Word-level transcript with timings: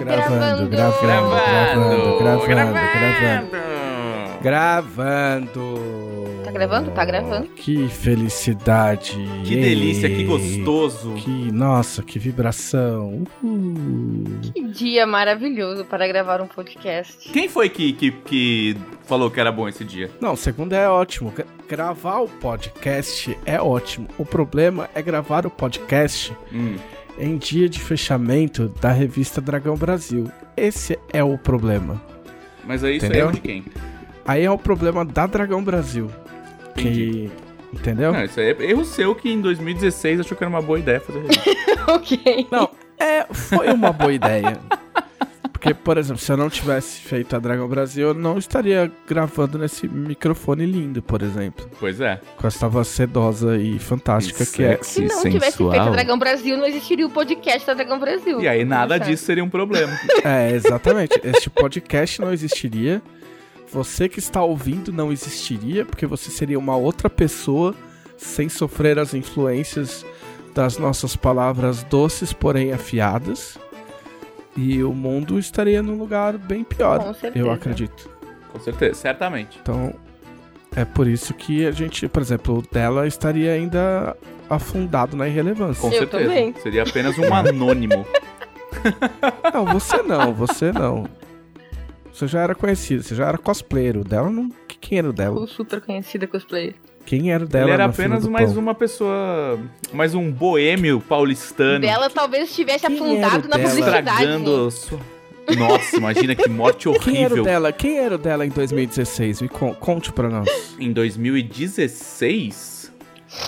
Gravando, 0.00 0.68
gravando, 0.68 1.30
gravando, 1.30 2.18
gravando, 2.18 2.72
gravando. 2.72 3.67
Gravando. 4.40 5.74
Tá 6.44 6.50
gravando? 6.52 6.90
Tá 6.92 7.04
gravando. 7.04 7.48
Que 7.48 7.88
felicidade. 7.88 9.16
Que 9.44 9.56
delícia, 9.56 10.08
que 10.08 10.24
gostoso. 10.24 11.14
Que, 11.14 11.50
nossa, 11.52 12.02
que 12.02 12.18
vibração. 12.18 13.24
Uhul. 13.42 14.24
Que 14.54 14.62
dia 14.68 15.06
maravilhoso 15.06 15.84
para 15.84 16.06
gravar 16.06 16.40
um 16.40 16.46
podcast. 16.46 17.28
Quem 17.32 17.48
foi 17.48 17.68
que, 17.68 17.92
que, 17.92 18.10
que 18.12 18.76
falou 19.04 19.30
que 19.30 19.40
era 19.40 19.50
bom 19.50 19.68
esse 19.68 19.84
dia? 19.84 20.10
Não, 20.20 20.36
segundo 20.36 20.72
é 20.72 20.88
ótimo. 20.88 21.30
Gra- 21.34 21.46
Gravar 21.68 22.20
o 22.20 22.28
podcast 22.28 23.36
é 23.44 23.60
ótimo. 23.60 24.08
O 24.16 24.24
problema 24.24 24.88
é 24.94 25.02
gravar 25.02 25.44
o 25.46 25.50
podcast 25.50 26.32
Hum. 26.50 26.76
em 27.18 27.36
dia 27.36 27.68
de 27.68 27.78
fechamento 27.78 28.68
da 28.80 28.90
revista 28.90 29.38
Dragão 29.40 29.76
Brasil. 29.76 30.30
Esse 30.56 30.98
é 31.12 31.22
o 31.22 31.36
problema. 31.36 32.00
Mas 32.64 32.82
aí 32.84 32.96
isso 32.96 33.06
Entendeu? 33.06 33.28
é 33.28 33.32
de 33.32 33.40
quem? 33.40 33.64
Aí 34.28 34.44
é 34.44 34.50
o 34.50 34.58
problema 34.58 35.06
da 35.06 35.26
Dragão 35.26 35.64
Brasil. 35.64 36.10
Que. 36.76 37.30
Entendeu? 37.72 38.12
Não, 38.12 38.22
isso 38.22 38.38
aí 38.38 38.50
é 38.50 38.70
erro 38.70 38.84
seu 38.84 39.14
que 39.14 39.30
em 39.30 39.40
2016 39.40 40.20
achou 40.20 40.36
que 40.36 40.44
era 40.44 40.50
uma 40.50 40.60
boa 40.60 40.78
ideia 40.78 41.00
fazer 41.00 41.20
revista. 41.20 41.50
ok. 41.88 42.46
Não, 42.50 42.68
é, 42.98 43.24
foi 43.32 43.72
uma 43.72 43.90
boa 43.90 44.12
ideia. 44.12 44.60
Porque, 45.50 45.72
por 45.72 45.96
exemplo, 45.96 46.20
se 46.20 46.30
eu 46.30 46.36
não 46.36 46.50
tivesse 46.50 47.00
feito 47.00 47.34
a 47.34 47.38
Dragão 47.38 47.66
Brasil, 47.68 48.08
eu 48.08 48.14
não 48.14 48.36
estaria 48.38 48.92
gravando 49.06 49.58
nesse 49.58 49.88
microfone 49.88 50.66
lindo, 50.66 51.02
por 51.02 51.22
exemplo. 51.22 51.68
pois 51.80 51.98
é. 51.98 52.20
Com 52.36 52.46
essa 52.46 52.68
voz 52.68 52.86
sedosa 52.88 53.56
e 53.56 53.78
fantástica 53.78 54.44
que 54.44 54.62
é. 54.62 54.78
Se 54.82 55.06
não 55.06 55.22
tivesse 55.22 55.56
feito 55.56 55.70
a 55.72 55.88
Dragão 55.88 56.18
Brasil, 56.18 56.56
não 56.56 56.66
existiria 56.66 57.06
o 57.06 57.10
podcast 57.10 57.66
da 57.66 57.72
Dragão 57.72 57.98
Brasil. 57.98 58.40
E 58.40 58.46
aí 58.46 58.62
nada 58.62 58.98
disso 58.98 59.24
seria 59.24 59.42
um 59.42 59.50
problema. 59.50 59.98
É, 60.22 60.52
exatamente. 60.52 61.18
Este 61.24 61.48
podcast 61.48 62.20
não 62.20 62.30
existiria. 62.30 63.02
Você 63.72 64.08
que 64.08 64.18
está 64.18 64.42
ouvindo 64.42 64.92
não 64.92 65.12
existiria, 65.12 65.84
porque 65.84 66.06
você 66.06 66.30
seria 66.30 66.58
uma 66.58 66.76
outra 66.76 67.10
pessoa 67.10 67.74
sem 68.16 68.48
sofrer 68.48 68.98
as 68.98 69.14
influências 69.14 70.04
das 70.54 70.78
nossas 70.78 71.14
palavras 71.14 71.82
doces, 71.84 72.32
porém 72.32 72.72
afiadas. 72.72 73.58
E 74.56 74.82
o 74.82 74.92
mundo 74.92 75.38
estaria 75.38 75.82
num 75.82 75.96
lugar 75.96 76.36
bem 76.36 76.64
pior, 76.64 76.98
Com 76.98 77.14
certeza. 77.14 77.46
eu 77.46 77.52
acredito. 77.52 78.10
Com 78.52 78.58
certeza, 78.58 78.94
certamente. 78.94 79.58
Então, 79.62 79.94
é 80.74 80.84
por 80.84 81.06
isso 81.06 81.32
que 81.34 81.64
a 81.66 81.70
gente, 81.70 82.08
por 82.08 82.20
exemplo, 82.22 82.58
o 82.58 82.62
dela 82.74 83.06
estaria 83.06 83.52
ainda 83.52 84.16
afundado 84.50 85.16
na 85.16 85.28
irrelevância. 85.28 85.80
Com 85.80 85.88
Eu 85.94 85.98
certeza. 86.00 86.24
também. 86.24 86.54
Seria 86.62 86.82
apenas 86.82 87.16
um 87.18 87.32
anônimo. 87.32 88.04
Não, 89.52 89.64
você 89.66 90.02
não, 90.02 90.32
você 90.32 90.70
não. 90.72 91.04
Você 92.18 92.26
já 92.26 92.40
era 92.40 92.52
conhecido, 92.52 93.04
você 93.04 93.14
já 93.14 93.28
era 93.28 93.38
cosplayer. 93.38 93.96
O 93.96 94.02
dela 94.02 94.28
não. 94.28 94.50
Quem 94.80 94.98
era 94.98 95.08
o 95.08 95.12
dela? 95.12 95.36
Sou 95.36 95.46
super 95.46 95.80
conhecida 95.80 96.26
cosplayer. 96.26 96.74
Quem 97.06 97.30
era 97.30 97.44
o 97.44 97.46
dela? 97.46 97.66
Ele 97.66 97.72
era 97.74 97.84
apenas 97.84 98.26
mais 98.26 98.52
pão? 98.52 98.60
uma 98.60 98.74
pessoa. 98.74 99.56
Mais 99.92 100.16
um 100.16 100.28
boêmio 100.32 101.00
paulistano. 101.00 101.78
Dela 101.78 102.10
talvez 102.10 102.48
estivesse 102.50 102.88
Quem 102.88 102.96
afundado 102.96 103.48
na 103.48 103.56
dela? 103.56 103.68
publicidade. 103.70 104.08
Estragando 104.10 104.66
a 104.66 104.70
sua... 104.72 104.98
Nossa, 105.56 105.96
imagina 105.96 106.34
que 106.34 106.48
morte 106.48 106.88
Quem 107.00 107.22
era 107.22 107.28
o 107.28 107.38
horrível. 107.38 107.44
dela? 107.44 107.72
Quem 107.72 107.98
era 107.98 108.14
o 108.16 108.18
dela 108.18 108.44
em 108.44 108.50
2016? 108.50 109.42
Me 109.42 109.48
con- 109.48 109.74
conte 109.74 110.12
pra 110.12 110.28
nós. 110.28 110.48
Em 110.78 110.92
2016? 110.92 112.92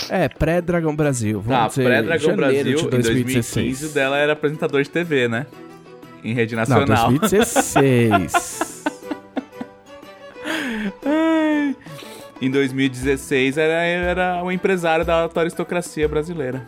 É, 0.08 0.28
pré-Dragão 0.28 0.94
Brasil. 0.94 1.42
Tá, 1.46 1.58
Vamos 1.58 1.74
dizer, 1.74 1.84
pré-Dragão 1.84 2.36
Brasil, 2.36 2.62
de 2.62 2.70
em 2.70 2.88
2016. 2.88 3.54
2015 3.80 3.86
o 3.86 3.88
dela 3.91 4.16
era 4.16 4.32
apresentador 4.32 4.82
de 4.82 4.91
TV, 4.91 5.28
né? 5.28 5.46
Em 6.22 6.32
rede 6.34 6.54
Não, 6.54 6.60
nacional. 6.62 7.08
2016. 7.12 8.84
Ai. 11.04 11.76
Em 12.41 12.50
2016 12.50 13.58
era, 13.58 13.72
era 13.84 14.42
o 14.42 14.50
empresário 14.50 15.04
da 15.04 15.28
aristocracia 15.36 16.08
brasileira. 16.08 16.66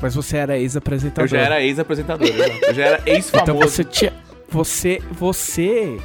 Mas 0.00 0.14
você 0.14 0.36
era 0.36 0.58
ex-apresentador. 0.58 1.24
Eu 1.24 1.28
já 1.28 1.38
era 1.38 1.62
ex-apresentador, 1.62 2.28
eu 2.68 2.74
já 2.74 2.84
era 2.84 2.98
Então 3.02 3.14
ex-famoso. 3.14 3.60
você 3.68 3.84
tinha. 3.84 4.12
Você. 4.48 5.02
Você. 5.12 5.98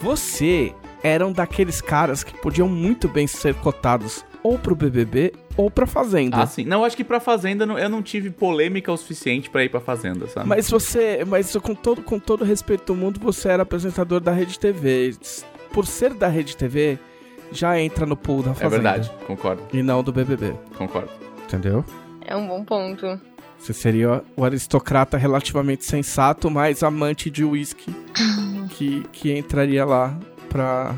Você 0.00 0.72
eram 1.02 1.32
daqueles 1.32 1.80
caras 1.80 2.22
que 2.22 2.34
podiam 2.38 2.68
muito 2.68 3.08
bem 3.08 3.26
ser 3.26 3.54
cotados 3.54 4.24
ou 4.42 4.58
pro 4.58 4.74
BBB 4.76 5.32
ou 5.58 5.68
pra 5.68 5.86
Fazenda. 5.86 6.36
Ah, 6.40 6.46
sim. 6.46 6.64
Não, 6.64 6.84
acho 6.84 6.96
que 6.96 7.02
pra 7.02 7.18
Fazenda 7.18 7.64
eu 7.64 7.88
não 7.88 8.00
tive 8.00 8.30
polêmica 8.30 8.92
o 8.92 8.96
suficiente 8.96 9.50
pra 9.50 9.64
ir 9.64 9.68
pra 9.68 9.80
Fazenda, 9.80 10.28
sabe? 10.28 10.48
Mas 10.48 10.70
você, 10.70 11.24
mas 11.26 11.54
com 11.56 11.74
todo, 11.74 12.00
com 12.00 12.18
todo 12.20 12.44
respeito 12.44 12.86
do 12.86 12.94
mundo, 12.94 13.18
você 13.18 13.48
era 13.48 13.64
apresentador 13.64 14.20
da 14.20 14.30
Rede 14.30 14.56
TV. 14.56 15.16
Por 15.72 15.84
ser 15.84 16.14
da 16.14 16.28
Rede 16.28 16.56
TV, 16.56 16.96
já 17.50 17.78
entra 17.78 18.06
no 18.06 18.16
pool 18.16 18.42
da 18.42 18.52
é 18.52 18.54
Fazenda. 18.54 18.70
verdade, 18.70 19.10
concordo, 19.26 19.62
E 19.72 19.82
não 19.82 20.00
do 20.02 20.12
BBB, 20.12 20.54
concordo. 20.76 21.10
entendeu? 21.44 21.84
É 22.24 22.36
um 22.36 22.46
bom 22.46 22.64
ponto. 22.64 23.20
Você 23.58 23.72
seria 23.72 24.22
o 24.36 24.44
aristocrata 24.44 25.16
relativamente 25.16 25.84
sensato, 25.84 26.48
mas 26.48 26.84
amante 26.84 27.28
de 27.28 27.44
uísque, 27.44 27.92
que, 28.70 29.02
que 29.10 29.36
entraria 29.36 29.84
lá 29.84 30.16
pra, 30.48 30.94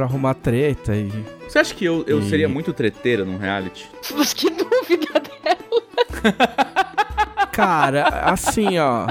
pra 0.00 0.06
arrumar 0.06 0.34
treta 0.34 0.96
e... 0.96 1.10
Você 1.46 1.58
acha 1.58 1.74
que 1.74 1.84
eu, 1.84 2.04
eu 2.06 2.20
E- 2.20 2.28
seria 2.30 2.48
muito 2.48 2.72
treteira 2.72 3.24
num 3.24 3.36
reality? 3.36 3.86
Mas 4.16 4.32
que 4.32 4.48
dúvida 4.48 5.20
dela. 5.20 5.82
Cara, 7.52 8.04
assim, 8.30 8.78
ó... 8.78 9.06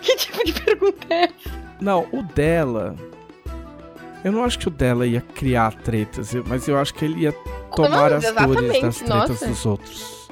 Que 0.00 0.16
tipo 0.16 0.44
de 0.44 0.52
pergunta 0.52 1.06
é 1.10 1.24
essa? 1.24 1.34
Não, 1.80 2.06
o 2.12 2.22
dela... 2.22 2.96
Eu 4.24 4.32
não 4.32 4.42
acho 4.44 4.58
que 4.58 4.66
o 4.68 4.70
dela 4.70 5.06
ia 5.06 5.20
criar 5.20 5.72
tretas, 5.74 6.32
mas 6.46 6.66
eu 6.66 6.76
acho 6.78 6.92
que 6.94 7.04
ele 7.04 7.20
ia 7.20 7.32
tomar 7.76 8.10
Não, 8.10 8.16
as 8.16 8.32
dores 8.32 8.80
das 8.80 8.96
tretas 8.98 9.08
nossa. 9.08 9.46
dos 9.46 9.66
outros. 9.66 10.25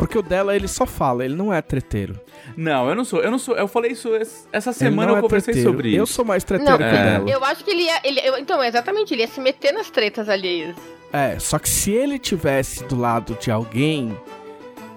Porque 0.00 0.18
o 0.18 0.22
dela, 0.22 0.56
ele 0.56 0.66
só 0.66 0.86
fala, 0.86 1.24
ele 1.24 1.34
não 1.36 1.52
é 1.52 1.60
treteiro. 1.60 2.18
Não, 2.56 2.88
eu 2.88 2.94
não 2.96 3.04
sou, 3.04 3.20
eu 3.22 3.30
não 3.30 3.38
sou. 3.38 3.54
Eu 3.56 3.68
falei 3.68 3.92
isso 3.92 4.16
es- 4.16 4.48
essa 4.50 4.72
semana 4.72 5.12
eu 5.12 5.16
é 5.18 5.20
conversei 5.20 5.52
treteiro. 5.52 5.70
sobre 5.76 5.94
Eu 5.94 6.04
isso. 6.04 6.14
sou 6.14 6.24
mais 6.24 6.42
treteiro 6.42 6.72
Não, 6.72 6.78
que 6.78 6.84
o 6.84 6.86
É. 6.86 6.92
dela. 7.18 7.30
Eu 7.30 7.44
acho 7.44 7.62
que 7.62 7.70
ele 7.70 7.82
ia. 7.82 8.00
Ele, 8.02 8.18
eu- 8.20 8.38
então, 8.38 8.64
exatamente, 8.64 9.12
ele 9.14 9.20
ia 9.22 9.28
se 9.28 9.40
meter 9.40 9.72
nas 9.72 9.90
tretas 9.90 10.28
alheias. 10.28 10.74
É, 11.12 11.38
só 11.38 11.58
que 11.58 11.68
se 11.68 11.90
ele 11.92 12.18
tivesse 12.18 12.82
do 12.84 12.96
lado 12.98 13.36
de 13.40 13.50
alguém 13.50 14.16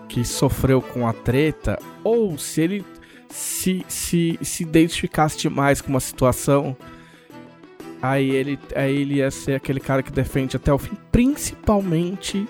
que 0.07 0.23
sofreu 0.23 0.81
com 0.81 1.05
a 1.07 1.11
treta, 1.13 1.77
ou 2.03 2.37
se 2.37 2.61
ele 2.61 2.85
se, 3.29 3.83
se, 3.89 4.39
se 4.41 4.63
identificasse 4.63 5.37
demais 5.37 5.81
com 5.81 5.89
uma 5.89 5.99
situação, 5.99 6.77
aí 8.01 8.29
ele, 8.29 8.59
aí 8.75 8.95
ele 9.01 9.15
ia 9.15 9.29
ser 9.31 9.55
aquele 9.55 9.79
cara 9.79 10.01
que 10.03 10.11
defende 10.11 10.55
até 10.55 10.71
o 10.71 10.77
fim, 10.77 10.95
principalmente 11.11 12.47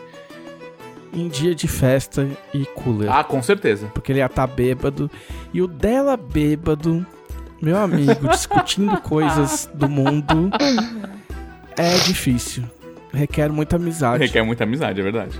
em 1.13 1.28
dia 1.28 1.53
de 1.53 1.68
festa 1.68 2.28
e 2.53 2.66
cooler. 2.66 3.12
Ah, 3.12 3.24
com 3.24 3.41
certeza. 3.41 3.88
Porque 3.94 4.12
ele 4.12 4.19
ia 4.19 4.25
estar 4.25 4.47
bêbado. 4.47 5.09
E 5.53 5.62
o 5.62 5.68
dela 5.68 6.18
bêbado, 6.18 7.06
meu 7.62 7.78
amigo, 7.78 8.28
discutindo 8.29 9.00
coisas 9.01 9.69
do 9.74 9.88
mundo, 9.88 10.50
é 11.78 11.94
difícil. 12.00 12.63
Requer 13.13 13.51
muita 13.51 13.75
amizade. 13.75 14.24
Requer 14.24 14.44
muita 14.44 14.63
amizade, 14.63 15.00
é 15.00 15.03
verdade. 15.03 15.40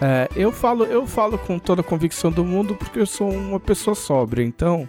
É, 0.00 0.28
eu, 0.34 0.50
falo, 0.50 0.84
eu 0.84 1.06
falo 1.06 1.38
com 1.38 1.58
toda 1.58 1.80
a 1.80 1.84
convicção 1.84 2.30
do 2.30 2.44
mundo 2.44 2.74
porque 2.74 2.98
eu 2.98 3.06
sou 3.06 3.30
uma 3.30 3.60
pessoa 3.60 3.94
sóbria. 3.94 4.44
Então, 4.44 4.88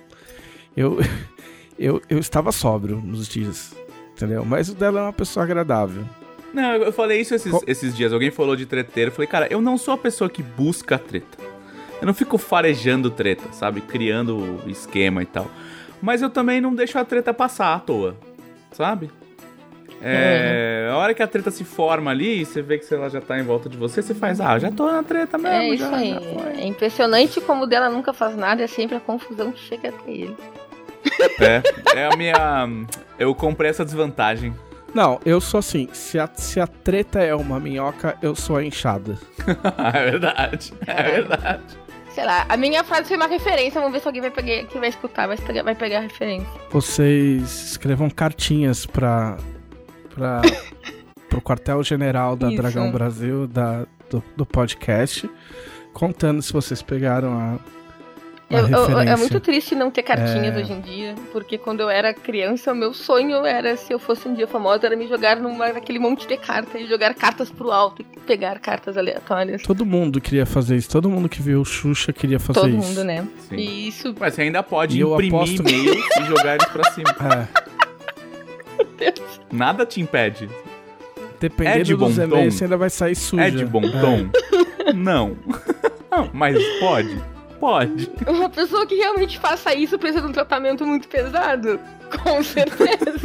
eu, 0.76 1.00
eu, 1.78 2.02
eu 2.10 2.18
estava 2.18 2.52
sóbrio 2.52 2.98
nos 2.98 3.28
dias. 3.28 3.76
Entendeu? 4.14 4.44
Mas 4.46 4.70
o 4.70 4.76
dela 4.76 5.02
é 5.02 5.04
uma 5.04 5.14
pessoa 5.14 5.44
agradável. 5.44 6.04
Não, 6.56 6.76
eu 6.76 6.92
falei 6.94 7.20
isso 7.20 7.36
esses, 7.36 7.54
esses 7.68 7.96
dias. 7.96 8.14
Alguém 8.14 8.32
falou 8.32 8.56
de 8.56 8.66
treteiro. 8.66 9.12
Eu 9.12 9.16
falei, 9.16 9.28
cara, 9.28 9.48
eu 9.52 9.62
não 9.62 9.78
sou 9.78 9.94
a 9.94 9.98
pessoa 9.98 10.30
que 10.30 10.42
busca 10.42 10.98
treta. 10.98 11.38
Eu 12.02 12.08
não 12.08 12.14
fico 12.14 12.38
farejando 12.38 13.12
treta, 13.12 13.44
sabe? 13.52 13.82
Criando 13.82 14.62
esquema 14.66 15.22
e 15.22 15.26
tal. 15.26 15.52
Mas 16.02 16.22
eu 16.22 16.30
também 16.30 16.62
não 16.62 16.74
deixo 16.74 16.98
a 16.98 17.04
treta 17.04 17.34
passar 17.34 17.74
à 17.76 17.80
toa, 17.80 18.16
sabe? 18.72 19.10
É, 20.02 20.90
A 20.92 20.98
hora 20.98 21.14
que 21.14 21.24
a 21.24 21.28
treta 21.28 21.50
se 21.50 21.64
forma 21.64 22.12
ali, 22.12 22.42
e 22.42 22.46
você 22.46 22.62
vê 22.62 22.78
que 22.78 22.94
ela 22.94 23.10
já 23.10 23.20
tá 23.20 23.40
em 23.40 23.44
volta 23.44 23.68
de 23.68 23.76
você, 23.76 24.02
você 24.02 24.14
faz, 24.14 24.40
ah, 24.40 24.60
já 24.60 24.72
tô 24.72 24.90
na 24.90 25.04
treta 25.04 25.38
mesmo. 25.38 25.58
É 25.58 25.70
isso 25.70 25.84
já, 25.90 25.96
aí. 25.96 26.12
já. 26.12 26.62
É 26.62 26.66
impressionante 26.66 27.42
como 27.42 27.64
o 27.64 27.66
dela 27.66 27.90
nunca 27.90 28.14
faz 28.14 28.36
nada, 28.36 28.64
é 28.64 28.68
sempre 28.68 28.96
a 28.96 29.00
confusão 29.00 29.52
que 29.52 29.60
chega 29.60 29.90
até 29.90 30.12
ele. 30.12 30.38
É, 31.40 32.00
é 32.00 32.10
a 32.12 32.16
minha. 32.16 32.36
Eu 33.18 33.34
comprei 33.34 33.70
essa 33.70 33.84
desvantagem. 33.84 34.54
Não, 34.96 35.20
eu 35.26 35.42
sou 35.42 35.58
assim. 35.58 35.90
Se 35.92 36.18
a, 36.18 36.26
se 36.34 36.58
a 36.58 36.66
treta 36.66 37.20
é 37.20 37.36
uma 37.36 37.60
minhoca, 37.60 38.18
eu 38.22 38.34
sou 38.34 38.56
a 38.56 38.64
enxada. 38.64 39.20
é 39.94 40.12
verdade. 40.12 40.74
É 40.88 41.04
verdade. 41.04 41.64
Sei 42.14 42.24
lá, 42.24 42.46
a 42.48 42.56
minha 42.56 42.82
frase 42.82 43.10
foi 43.10 43.18
uma 43.18 43.28
referência, 43.28 43.82
vamos 43.82 43.92
ver 43.92 44.00
se 44.00 44.08
alguém 44.08 44.22
vai 44.22 44.32
pegar, 44.32 44.66
que 44.68 44.80
vai 44.80 44.88
escutar, 44.88 45.28
vai 45.28 45.36
pegar, 45.36 45.64
vai 45.64 45.76
pegar 45.76 45.98
a 45.98 46.02
referência. 46.02 46.48
Vocês 46.72 47.72
escrevam 47.72 48.10
cartinhas 48.10 48.86
pra. 48.86 49.36
pra 50.14 50.42
pro 51.28 51.42
quartel-general 51.42 52.38
da 52.38 52.48
Isso. 52.48 52.56
Dragão 52.56 52.90
Brasil, 52.90 53.48
da, 53.48 53.86
do, 54.10 54.24
do 54.38 54.46
podcast. 54.46 55.30
contando 55.92 56.42
se 56.42 56.54
vocês 56.54 56.82
pegaram 56.82 57.38
a. 57.38 57.60
Eu- 58.48 58.68
eu- 58.68 59.00
é 59.00 59.16
muito 59.16 59.40
triste 59.40 59.74
não 59.74 59.90
ter 59.90 60.04
cartinhas 60.04 60.56
É. 60.56 60.60
hoje 60.60 60.72
em 60.72 60.80
dia, 60.80 61.16
porque 61.32 61.58
quando 61.58 61.80
eu 61.80 61.90
era 61.90 62.14
criança, 62.14 62.72
o 62.74 62.76
meu 62.76 62.94
sonho 62.94 63.44
era, 63.44 63.76
se 63.76 63.92
eu 63.92 63.98
fosse 63.98 64.28
um 64.28 64.36
dia 64.36 64.46
famosa, 64.48 64.86
era 64.86 64.96
me 64.96 65.08
jogar 65.08 65.38
numa, 65.38 65.74
naquele 65.74 65.98
monte 65.98 66.28
de 66.28 66.38
cartas 66.38 66.80
e 66.80 66.86
jogar 66.86 67.16
cartas 67.16 67.50
pro 67.50 67.72
alto 67.72 68.04
e 68.04 68.20
pegar 68.20 68.60
cartas 68.60 68.98
aleatórias. 68.98 69.64
Todo 69.64 69.84
mundo 69.84 70.22
queria 70.22 70.46
fazer 70.46 70.76
isso. 70.76 70.90
Todo 70.90 71.10
mundo 71.10 71.28
que 71.28 71.42
viu 71.42 71.60
o 71.62 71.66
Xuxa 71.66 72.14
queria 72.14 72.40
fazer 72.40 72.60
Todo 72.60 72.70
isso. 72.70 72.88
mundo, 72.88 73.04
né? 73.04 73.28
Sim. 73.50 73.56
E 73.56 73.88
isso. 73.88 74.14
Mas 74.20 74.36
você 74.36 74.44
ainda 74.44 74.62
pode 74.62 74.96
E 74.96 75.02
eu 75.02 75.14
imprimir 75.14 75.36
aposto- 75.36 75.62
e-mails 75.68 76.06
e 76.20 76.24
jogar 76.26 76.56
eles 76.56 76.68
pra 76.68 76.84
cima. 76.92 77.06
É. 79.00 79.14
Nada 79.52 79.86
te 79.86 80.00
impede. 80.00 80.50
Dependendo 81.40 81.80
É 81.80 81.84
de 81.84 81.96
dos 81.96 82.18
e-mails, 82.18 82.54
você 82.54 82.64
ainda 82.64 82.78
vai 82.78 82.90
sair 82.90 83.16
suja. 83.16 83.44
É 83.44 83.50
de 83.50 83.66
bom 83.66 83.82
tom? 83.82 84.30
Não. 84.96 85.36
Não, 86.12 86.30
Mas 86.34 86.58
pode? 86.80 87.20
Pode. 87.66 88.12
Uma 88.28 88.48
pessoa 88.50 88.86
que 88.86 88.94
realmente 88.96 89.40
faça 89.40 89.74
isso 89.74 89.98
precisa 89.98 90.22
de 90.22 90.28
um 90.28 90.32
tratamento 90.32 90.86
muito 90.86 91.08
pesado. 91.08 91.80
Com 92.24 92.44
certeza. 92.44 93.18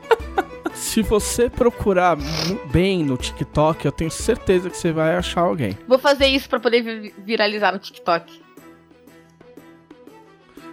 Se 0.72 1.02
você 1.02 1.50
procurar 1.50 2.16
bem 2.70 3.04
no 3.04 3.16
TikTok, 3.18 3.84
eu 3.84 3.92
tenho 3.92 4.10
certeza 4.10 4.70
que 4.70 4.76
você 4.76 4.90
vai 4.90 5.16
achar 5.16 5.42
alguém. 5.42 5.76
Vou 5.86 5.98
fazer 5.98 6.26
isso 6.28 6.48
pra 6.48 6.58
poder 6.58 6.80
vi- 6.82 7.14
viralizar 7.18 7.72
no 7.72 7.78
TikTok. 7.78 8.40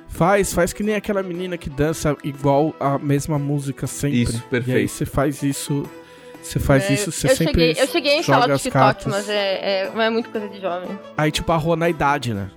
Faz, 0.08 0.54
faz 0.54 0.72
que 0.72 0.84
nem 0.84 0.96
aquela 0.96 1.22
menina 1.22 1.58
que 1.58 1.70
dança 1.70 2.16
igual 2.24 2.74
a 2.80 2.98
mesma 2.98 3.38
música 3.38 3.86
sempre. 3.88 4.22
Isso, 4.22 4.38
E 4.38 4.38
aí 4.38 4.50
perfeito. 4.50 4.92
você 4.92 5.06
faz 5.06 5.44
isso. 5.44 5.84
Você 6.42 6.60
faz 6.60 6.90
É, 6.90 6.94
isso, 6.94 7.12
você 7.12 7.28
eu, 7.32 7.36
sempre. 7.36 7.54
cheguei, 7.54 7.84
eu 7.84 7.88
cheguei 7.88 8.12
a 8.14 8.20
instalar 8.20 8.50
o 8.52 8.58
TikTok, 8.58 9.10
mas 9.10 9.28
é, 9.28 9.84
é, 9.88 9.92
mas 9.94 10.06
é 10.06 10.10
muito 10.12 10.30
coisa 10.30 10.48
de 10.48 10.62
jovem. 10.62 10.98
Aí 11.18 11.32
te 11.32 11.42
barrou 11.42 11.76
na 11.76 11.90
idade, 11.90 12.34
né? 12.34 12.50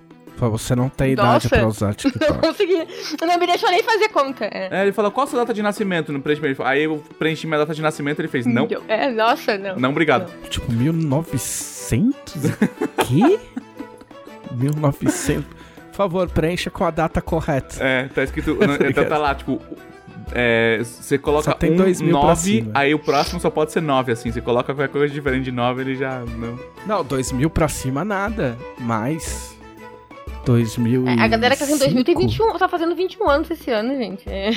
Você 0.47 0.77
não 0.77 0.89
tem 0.89 1.15
Nossa. 1.17 1.47
idade 1.47 1.49
pra 1.49 1.67
usar 1.67 1.87
Não 1.89 1.95
TikTok. 1.95 2.39
consegui. 2.47 2.87
Não 3.27 3.39
me 3.39 3.47
deixou 3.47 3.71
nem 3.71 3.83
fazer 3.83 4.09
conta. 4.11 4.45
É. 4.45 4.69
É, 4.71 4.83
ele 4.83 4.93
falou, 4.93 5.11
qual 5.11 5.27
a 5.27 5.31
sua 5.31 5.41
data 5.41 5.53
de 5.55 5.63
nascimento 5.63 6.13
no 6.13 6.21
preenchimento? 6.21 6.63
Aí 6.63 6.85
eu 6.85 7.03
preenchi 7.19 7.47
minha 7.47 7.59
data 7.59 7.75
de 7.75 7.83
nascimento 7.83 8.21
ele 8.21 8.29
fez, 8.29 8.47
não, 8.47 8.69
É, 8.87 9.11
nossa, 9.11 9.59
não. 9.59 9.77
não, 9.77 9.91
obrigado. 9.91 10.31
tipo, 10.49 10.71
1900? 10.73 12.35
que? 13.07 13.41
1900. 14.53 15.45
Por 15.45 15.95
favor, 15.97 16.29
preencha 16.29 16.71
com 16.71 16.85
a 16.85 16.91
data 16.91 17.21
correta. 17.21 17.77
É, 17.83 18.05
tá 18.09 18.23
escrito, 18.23 18.57
então 18.89 19.05
tá 19.05 19.19
lá, 19.19 19.35
tipo, 19.35 19.61
é, 20.33 20.79
você 20.83 21.19
coloca 21.19 21.45
Só 21.51 21.53
tem 21.53 21.73
um, 21.73 21.77
dois 21.77 22.01
mil 22.01 22.17
pra 22.19 22.29
9, 22.29 22.41
cima. 22.41 22.71
aí 22.75 22.95
o 22.95 22.99
próximo 23.01 23.41
só 23.41 23.51
pode 23.51 23.73
ser 23.73 23.81
9, 23.81 24.13
assim, 24.13 24.31
você 24.31 24.41
coloca 24.41 24.73
qualquer 24.75 24.93
coisa 24.93 25.13
diferente 25.13 25.45
de 25.45 25.53
9, 25.53 25.83
ele 25.83 25.97
já, 25.97 26.21
não. 26.21 26.59
Não, 26.87 27.03
2000 27.05 27.51
pra 27.51 27.67
cima 27.67 28.05
nada. 28.05 28.57
Mais. 28.79 29.58
2000 30.45 31.07
É, 31.09 31.13
A 31.21 31.29
galera 31.29 31.55
que 31.57 31.65
tá 31.67 31.71
em 31.71 31.79
2000 31.79 32.05
tem 32.05 32.17
21, 32.17 32.59
tá 32.59 32.69
fazendo 32.69 32.95
21 32.95 33.29
anos 33.29 33.51
esse 33.51 33.71
ano, 33.71 33.97
gente. 33.97 34.29
É. 34.29 34.51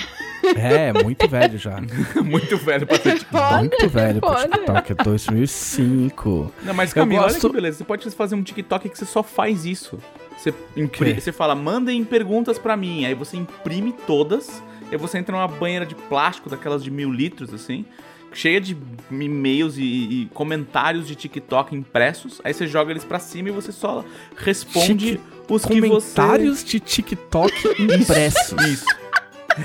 É, 0.55 1.03
muito 1.03 1.27
velho 1.27 1.57
já. 1.57 1.79
Muito 2.23 2.57
velho 2.57 2.87
pra 2.87 2.97
ser 2.97 3.19
tipo... 3.19 3.31
Foda, 3.37 3.57
muito 3.59 3.89
velho 3.89 4.19
pro 4.19 4.29
foda. 4.29 4.47
TikTok. 4.49 4.91
É 4.91 4.95
2005. 5.03 6.51
Não, 6.63 6.73
mas 6.73 6.93
Camila, 6.93 7.23
olha 7.23 7.33
gosto- 7.33 7.47
que 7.49 7.55
beleza, 7.55 7.77
você 7.79 7.83
pode 7.83 8.09
fazer 8.11 8.35
um 8.35 8.43
TikTok 8.43 8.89
que 8.89 8.97
você 8.97 9.05
só 9.05 9.21
faz 9.23 9.65
isso. 9.65 9.99
Você, 10.37 10.53
impri- 10.75 11.19
você 11.19 11.31
fala, 11.31 11.53
mandem 11.53 12.03
perguntas 12.03 12.57
pra 12.57 12.75
mim, 12.75 13.05
aí 13.05 13.13
você 13.13 13.37
imprime 13.37 13.93
todas, 14.07 14.61
aí 14.91 14.97
você 14.97 15.17
entra 15.19 15.35
numa 15.35 15.47
banheira 15.47 15.85
de 15.85 15.93
plástico, 15.93 16.49
daquelas 16.49 16.83
de 16.83 16.89
mil 16.89 17.11
litros, 17.11 17.53
assim, 17.53 17.85
cheia 18.33 18.59
de 18.59 18.75
e-mails 19.11 19.77
e, 19.77 19.81
e 19.83 20.29
comentários 20.33 21.05
de 21.07 21.13
TikTok 21.15 21.75
impressos, 21.75 22.41
aí 22.43 22.53
você 22.53 22.65
joga 22.65 22.89
eles 22.91 23.03
pra 23.03 23.19
cima 23.19 23.49
e 23.49 23.51
você 23.51 23.71
só 23.71 24.03
responde 24.35 25.09
Chique. 25.09 25.21
Os 25.49 25.65
que 25.65 25.81
você... 25.81 25.87
Comentários 25.87 26.63
de 26.63 26.79
TikTok 26.79 27.53
impressos. 27.81 28.65
Isso. 28.65 28.85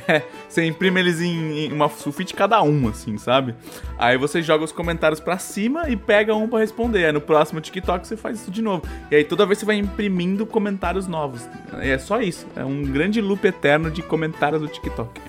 É, 0.09 0.23
você 0.49 0.65
imprime 0.65 1.01
eles 1.01 1.21
em, 1.21 1.67
em 1.67 1.73
uma 1.73 1.89
sulfite 1.89 2.35
cada 2.35 2.61
um, 2.63 2.89
assim, 2.89 3.17
sabe? 3.19 3.55
Aí 3.99 4.19
você 4.19 4.43
joga 4.43 4.65
os 4.65 4.73
comentários 4.73 5.21
pra 5.21 5.39
cima 5.39 5.89
e 5.89 5.97
pega 5.97 6.35
um 6.35 6.49
pra 6.49 6.59
responder. 6.59 7.07
Aí 7.07 7.13
no 7.13 7.21
próximo 7.21 7.61
TikTok 7.61 8.07
você 8.07 8.17
faz 8.17 8.41
isso 8.41 8.51
de 8.51 8.63
novo. 8.63 8.83
E 9.11 9.17
aí 9.17 9.25
toda 9.25 9.47
vez 9.47 9.59
você 9.59 9.67
vai 9.67 9.77
imprimindo 9.77 10.45
comentários 10.45 11.07
novos. 11.07 11.49
É 11.81 11.97
só 11.99 12.21
isso. 12.21 12.47
É 12.57 12.65
um 12.65 12.83
grande 12.83 13.21
loop 13.21 13.47
eterno 13.47 13.91
de 13.91 14.03
comentários 14.03 14.61
do 14.61 14.69
TikTok. 14.69 15.21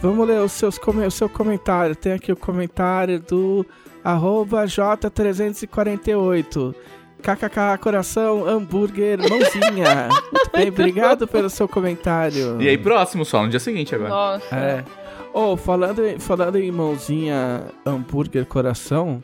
Vamos 0.00 0.26
ler 0.26 0.40
os 0.40 0.52
seus, 0.52 0.78
o 0.78 1.10
seu 1.10 1.28
comentário. 1.28 1.94
Tem 1.94 2.12
aqui 2.12 2.32
o 2.32 2.36
comentário 2.36 3.20
do 3.20 3.66
arroba 4.02 4.64
J348. 4.64 6.74
KKK, 7.22 7.78
coração, 7.80 8.46
hambúrguer, 8.46 9.18
mãozinha. 9.18 10.08
Muito 10.32 10.50
bem, 10.52 10.68
obrigado 10.68 11.26
pelo 11.26 11.48
seu 11.48 11.66
comentário. 11.68 12.60
E 12.60 12.68
aí 12.68 12.76
próximo 12.76 13.24
só, 13.24 13.42
no 13.42 13.48
dia 13.48 13.60
seguinte 13.60 13.94
agora. 13.94 14.10
Nossa. 14.10 14.54
É. 14.54 14.84
Oh, 15.32 15.56
falando, 15.56 16.04
em- 16.06 16.18
falando 16.18 16.56
em 16.58 16.70
mãozinha, 16.70 17.62
hambúrguer, 17.86 18.44
coração, 18.44 19.22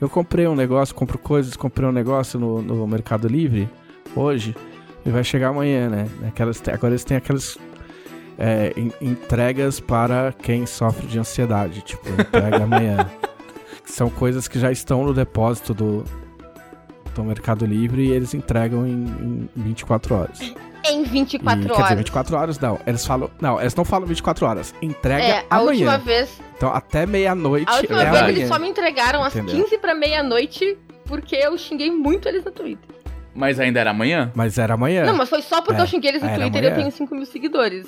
eu 0.00 0.08
comprei 0.08 0.46
um 0.46 0.54
negócio, 0.54 0.94
compro 0.94 1.18
coisas, 1.18 1.54
comprei 1.56 1.86
um 1.88 1.92
negócio 1.92 2.40
no, 2.40 2.62
no 2.62 2.86
Mercado 2.86 3.28
Livre 3.28 3.68
hoje 4.16 4.56
e 5.04 5.10
vai 5.10 5.22
chegar 5.22 5.48
amanhã, 5.48 5.88
né? 5.90 6.08
Aquelas, 6.26 6.62
agora 6.68 6.92
eles 6.92 7.04
têm 7.04 7.16
aquelas 7.18 7.58
é, 8.38 8.72
en- 8.76 8.92
entregas 9.00 9.78
para 9.78 10.32
quem 10.42 10.64
sofre 10.64 11.06
de 11.06 11.18
ansiedade, 11.18 11.82
tipo, 11.82 12.08
entrega 12.08 12.64
amanhã. 12.64 13.10
São 13.84 14.08
coisas 14.08 14.48
que 14.48 14.58
já 14.58 14.72
estão 14.72 15.04
no 15.04 15.12
depósito 15.12 15.74
do, 15.74 16.04
do 17.14 17.24
Mercado 17.24 17.64
Livre 17.66 18.06
e 18.06 18.10
eles 18.10 18.34
entregam 18.34 18.86
em, 18.86 19.04
em 19.04 19.48
24 19.56 20.14
horas. 20.14 20.40
Em 20.40 21.02
E, 21.02 21.04
24 21.04 21.62
Quer 21.64 21.70
horas. 21.72 21.82
dizer, 21.84 21.96
24 21.96 22.36
horas 22.36 22.58
não. 22.58 22.78
Eles 22.86 23.06
falam. 23.06 23.30
Não, 23.40 23.60
eles 23.60 23.74
não 23.74 23.84
falam 23.84 24.06
24 24.06 24.46
horas. 24.46 24.74
Entrega 24.82 25.22
É, 25.24 25.44
a 25.48 25.56
amanhã. 25.56 25.70
última 25.70 25.98
vez, 25.98 26.40
Então 26.56 26.72
até 26.74 27.06
meia-noite 27.06 27.70
a 27.70 27.76
última 27.76 28.00
é 28.00 28.04
vez 28.04 28.16
amanhã. 28.16 28.28
eles 28.36 28.48
só 28.48 28.58
me 28.58 28.68
entregaram 28.68 29.22
às 29.22 29.34
Entendeu? 29.36 29.62
15 29.64 29.78
pra 29.78 29.94
meia-noite 29.94 30.76
porque 31.04 31.36
eu 31.36 31.56
xinguei 31.58 31.90
muito 31.90 32.28
eles 32.28 32.44
no 32.44 32.50
Twitter. 32.50 32.88
Mas 33.34 33.58
ainda 33.60 33.80
era 33.80 33.90
amanhã? 33.90 34.30
Mas 34.34 34.58
era 34.58 34.74
amanhã. 34.74 35.04
Não, 35.06 35.16
mas 35.16 35.28
foi 35.28 35.40
só 35.42 35.62
porque 35.62 35.80
É. 35.80 35.84
eu 35.84 35.86
xinguei 35.86 36.10
eles 36.10 36.22
no 36.22 36.28
Twitter 36.34 36.62
e 36.64 36.66
eu 36.66 36.74
tenho 36.74 36.90
5 36.90 37.14
mil 37.14 37.26
seguidores. 37.26 37.86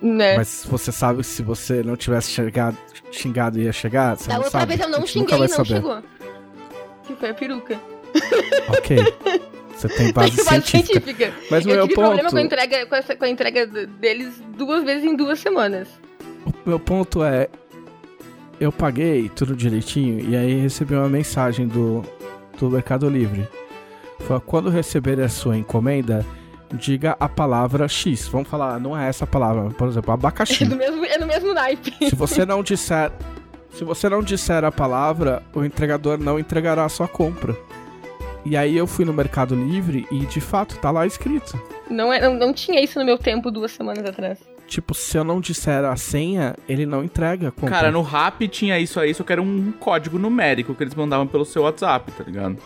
Né? 0.00 0.36
Mas 0.36 0.64
você 0.66 0.90
sabe 0.90 1.18
que 1.18 1.26
se 1.26 1.42
você 1.42 1.82
não 1.82 1.94
tivesse 1.96 2.30
chegado, 2.30 2.76
xingado 3.12 3.60
ia 3.60 3.72
chegar? 3.72 4.16
Você 4.16 4.28
da 4.28 4.34
não 4.36 4.44
outra 4.44 4.60
sabe. 4.60 4.76
vez 4.76 4.80
eu 4.80 4.88
não 4.88 5.06
xinguei 5.06 5.36
e 5.36 5.40
não 5.40 5.48
saber. 5.48 5.68
chegou. 5.68 6.02
Que 7.08 7.14
foi 7.16 7.30
a 7.30 7.34
peruca. 7.34 7.80
Ok. 8.68 8.98
Você 9.74 9.88
tem 9.88 10.12
base 10.12 10.36
Tem 10.36 10.44
base 10.44 10.66
científica. 10.66 11.00
científica. 11.00 11.32
Mas 11.50 11.64
o 11.64 11.68
eu 11.70 11.74
meu 11.76 11.82
tive 11.84 11.94
ponto. 11.94 12.04
problema 12.06 12.30
com 12.30 12.36
a 12.36 12.42
entrega, 12.42 12.86
com, 12.86 12.94
essa, 12.94 13.16
com 13.16 13.24
a 13.24 13.28
entrega 13.28 13.66
deles 13.66 14.40
duas 14.56 14.84
vezes 14.84 15.04
em 15.04 15.16
duas 15.16 15.38
semanas. 15.40 15.88
O 16.44 16.52
meu 16.68 16.78
ponto 16.78 17.22
é. 17.24 17.48
Eu 18.60 18.72
paguei 18.72 19.28
tudo 19.28 19.54
direitinho 19.54 20.28
e 20.28 20.36
aí 20.36 20.54
recebi 20.60 20.94
uma 20.94 21.08
mensagem 21.08 21.66
do, 21.68 22.04
do 22.58 22.68
Mercado 22.68 23.08
Livre. 23.08 23.46
Foi 24.20 24.40
quando 24.40 24.68
receber 24.68 25.20
a 25.20 25.28
sua 25.28 25.56
encomenda, 25.56 26.26
diga 26.72 27.16
a 27.20 27.28
palavra 27.28 27.86
X. 27.86 28.26
Vamos 28.26 28.48
falar, 28.48 28.80
não 28.80 28.98
é 28.98 29.08
essa 29.08 29.24
palavra, 29.28 29.70
por 29.70 29.86
exemplo, 29.88 30.10
É 30.10 30.14
abacaxi. 30.14 30.64
do 30.64 30.74
mesmo, 30.74 31.04
é 31.04 31.16
no 31.18 31.26
mesmo 31.26 31.54
naipe. 31.54 31.94
Se 32.08 32.16
você 32.16 32.44
não 32.44 32.62
disser. 32.64 33.12
Se 33.72 33.84
você 33.84 34.08
não 34.08 34.22
disser 34.22 34.64
a 34.64 34.72
palavra, 34.72 35.42
o 35.54 35.64
entregador 35.64 36.18
não 36.18 36.38
entregará 36.38 36.84
a 36.84 36.88
sua 36.88 37.06
compra. 37.06 37.56
E 38.44 38.56
aí 38.56 38.76
eu 38.76 38.86
fui 38.86 39.04
no 39.04 39.12
Mercado 39.12 39.54
Livre 39.54 40.06
e 40.10 40.20
de 40.20 40.40
fato 40.40 40.78
tá 40.78 40.90
lá 40.90 41.06
escrito. 41.06 41.60
Não, 41.90 42.12
é, 42.12 42.20
não, 42.20 42.34
não 42.34 42.52
tinha 42.52 42.80
isso 42.82 42.98
no 42.98 43.04
meu 43.04 43.18
tempo 43.18 43.50
duas 43.50 43.72
semanas 43.72 44.04
atrás. 44.04 44.38
Tipo, 44.66 44.94
se 44.94 45.16
eu 45.16 45.24
não 45.24 45.40
disser 45.40 45.84
a 45.84 45.96
senha, 45.96 46.54
ele 46.68 46.84
não 46.84 47.02
entrega 47.02 47.48
a 47.48 47.50
compra. 47.50 47.70
Cara, 47.70 47.90
no 47.90 48.02
Rap 48.02 48.46
tinha 48.48 48.78
isso 48.78 49.00
aí, 49.00 49.14
só 49.14 49.24
que 49.24 49.32
era 49.32 49.40
um 49.40 49.72
código 49.72 50.18
numérico 50.18 50.74
que 50.74 50.82
eles 50.82 50.94
mandavam 50.94 51.26
pelo 51.26 51.44
seu 51.44 51.62
WhatsApp, 51.62 52.12
tá 52.12 52.24
ligado? 52.24 52.58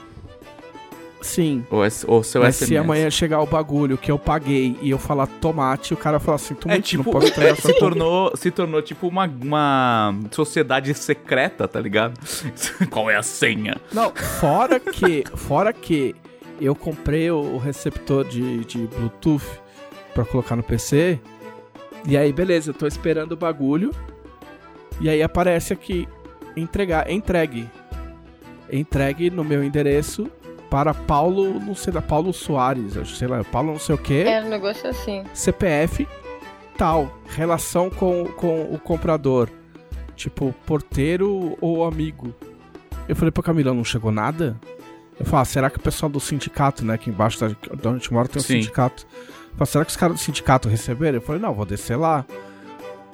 Sim. 1.23 1.65
Ou, 1.71 1.85
S- 1.85 2.05
ou 2.07 2.23
seu 2.23 2.43
Mas 2.43 2.57
SMS. 2.57 2.69
se 2.69 2.77
amanhã 2.77 3.11
chegar 3.11 3.41
o 3.41 3.47
bagulho 3.47 3.97
que 3.97 4.11
eu 4.11 4.19
paguei 4.19 4.77
e 4.83 4.91
eu 4.91 4.99
falar 4.99 5.27
tomate, 5.27 5.95
o 5.95 5.97
cara 5.97 6.19
fala 6.21 6.35
assim, 6.37 6.55
tu 6.55 6.69
É 6.69 6.75
não 6.75 6.81
tipo, 6.83 7.11
pode 7.11 7.27
entregar 7.29 7.51
é, 7.51 7.53
essa 7.53 7.69
se, 7.73 7.79
tornou, 7.79 8.37
se 8.37 8.51
tornou 8.51 8.83
tipo 8.83 9.07
uma, 9.09 9.25
uma 9.27 10.15
sociedade 10.31 10.93
secreta, 10.95 11.67
tá 11.69 11.81
ligado? 11.81 12.19
Qual 12.91 13.09
é 13.11 13.17
a 13.17 13.23
senha? 13.23 13.77
Não, 13.93 14.11
fora 14.41 14.79
que, 14.81 15.25
fora 15.37 15.73
que 15.73 16.15
eu 16.61 16.75
comprei 16.75 17.31
o, 17.31 17.39
o 17.55 17.59
receptor 17.59 18.25
de, 18.25 18.65
de 18.65 18.79
Bluetooth 18.87 19.45
pra 20.13 20.25
colocar 20.25 20.57
no 20.57 20.63
PC. 20.63 21.19
E 22.07 22.17
aí, 22.17 22.33
beleza, 22.33 22.71
eu 22.71 22.75
tô 22.75 22.87
esperando 22.87 23.33
o 23.33 23.37
bagulho. 23.37 23.93
E 25.01 25.09
aí 25.09 25.23
aparece 25.23 25.73
aqui 25.73 26.07
entregar, 26.57 27.11
entregue. 27.11 27.69
Entregue 28.71 29.31
no 29.31 29.45
meu 29.45 29.63
endereço 29.63 30.29
para 30.73 30.95
Paulo, 30.95 31.61
não 31.61 31.75
sei 31.75 31.93
da 31.93 32.01
Paulo 32.01 32.33
Soares, 32.33 32.95
sei 33.19 33.29
lá, 33.29 33.45
Paulo 33.45 33.73
não 33.73 33.79
sei 33.79 33.95
o 33.95 33.99
que. 33.99 34.23
Era 34.23 34.47
um 34.47 34.49
negócio 34.49 34.89
assim. 34.89 35.23
CPF 35.35 36.09
tal, 36.79 37.13
relação 37.27 37.91
com, 37.91 38.25
com 38.39 38.63
o 38.73 38.79
comprador, 38.79 39.51
tipo 40.17 40.55
porteiro 40.65 41.59
ou 41.61 41.85
amigo. 41.85 42.35
Eu 43.07 43.15
falei 43.15 43.31
pra 43.31 43.43
Camila, 43.43 43.75
não 43.75 43.85
chegou 43.85 44.11
nada? 44.11 44.59
Eu 45.21 45.27
falo, 45.27 45.43
ah, 45.43 45.45
será 45.45 45.69
que 45.69 45.77
o 45.77 45.81
pessoal 45.81 46.11
do 46.11 46.19
sindicato, 46.19 46.87
né, 46.87 46.95
aqui 46.95 47.11
embaixo 47.11 47.39
da, 47.39 47.49
de 47.49 47.57
onde 47.75 47.89
a 47.89 47.93
gente 47.93 48.11
mora 48.11 48.27
tem 48.27 48.41
um 48.41 48.43
Sim. 48.43 48.63
sindicato. 48.63 49.07
Eu 49.51 49.57
falo, 49.59 49.67
será 49.67 49.85
que 49.85 49.91
os 49.91 49.97
caras 49.99 50.17
do 50.17 50.21
sindicato 50.23 50.71
receberam? 50.71 51.19
Eu 51.19 51.23
falei, 51.23 51.43
não, 51.43 51.53
vou 51.53 51.67
descer 51.67 51.97
lá. 51.97 52.25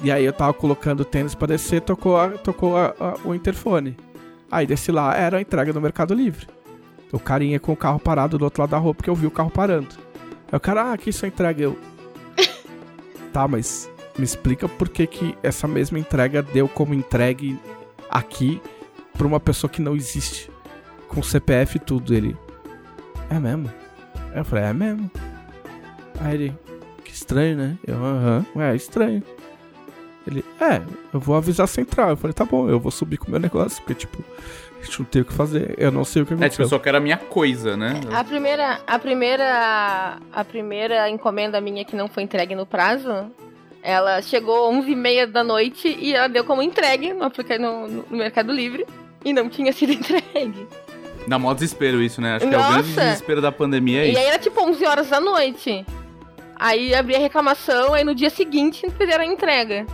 E 0.00 0.12
aí 0.12 0.24
eu 0.24 0.32
tava 0.32 0.54
colocando 0.54 1.00
o 1.00 1.04
tênis 1.04 1.34
pra 1.34 1.48
descer, 1.48 1.80
tocou, 1.80 2.16
a- 2.16 2.28
tocou 2.28 2.76
a- 2.76 2.94
a- 3.00 3.16
o 3.24 3.34
interfone. 3.34 3.96
Aí 4.48 4.64
desci 4.64 4.92
lá, 4.92 5.16
era 5.16 5.38
a 5.38 5.40
entrega 5.40 5.72
do 5.72 5.80
Mercado 5.80 6.14
Livre. 6.14 6.46
O 7.12 7.18
carinha 7.18 7.58
com 7.58 7.72
o 7.72 7.76
carro 7.76 7.98
parado 7.98 8.36
do 8.36 8.44
outro 8.44 8.62
lado 8.62 8.70
da 8.70 8.78
rua, 8.78 8.94
porque 8.94 9.08
eu 9.08 9.14
vi 9.14 9.26
o 9.26 9.30
carro 9.30 9.50
parando. 9.50 9.88
Aí 10.50 10.56
o 10.56 10.60
cara, 10.60 10.84
ah, 10.84 10.92
aqui 10.92 11.12
sua 11.12 11.28
entrega. 11.28 11.62
Eu. 11.62 11.78
tá, 13.32 13.48
mas 13.48 13.90
me 14.18 14.24
explica 14.24 14.68
por 14.68 14.88
que, 14.88 15.06
que 15.06 15.34
essa 15.42 15.66
mesma 15.66 15.98
entrega 15.98 16.42
deu 16.42 16.68
como 16.68 16.94
entregue 16.94 17.58
aqui 18.10 18.60
pra 19.16 19.26
uma 19.26 19.40
pessoa 19.40 19.70
que 19.70 19.80
não 19.80 19.96
existe. 19.96 20.50
Com 21.08 21.22
CPF 21.22 21.76
e 21.76 21.80
tudo. 21.80 22.14
Ele. 22.14 22.36
É 23.30 23.38
mesmo? 23.38 23.70
Eu 24.34 24.44
falei, 24.44 24.64
é 24.64 24.72
mesmo. 24.72 25.10
Aí 26.20 26.34
ele. 26.34 26.58
Que 27.04 27.12
estranho, 27.12 27.56
né? 27.56 27.78
Eu, 27.86 27.96
aham. 27.96 28.46
Ué, 28.54 28.72
é 28.72 28.76
estranho. 28.76 29.22
Ele, 30.26 30.44
é, 30.60 30.82
eu 31.12 31.18
vou 31.18 31.36
avisar 31.36 31.64
a 31.64 31.66
central. 31.66 32.10
Eu 32.10 32.16
falei, 32.16 32.34
tá 32.34 32.44
bom, 32.44 32.68
eu 32.68 32.78
vou 32.78 32.90
subir 32.90 33.16
com 33.16 33.28
o 33.28 33.30
meu 33.30 33.40
negócio, 33.40 33.82
porque, 33.82 33.94
tipo, 33.94 34.22
a 34.80 34.84
gente 34.84 34.98
não 35.00 35.06
tem 35.06 35.22
o 35.22 35.24
que 35.24 35.32
fazer. 35.32 35.74
Eu 35.78 35.90
não 35.90 36.04
sei 36.04 36.22
o 36.22 36.26
que 36.26 36.32
É, 36.32 36.36
tipo, 36.36 36.44
aconteceu. 36.44 36.64
eu 36.64 36.68
só 36.68 36.78
quero 36.78 36.96
a 36.98 37.00
minha 37.00 37.16
coisa, 37.16 37.76
né? 37.76 38.00
A 38.12 38.22
primeira, 38.24 38.80
a 38.86 38.98
primeira, 38.98 40.18
a 40.32 40.44
primeira 40.44 41.08
encomenda 41.10 41.60
minha 41.60 41.84
que 41.84 41.96
não 41.96 42.08
foi 42.08 42.22
entregue 42.22 42.54
no 42.54 42.64
prazo, 42.66 43.30
ela 43.82 44.20
chegou 44.22 44.72
11h30 44.72 45.26
da 45.26 45.42
noite 45.44 45.88
e 46.00 46.14
ela 46.14 46.28
deu 46.28 46.44
como 46.44 46.62
entregue 46.62 47.12
no, 47.12 47.28
no, 47.58 47.88
no 48.10 48.16
Mercado 48.16 48.52
Livre 48.52 48.86
e 49.24 49.32
não 49.32 49.48
tinha 49.48 49.72
sido 49.72 49.92
entregue. 49.94 50.66
Dá 51.26 51.38
mó 51.38 51.52
desespero 51.52 52.00
isso, 52.00 52.20
né? 52.20 52.36
Acho 52.36 52.48
que 52.48 52.54
é 52.54 52.58
o 52.58 52.62
grande 52.62 52.88
Nossa! 52.88 53.00
desespero 53.02 53.40
da 53.42 53.52
pandemia 53.52 54.02
é 54.02 54.06
E 54.06 54.10
isso. 54.12 54.18
aí 54.20 54.26
era 54.26 54.38
tipo 54.38 54.60
11 54.62 54.86
horas 54.86 55.10
da 55.10 55.20
noite. 55.20 55.84
Aí 56.56 56.94
abri 56.94 57.14
a 57.14 57.18
reclamação, 57.18 57.94
aí 57.94 58.02
no 58.02 58.14
dia 58.14 58.30
seguinte 58.30 58.88
fizeram 58.96 59.22
a 59.22 59.26
entrega. 59.26 59.86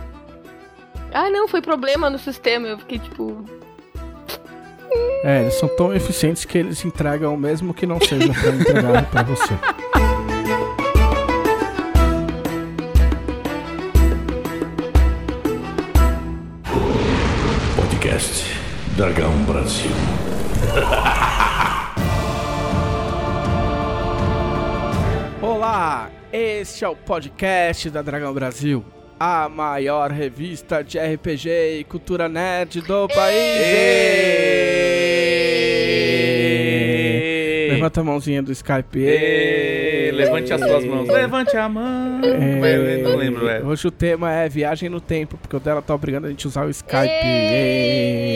Ah, 1.13 1.29
não, 1.29 1.47
foi 1.47 1.61
problema 1.61 2.09
no 2.09 2.17
sistema. 2.17 2.67
Eu 2.67 2.77
fiquei 2.79 2.99
tipo. 2.99 3.43
É, 5.23 5.41
eles 5.41 5.55
são 5.55 5.67
tão 5.67 5.93
eficientes 5.93 6.45
que 6.45 6.57
eles 6.57 6.85
entregam 6.85 7.35
mesmo 7.35 7.73
que 7.73 7.85
não 7.87 7.99
seja 7.99 8.31
pra 8.31 8.51
entregar 8.51 9.09
pra 9.09 9.23
você. 9.23 9.53
Podcast 17.75 18.59
Dragão 18.95 19.31
Brasil. 19.45 19.91
Olá, 25.41 26.09
este 26.31 26.85
é 26.85 26.87
o 26.87 26.95
podcast 26.95 27.89
da 27.89 28.01
Dragão 28.01 28.33
Brasil, 28.33 28.85
a 29.19 29.47
maior 29.49 30.11
revista 30.11 30.83
de 30.83 30.97
RPG 30.99 31.79
e 31.79 31.83
cultura 31.83 32.27
nerd 32.27 32.81
do 32.81 33.07
país. 33.07 33.35
Levanta 37.71 38.01
a 38.01 38.03
mãozinha 38.03 38.41
do 38.41 38.51
Skype. 38.51 38.99
Levante 40.13 40.53
as 40.53 40.61
suas 40.61 40.85
mãos. 40.85 41.07
Levante 41.07 41.55
a 41.57 41.67
mão. 41.69 42.21
É. 42.23 42.97
Não 42.97 43.15
lembro, 43.15 43.47
é. 43.47 43.61
Hoje 43.61 43.87
o 43.87 43.91
tema 43.91 44.31
é 44.31 44.49
viagem 44.49 44.89
no 44.89 44.99
tempo, 45.01 45.37
porque 45.37 45.55
o 45.55 45.59
dela 45.59 45.81
tá 45.81 45.93
obrigando 45.93 46.27
a 46.27 46.29
gente 46.29 46.45
a 46.45 46.49
usar 46.49 46.65
o 46.65 46.69
Skype. 46.69 47.25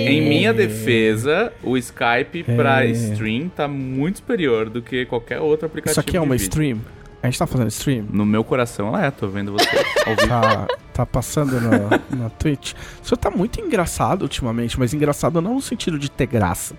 Em 0.07 0.21
minha 0.21 0.53
defesa, 0.53 1.51
o 1.63 1.77
Skype 1.77 2.43
pra 2.55 2.85
É. 2.85 2.89
stream 2.91 3.49
tá 3.49 3.67
muito 3.67 4.17
superior 4.17 4.69
do 4.69 4.81
que 4.81 5.05
qualquer 5.05 5.39
outro 5.39 5.65
aplicativo. 5.67 5.91
Isso 5.91 5.99
aqui 5.99 6.17
é 6.17 6.19
de 6.19 6.25
uma 6.25 6.35
vídeo. 6.35 6.43
stream? 6.49 6.81
A 7.21 7.27
gente 7.27 7.37
tá 7.37 7.45
fazendo 7.45 7.67
stream? 7.67 8.05
No 8.11 8.25
meu 8.25 8.43
coração, 8.43 8.87
ela 8.87 9.05
é. 9.05 9.11
Tô 9.11 9.27
vendo 9.27 9.51
você 9.51 9.69
ao 10.07 10.15
vivo. 10.15 10.27
Tá, 10.27 10.67
tá 10.93 11.05
passando 11.05 11.59
no, 11.59 12.17
na 12.17 12.29
Twitch. 12.29 12.73
O 13.03 13.07
senhor 13.07 13.17
tá 13.17 13.29
muito 13.29 13.59
engraçado 13.59 14.21
ultimamente, 14.23 14.79
mas 14.79 14.93
engraçado 14.93 15.41
não 15.41 15.55
no 15.55 15.61
sentido 15.61 15.99
de 15.99 16.09
ter 16.09 16.27
graça. 16.27 16.75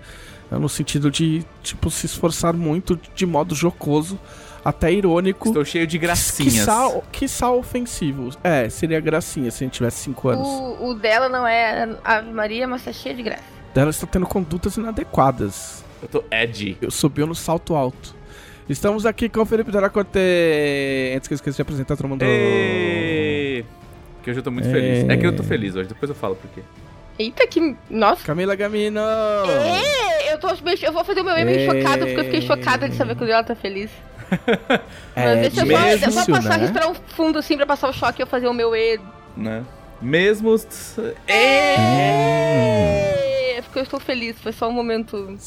É 0.51 0.57
no 0.57 0.67
sentido 0.67 1.09
de, 1.09 1.45
tipo, 1.63 1.89
se 1.89 2.05
esforçar 2.05 2.53
muito 2.53 2.99
de 3.15 3.25
modo 3.25 3.55
jocoso, 3.55 4.19
até 4.65 4.91
irônico. 4.91 5.47
Estou 5.47 5.63
cheio 5.63 5.87
de 5.87 5.97
gracinhas. 5.97 6.53
Quiçá, 6.55 7.01
quiçá 7.11 7.51
ofensivo. 7.51 8.29
É, 8.43 8.67
seria 8.67 8.99
gracinha 8.99 9.49
se 9.49 9.63
a 9.63 9.65
gente 9.65 9.75
tivesse 9.75 10.03
5 10.03 10.29
anos. 10.29 10.47
O, 10.47 10.89
o 10.89 10.93
dela 10.93 11.29
não 11.29 11.47
é 11.47 11.95
Ave 12.03 12.31
Maria, 12.31 12.67
mas 12.67 12.83
tá 12.83 12.91
cheio 12.91 13.15
de 13.15 13.23
graça. 13.23 13.43
Ela 13.73 13.89
está 13.89 14.05
tendo 14.05 14.25
condutas 14.25 14.75
inadequadas. 14.75 15.85
Eu 16.01 16.07
tô 16.09 16.23
edgy. 16.29 16.77
Eu 16.81 16.91
subiu 16.91 17.25
no 17.25 17.35
salto 17.35 17.73
alto. 17.73 18.13
Estamos 18.71 19.05
aqui 19.05 19.27
com 19.27 19.41
o 19.41 19.45
Felipe 19.45 19.69
Daracote. 19.69 20.17
Antes 21.15 21.27
que 21.27 21.33
eu 21.33 21.35
esqueça 21.35 21.57
de 21.57 21.61
apresentar 21.61 21.97
todo 21.97 22.07
mundo. 22.07 22.21
Ê, 22.23 23.65
Que 24.23 24.29
hoje 24.29 24.39
eu 24.39 24.43
tô 24.43 24.49
muito 24.51 24.69
Ê. 24.69 24.71
feliz. 24.71 25.09
É 25.09 25.17
que 25.17 25.27
eu 25.27 25.35
tô 25.35 25.43
feliz 25.43 25.75
hoje, 25.75 25.89
depois 25.89 26.09
eu 26.09 26.15
falo 26.15 26.35
por 26.37 26.49
quê. 26.51 26.61
Eita, 27.19 27.45
que. 27.47 27.75
Nossa. 27.89 28.25
Camila 28.25 28.55
Gamino. 28.55 29.01
É, 29.01 30.33
eu, 30.33 30.39
tô, 30.39 30.47
meio- 30.63 30.77
eu 30.81 30.93
vou 30.93 31.03
fazer 31.03 31.19
o 31.19 31.25
meu 31.25 31.37
e 31.37 31.43
meio 31.43 31.59
É. 31.59 31.65
chocado, 31.65 32.05
porque 32.05 32.19
eu 32.21 32.23
fiquei 32.23 32.41
chocada 32.41 32.87
de 32.87 32.95
saber 32.95 33.15
que 33.17 33.23
o 33.25 33.27
dela 33.27 33.43
tá 33.43 33.55
feliz. 33.55 33.91
É 35.13 35.25
Mas 35.25 35.41
deixa 35.53 35.59
eu 35.65 35.67
só, 35.67 36.21
eu 36.21 36.25
vou 36.25 36.35
passar, 36.35 36.57
né? 36.57 36.63
respirar 36.63 36.89
um 36.89 36.93
fundo 36.95 37.37
assim 37.39 37.57
pra 37.57 37.65
passar 37.65 37.89
o 37.89 37.93
choque 37.93 38.21
e 38.21 38.23
eu 38.23 38.27
fazer 38.27 38.47
o 38.47 38.53
meu 38.53 38.73
E. 38.73 38.97
Né? 39.35 39.65
Mesmo. 40.01 40.55
É, 42.21 43.61
porque 43.63 43.79
eu 43.79 43.83
estou 43.83 43.99
feliz, 43.99 44.39
foi 44.39 44.53
só 44.53 44.69
um 44.69 44.71
momento. 44.71 45.37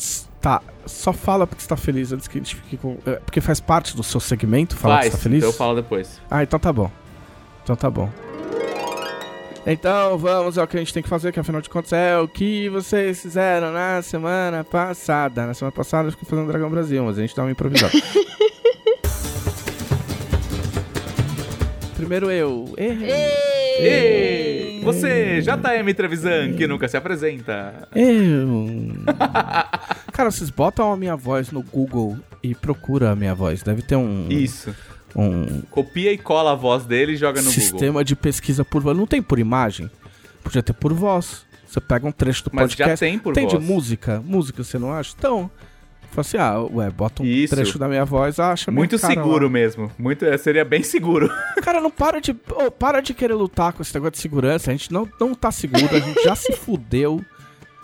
Tá, 0.44 0.60
só 0.84 1.10
fala 1.14 1.46
porque 1.46 1.62
você 1.62 1.68
tá 1.70 1.74
feliz 1.74 2.12
antes 2.12 2.28
que 2.28 2.36
a 2.36 2.40
gente 2.42 2.54
fique 2.56 2.76
com. 2.76 2.98
é, 3.06 3.12
Porque 3.12 3.40
faz 3.40 3.60
parte 3.60 3.96
do 3.96 4.02
seu 4.02 4.20
segmento 4.20 4.76
falar 4.76 4.98
que 4.98 5.04
você 5.06 5.12
tá 5.12 5.16
feliz? 5.16 5.38
então 5.38 5.48
eu 5.48 5.54
falo 5.54 5.74
depois. 5.74 6.20
Ah, 6.30 6.42
então 6.42 6.58
tá 6.58 6.70
bom. 6.70 6.90
Então 7.62 7.74
tá 7.74 7.88
bom. 7.88 8.10
Então 9.66 10.18
vamos 10.18 10.58
ao 10.58 10.66
que 10.66 10.76
a 10.76 10.80
gente 10.80 10.92
tem 10.92 11.02
que 11.02 11.08
fazer, 11.08 11.32
que 11.32 11.40
afinal 11.40 11.62
de 11.62 11.70
contas 11.70 11.94
é 11.94 12.18
o 12.18 12.28
que 12.28 12.68
vocês 12.68 13.22
fizeram 13.22 13.72
na 13.72 14.02
semana 14.02 14.62
passada. 14.62 15.46
Na 15.46 15.54
semana 15.54 15.72
passada 15.72 16.08
eu 16.08 16.12
fiquei 16.12 16.28
fazendo 16.28 16.46
Dragão 16.48 16.68
Brasil, 16.68 17.02
mas 17.02 17.16
a 17.16 17.22
gente 17.22 17.34
dá 17.34 17.42
uma 17.42 17.50
improvisada. 17.50 17.94
Primeiro 21.96 22.30
eu. 22.30 22.74
Errei. 22.76 23.10
Ê, 23.80 24.80
Você, 24.84 25.40
JM 25.40 25.94
Trevisan, 25.96 26.52
que 26.52 26.66
nunca 26.66 26.86
se 26.86 26.98
apresenta. 26.98 27.88
Eu. 27.96 28.66
Cara, 30.14 30.30
vocês 30.30 30.48
botam 30.48 30.92
a 30.92 30.96
minha 30.96 31.16
voz 31.16 31.50
no 31.50 31.60
Google 31.60 32.16
e 32.40 32.54
procura 32.54 33.10
a 33.10 33.16
minha 33.16 33.34
voz. 33.34 33.64
Deve 33.64 33.82
ter 33.82 33.96
um. 33.96 34.28
Isso. 34.30 34.74
Um 35.14 35.60
Copia 35.70 36.12
e 36.12 36.16
cola 36.18 36.52
a 36.52 36.54
voz 36.54 36.84
dele 36.84 37.12
e 37.12 37.16
joga 37.16 37.40
no 37.42 37.46
Google. 37.48 37.60
sistema 37.60 38.04
de 38.04 38.14
pesquisa 38.14 38.64
por 38.64 38.80
voz. 38.80 38.96
Não 38.96 39.08
tem 39.08 39.20
por 39.20 39.40
imagem? 39.40 39.90
Podia 40.42 40.62
ter 40.62 40.72
por 40.72 40.92
voz. 40.92 41.44
Você 41.66 41.80
pega 41.80 42.06
um 42.06 42.12
trecho 42.12 42.44
do 42.44 42.50
Mas 42.52 42.70
já 42.70 42.76
podcast. 42.84 43.00
tem 43.04 43.18
por 43.18 43.34
tem 43.34 43.48
de 43.48 43.56
voz. 43.56 43.66
música? 43.68 44.22
Música 44.24 44.62
você 44.62 44.78
não 44.78 44.92
acha? 44.92 45.12
Então. 45.18 45.50
Fala 46.12 46.20
assim, 46.20 46.36
ah, 46.36 46.60
ué, 46.72 46.88
bota 46.90 47.24
um 47.24 47.26
Isso. 47.26 47.56
trecho 47.56 47.76
da 47.76 47.88
minha 47.88 48.04
voz, 48.04 48.38
acha 48.38 48.70
Muito 48.70 48.96
seguro 48.96 49.46
lá. 49.46 49.50
mesmo. 49.50 49.90
Muito, 49.98 50.24
é, 50.24 50.38
seria 50.38 50.64
bem 50.64 50.80
seguro. 50.84 51.28
Cara, 51.60 51.80
não 51.80 51.90
para 51.90 52.20
de. 52.20 52.30
ô, 52.30 52.70
para 52.70 53.00
de 53.00 53.12
querer 53.12 53.34
lutar 53.34 53.72
com 53.72 53.82
esse 53.82 53.92
negócio 53.92 54.12
de 54.12 54.18
segurança. 54.18 54.70
A 54.70 54.74
gente 54.74 54.92
não, 54.92 55.08
não 55.20 55.34
tá 55.34 55.50
seguro, 55.50 55.88
a 55.90 55.98
gente 55.98 56.22
já 56.22 56.36
se 56.36 56.52
fudeu. 56.52 57.20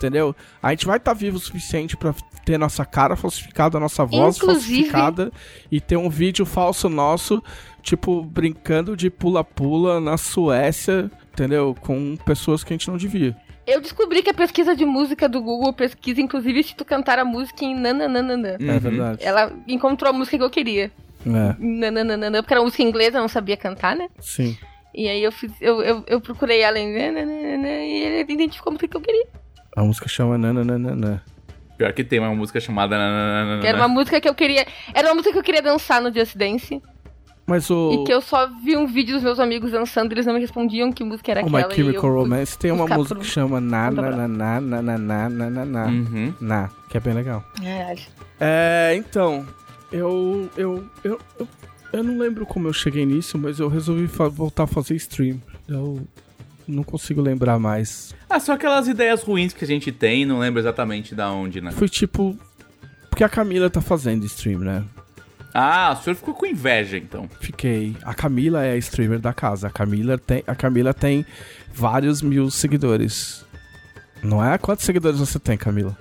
Entendeu? 0.00 0.35
A 0.62 0.71
gente 0.71 0.87
vai 0.87 0.97
estar 0.97 1.12
vivo 1.12 1.37
o 1.37 1.40
suficiente 1.40 1.95
pra 1.95 2.14
ter 2.42 2.57
nossa 2.57 2.87
cara 2.87 3.16
falsificada, 3.16 3.78
nossa 3.78 4.02
voz 4.02 4.38
Inclusive- 4.38 4.88
falsificada 4.88 5.30
e 5.71 5.78
ter 5.78 5.99
um 5.99 6.09
vídeo 6.09 6.47
falso 6.47 6.88
nosso, 6.88 7.42
tipo, 7.83 8.23
brincando 8.23 8.97
de 8.97 9.11
pula-pula 9.11 10.00
na 10.00 10.16
Suécia, 10.16 11.11
entendeu? 11.35 11.76
Com 11.83 12.16
pessoas 12.25 12.64
que 12.64 12.73
a 12.73 12.75
gente 12.75 12.88
não 12.88 12.97
devia. 12.97 13.37
Eu 13.66 13.78
descobri 13.83 14.23
que 14.23 14.30
a 14.30 14.35
pesquisa 14.35 14.75
de 14.75 14.87
música 14.87 15.28
do 15.28 15.42
Google 15.42 15.71
pesquisa, 15.75 16.19
inclusive, 16.19 16.62
se 16.62 16.75
tu 16.75 16.83
cantar 16.85 17.19
a 17.19 17.25
música 17.25 17.62
em 17.62 17.78
nananana. 17.78 18.57
É 18.59 18.78
verdade. 18.78 19.19
Ela 19.23 19.52
encontrou 19.69 20.09
a 20.09 20.12
música 20.14 20.38
que 20.38 20.42
eu 20.45 20.50
queria. 20.50 20.90
É, 21.26 21.54
Nananana, 21.59 22.42
porque 22.42 22.54
era 22.54 22.62
música 22.62 22.83
inglesa, 22.83 23.19
eu 23.19 23.21
não 23.21 23.28
sabia 23.28 23.54
cantar, 23.59 23.95
né? 23.95 24.09
sim. 24.19 24.57
E 24.92 25.09
aí 25.09 25.23
eu 25.23 25.30
fiz, 25.30 25.52
eu, 25.61 25.80
eu, 25.83 26.04
eu 26.04 26.21
procurei 26.21 26.62
ela 26.62 26.76
em 26.76 26.92
nananana, 26.92 27.69
e 27.69 28.02
ele 28.02 28.33
identificou 28.33 28.71
a 28.71 28.73
música 28.73 28.88
que 28.88 28.97
eu 28.97 29.00
queria. 29.00 29.26
A 29.77 29.83
música 29.83 30.09
chama 30.09 30.37
Nananana. 30.39 31.23
Pior 31.79 31.93
que 31.93 32.05
tem 32.05 32.19
uma 32.19 32.35
música 32.35 32.61
chamada... 32.61 32.97
Que 33.61 33.67
era 33.67 33.79
uma 33.79 33.89
música 33.89 34.21
que 34.21 34.29
eu 34.29 34.35
queria. 34.35 34.67
Era 34.93 35.09
uma 35.09 35.15
música 35.15 35.33
que 35.33 35.39
eu 35.39 35.43
queria 35.43 35.62
dançar 35.62 36.03
no 36.03 36.12
Just 36.12 36.37
Dance. 36.37 36.83
Mas 37.47 37.69
o. 37.71 37.93
E 37.93 38.05
que 38.05 38.12
eu 38.12 38.21
só 38.21 38.49
vi 38.62 38.77
um 38.77 38.87
vídeo 38.87 39.15
dos 39.15 39.25
meus 39.25 39.41
amigos 39.41 39.73
dançando 39.73 40.12
e 40.12 40.15
eles 40.15 40.27
não 40.27 40.35
me 40.35 40.41
respondiam 40.41 40.93
que 40.93 41.03
música 41.03 41.33
era 41.33 41.41
o 41.45 41.50
My 41.50 41.57
aquela. 41.57 41.73
e 41.73 41.77
Chemical 41.77 41.95
eu 41.95 42.00
fui 42.12 42.23
Romance 42.23 42.59
tem 42.59 42.71
uma 42.71 42.87
música 42.87 43.15
por- 43.17 43.23
que 43.23 43.27
chama 43.27 43.61
Na 43.61 43.91
Na 43.91 44.03
Na 44.11 44.29
Na 44.29 44.61
Na 44.61 44.83
Na 44.83 44.99
Na 44.99 45.29
Na 45.50 45.65
Na 45.65 45.87
Uhum. 45.87 46.35
Na, 46.41 46.71
que 46.89 46.97
é 46.97 47.00
bem 47.00 47.15
legal. 47.15 47.43
Caralho. 47.61 48.00
É, 48.39 48.95
então, 48.97 49.45
eu, 49.91 50.49
eu, 50.57 50.85
eu, 51.03 51.19
eu, 51.41 51.49
eu 51.93 52.05
não 52.05 52.19
lembro 52.19 52.47
como 52.47 52.69
eu 52.69 52.73
cheguei 52.73 53.05
nisso, 53.05 53.37
mas 53.37 53.59
eu 53.59 53.69
resolvi 53.69 54.07
voltar 54.07 54.65
a 54.65 54.67
fazer 54.69 54.95
stream. 54.95 55.41
Eu 55.69 56.07
não 56.67 56.83
consigo 56.83 57.21
lembrar 57.21 57.59
mais. 57.59 58.14
Ah, 58.29 58.40
só 58.40 58.52
aquelas 58.52 58.88
ideias 58.88 59.23
ruins 59.23 59.52
que 59.52 59.64
a 59.64 59.67
gente 59.67 59.93
tem, 59.93 60.25
não 60.25 60.38
lembro 60.38 60.61
exatamente 60.61 61.14
da 61.14 61.31
onde, 61.31 61.61
né? 61.61 61.71
Foi 61.71 61.88
tipo. 61.88 62.37
Porque 63.09 63.21
porque 63.21 63.25
a 63.25 63.29
Camila 63.29 63.69
tá 63.69 63.83
fazendo 63.83 64.25
stream, 64.25 64.61
né? 64.61 64.83
Ah, 65.52 65.95
o 65.95 66.02
senhor 66.02 66.17
ficou 66.17 66.33
com 66.33 66.47
inveja, 66.47 66.97
então. 66.97 67.29
Fiquei. 67.38 67.95
A 68.02 68.14
Camila 68.14 68.64
é 68.64 68.73
a 68.73 68.76
streamer 68.79 69.19
da 69.19 69.35
casa. 69.35 69.67
A 69.67 69.71
Camila 69.71 70.17
tem, 70.17 70.43
a 70.47 70.55
Camila 70.55 70.95
tem 70.95 71.26
vários 71.71 72.23
mil 72.23 72.50
seguidores. 72.50 73.45
Não 74.23 74.43
é? 74.43 74.57
Quantos 74.57 74.87
seguidores 74.87 75.19
você 75.19 75.38
tem, 75.38 75.59
Camila? 75.59 75.95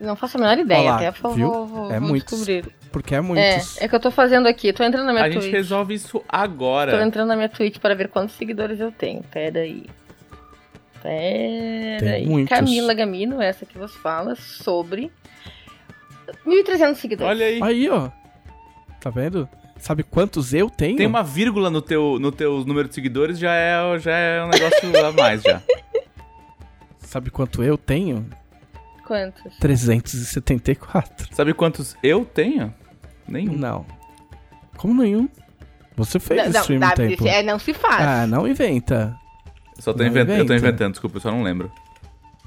Não 0.00 0.16
faço 0.16 0.38
a 0.38 0.40
menor 0.40 0.58
ideia, 0.58 0.80
Olha 0.80 0.90
lá, 0.90 0.96
até 0.96 1.10
vou, 1.10 1.90
É 1.92 2.00
vou 2.00 2.08
muitos. 2.08 2.30
descobrir. 2.46 2.64
Porque 2.90 3.14
é 3.14 3.18
É, 3.18 3.20
muitos. 3.20 3.80
é 3.80 3.86
que 3.86 3.94
eu 3.94 4.00
tô 4.00 4.10
fazendo 4.10 4.48
aqui, 4.48 4.72
tô 4.72 4.82
entrando 4.82 5.04
na 5.06 5.12
minha 5.12 5.26
A 5.26 5.28
Twitch. 5.30 5.42
gente 5.44 5.52
resolve 5.52 5.94
isso 5.94 6.18
Tô 6.20 6.24
agora. 6.28 7.04
entrando 7.04 7.28
na 7.28 7.36
minha 7.36 7.48
Twitch 7.50 7.78
para 7.78 7.94
ver 7.94 8.08
quantos 8.08 8.34
seguidores 8.34 8.80
eu 8.80 8.90
tenho. 8.90 9.22
Pera 9.24 9.60
aí. 9.60 9.86
Pera 11.02 11.98
Tem 12.00 12.08
aí. 12.08 12.26
muitos. 12.26 12.48
Camila 12.56 12.94
Gamino, 12.94 13.40
essa 13.40 13.64
que 13.66 13.76
vos 13.78 13.94
fala 13.96 14.34
sobre 14.34 15.10
1.300 16.46 16.94
seguidores. 16.96 17.30
Olha 17.30 17.46
aí. 17.46 17.60
Aí, 17.62 17.88
ó. 17.90 18.10
Tá 19.00 19.10
vendo? 19.10 19.48
Sabe 19.78 20.02
quantos 20.02 20.52
eu 20.52 20.68
tenho? 20.68 20.96
Tem 20.96 21.06
uma 21.06 21.22
vírgula 21.22 21.70
no 21.70 21.80
teu, 21.80 22.18
no 22.20 22.30
teu 22.32 22.64
número 22.64 22.86
de 22.88 22.94
seguidores, 22.94 23.38
já 23.38 23.54
é, 23.54 23.98
já 23.98 24.12
é 24.14 24.44
um 24.44 24.48
negócio 24.48 25.06
a 25.06 25.12
mais 25.12 25.42
já. 25.42 25.62
Sabe 27.00 27.30
quanto 27.30 27.62
eu 27.62 27.78
tenho? 27.78 28.28
Quantos? 29.10 29.56
374. 29.58 31.34
Sabe 31.34 31.52
quantos 31.52 31.96
eu 32.00 32.24
tenho? 32.24 32.72
Nenhum. 33.26 33.56
Não. 33.56 33.84
Como 34.76 35.02
nenhum? 35.02 35.28
Você 35.96 36.20
fez 36.20 36.44
Não, 36.46 36.52
não, 36.52 36.60
stream 36.60 36.80
um 36.80 36.90
tempo. 36.94 37.26
é, 37.26 37.42
não 37.42 37.58
se 37.58 37.74
faz. 37.74 38.06
Ah, 38.06 38.26
não 38.28 38.46
inventa. 38.46 39.16
Eu 39.76 39.82
Só 39.82 39.92
tô 39.92 39.98
Não 39.98 40.06
inventando, 40.06 40.30
eu 40.38 40.46
tô 40.46 40.52
inventa. 40.52 40.68
inventando, 40.68 40.92
desculpa, 40.92 41.16
eu 41.16 41.20
só 41.20 41.32
não 41.32 41.42
lembro. 41.42 41.72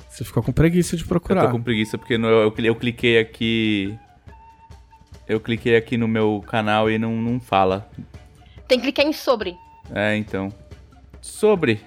Você 0.10 0.24
ficou 0.24 0.42
com 0.42 0.54
preguiça 0.54 0.96
de 0.96 1.04
Eu 1.04 1.08
procurar. 1.10 1.48
tô 1.48 1.52
com 1.52 1.62
preguiça 1.62 1.98
porque 1.98 2.18
no- 2.18 2.28
eu, 2.30 2.54
eu 2.58 2.76
cliquei 2.76 3.20
aqui. 3.20 4.00
Eu 5.28 5.42
cliquei 5.42 5.76
aqui 5.76 5.98
no 5.98 6.08
meu 6.08 6.42
canal 6.48 6.90
e 6.90 6.98
não, 6.98 7.12
não 7.22 7.42
fala. 7.42 7.90
Tem 8.70 8.78
que 8.80 8.84
clicar 8.86 9.06
em 9.06 9.12
sobre. 9.12 9.58
É, 9.94 10.16
então. 10.16 10.48
Sobre 11.22 11.82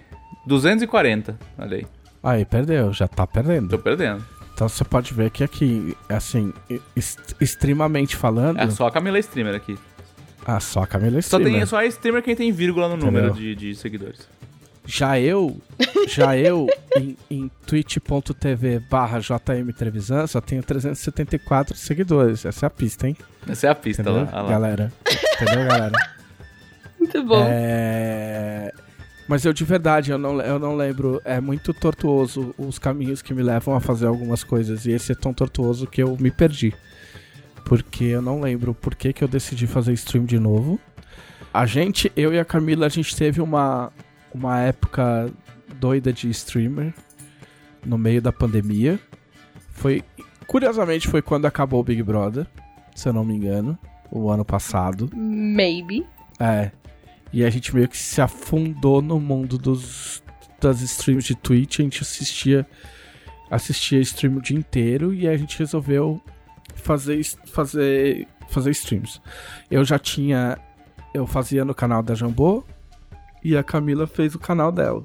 240. 0.46 1.38
Olha 1.56 1.78
aí. 1.78 1.86
Aí, 2.22 2.44
perdeu. 2.44 2.92
Já 2.92 3.08
tá 3.08 3.26
Tô 3.26 3.32
perdendo. 3.32 4.35
Então 4.56 4.70
você 4.70 4.82
pode 4.84 5.12
ver 5.12 5.28
que 5.30 5.44
aqui, 5.44 5.94
assim, 6.08 6.50
est- 6.96 7.36
extremamente 7.38 8.16
falando... 8.16 8.58
É 8.58 8.70
só 8.70 8.86
a 8.86 8.90
Camila 8.90 9.18
Streamer 9.18 9.54
aqui. 9.54 9.78
Ah, 10.46 10.58
só 10.60 10.80
a 10.84 10.86
Camila 10.86 11.18
é 11.18 11.20
Só, 11.20 11.36
streamer. 11.36 11.58
tem, 11.60 11.66
só 11.66 11.82
é 11.82 11.86
streamer 11.88 12.22
quem 12.22 12.34
tem 12.34 12.50
vírgula 12.50 12.88
no 12.88 12.96
número 12.96 13.34
de, 13.34 13.54
de 13.54 13.74
seguidores. 13.74 14.26
Já 14.86 15.20
eu, 15.20 15.60
já 16.08 16.38
eu, 16.38 16.66
em, 16.96 17.18
em 17.30 17.50
twitch.tv 17.66 18.78
barra 18.88 19.18
JM 19.18 19.70
Trevisan, 19.76 20.26
só 20.26 20.40
tenho 20.40 20.62
374 20.62 21.76
seguidores. 21.76 22.46
Essa 22.46 22.64
é 22.64 22.68
a 22.68 22.70
pista, 22.70 23.08
hein? 23.08 23.16
Essa 23.46 23.66
é 23.66 23.70
a 23.70 23.74
pista 23.74 24.00
Entendeu, 24.00 24.24
lá. 24.32 24.40
lá. 24.42 24.48
galera? 24.48 24.92
Entendeu, 25.34 25.66
galera? 25.66 25.92
Muito 26.98 27.22
bom. 27.24 27.44
É... 27.46 28.72
Mas 29.28 29.44
eu 29.44 29.52
de 29.52 29.64
verdade, 29.64 30.10
eu 30.10 30.18
não, 30.18 30.40
eu 30.40 30.58
não 30.58 30.76
lembro. 30.76 31.20
É 31.24 31.40
muito 31.40 31.74
tortuoso 31.74 32.54
os 32.56 32.78
caminhos 32.78 33.20
que 33.20 33.34
me 33.34 33.42
levam 33.42 33.74
a 33.74 33.80
fazer 33.80 34.06
algumas 34.06 34.44
coisas. 34.44 34.86
E 34.86 34.92
esse 34.92 35.12
é 35.12 35.14
tão 35.14 35.34
tortuoso 35.34 35.86
que 35.86 36.02
eu 36.02 36.16
me 36.18 36.30
perdi. 36.30 36.72
Porque 37.64 38.04
eu 38.04 38.22
não 38.22 38.40
lembro 38.40 38.72
por 38.72 38.94
que, 38.94 39.12
que 39.12 39.24
eu 39.24 39.28
decidi 39.28 39.66
fazer 39.66 39.92
stream 39.94 40.24
de 40.24 40.38
novo. 40.38 40.78
A 41.52 41.66
gente, 41.66 42.12
eu 42.14 42.32
e 42.32 42.38
a 42.38 42.44
Camila, 42.44 42.86
a 42.86 42.88
gente 42.88 43.16
teve 43.16 43.40
uma, 43.40 43.92
uma 44.32 44.60
época 44.60 45.28
doida 45.80 46.12
de 46.12 46.30
streamer 46.30 46.94
no 47.84 47.98
meio 47.98 48.22
da 48.22 48.32
pandemia. 48.32 49.00
Foi. 49.72 50.02
Curiosamente, 50.46 51.08
foi 51.08 51.20
quando 51.20 51.46
acabou 51.46 51.80
o 51.80 51.82
Big 51.82 52.02
Brother, 52.02 52.46
se 52.94 53.08
eu 53.08 53.12
não 53.12 53.24
me 53.24 53.34
engano, 53.34 53.76
o 54.10 54.30
ano 54.30 54.44
passado. 54.44 55.10
Maybe. 55.12 56.06
É. 56.38 56.70
E 57.32 57.44
a 57.44 57.50
gente 57.50 57.74
meio 57.74 57.88
que 57.88 57.96
se 57.96 58.20
afundou 58.20 59.02
no 59.02 59.20
mundo 59.20 59.58
dos, 59.58 60.22
das 60.60 60.80
streams 60.80 61.26
de 61.26 61.34
Twitch. 61.34 61.80
A 61.80 61.82
gente 61.82 62.02
assistia, 62.02 62.66
assistia 63.50 64.00
stream 64.00 64.36
o 64.36 64.42
dia 64.42 64.56
inteiro 64.56 65.12
e 65.12 65.28
a 65.28 65.36
gente 65.36 65.58
resolveu 65.58 66.22
fazer, 66.74 67.22
fazer, 67.46 68.26
fazer 68.48 68.70
streams. 68.70 69.20
Eu 69.70 69.84
já 69.84 69.98
tinha. 69.98 70.58
Eu 71.12 71.26
fazia 71.26 71.64
no 71.64 71.74
canal 71.74 72.02
da 72.02 72.14
Jambô 72.14 72.62
e 73.42 73.56
a 73.56 73.62
Camila 73.62 74.06
fez 74.06 74.34
o 74.34 74.38
canal 74.38 74.70
dela. 74.70 75.04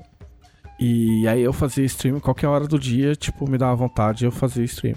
E 0.80 1.28
aí 1.28 1.42
eu 1.42 1.54
fazia 1.54 1.86
stream 1.86 2.20
qualquer 2.20 2.48
hora 2.48 2.68
do 2.68 2.80
dia, 2.80 3.16
tipo, 3.16 3.50
me 3.50 3.58
dava 3.58 3.76
vontade 3.76 4.26
eu 4.26 4.32
fazia 4.32 4.64
stream. 4.64 4.96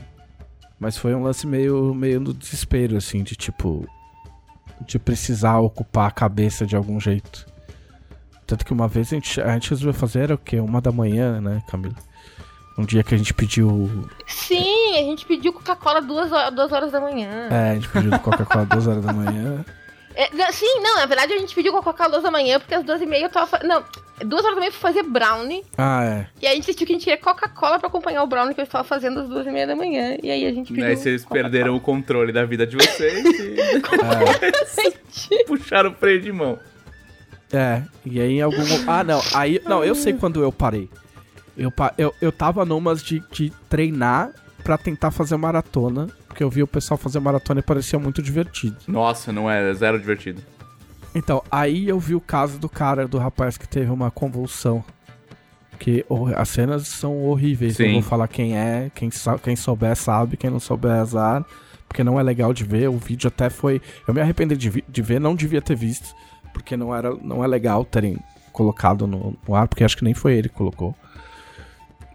Mas 0.80 0.96
foi 0.96 1.14
um 1.14 1.22
lance 1.22 1.46
meio, 1.46 1.94
meio 1.94 2.18
no 2.20 2.32
desespero, 2.32 2.96
assim, 2.96 3.22
de 3.22 3.36
tipo 3.36 3.86
de 4.86 4.98
precisar 4.98 5.58
ocupar 5.58 6.08
a 6.08 6.12
cabeça 6.12 6.66
de 6.66 6.76
algum 6.76 7.00
jeito. 7.00 7.46
Tanto 8.46 8.64
que 8.64 8.72
uma 8.72 8.86
vez 8.86 9.08
a 9.08 9.14
gente, 9.14 9.40
a 9.40 9.52
gente 9.54 9.70
resolveu 9.70 9.94
fazer, 9.94 10.20
era 10.20 10.34
o 10.34 10.38
quê? 10.38 10.60
Uma 10.60 10.80
da 10.80 10.92
manhã, 10.92 11.40
né, 11.40 11.62
Camila? 11.68 11.94
Um 12.76 12.84
dia 12.84 13.02
que 13.02 13.14
a 13.14 13.18
gente 13.18 13.32
pediu. 13.32 14.08
Sim, 14.26 14.94
a 14.94 15.02
gente 15.02 15.24
pediu 15.24 15.52
Coca-Cola 15.52 16.02
duas, 16.02 16.30
duas 16.52 16.72
horas 16.72 16.90
da 16.90 17.00
manhã. 17.00 17.48
É, 17.50 17.70
a 17.70 17.74
gente 17.76 17.88
pediu 17.88 18.18
Coca-Cola 18.18 18.66
duas 18.66 18.86
horas 18.86 19.04
da 19.04 19.12
manhã. 19.12 19.64
É, 20.14 20.34
não, 20.34 20.52
sim, 20.52 20.80
não, 20.80 20.96
na 20.96 21.06
verdade 21.06 21.32
a 21.32 21.38
gente 21.38 21.54
pediu 21.54 21.72
Coca-Cola 21.72 22.10
duas 22.10 22.22
da 22.22 22.30
manhã, 22.30 22.58
porque 22.58 22.74
às 22.74 22.84
duas 22.84 23.00
e 23.00 23.06
meia 23.06 23.24
eu 23.24 23.30
tava. 23.30 23.60
Não, 23.64 23.82
duas 24.24 24.44
horas 24.44 24.54
da 24.56 24.60
manhã 24.60 24.70
fui 24.72 24.80
fazer 24.80 25.02
brownie. 25.02 25.64
Ah, 25.76 26.04
é. 26.04 26.26
E 26.42 26.46
aí 26.46 26.52
a 26.52 26.54
gente 26.56 26.66
decidiu 26.66 26.86
que 26.86 26.92
a 26.92 26.96
gente 26.96 27.04
queria 27.04 27.18
Coca-Cola 27.20 27.78
pra 27.78 27.88
acompanhar 27.88 28.22
o 28.22 28.26
brownie 28.26 28.54
que 28.54 28.60
eu 28.60 28.64
estava 28.64 28.84
fazendo 28.84 29.20
às 29.20 29.28
duas 29.28 29.46
e 29.46 29.50
meia 29.50 29.66
da 29.66 29.74
manhã. 29.74 30.16
E 30.22 30.30
aí 30.30 30.46
a 30.46 30.52
gente 30.52 30.72
pediu. 30.72 30.86
Aí 30.86 30.96
vocês 30.96 31.24
perderam 31.24 31.74
o 31.74 31.80
controle 31.80 32.32
da 32.32 32.44
vida 32.44 32.66
de 32.66 32.76
vocês 32.76 33.24
e 33.24 33.80
puxaram 35.46 35.90
o 35.90 35.94
freio 35.94 36.20
de 36.20 36.32
mão. 36.32 36.58
É, 37.52 37.82
e 38.04 38.20
aí 38.20 38.32
em 38.38 38.42
algum. 38.42 38.62
Ah, 38.86 39.04
não. 39.04 39.20
Aí. 39.34 39.60
Não, 39.64 39.84
eu 39.84 39.94
sei 39.94 40.12
quando 40.12 40.42
eu 40.42 40.50
parei. 40.52 40.88
Eu, 41.56 41.70
pa- 41.70 41.94
eu, 41.96 42.12
eu 42.20 42.32
tava 42.32 42.64
numas 42.64 43.02
de, 43.02 43.22
de 43.30 43.50
treinar 43.68 44.30
pra 44.64 44.76
tentar 44.76 45.10
fazer 45.10 45.36
maratona. 45.36 46.08
Porque 46.26 46.42
eu 46.42 46.50
vi 46.50 46.64
o 46.64 46.66
pessoal 46.66 46.98
fazer 46.98 47.20
maratona 47.20 47.60
e 47.60 47.62
parecia 47.62 47.96
muito 47.96 48.20
divertido. 48.20 48.76
Nossa, 48.88 49.32
não 49.32 49.48
é 49.48 49.72
zero 49.72 50.00
divertido. 50.00 50.42
Então, 51.14 51.42
aí 51.50 51.88
eu 51.88 51.98
vi 51.98 52.14
o 52.14 52.20
caso 52.20 52.58
do 52.58 52.68
cara, 52.68 53.06
do 53.06 53.18
rapaz 53.18 53.56
que 53.56 53.68
teve 53.68 53.90
uma 53.90 54.10
convulsão. 54.10 54.84
Que 55.78 56.04
o- 56.08 56.26
as 56.34 56.48
cenas 56.48 56.86
são 56.88 57.22
horríveis. 57.24 57.76
Sim. 57.76 57.86
Não 57.86 57.92
vou 57.94 58.02
falar 58.02 58.28
quem 58.28 58.56
é, 58.56 58.90
quem, 58.94 59.10
quem 59.42 59.56
souber 59.56 59.94
sabe, 59.96 60.36
quem 60.36 60.50
não 60.50 60.60
souber 60.60 60.90
é 60.92 60.98
azar. 61.00 61.44
Porque 61.88 62.02
não 62.02 62.18
é 62.18 62.22
legal 62.22 62.52
de 62.52 62.64
ver. 62.64 62.88
O 62.88 62.96
vídeo 62.98 63.28
até 63.28 63.48
foi. 63.50 63.80
Eu 64.06 64.14
me 64.14 64.20
arrependi 64.20 64.56
de, 64.56 64.70
vi- 64.70 64.84
de 64.88 65.02
ver, 65.02 65.20
não 65.20 65.34
devia 65.34 65.62
ter 65.62 65.76
visto. 65.76 66.14
Porque 66.52 66.76
não, 66.76 66.94
era, 66.94 67.14
não 67.16 67.44
é 67.44 67.46
legal 67.46 67.84
terem 67.84 68.16
colocado 68.52 69.06
no, 69.06 69.36
no 69.46 69.54
ar, 69.54 69.68
porque 69.68 69.84
acho 69.84 69.96
que 69.96 70.04
nem 70.04 70.14
foi 70.14 70.34
ele 70.34 70.48
que 70.48 70.54
colocou. 70.54 70.94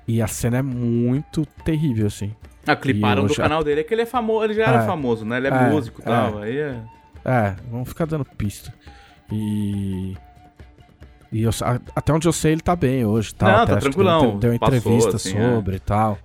E 0.07 0.21
a 0.21 0.27
cena 0.27 0.57
é 0.57 0.62
muito 0.62 1.45
terrível, 1.63 2.07
assim. 2.07 2.33
Ah, 2.65 2.75
cliparam 2.75 3.23
eu 3.23 3.27
do 3.27 3.33
já- 3.33 3.43
canal 3.43 3.63
dele, 3.63 3.81
é 3.81 3.83
que 3.83 3.93
ele 3.93 4.01
é 4.01 4.05
famoso, 4.05 4.45
ele 4.45 4.53
já 4.53 4.63
era 4.67 4.83
É. 4.83 4.85
famoso, 4.85 5.25
né? 5.25 5.38
Ele 5.38 5.47
é, 5.47 5.51
É, 5.51 5.69
músico 5.69 6.01
e 6.01 6.03
tal. 6.03 6.38
Aí 6.39 6.57
é. 6.57 6.75
É, 7.25 7.55
vamos 7.69 7.89
ficar 7.89 8.05
dando 8.05 8.25
pista. 8.25 8.73
E. 9.32 10.15
E 11.32 11.43
eu, 11.43 11.51
até 11.95 12.12
onde 12.12 12.27
eu 12.27 12.34
sei, 12.34 12.53
ele 12.53 12.62
tá 12.62 12.75
bem 12.75 13.05
hoje. 13.05 13.36
Tá? 13.36 13.60
Não, 13.60 13.65
tá 13.67 13.77
tranquilão. 13.77 14.29
Ele 14.32 14.38
deu 14.39 14.51
uma 14.51 14.60
Passou, 14.60 14.77
entrevista 14.77 15.15
assim, 15.15 15.38
é. 15.38 15.53
sobre 15.55 15.75
e 15.75 15.79
tal. 15.79 16.17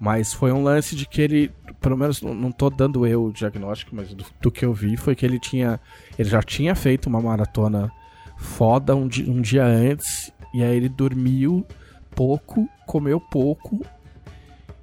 Mas 0.00 0.32
foi 0.32 0.50
um 0.50 0.62
lance 0.62 0.96
de 0.96 1.06
que 1.06 1.20
ele. 1.20 1.50
Pelo 1.80 1.96
menos 1.96 2.22
não, 2.22 2.34
não 2.34 2.50
tô 2.52 2.70
dando 2.70 3.06
eu 3.06 3.24
o 3.24 3.32
diagnóstico, 3.32 3.94
mas 3.94 4.12
do, 4.14 4.24
do 4.40 4.50
que 4.50 4.64
eu 4.64 4.72
vi 4.72 4.96
foi 4.96 5.14
que 5.14 5.26
ele 5.26 5.38
tinha. 5.38 5.78
Ele 6.18 6.28
já 6.28 6.42
tinha 6.42 6.74
feito 6.74 7.06
uma 7.06 7.20
maratona 7.20 7.90
foda 8.38 8.96
um, 8.96 9.06
di- 9.06 9.28
um 9.28 9.42
dia 9.42 9.64
antes. 9.64 10.32
E 10.54 10.62
aí 10.64 10.74
ele 10.76 10.88
dormiu 10.88 11.66
pouco, 12.14 12.66
comeu 12.86 13.20
pouco. 13.20 13.84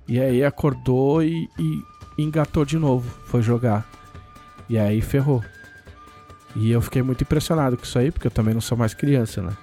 E 0.07 0.19
aí 0.21 0.43
acordou 0.43 1.23
e, 1.23 1.49
e 1.59 1.81
engatou 2.21 2.63
de 2.63 2.77
novo. 2.77 3.09
Foi 3.25 3.41
jogar. 3.41 3.89
E 4.69 4.77
aí 4.77 5.01
ferrou. 5.01 5.43
E 6.55 6.71
eu 6.71 6.81
fiquei 6.81 7.01
muito 7.01 7.21
impressionado 7.21 7.77
com 7.77 7.83
isso 7.83 7.99
aí, 7.99 8.11
porque 8.11 8.27
eu 8.27 8.31
também 8.31 8.53
não 8.53 8.61
sou 8.61 8.77
mais 8.77 8.93
criança, 8.93 9.41
né? 9.41 9.55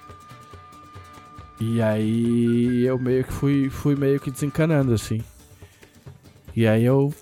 E 1.59 1.81
aí 1.81 2.85
eu 2.85 2.97
meio 2.97 3.23
que 3.23 3.33
fui, 3.33 3.69
fui 3.69 3.95
meio 3.95 4.19
que 4.19 4.31
desencanando, 4.31 4.93
assim. 4.93 5.21
E 6.55 6.67
aí 6.67 6.83
eu 6.83 7.13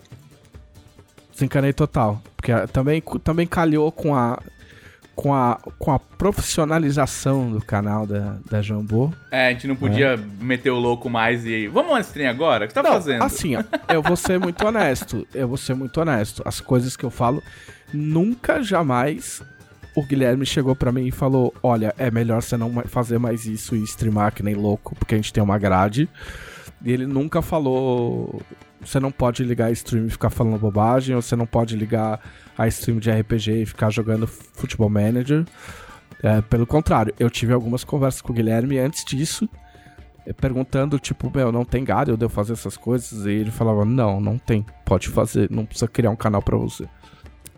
desencanei 1.32 1.74
total. 1.74 2.22
Porque 2.36 2.52
também, 2.72 3.02
também 3.24 3.48
calhou 3.48 3.92
com 3.92 4.16
a, 4.16 4.40
com 5.16 5.34
a, 5.34 5.60
com 5.78 5.92
a 5.92 6.00
profissionalização 6.00 7.52
do 7.52 7.62
canal 7.62 8.06
da, 8.06 8.38
da 8.50 8.62
Jambô. 8.62 9.12
É, 9.32 9.48
a 9.48 9.52
gente 9.52 9.68
não 9.68 9.76
podia 9.76 10.18
meter 10.40 10.72
o 10.72 10.80
louco 10.80 11.10
mais 11.10 11.46
e. 11.46 11.68
Vamos 11.68 12.08
stream 12.08 12.30
agora? 12.30 12.66
O 12.66 12.68
que 12.68 12.74
você 12.74 12.82
tá 12.82 12.88
Não, 12.88 12.96
fazendo? 12.96 13.24
Assim, 13.24 13.56
ó, 13.56 13.64
eu 13.94 14.02
vou 14.02 14.16
ser 14.16 14.40
muito 14.40 14.66
honesto. 14.66 15.28
Eu 15.34 15.48
vou 15.48 15.58
ser 15.58 15.76
muito 15.76 16.00
honesto. 16.00 16.42
As 16.46 16.60
coisas 16.60 16.98
que 16.98 17.04
eu 17.04 17.12
falo, 17.12 17.42
nunca, 17.94 18.64
jamais 18.64 19.42
o 19.96 20.04
Guilherme 20.04 20.46
chegou 20.46 20.76
pra 20.76 20.92
mim 20.92 21.08
e 21.08 21.12
falou: 21.12 21.54
Olha, 21.62 21.94
é 21.98 22.10
melhor 22.10 22.42
você 22.42 22.58
não 22.58 22.72
fazer 22.86 23.20
mais 23.20 23.46
isso 23.46 23.76
e 23.76 23.84
streamar 23.84 24.34
que 24.34 24.42
nem 24.42 24.56
louco, 24.56 24.96
porque 24.96 25.14
a 25.14 25.18
gente 25.18 25.32
tem 25.32 25.44
uma 25.44 25.58
grade. 25.58 26.10
E 26.84 26.92
ele 26.92 27.06
nunca 27.06 27.42
falou 27.42 28.42
você 28.86 29.00
não 29.00 29.12
pode 29.12 29.44
ligar 29.44 29.72
stream 29.72 30.08
e 30.08 30.10
ficar 30.10 30.30
falando 30.30 30.60
bobagem, 30.60 31.16
ou 31.16 31.22
você 31.22 31.36
não 31.36 31.46
pode 31.46 31.76
ligar 31.76 32.20
a 32.58 32.68
stream 32.68 33.00
de 33.00 33.12
RPG 33.12 33.62
e 33.62 33.66
ficar 33.66 33.90
jogando 33.90 34.28
Futebol 34.28 34.90
Manager. 34.90 35.46
É, 36.22 36.42
pelo 36.42 36.66
contrário, 36.66 37.14
eu 37.20 37.30
tive 37.30 37.54
algumas 37.54 37.84
conversas 37.84 38.22
com 38.22 38.32
o 38.32 38.36
Guilherme 38.36 38.78
antes 38.80 39.04
disso, 39.04 39.50
eh, 40.26 40.32
perguntando, 40.32 40.98
tipo, 40.98 41.30
meu, 41.36 41.52
não 41.52 41.66
tem 41.66 41.84
galho 41.84 42.16
de 42.16 42.24
eu 42.24 42.30
fazer 42.30 42.54
essas 42.54 42.78
coisas? 42.78 43.26
E 43.26 43.32
ele 43.32 43.52
falava, 43.52 43.84
não, 43.84 44.22
não 44.22 44.38
tem, 44.38 44.66
pode 44.86 45.10
fazer, 45.10 45.50
não 45.52 45.66
precisa 45.66 45.88
criar 45.88 46.12
um 46.12 46.16
canal 46.16 46.42
pra 46.42 46.56
você. 46.58 46.88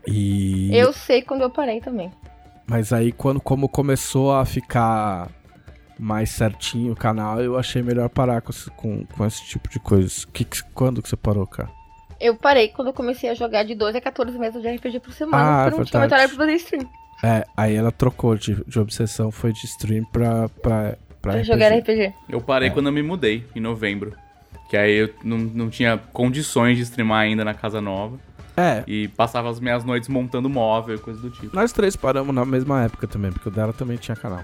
E... 0.07 0.75
Eu 0.75 0.93
sei 0.93 1.21
quando 1.21 1.41
eu 1.41 1.49
parei 1.49 1.79
também. 1.79 2.11
Mas 2.67 2.91
aí, 2.91 3.11
quando 3.11 3.39
como 3.39 3.69
começou 3.69 4.33
a 4.33 4.43
ficar 4.45 5.29
mais 5.99 6.31
certinho 6.31 6.93
o 6.93 6.95
canal, 6.95 7.39
eu 7.41 7.57
achei 7.57 7.81
melhor 7.83 8.09
parar 8.09 8.41
com, 8.41 8.51
esse- 8.51 8.69
com, 8.71 9.05
com 9.05 9.25
esse 9.25 9.45
tipo 9.45 9.69
de 9.69 9.79
coisa. 9.79 10.25
Que- 10.33 10.45
quando 10.73 11.01
que 11.01 11.09
você 11.09 11.15
parou, 11.15 11.45
cara? 11.45 11.69
Eu 12.19 12.35
parei 12.35 12.69
quando 12.69 12.87
eu 12.89 12.93
comecei 12.93 13.29
a 13.29 13.33
jogar 13.33 13.63
de 13.63 13.75
12 13.75 13.97
a 13.97 14.01
14 14.01 14.37
meses 14.39 14.61
de 14.61 14.67
RPG 14.75 14.99
por 15.01 15.11
semana, 15.13 15.37
Ah, 15.37 15.63
porque 15.63 15.73
eu 15.75 15.77
não 15.79 15.85
tinha 15.85 15.99
mais 15.99 16.11
horário 16.11 16.29
pra 16.35 16.45
fazer 16.45 16.53
stream. 16.55 16.89
É, 17.23 17.45
aí 17.55 17.75
ela 17.75 17.91
trocou 17.91 18.35
de, 18.35 18.55
de 18.67 18.79
obsessão, 18.79 19.31
foi 19.31 19.51
de 19.53 19.65
stream 19.65 20.03
pra, 20.05 20.47
pra, 20.61 20.95
pra, 21.21 21.31
Pra 21.31 21.31
RPG. 21.33 21.43
jogar 21.47 21.69
RPG. 21.77 22.13
Eu 22.29 22.39
parei 22.41 22.67
É. 22.69 22.71
quando 22.71 22.87
eu 22.87 22.91
me 22.93 23.01
mudei, 23.03 23.45
em 23.55 23.59
novembro. 23.59 24.13
Que 24.69 24.77
aí 24.77 24.93
eu 24.93 25.13
não, 25.23 25.37
não 25.37 25.69
tinha 25.69 25.97
condições 26.11 26.77
de 26.77 26.83
streamar 26.83 27.21
ainda 27.21 27.43
na 27.45 27.53
casa 27.53 27.79
nova. 27.81 28.17
É, 28.57 28.83
E 28.87 29.07
passava 29.09 29.49
as 29.49 29.59
minhas 29.59 29.83
noites 29.83 30.07
montando 30.07 30.49
móvel, 30.49 30.97
coisa 30.99 31.19
do 31.19 31.29
tipo. 31.29 31.53
nós 31.55 31.73
três 31.73 31.95
paramos 31.95 32.33
na 32.33 32.45
mesma 32.45 32.83
época 32.83 33.05
também, 33.07 33.31
porque 33.31 33.49
o 33.49 33.51
dela 33.51 33.73
também 33.73 33.97
tinha 33.97 34.15
canal. 34.15 34.43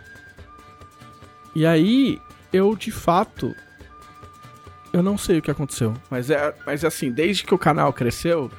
E 1.56 1.66
aí, 1.66 2.20
eu 2.52 2.76
de 2.76 2.92
fato. 2.92 3.54
Eu 4.94 5.02
não 5.02 5.18
sei 5.18 5.40
o 5.40 5.42
que 5.42 5.52
aconteceu. 5.52 5.94
Mas 6.10 6.30
é, 6.30 6.54
mas 6.66 6.84
assim, 6.84 7.12
desde 7.12 7.44
que 7.44 7.54
o 7.54 7.58
canal 7.58 7.94
cresceu, 7.94 8.52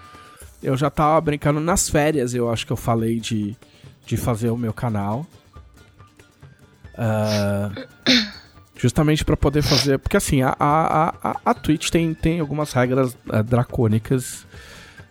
eu 0.63 0.77
já 0.77 0.89
tava 0.89 1.21
brincando 1.21 1.61
nas 1.61 1.89
férias, 1.89 2.35
eu 2.35 2.51
acho 2.51 2.67
que 2.67 2.73
eu 2.73 2.77
falei 2.77 3.21
de, 3.21 3.57
de 4.07 4.17
fazer 4.17 4.51
o 4.51 4.57
meu 4.57 4.73
canal. 4.73 5.27
Ah, 6.97 7.71
justamente 8.77 9.25
pra 9.25 9.37
poder 9.37 9.63
fazer. 9.63 9.99
Porque 9.99 10.17
assim, 10.17 10.43
a, 10.43 10.55
a, 10.59 11.09
a, 11.23 11.41
a 11.45 11.55
Twitch 11.55 11.91
tem, 11.91 12.15
tem 12.15 12.41
algumas 12.41 12.73
regras 12.73 13.17
eh, 13.31 13.43
dracônicas, 13.43 14.47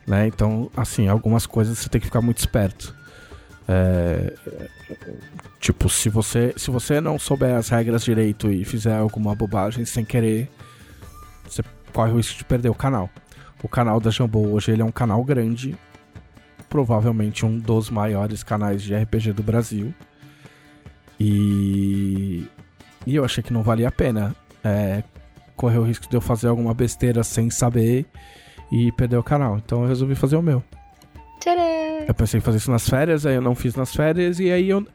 né? 0.06 0.28
Então, 0.28 0.70
assim, 0.76 1.08
algumas 1.08 1.46
coisas 1.46 1.78
você 1.78 1.90
tem 1.90 2.02
que 2.02 2.08
ficar 2.08 2.22
muito 2.22 2.40
esperto. 2.40 2.94
É, 3.68 4.34
tipo, 5.60 5.88
se 5.88 6.10
você, 6.10 6.54
se 6.58 6.70
você 6.70 7.00
não 7.00 7.18
souber 7.18 7.56
as 7.56 7.70
regras 7.70 8.04
direito 8.04 8.52
e 8.52 8.66
fizer 8.66 8.98
alguma 8.98 9.34
bobagem 9.34 9.86
sem 9.86 10.04
querer, 10.04 10.50
você 11.52 11.64
corre 11.94 12.12
o 12.12 12.18
risco 12.18 12.38
de 12.38 12.46
perder 12.46 12.70
o 12.70 12.76
canal. 12.76 13.10
O 13.62 13.68
canal 13.68 14.00
da 14.00 14.10
Jambô 14.10 14.48
hoje 14.48 14.72
ele 14.72 14.82
é 14.82 14.86
um 14.86 14.92
canal 14.92 15.24
grande, 15.24 15.78
provavelmente 16.70 17.46
um 17.46 17.60
dos 17.60 17.90
maiores 17.90 18.44
canais 18.44 18.82
de 18.82 18.96
RPG 18.96 19.34
do 19.34 19.44
Brasil. 19.44 19.94
E, 21.20 22.48
e 23.06 23.16
eu 23.16 23.24
achei 23.24 23.44
que 23.44 23.54
não 23.54 23.62
valia 23.62 23.90
a 23.90 23.92
pena 23.92 24.36
é, 24.64 25.04
correr 25.56 25.78
o 25.78 25.84
risco 25.84 26.10
de 26.10 26.16
eu 26.16 26.22
fazer 26.22 26.48
alguma 26.48 26.74
besteira 26.74 27.24
sem 27.24 27.50
saber 27.50 28.06
e 28.72 28.92
perder 28.94 29.18
o 29.18 29.24
canal. 29.24 29.58
Então 29.58 29.84
eu 29.84 29.88
resolvi 29.88 30.16
fazer 30.16 30.38
o 30.38 30.42
meu. 30.42 30.64
Tcharam! 31.40 31.62
Eu 32.08 32.14
pensei 32.16 32.40
em 32.40 32.42
fazer 32.42 32.58
isso 32.58 32.72
nas 32.72 32.90
férias, 32.90 33.26
aí 33.26 33.36
eu 33.36 33.42
não 33.42 33.54
fiz 33.54 33.76
nas 33.76 33.94
férias 33.94 34.40
e 34.40 34.50
aí 34.50 34.70
eu 34.70 34.88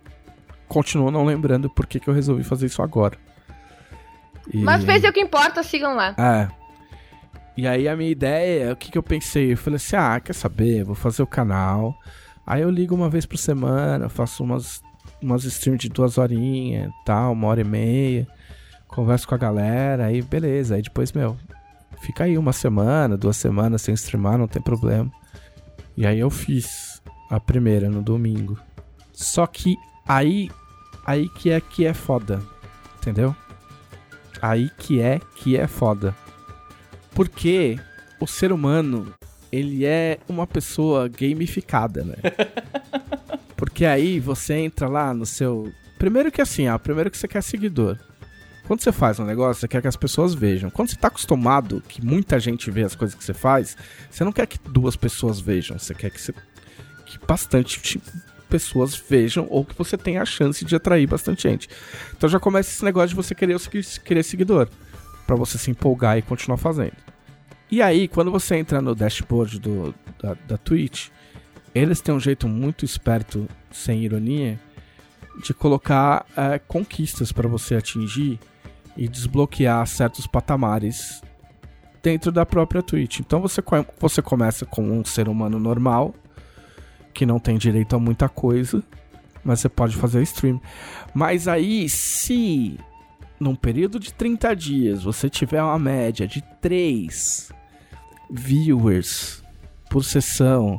continuo 0.66 1.10
não 1.10 1.24
lembrando 1.24 1.70
por 1.70 1.86
que, 1.86 2.00
que 2.00 2.08
eu 2.08 2.14
resolvi 2.14 2.42
fazer 2.42 2.66
isso 2.66 2.82
agora. 2.82 3.16
E- 4.52 4.58
Mas 4.62 4.84
fez 4.84 5.02
o 5.04 5.12
que 5.12 5.20
importa, 5.20 5.62
sigam 5.62 5.94
lá. 5.94 6.14
É. 6.18 6.48
E 7.56 7.66
aí 7.66 7.88
a 7.88 7.96
minha 7.96 8.10
ideia, 8.10 8.72
o 8.72 8.76
que, 8.76 8.90
que 8.90 8.98
eu 8.98 9.02
pensei? 9.02 9.52
Eu 9.52 9.56
falei 9.56 9.76
assim, 9.76 9.96
ah, 9.96 10.20
quer 10.20 10.34
saber? 10.34 10.84
Vou 10.84 10.94
fazer 10.94 11.22
o 11.22 11.26
canal. 11.26 11.94
Aí 12.46 12.62
eu 12.62 12.70
ligo 12.70 12.94
uma 12.94 13.08
vez 13.08 13.24
por 13.26 13.38
semana, 13.38 14.08
faço 14.08 14.44
umas, 14.44 14.82
umas 15.22 15.44
streams 15.44 15.80
de 15.80 15.88
duas 15.88 16.18
horinhas, 16.18 16.92
tal, 17.04 17.32
uma 17.32 17.48
hora 17.48 17.60
e 17.62 17.64
meia. 17.64 18.26
Converso 18.86 19.26
com 19.26 19.34
a 19.34 19.38
galera, 19.38 20.06
aí 20.06 20.20
beleza. 20.22 20.74
Aí 20.76 20.82
depois, 20.82 21.12
meu, 21.12 21.36
fica 22.02 22.24
aí 22.24 22.36
uma 22.38 22.52
semana, 22.52 23.16
duas 23.16 23.36
semanas 23.36 23.82
sem 23.82 23.94
streamar, 23.94 24.36
não 24.38 24.46
tem 24.46 24.60
problema. 24.62 25.10
E 25.96 26.06
aí 26.06 26.18
eu 26.20 26.28
fiz 26.30 27.02
a 27.30 27.40
primeira 27.40 27.88
no 27.88 28.02
domingo. 28.02 28.58
Só 29.12 29.46
que 29.46 29.76
aí, 30.06 30.50
aí 31.06 31.26
que 31.30 31.50
é 31.50 31.58
que 31.60 31.86
é 31.86 31.94
foda, 31.94 32.40
entendeu? 32.98 33.34
Aí 34.42 34.70
que 34.78 35.00
é 35.00 35.20
que 35.36 35.56
é 35.56 35.66
foda. 35.66 36.14
Porque 37.14 37.78
o 38.20 38.26
ser 38.26 38.52
humano, 38.52 39.12
ele 39.50 39.84
é 39.84 40.18
uma 40.28 40.46
pessoa 40.46 41.08
gamificada, 41.08 42.04
né? 42.04 42.16
Porque 43.56 43.86
aí 43.86 44.20
você 44.20 44.54
entra 44.54 44.86
lá 44.88 45.14
no 45.14 45.24
seu. 45.24 45.72
Primeiro 45.98 46.30
que 46.30 46.42
assim, 46.42 46.68
ó, 46.68 46.76
primeiro 46.78 47.10
que 47.10 47.16
você 47.16 47.26
quer 47.26 47.42
seguidor. 47.42 47.98
Quando 48.66 48.80
você 48.82 48.92
faz 48.92 49.18
um 49.18 49.24
negócio, 49.24 49.60
você 49.60 49.68
quer 49.68 49.80
que 49.80 49.88
as 49.88 49.96
pessoas 49.96 50.34
vejam. 50.34 50.68
Quando 50.68 50.90
você 50.90 50.96
tá 50.96 51.08
acostumado 51.08 51.80
que 51.88 52.04
muita 52.04 52.38
gente 52.38 52.70
vê 52.70 52.82
as 52.82 52.94
coisas 52.94 53.16
que 53.16 53.24
você 53.24 53.32
faz, 53.32 53.76
você 54.10 54.24
não 54.24 54.32
quer 54.32 54.46
que 54.46 54.58
duas 54.68 54.96
pessoas 54.96 55.38
vejam. 55.40 55.78
Você 55.78 55.94
quer 55.94 56.10
que, 56.10 56.20
você, 56.20 56.34
que 57.06 57.18
bastante 57.26 57.80
ti- 57.80 58.02
pessoas 58.48 58.94
vejam 58.94 59.46
ou 59.50 59.64
que 59.64 59.76
você 59.76 59.96
tenha 59.96 60.22
a 60.22 60.26
chance 60.26 60.64
de 60.64 60.74
atrair 60.74 61.06
bastante 61.06 61.48
gente. 61.48 61.68
Então 62.16 62.28
já 62.28 62.38
começa 62.38 62.70
esse 62.70 62.84
negócio 62.84 63.10
de 63.10 63.14
você 63.14 63.34
querer, 63.34 63.56
querer 64.04 64.22
seguidor. 64.22 64.68
Pra 65.26 65.34
você 65.34 65.58
se 65.58 65.70
empolgar 65.70 66.16
e 66.16 66.22
continuar 66.22 66.56
fazendo. 66.56 66.96
E 67.68 67.82
aí, 67.82 68.06
quando 68.06 68.30
você 68.30 68.54
entra 68.54 68.80
no 68.80 68.94
dashboard 68.94 69.58
do, 69.58 69.92
da, 70.22 70.36
da 70.46 70.56
Twitch, 70.56 71.08
eles 71.74 72.00
têm 72.00 72.14
um 72.14 72.20
jeito 72.20 72.46
muito 72.46 72.84
esperto, 72.84 73.48
sem 73.72 74.04
ironia, 74.04 74.58
de 75.42 75.52
colocar 75.52 76.24
é, 76.36 76.58
conquistas 76.60 77.32
pra 77.32 77.48
você 77.48 77.74
atingir 77.74 78.38
e 78.96 79.08
desbloquear 79.08 79.84
certos 79.86 80.26
patamares 80.26 81.20
dentro 82.02 82.30
da 82.30 82.46
própria 82.46 82.82
Twitch. 82.82 83.20
Então 83.20 83.40
você, 83.40 83.62
você 83.98 84.22
começa 84.22 84.64
com 84.64 84.82
um 84.82 85.04
ser 85.04 85.28
humano 85.28 85.58
normal, 85.58 86.14
que 87.16 87.24
não 87.24 87.38
tem 87.38 87.56
direito 87.56 87.96
a 87.96 87.98
muita 87.98 88.28
coisa, 88.28 88.82
mas 89.42 89.60
você 89.60 89.68
pode 89.70 89.96
fazer 89.96 90.22
stream. 90.22 90.60
Mas 91.14 91.48
aí, 91.48 91.88
se 91.88 92.78
num 93.40 93.56
período 93.56 93.98
de 93.98 94.12
30 94.12 94.54
dias 94.54 95.02
você 95.02 95.28
tiver 95.30 95.62
uma 95.62 95.78
média 95.78 96.26
de 96.26 96.42
3 96.60 97.50
viewers 98.30 99.42
por 99.88 100.04
sessão, 100.04 100.78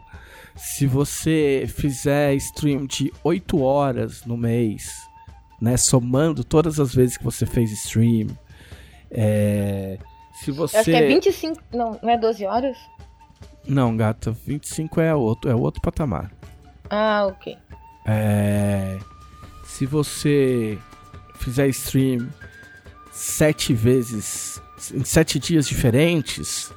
se 0.56 0.86
você 0.86 1.66
fizer 1.68 2.36
stream 2.36 2.86
de 2.86 3.12
8 3.24 3.60
horas 3.60 4.24
no 4.24 4.38
mês, 4.38 4.92
né, 5.60 5.76
somando 5.76 6.44
todas 6.44 6.80
as 6.80 6.94
vezes 6.94 7.18
que 7.18 7.24
você 7.24 7.48
fez 7.48 7.72
stream, 7.72 8.28
é, 9.10 9.98
se 10.34 10.52
você 10.52 10.78
Eu 10.78 10.82
acho 10.82 10.92
que 10.92 10.96
é 10.96 11.08
25. 11.08 11.64
Não, 11.74 12.00
não 12.04 12.10
é 12.12 12.18
12 12.18 12.46
horas? 12.46 12.78
Não, 13.68 13.96
gata, 13.96 14.32
25 14.46 15.02
é 15.02 15.14
outro, 15.14 15.50
é 15.50 15.56
outro 15.56 15.82
patamar. 15.82 16.32
Ah, 16.90 17.26
ok. 17.28 17.58
É, 18.06 18.98
se 19.66 19.86
você 19.86 20.78
fizer 21.36 21.68
stream 21.70 22.28
sete 23.12 23.74
vezes 23.74 24.62
em 24.94 25.04
sete 25.04 25.40
dias 25.40 25.68
diferentes, 25.68 26.72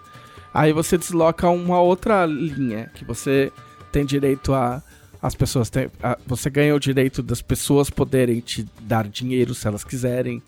aí 0.53 0.72
você 0.72 0.98
desloca 0.98 1.48
uma 1.48 1.81
outra 1.81 2.26
linha 2.26 2.90
que 2.94 3.05
você 3.05 3.53
tem 3.92 4.05
direito 4.05 4.53
a 4.55 4.83
as 5.22 5.35
pessoas 5.35 5.68
têm, 5.68 5.90
a- 6.03 6.16
você 6.26 6.48
ganha 6.48 6.74
o 6.74 6.81
direito 6.81 7.22
das 7.22 7.42
pessoas 7.42 7.90
poderem 7.90 8.40
te 8.40 8.66
dar 8.81 9.07
dinheiro 9.07 9.55
se 9.55 9.66
elas 9.68 9.85
quiserem. 9.85 10.42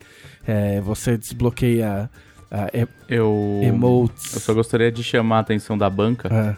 É, 0.46 0.80
você 0.80 1.18
desbloqueia 1.18 2.08
ah, 2.52 2.68
e- 2.72 2.86
Eu. 3.08 3.60
emotes. 3.62 4.34
Eu 4.34 4.40
só 4.40 4.52
gostaria 4.54 4.92
de 4.92 5.02
chamar 5.02 5.38
a 5.38 5.40
atenção 5.40 5.76
da 5.76 5.88
banca 5.90 6.28
É, 6.32 6.56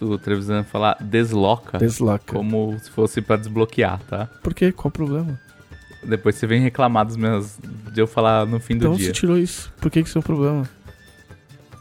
do 0.00 0.18
Trevisan 0.18 0.64
falar 0.64 0.96
desloca 1.00 1.78
desloca. 1.78 2.32
como 2.32 2.76
se 2.80 2.90
fosse 2.90 3.20
pra 3.22 3.36
desbloquear, 3.36 4.00
tá? 4.08 4.26
Por 4.42 4.52
quê? 4.54 4.72
Qual 4.72 4.88
o 4.88 4.90
problema? 4.92 5.38
Depois 6.04 6.34
você 6.34 6.46
vem 6.48 6.60
reclamar 6.60 7.06
dos 7.06 7.16
meus. 7.16 7.56
de 7.92 8.00
eu 8.00 8.06
falar 8.08 8.44
no 8.46 8.58
fim 8.58 8.74
do 8.76 8.86
Então 8.86 8.96
dia. 8.96 9.06
você 9.06 9.12
tirou 9.12 9.38
isso. 9.38 9.72
Por 9.80 9.90
que 9.90 10.02
que 10.02 10.08
isso 10.08 10.18
é 10.18 10.20
um 10.20 10.22
problema? 10.22 10.68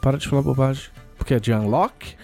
Para 0.02 0.18
de 0.18 0.28
falar 0.28 0.42
bobagem. 0.44 0.90
Porque 1.18 1.34
é 1.34 1.40
de 1.40 1.52
unlock? 1.54 2.16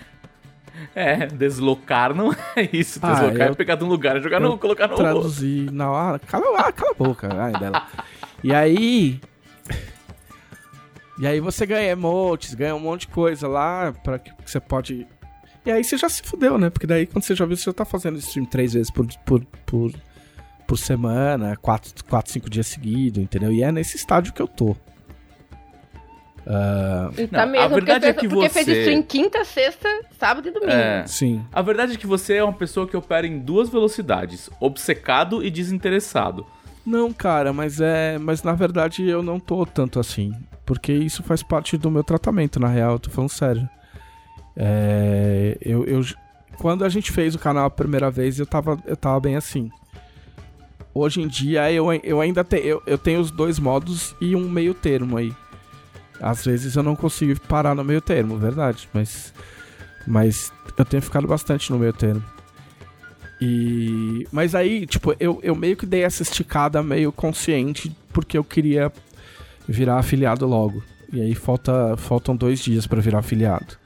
É, 0.94 1.26
deslocar 1.28 2.14
não 2.14 2.32
é 2.56 2.70
isso. 2.74 3.00
Ah, 3.02 3.14
Deslocar 3.14 3.48
eu- 3.48 3.52
é 3.54 3.56
pegar 3.56 3.76
de 3.76 3.84
um 3.84 3.88
lugar 3.88 4.18
e 4.18 4.22
jogar 4.22 4.40
no. 4.40 4.58
colocar 4.60 4.88
no. 4.88 4.96
Traduzir 4.96 5.72
na 5.72 5.90
hora. 5.90 6.20
Cala, 6.20 6.46
ah, 6.60 6.72
cala 6.72 6.92
a 6.92 7.04
boca. 7.04 7.30
Ai, 7.36 7.52
dela. 7.54 7.88
E 8.44 8.54
aí. 8.54 9.20
E 11.20 11.26
aí 11.26 11.40
você 11.40 11.66
ganha 11.66 11.90
emotes, 11.92 12.54
ganha 12.54 12.76
um 12.76 12.80
monte 12.80 13.02
de 13.02 13.08
coisa 13.08 13.48
lá 13.48 13.92
para 14.04 14.20
que 14.20 14.32
você 14.46 14.60
pode. 14.60 15.08
E 15.66 15.72
aí 15.72 15.84
você 15.84 15.98
já 15.98 16.08
se 16.08 16.22
fudeu, 16.24 16.58
né? 16.58 16.70
Porque 16.70 16.86
daí 16.88 17.06
quando 17.08 17.24
você 17.24 17.36
já 17.36 17.46
viu, 17.46 17.58
você 17.58 17.64
já 17.64 17.74
tá 17.74 17.86
fazendo 17.86 18.18
stream 18.20 18.46
três 18.46 18.74
vezes 18.74 18.92
por, 18.92 19.08
por, 19.26 19.44
por, 19.66 19.92
por 20.68 20.78
semana, 20.78 21.56
quatro, 21.58 21.92
quatro, 22.08 22.32
cinco 22.32 22.50
dias 22.50 22.68
seguidos, 22.68 23.22
entendeu? 23.22 23.52
E 23.52 23.64
é 23.64 23.72
nesse 23.72 23.98
estádio 23.98 24.32
que 24.34 24.42
eu 24.42 24.48
tô. 24.48 24.76
E 27.18 27.28
tá 27.28 27.46
Não, 27.46 27.52
mesmo, 27.52 27.66
a 27.66 27.68
verdade 27.68 28.06
porque, 28.06 28.08
é 28.08 28.14
que 28.14 28.28
porque 28.30 28.50
fez 28.50 28.66
você- 28.66 28.82
isso 28.82 28.90
em 28.92 29.02
quinta, 29.02 29.44
sexta, 29.44 29.90
sábado 30.18 30.48
e 30.48 30.52
domingo. 30.52 30.72
É. 30.72 31.06
sim. 31.06 31.44
A 31.52 31.62
verdade 31.62 31.94
é 31.94 31.98
que 31.98 32.08
você 32.08 32.36
é 32.36 32.44
uma 32.44 32.54
pessoa 32.54 32.88
que 32.88 32.96
opera 32.96 33.28
em 33.28 33.40
duas 33.40 33.68
velocidades: 33.70 34.50
obcecado 34.62 35.44
e 35.44 35.50
desinteressado. 35.50 36.46
Não, 36.86 37.12
cara, 37.12 37.52
mas 37.52 37.82
é. 37.82 38.18
Mas 38.18 38.44
na 38.44 38.54
verdade 38.54 39.06
eu 39.06 39.22
não 39.22 39.42
tô 39.42 39.66
tanto 39.66 40.00
assim. 40.00 40.34
Porque 40.68 40.92
isso 40.94 41.24
faz 41.24 41.42
parte 41.42 41.78
do 41.78 41.90
meu 41.90 42.04
tratamento, 42.04 42.60
na 42.60 42.68
real, 42.68 42.92
eu 42.94 43.00
tô 43.00 43.10
falando 43.10 43.30
sério. 43.32 43.68
É, 44.56 45.58
eu, 45.62 45.86
eu- 45.86 46.04
quando 46.58 46.84
a 46.84 46.90
gente 46.90 47.12
fez 47.12 47.34
o 47.34 47.40
canal 47.40 47.66
a 47.66 47.70
primeira 47.70 48.12
vez, 48.12 48.38
eu 48.38 48.46
tava, 48.46 48.78
eu 48.86 48.98
tava 48.98 49.20
bem 49.20 49.36
assim. 49.38 49.72
Hoje 50.94 51.22
em 51.22 51.28
dia 51.28 51.72
eu, 51.72 51.92
eu 52.04 52.20
ainda 52.20 52.44
tenho. 52.44 52.64
Eu, 52.66 52.84
eu 52.86 52.98
tenho 52.98 53.20
os 53.22 53.32
dois 53.32 53.60
modos 53.60 54.14
e 54.20 54.36
um 54.36 54.50
meio 54.50 54.74
termo 54.74 55.16
aí. 55.18 55.32
Às 56.20 56.44
vezes 56.44 56.76
eu 56.76 56.84
não 56.84 56.96
consigo 56.96 57.40
parar 57.42 57.74
no 57.76 57.84
meio 57.84 58.02
termo, 58.02 58.38
verdade. 58.38 58.90
Mas. 58.94 59.34
Mas 60.06 60.52
eu 60.78 60.84
tenho 60.84 61.02
ficado 61.04 61.28
bastante 61.28 61.72
no 61.72 61.78
meio 61.80 61.94
termo. 61.94 62.24
E. 63.40 64.28
Mas 64.32 64.56
aí, 64.56 64.88
tipo, 64.88 65.16
eu, 65.20 65.40
eu 65.44 65.56
meio 65.56 65.78
que 65.78 65.86
dei 65.86 66.02
essa 66.04 66.24
esticada 66.24 66.82
meio 66.82 67.12
consciente 67.12 67.96
porque 68.12 68.36
eu 68.38 68.44
queria 68.44 68.92
virar 69.68 69.98
afiliado 69.98 70.46
logo. 70.46 70.84
E 71.12 71.22
aí 71.22 71.36
falta, 71.36 71.96
faltam 71.98 72.36
dois 72.36 72.60
dias 72.60 72.86
pra 72.86 73.02
virar 73.02 73.20
afiliado. 73.20 73.78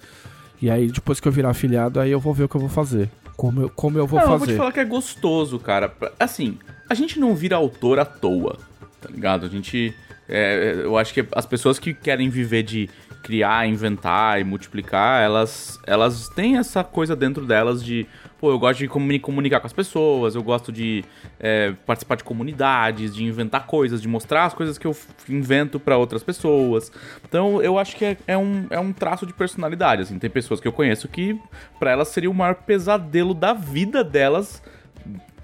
E 0.61 0.69
aí, 0.69 0.87
depois 0.87 1.19
que 1.19 1.27
eu 1.27 1.31
virar 1.31 1.49
afiliado, 1.49 1.99
aí 1.99 2.11
eu 2.11 2.19
vou 2.19 2.33
ver 2.33 2.43
o 2.43 2.49
que 2.49 2.55
eu 2.55 2.61
vou 2.61 2.69
fazer. 2.69 3.09
Como 3.35 3.61
eu, 3.61 3.69
como 3.69 3.97
eu 3.97 4.05
vou 4.05 4.19
não, 4.19 4.25
eu 4.25 4.29
vou 4.29 4.39
te 4.39 4.41
fazer. 4.41 4.57
falar 4.57 4.71
que 4.71 4.79
é 4.79 4.85
gostoso, 4.85 5.57
cara. 5.57 5.91
Assim, 6.19 6.59
a 6.87 6.93
gente 6.93 7.19
não 7.19 7.33
vira 7.33 7.55
autor 7.55 7.97
à 7.97 8.05
toa, 8.05 8.57
tá 8.99 9.09
ligado? 9.09 9.45
A 9.45 9.49
gente. 9.49 9.95
é, 10.29 10.81
eu 10.83 10.97
acho 10.97 11.13
que 11.13 11.25
as 11.31 11.45
pessoas 11.45 11.79
que 11.79 11.93
querem 11.93 12.29
viver 12.29 12.61
de 12.61 12.87
criar, 13.23 13.67
inventar 13.67 14.39
e 14.39 14.43
multiplicar, 14.43 15.23
elas, 15.23 15.79
elas 15.87 16.27
têm 16.29 16.57
essa 16.57 16.83
coisa 16.83 17.15
dentro 17.15 17.45
delas 17.45 17.83
de. 17.83 18.05
Pô, 18.41 18.49
eu 18.49 18.57
gosto 18.57 18.79
de 18.79 18.87
comuni- 18.87 19.19
comunicar 19.19 19.59
com 19.59 19.67
as 19.67 19.73
pessoas, 19.73 20.33
eu 20.33 20.41
gosto 20.41 20.71
de 20.71 21.05
é, 21.39 21.73
participar 21.85 22.15
de 22.15 22.23
comunidades, 22.23 23.13
de 23.13 23.23
inventar 23.23 23.67
coisas, 23.67 24.01
de 24.01 24.07
mostrar 24.07 24.45
as 24.45 24.53
coisas 24.55 24.79
que 24.79 24.87
eu 24.87 24.97
invento 25.29 25.79
pra 25.79 25.95
outras 25.95 26.23
pessoas. 26.23 26.91
Então, 27.23 27.61
eu 27.61 27.77
acho 27.77 27.95
que 27.95 28.03
é, 28.03 28.17
é 28.25 28.35
um, 28.35 28.65
é 28.71 28.79
um 28.79 28.91
traço 28.91 29.27
de 29.27 29.33
personalidade, 29.33 30.01
assim. 30.01 30.17
Tem 30.17 30.27
pessoas 30.27 30.59
que 30.59 30.67
eu 30.67 30.71
conheço 30.73 31.07
que, 31.07 31.39
pra 31.79 31.91
elas, 31.91 32.07
seria 32.07 32.31
o 32.31 32.33
maior 32.33 32.55
pesadelo 32.55 33.35
da 33.35 33.53
vida 33.53 34.03
delas 34.03 34.59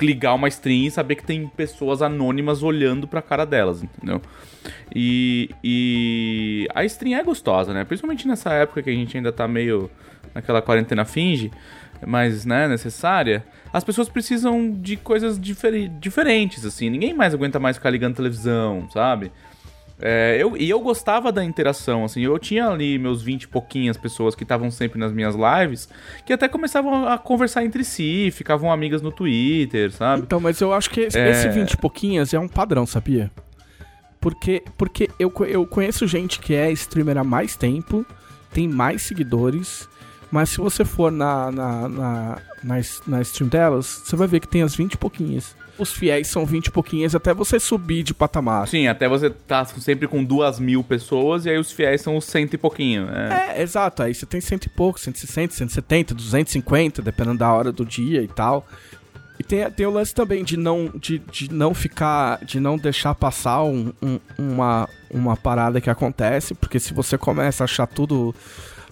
ligar 0.01 0.33
uma 0.33 0.47
stream 0.47 0.87
e 0.87 0.91
saber 0.91 1.15
que 1.15 1.23
tem 1.23 1.47
pessoas 1.47 2.01
anônimas 2.01 2.63
olhando 2.63 3.07
pra 3.07 3.21
cara 3.21 3.45
delas, 3.45 3.83
entendeu? 3.83 4.19
E, 4.95 5.51
e 5.63 6.67
a 6.73 6.83
stream 6.85 7.19
é 7.19 7.23
gostosa, 7.23 7.73
né? 7.73 7.83
Principalmente 7.83 8.27
nessa 8.27 8.53
época 8.53 8.81
que 8.81 8.89
a 8.89 8.93
gente 8.93 9.15
ainda 9.15 9.31
tá 9.31 9.47
meio 9.47 9.89
naquela 10.33 10.61
quarentena 10.61 11.03
finge, 11.03 11.51
mas, 12.05 12.45
né, 12.45 12.67
necessária. 12.67 13.43
As 13.73 13.83
pessoas 13.83 14.09
precisam 14.09 14.71
de 14.71 14.95
coisas 14.97 15.39
diferi- 15.39 15.89
diferentes, 15.99 16.65
assim. 16.65 16.89
Ninguém 16.89 17.13
mais 17.13 17.33
aguenta 17.33 17.59
mais 17.59 17.77
ficar 17.77 17.89
ligando 17.89 18.15
televisão, 18.15 18.87
sabe? 18.91 19.31
É, 19.99 20.37
eu, 20.39 20.55
e 20.55 20.69
eu 20.69 20.79
gostava 20.79 21.31
da 21.31 21.43
interação, 21.43 22.05
assim, 22.05 22.21
eu 22.21 22.37
tinha 22.37 22.67
ali 22.69 22.99
meus 22.99 23.23
20 23.23 23.43
e 23.43 23.47
pouquinhas 23.47 23.97
pessoas 23.97 24.35
que 24.35 24.43
estavam 24.43 24.69
sempre 24.69 24.99
nas 24.99 25.11
minhas 25.11 25.33
lives, 25.35 25.89
que 26.23 26.31
até 26.31 26.47
começavam 26.47 27.07
a 27.07 27.17
conversar 27.17 27.65
entre 27.65 27.83
si, 27.83 28.29
ficavam 28.31 28.71
amigas 28.71 29.01
no 29.01 29.11
Twitter, 29.11 29.91
sabe? 29.91 30.21
Então, 30.21 30.39
mas 30.39 30.61
eu 30.61 30.71
acho 30.71 30.91
que 30.91 30.99
esse, 31.01 31.17
É. 31.17 31.31
esse 31.31 31.49
20 31.49 31.71
e 31.71 31.77
pouquinhas 31.77 32.31
é 32.31 32.37
um 32.39 32.47
padrão, 32.47 32.85
sabia? 32.85 33.31
Porque, 34.21 34.63
porque 34.77 35.09
eu, 35.19 35.33
eu 35.47 35.65
conheço 35.65 36.05
gente 36.05 36.39
que 36.39 36.53
é 36.53 36.71
streamer 36.71 37.17
há 37.17 37.23
mais 37.23 37.55
tempo, 37.55 38.05
tem 38.53 38.67
mais 38.67 39.01
seguidores, 39.01 39.89
mas 40.31 40.49
se 40.49 40.57
você 40.57 40.83
for 40.85 41.11
na, 41.11 41.51
na, 41.51 41.89
na, 41.89 42.37
na, 42.63 42.79
s- 42.79 43.01
na 43.07 43.21
stream 43.21 43.47
delas, 43.49 44.01
você 44.05 44.15
vai 44.15 44.27
ver 44.27 44.39
que 44.39 44.47
tem 44.47 44.61
as 44.61 44.75
20 44.75 44.93
e 44.93 44.97
pouquinhas. 44.97 45.55
Os 45.79 45.91
fiéis 45.91 46.27
são 46.27 46.43
20 46.43 46.67
e 46.67 46.71
pouquinhas 46.71 47.13
até 47.13 47.33
você 47.35 47.59
subir 47.59 48.01
de 48.01 48.11
patamar. 48.13 48.67
Sim, 48.67 48.87
até 48.87 49.07
você 49.07 49.29
tá 49.29 49.63
sempre 49.65 50.07
com 50.07 50.23
duas 50.23 50.59
mil 50.59 50.83
pessoas 50.83 51.45
e 51.45 51.51
aí 51.51 51.57
os 51.59 51.71
fiéis 51.71 52.01
são 52.01 52.17
os 52.17 52.25
cento 52.25 52.55
e 52.55 52.57
pouquinho. 52.57 53.07
É. 53.09 53.57
É, 53.57 53.61
exato. 53.61 54.01
Aí 54.01 54.13
você 54.15 54.25
tem 54.25 54.41
cento 54.41 54.65
e 54.65 54.69
pouco, 54.69 54.99
160, 54.99 55.53
170, 55.53 56.15
250, 56.15 57.01
dependendo 57.03 57.37
da 57.37 57.53
hora 57.53 57.71
do 57.71 57.85
dia 57.85 58.23
e 58.23 58.27
tal. 58.27 58.65
E 59.39 59.43
tem, 59.43 59.69
tem 59.69 59.85
o 59.85 59.91
lance 59.91 60.15
também 60.15 60.43
de 60.43 60.57
não, 60.57 60.91
de, 60.99 61.19
de 61.19 61.53
não 61.53 61.75
ficar, 61.75 62.43
de 62.43 62.59
não 62.59 62.75
deixar 62.75 63.13
passar 63.13 63.61
um- 63.63 63.93
um- 64.01 64.19
uma, 64.35 64.89
uma 65.11 65.37
parada 65.37 65.79
que 65.79 65.91
acontece, 65.91 66.55
porque 66.55 66.79
se 66.79 66.91
você 66.91 67.19
começa 67.19 67.63
a 67.63 67.65
achar 67.65 67.85
tudo. 67.85 68.33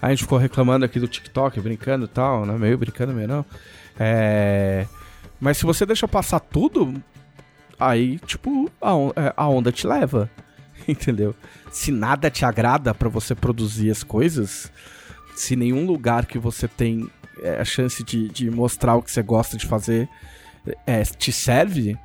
A 0.00 0.10
gente 0.10 0.22
ficou 0.24 0.38
reclamando 0.38 0.84
aqui 0.84 1.00
do 1.00 1.08
TikTok, 1.08 1.60
brincando 1.60 2.04
e 2.04 2.08
tal, 2.08 2.44
né? 2.44 2.56
Meio 2.58 2.76
brincando, 2.76 3.12
meio 3.12 3.28
não. 3.28 3.44
É. 3.98 4.86
Mas 5.40 5.56
se 5.58 5.64
você 5.64 5.84
deixa 5.86 6.06
passar 6.06 6.40
tudo, 6.40 6.94
aí, 7.78 8.18
tipo, 8.20 8.70
a, 8.80 8.94
on- 8.94 9.12
é, 9.16 9.32
a 9.36 9.48
onda 9.48 9.72
te 9.72 9.86
leva. 9.86 10.30
Entendeu? 10.86 11.34
Se 11.70 11.90
nada 11.90 12.30
te 12.30 12.44
agrada 12.44 12.94
pra 12.94 13.08
você 13.08 13.34
produzir 13.34 13.90
as 13.90 14.02
coisas, 14.02 14.70
se 15.34 15.56
nenhum 15.56 15.86
lugar 15.86 16.26
que 16.26 16.38
você 16.38 16.68
tem 16.68 17.08
é, 17.42 17.60
a 17.60 17.64
chance 17.64 18.04
de, 18.04 18.28
de 18.28 18.50
mostrar 18.50 18.96
o 18.96 19.02
que 19.02 19.10
você 19.10 19.22
gosta 19.22 19.56
de 19.56 19.66
fazer 19.66 20.08
é, 20.86 21.02
te 21.02 21.32
serve, 21.32 21.96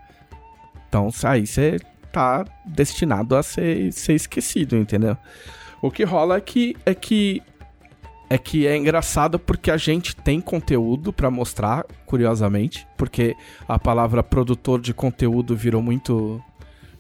então 0.87 1.09
aí 1.23 1.47
você 1.47 1.79
tá 2.11 2.45
destinado 2.65 3.35
a 3.35 3.41
ser, 3.43 3.91
ser 3.93 4.13
esquecido, 4.13 4.75
entendeu? 4.75 5.15
O 5.81 5.89
que 5.89 6.03
rola 6.03 6.37
é 6.37 6.41
que 6.41 6.75
é 6.85 6.93
que 6.93 7.41
é 8.33 8.37
que 8.37 8.65
é 8.65 8.77
engraçado 8.77 9.37
porque 9.37 9.69
a 9.69 9.77
gente 9.77 10.15
tem 10.15 10.39
conteúdo 10.39 11.11
pra 11.11 11.29
mostrar, 11.29 11.85
curiosamente, 12.05 12.87
porque 12.97 13.35
a 13.67 13.77
palavra 13.77 14.23
produtor 14.23 14.79
de 14.79 14.93
conteúdo 14.93 15.55
virou 15.55 15.81
muito 15.81 16.41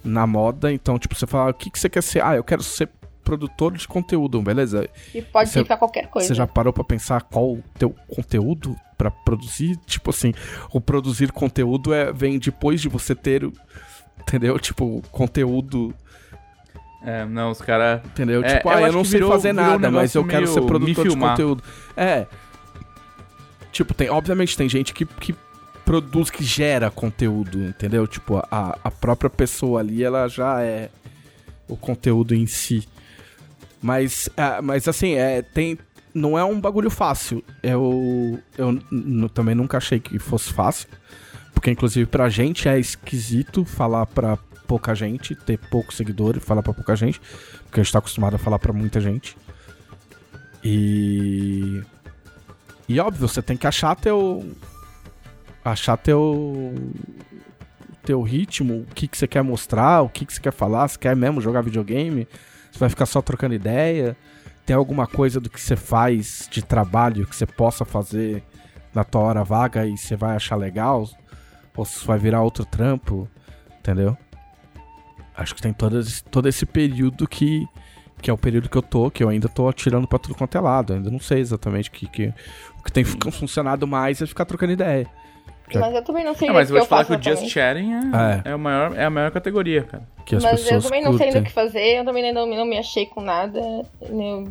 na 0.03 0.25
moda, 0.27 0.73
então 0.73 0.97
tipo 0.99 1.15
você 1.15 1.27
fala, 1.27 1.51
o 1.51 1.53
que 1.53 1.69
que 1.69 1.79
você 1.79 1.89
quer 1.89 2.03
ser? 2.03 2.23
Ah, 2.23 2.35
eu 2.35 2.43
quero 2.43 2.63
ser 2.63 2.89
produtor 3.23 3.77
de 3.77 3.87
conteúdo, 3.87 4.41
beleza? 4.41 4.89
E 5.13 5.21
pode 5.21 5.47
Você- 5.47 5.53
significar 5.53 5.77
qualquer 5.77 6.07
coisa. 6.07 6.27
Você 6.27 6.33
já 6.33 6.47
parou 6.47 6.73
pra 6.73 6.83
pensar 6.83 7.21
qual 7.21 7.51
o 7.53 7.63
teu 7.77 7.95
conteúdo 8.07 8.75
pra 8.97 9.11
produzir? 9.11 9.77
Tipo 9.85 10.09
assim, 10.09 10.33
o 10.73 10.81
produzir 10.81 11.31
conteúdo 11.31 11.93
é, 11.93 12.11
vem 12.11 12.39
depois 12.39 12.81
de 12.81 12.89
você 12.89 13.13
ter, 13.15 13.47
entendeu? 14.19 14.57
Tipo, 14.59 15.01
conteúdo, 15.11 15.93
É, 17.03 17.25
não, 17.25 17.51
os 17.51 17.61
caras. 17.61 18.01
entendeu? 18.05 18.43
É, 18.43 18.57
tipo, 18.57 18.69
eu 18.69 18.73
ah, 18.77 18.81
eu 18.81 18.93
não 18.93 19.03
sei 19.03 19.19
virou- 19.19 19.31
fazer 19.31 19.53
virou 19.53 19.65
um 19.65 19.69
nada, 19.71 19.89
mas 19.91 20.13
eu 20.13 20.23
quero 20.25 20.47
ser 20.47 20.61
produtor 20.61 21.07
de 21.07 21.17
conteúdo. 21.17 21.63
É. 21.97 22.27
Tipo, 23.71 23.93
tem, 23.93 24.09
obviamente 24.09 24.55
tem 24.57 24.67
gente 24.69 24.93
que, 24.93 25.05
que 25.05 25.33
produz, 25.85 26.29
que 26.29 26.43
gera 26.43 26.91
conteúdo, 26.91 27.57
entendeu? 27.63 28.05
Tipo, 28.05 28.37
a, 28.51 28.77
a 28.83 28.91
própria 28.91 29.29
pessoa 29.29 29.79
ali, 29.79 30.03
ela 30.03 30.27
já 30.27 30.61
é 30.61 30.89
o 31.67 31.75
conteúdo 31.75 32.35
em 32.35 32.45
si. 32.45 32.87
Mas, 33.81 34.29
ah, 34.37 34.61
mas 34.61 34.87
assim, 34.87 35.13
é, 35.13 35.41
tem, 35.41 35.79
não 36.13 36.37
é 36.37 36.43
um 36.43 36.59
bagulho 36.59 36.89
fácil. 36.89 37.43
Eu, 37.63 38.39
eu 38.57 38.79
também 39.33 39.55
nunca 39.55 39.77
achei 39.77 39.99
que 39.99 40.19
fosse 40.19 40.53
fácil. 40.53 40.87
Porque, 41.53 41.71
inclusive, 41.71 42.05
pra 42.05 42.29
gente 42.29 42.67
é 42.67 42.79
esquisito 42.79 43.65
falar 43.65 44.05
pra 44.05 44.37
pouca 44.71 44.95
gente, 44.95 45.35
ter 45.35 45.57
pouco 45.57 45.93
seguidor 45.93 46.37
e 46.37 46.39
falar 46.39 46.63
pra 46.63 46.73
pouca 46.73 46.95
gente. 46.95 47.19
Porque 47.65 47.81
a 47.81 47.83
gente 47.83 47.91
tá 47.91 47.99
acostumado 47.99 48.35
a 48.35 48.39
falar 48.39 48.57
pra 48.57 48.71
muita 48.71 49.01
gente. 49.01 49.35
E. 50.63 51.83
E 52.87 52.97
óbvio, 52.97 53.27
você 53.27 53.41
tem 53.41 53.57
que 53.57 53.67
achar 53.67 53.93
teu. 53.97 54.49
Achar 55.65 55.97
teu. 55.97 56.73
Teu 58.01 58.21
ritmo, 58.21 58.85
o 58.89 58.95
que, 58.95 59.07
que 59.07 59.17
você 59.17 59.27
quer 59.27 59.43
mostrar, 59.43 60.01
o 60.01 60.09
que, 60.09 60.25
que 60.25 60.33
você 60.33 60.39
quer 60.39 60.53
falar, 60.53 60.87
se 60.87 60.97
quer 60.97 61.15
mesmo 61.15 61.39
jogar 61.39 61.61
videogame, 61.61 62.27
você 62.71 62.79
vai 62.79 62.89
ficar 62.89 63.05
só 63.05 63.21
trocando 63.21 63.53
ideia. 63.53 64.17
Tem 64.65 64.75
alguma 64.75 65.05
coisa 65.05 65.39
do 65.39 65.49
que 65.49 65.61
você 65.61 65.75
faz 65.75 66.47
de 66.49 66.63
trabalho 66.63 67.27
que 67.27 67.35
você 67.35 67.45
possa 67.45 67.85
fazer 67.85 68.41
na 68.91 69.03
tua 69.03 69.21
hora 69.21 69.43
vaga 69.43 69.85
e 69.85 69.95
você 69.97 70.15
vai 70.15 70.35
achar 70.35 70.55
legal? 70.55 71.07
Ou 71.75 71.85
se 71.85 72.03
vai 72.05 72.17
virar 72.17 72.41
outro 72.41 72.65
trampo, 72.65 73.29
entendeu? 73.77 74.17
Acho 75.35 75.55
que 75.55 75.61
tem 75.61 75.73
todo 75.73 75.99
esse, 75.99 76.23
todo 76.25 76.47
esse 76.49 76.65
período 76.65 77.27
que, 77.27 77.65
que 78.21 78.29
é 78.29 78.33
o 78.33 78.37
período 78.37 78.69
que 78.69 78.77
eu 78.77 78.81
tô, 78.81 79.09
que 79.09 79.23
eu 79.23 79.29
ainda 79.29 79.47
tô 79.49 79.67
atirando 79.67 80.07
pra 80.07 80.19
tudo 80.19 80.35
quanto 80.35 80.57
é 80.57 80.61
lado. 80.61 80.93
Ainda 80.93 81.09
não 81.09 81.19
sei 81.19 81.39
exatamente 81.39 81.89
o 81.89 81.91
que, 81.93 82.07
que, 82.07 82.33
o 82.79 82.83
que 82.83 82.91
tem 82.91 83.03
fu- 83.03 83.17
funcionado 83.31 83.87
mais 83.87 84.21
é 84.21 84.25
ficar 84.27 84.45
trocando 84.45 84.73
ideia. 84.73 85.07
Mas 85.73 85.95
eu 85.95 86.03
também 86.03 86.25
não 86.25 86.35
sei 86.35 86.49
É, 86.49 86.51
mas 86.51 86.69
eu 86.69 86.73
vou 86.73 86.79
eu 86.79 86.85
te 86.85 86.89
falar 86.89 87.05
que 87.05 87.13
o 87.15 87.23
Just. 87.23 87.47
Chatting 87.47 87.93
é, 87.93 88.41
É. 88.47 88.51
é. 88.51 88.55
o 88.55 88.59
maior, 88.59 88.93
é 88.97 89.05
a 89.05 89.09
maior 89.09 89.31
categoria, 89.31 89.83
cara. 89.83 90.03
Que 90.25 90.35
as 90.35 90.43
Mas 90.43 90.69
eu 90.69 90.81
também 90.81 91.01
não 91.01 91.13
sei 91.17 91.27
ainda 91.27 91.39
curtem. 91.39 91.41
o 91.41 91.45
que 91.45 91.51
fazer, 91.51 91.99
eu 91.99 92.03
também 92.05 92.33
não, 92.33 92.45
não 92.45 92.65
me 92.65 92.77
achei 92.77 93.05
com 93.05 93.21
nada. 93.21 93.61
né? 94.01 94.43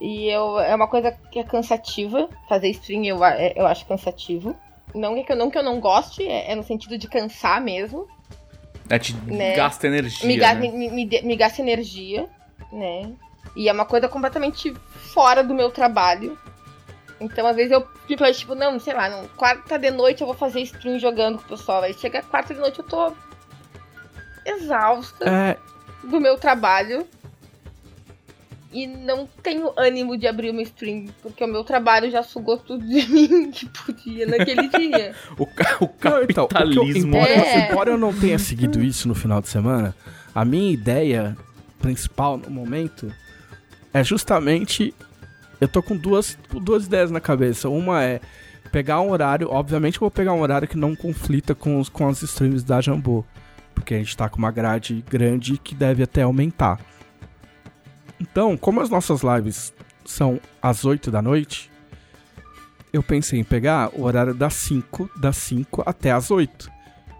E 0.00 0.28
eu, 0.28 0.58
é 0.60 0.74
uma 0.74 0.86
coisa 0.88 1.12
que 1.30 1.38
é 1.38 1.44
cansativa. 1.44 2.28
Fazer 2.48 2.68
stream 2.70 3.04
eu, 3.04 3.18
eu 3.56 3.66
acho 3.66 3.86
cansativo. 3.86 4.54
Não 4.94 5.16
é 5.16 5.22
que 5.22 5.32
eu 5.32 5.36
não, 5.36 5.50
que 5.50 5.56
eu 5.56 5.62
não 5.62 5.80
goste, 5.80 6.22
é, 6.26 6.52
é 6.52 6.54
no 6.54 6.62
sentido 6.62 6.98
de 6.98 7.08
cansar 7.08 7.60
mesmo. 7.62 8.06
É, 8.94 8.98
te 8.98 9.14
Né? 9.24 9.54
gasta 9.54 9.86
energia. 9.86 10.26
Me, 10.28 10.36
ga- 10.36 10.52
né? 10.54 10.68
me, 10.68 10.90
me, 10.90 11.22
me 11.22 11.36
gasta 11.36 11.62
energia, 11.62 12.28
né? 12.70 13.10
E 13.56 13.66
é 13.66 13.72
uma 13.72 13.86
coisa 13.86 14.06
completamente 14.06 14.74
fora 15.14 15.42
do 15.42 15.54
meu 15.54 15.70
trabalho. 15.70 16.38
Então, 17.18 17.46
às 17.46 17.56
vezes 17.56 17.72
eu 17.72 17.86
fico 18.06 18.30
tipo, 18.32 18.54
não, 18.54 18.78
sei 18.78 18.92
lá, 18.92 19.08
não, 19.08 19.26
quarta 19.28 19.78
de 19.78 19.90
noite 19.90 20.20
eu 20.20 20.26
vou 20.26 20.36
fazer 20.36 20.60
stream 20.60 20.98
jogando 20.98 21.38
com 21.38 21.44
o 21.44 21.48
pessoal. 21.56 21.82
Aí 21.82 21.94
chega 21.94 22.22
quarta 22.22 22.52
de 22.52 22.60
noite 22.60 22.80
eu 22.80 22.84
tô 22.84 23.12
exausta 24.44 25.24
É, 25.28 25.56
do 26.04 26.20
meu 26.20 26.36
trabalho. 26.36 27.06
E 28.72 28.86
não 28.86 29.28
tenho 29.42 29.70
ânimo 29.76 30.16
de 30.16 30.26
abrir 30.26 30.50
uma 30.50 30.62
stream, 30.62 31.06
porque 31.22 31.44
o 31.44 31.46
meu 31.48 31.62
trabalho 31.62 32.10
já 32.10 32.22
sugou 32.22 32.56
tudo 32.56 32.86
de 32.86 33.02
mim 33.12 33.50
que 33.50 33.68
podia 33.68 34.26
naquele 34.26 34.68
dia. 34.68 35.14
O, 35.38 35.46
ca- 35.46 35.76
o 35.80 35.84
então, 35.84 36.44
o 36.44 36.48
que 36.48 36.56
eu- 36.56 36.68
capitalismo. 36.68 37.08
embora, 37.16 37.30
É. 37.32 37.70
embora 37.70 37.90
eu 37.90 37.98
não 37.98 38.12
tenha 38.12 38.38
seguido 38.38 38.82
isso 38.82 39.06
no 39.08 39.14
final 39.14 39.40
de 39.42 39.48
semana, 39.48 39.94
a 40.34 40.44
minha 40.44 40.72
ideia 40.72 41.36
principal 41.80 42.38
no 42.38 42.50
momento 42.50 43.12
é 43.92 44.02
justamente. 44.02 44.94
Eu 45.60 45.68
tô 45.68 45.80
com 45.82 45.96
duas, 45.96 46.36
duas 46.60 46.86
ideias 46.86 47.10
na 47.10 47.20
cabeça. 47.20 47.68
Uma 47.68 48.02
é 48.02 48.20
pegar 48.72 49.00
um 49.00 49.10
horário. 49.10 49.48
Obviamente, 49.50 49.96
eu 49.96 50.00
vou 50.00 50.10
pegar 50.10 50.32
um 50.32 50.40
horário 50.40 50.66
que 50.66 50.76
não 50.76 50.96
conflita 50.96 51.54
com, 51.54 51.78
os, 51.78 51.88
com 51.88 52.08
as 52.08 52.20
streams 52.22 52.64
da 52.64 52.80
Jambô. 52.80 53.24
Porque 53.74 53.94
a 53.94 53.98
gente 53.98 54.16
tá 54.16 54.28
com 54.28 54.38
uma 54.38 54.50
grade 54.50 55.04
grande 55.08 55.56
que 55.58 55.74
deve 55.74 56.02
até 56.02 56.22
aumentar. 56.22 56.80
Então, 58.22 58.56
como 58.56 58.80
as 58.80 58.88
nossas 58.88 59.22
lives 59.22 59.74
são 60.04 60.38
às 60.62 60.84
8 60.84 61.10
da 61.10 61.20
noite, 61.20 61.68
eu 62.92 63.02
pensei 63.02 63.40
em 63.40 63.44
pegar 63.44 63.90
o 63.94 64.04
horário 64.04 64.32
das 64.32 64.54
5, 64.54 65.10
das 65.16 65.36
5 65.38 65.82
até 65.84 66.12
as 66.12 66.30
8. 66.30 66.70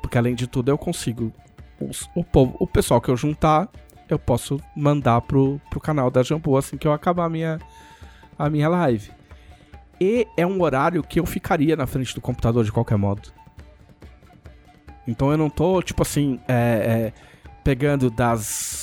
Porque 0.01 0.17
além 0.17 0.37
de 0.37 0.47
tudo 0.47 0.71
eu 0.71 0.79
consigo. 0.79 1.33
os- 1.81 2.09
o, 2.15 2.23
povo, 2.23 2.57
o 2.61 2.67
pessoal 2.69 3.01
que 3.01 3.09
eu 3.11 3.17
juntar, 3.17 3.69
eu 4.09 4.17
posso 4.17 4.61
mandar 4.77 5.21
pro, 5.23 5.61
pro 5.69 5.81
canal 5.81 6.09
da 6.09 6.23
Jambô 6.23 6.57
assim 6.57 6.77
que 6.77 6.87
eu 6.87 6.93
acabar 6.93 7.25
a 7.25 7.29
minha, 7.29 7.59
a 8.38 8.49
minha 8.49 8.69
live. 8.69 9.11
E 10.01 10.25
é 10.37 10.47
um 10.47 10.62
horário 10.62 11.03
que 11.03 11.19
eu 11.19 11.27
ficaria 11.27 11.75
na 11.75 11.87
frente 11.87 12.15
do 12.15 12.21
computador 12.21 12.65
de 12.65 12.71
qualquer 12.71 12.97
modo. 12.97 13.29
Então 15.09 15.33
eu 15.33 15.37
não 15.37 15.51
tô, 15.51 15.83
tipo 15.83 16.03
assim, 16.03 16.38
é, 16.47 16.53
é, 16.55 17.12
pegando 17.65 18.09
das 18.09 18.82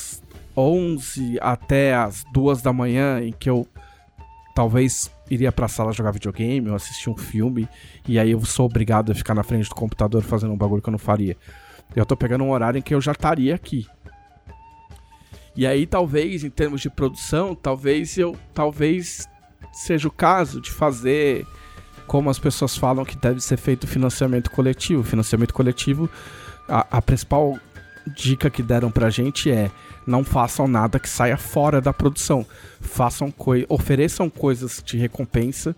11 0.59 1.37
até 1.41 1.95
as 1.95 2.23
2 2.33 2.61
da 2.61 2.73
manhã, 2.73 3.21
em 3.21 3.31
que 3.31 3.49
eu 3.49 3.67
talvez 4.53 5.09
iria 5.31 5.51
pra 5.51 5.67
sala 5.67 5.93
jogar 5.93 6.11
videogame 6.11 6.69
ou 6.69 6.75
assistir 6.75 7.09
um 7.09 7.15
filme, 7.15 7.67
e 8.07 8.19
aí 8.19 8.31
eu 8.31 8.43
sou 8.43 8.65
obrigado 8.65 9.11
a 9.11 9.15
ficar 9.15 9.33
na 9.33 9.43
frente 9.43 9.69
do 9.69 9.75
computador 9.75 10.21
fazendo 10.21 10.53
um 10.53 10.57
bagulho 10.57 10.81
que 10.81 10.89
eu 10.89 10.91
não 10.91 10.99
faria. 10.99 11.37
Eu 11.95 12.05
tô 12.05 12.15
pegando 12.17 12.43
um 12.43 12.51
horário 12.51 12.77
em 12.77 12.81
que 12.81 12.93
eu 12.93 13.01
já 13.01 13.13
estaria 13.13 13.55
aqui. 13.55 13.87
E 15.55 15.65
aí 15.65 15.85
talvez, 15.85 16.43
em 16.43 16.49
termos 16.49 16.81
de 16.81 16.89
produção, 16.89 17.55
talvez 17.55 18.17
eu. 18.17 18.35
Talvez 18.53 19.27
seja 19.71 20.07
o 20.07 20.11
caso 20.11 20.61
de 20.61 20.71
fazer 20.71 21.45
como 22.07 22.29
as 22.29 22.39
pessoas 22.39 22.75
falam 22.75 23.05
que 23.05 23.17
deve 23.17 23.39
ser 23.39 23.57
feito 23.57 23.87
financiamento 23.87 24.51
coletivo. 24.51 25.03
Financiamento 25.03 25.53
coletivo, 25.53 26.09
a, 26.67 26.97
a 26.97 27.01
principal 27.01 27.57
dica 28.15 28.49
que 28.49 28.63
deram 28.63 28.91
pra 28.91 29.09
gente 29.09 29.51
é 29.51 29.69
não 30.09 30.23
façam 30.23 30.67
nada 30.67 30.99
que 30.99 31.07
saia 31.07 31.37
fora 31.37 31.79
da 31.79 31.93
produção. 31.93 32.45
Façam 32.81 33.31
coi 33.31 33.65
ofereçam 33.69 34.29
coisas 34.29 34.81
de 34.83 34.97
recompensa, 34.97 35.75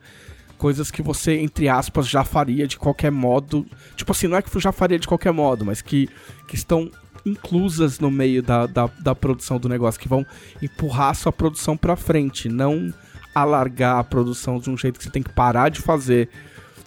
coisas 0.57 0.89
que 0.89 1.01
você, 1.01 1.37
entre 1.37 1.67
aspas, 1.67 2.07
já 2.07 2.23
faria 2.23 2.67
de 2.67 2.77
qualquer 2.77 3.11
modo. 3.11 3.65
Tipo 3.95 4.11
assim, 4.11 4.27
não 4.27 4.37
é 4.37 4.41
que 4.41 4.59
já 4.59 4.71
faria 4.71 4.97
de 4.97 5.07
qualquer 5.07 5.33
modo, 5.33 5.65
mas 5.65 5.81
que, 5.81 6.07
que 6.47 6.55
estão 6.55 6.89
inclusas 7.25 7.99
no 7.99 8.09
meio 8.09 8.41
da, 8.41 8.65
da, 8.65 8.89
da 8.99 9.13
produção 9.13 9.59
do 9.59 9.69
negócio, 9.69 9.99
que 9.99 10.07
vão 10.07 10.25
empurrar 10.61 11.13
sua 11.15 11.31
produção 11.31 11.77
pra 11.77 11.95
frente, 11.95 12.49
não 12.49 12.93
alargar 13.35 13.99
a 13.99 14.03
produção 14.03 14.59
de 14.59 14.69
um 14.69 14.77
jeito 14.77 14.97
que 14.97 15.03
você 15.03 15.11
tem 15.11 15.23
que 15.23 15.33
parar 15.33 15.69
de 15.69 15.79
fazer 15.79 16.29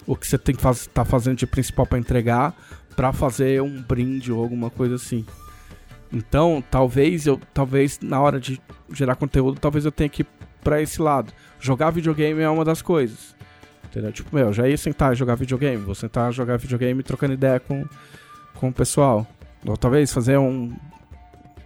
o 0.07 0.17
que 0.17 0.27
você 0.27 0.37
tem 0.37 0.55
que 0.55 0.61
faz, 0.61 0.87
tá 0.93 1.05
fazendo 1.05 1.37
de 1.37 1.47
principal 1.47 1.87
pra 1.87 1.99
entregar 1.99 2.55
pra 2.95 3.13
fazer 3.13 3.61
um 3.63 3.83
brinde 3.83 4.33
ou 4.33 4.43
alguma 4.43 4.71
coisa 4.71 4.97
assim. 4.97 5.25
Então, 6.15 6.63
talvez 6.71 7.27
eu, 7.27 7.41
talvez 7.53 7.99
na 8.01 8.21
hora 8.21 8.39
de 8.39 8.61
gerar 8.93 9.17
conteúdo, 9.17 9.59
talvez 9.59 9.85
eu 9.85 9.91
tenha 9.91 10.09
que 10.09 10.23
ir 10.23 10.27
pra 10.63 10.81
esse 10.81 11.03
lado. 11.03 11.33
Jogar 11.59 11.91
videogame 11.91 12.41
é 12.41 12.49
uma 12.49 12.65
das 12.65 12.81
coisas. 12.81 13.35
Entendeu? 13.87 14.13
Tipo, 14.13 14.35
meu, 14.35 14.53
já 14.53 14.69
ia 14.69 14.77
sentar 14.77 15.13
e 15.13 15.17
jogar 15.17 15.35
videogame, 15.35 15.77
vou 15.77 15.95
sentar 15.95 16.33
jogar 16.33 16.57
videogame 16.57 17.03
trocando 17.03 17.35
ideia 17.35 17.59
com, 17.59 17.85
com 18.55 18.69
o 18.69 18.73
pessoal. 18.73 19.27
Ou 19.67 19.77
talvez 19.77 20.13
fazer 20.13 20.39
um 20.39 20.73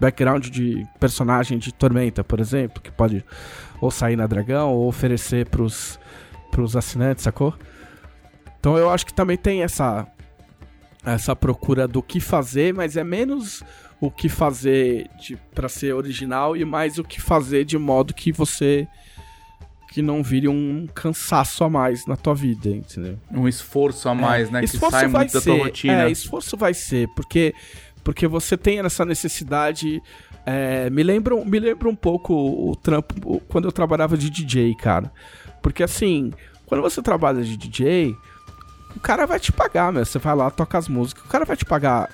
background 0.00 0.48
de 0.48 0.86
personagem 0.98 1.58
de 1.58 1.72
Tormenta, 1.72 2.24
por 2.24 2.40
exemplo, 2.40 2.82
que 2.82 2.90
pode 2.90 3.22
ou 3.80 3.90
sair 3.90 4.16
na 4.16 4.26
Dragão 4.26 4.72
ou 4.72 4.88
oferecer 4.88 5.46
pros, 5.48 6.00
pros 6.50 6.74
assinantes, 6.74 7.24
sacou? 7.24 7.54
Então 8.58 8.78
eu 8.78 8.88
acho 8.88 9.04
que 9.04 9.12
também 9.12 9.36
tem 9.36 9.62
essa 9.62 10.06
essa 11.04 11.34
procura 11.34 11.88
do 11.88 12.02
que 12.02 12.20
fazer, 12.20 12.74
mas 12.74 12.96
é 12.96 13.04
menos 13.04 13.62
o 14.00 14.10
que 14.10 14.28
fazer 14.28 15.08
pra 15.54 15.68
ser 15.68 15.92
original 15.94 16.56
e 16.56 16.64
mais 16.64 16.98
o 16.98 17.04
que 17.04 17.20
fazer 17.20 17.64
de 17.64 17.76
modo 17.78 18.14
que 18.14 18.30
você 18.32 18.86
que 19.90 20.02
não 20.02 20.22
vire 20.22 20.46
um 20.48 20.86
cansaço 20.94 21.64
a 21.64 21.70
mais 21.70 22.06
na 22.06 22.14
tua 22.14 22.34
vida, 22.34 22.68
entendeu? 22.68 23.18
Um 23.32 23.48
esforço 23.48 24.08
a 24.08 24.14
mais, 24.14 24.50
né? 24.50 24.60
Que 24.60 24.66
Esforço 24.66 24.92
sai 24.92 25.08
vai 25.08 25.22
muito 25.22 25.32
da 25.32 25.40
ser, 25.40 25.50
tua 25.56 25.64
rotina. 25.64 26.02
É, 26.04 26.10
esforço 26.10 26.56
vai 26.56 26.74
ser, 26.74 27.08
porque 27.16 27.54
porque 28.04 28.26
você 28.26 28.56
tem 28.56 28.78
essa 28.80 29.04
necessidade. 29.04 30.00
é, 30.46 30.88
me 30.88 31.02
lembra 31.02 31.34
um- 31.34 31.44
me 31.44 31.58
lembra 31.58 31.88
um 31.90 31.94
pouco 31.96 32.32
o 32.34 32.74
trampo 32.76 33.40
quando 33.48 33.66
eu 33.66 33.72
trabalhava 33.72 34.16
de 34.16 34.30
DJ, 34.30 34.74
cara. 34.76 35.10
Porque 35.62 35.82
assim, 35.82 36.32
quando 36.66 36.80
você 36.80 37.02
trabalha 37.02 37.42
de 37.42 37.54
DJ, 37.56 38.14
o 38.96 39.00
cara 39.00 39.26
vai 39.26 39.38
te 39.40 39.52
pagar, 39.52 39.92
meu. 39.92 40.04
Você 40.06 40.18
vai 40.18 40.34
lá, 40.34 40.50
toca 40.50 40.78
as 40.78 40.88
músicas, 40.88 41.24
o 41.24 41.28
cara 41.28 41.44
vai 41.44 41.54
te 41.56 41.64
pagar, 41.66 42.08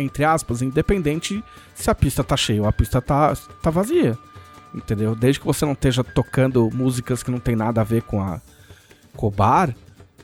entre 0.00 0.24
aspas, 0.24 0.62
independente 0.62 1.42
se 1.74 1.90
a 1.90 1.94
pista 1.94 2.24
tá 2.24 2.36
cheia 2.36 2.62
ou 2.62 2.68
a 2.68 2.72
pista 2.72 3.00
tá, 3.00 3.34
tá 3.62 3.70
vazia. 3.70 4.16
Entendeu? 4.74 5.14
Desde 5.14 5.40
que 5.40 5.46
você 5.46 5.64
não 5.64 5.72
esteja 5.72 6.04
tocando 6.04 6.70
músicas 6.72 7.22
que 7.22 7.30
não 7.30 7.40
tem 7.40 7.56
nada 7.56 7.80
a 7.80 7.84
ver 7.84 8.02
com 8.02 8.22
a 8.22 8.40
com 9.16 9.26
o 9.26 9.30
bar, 9.30 9.74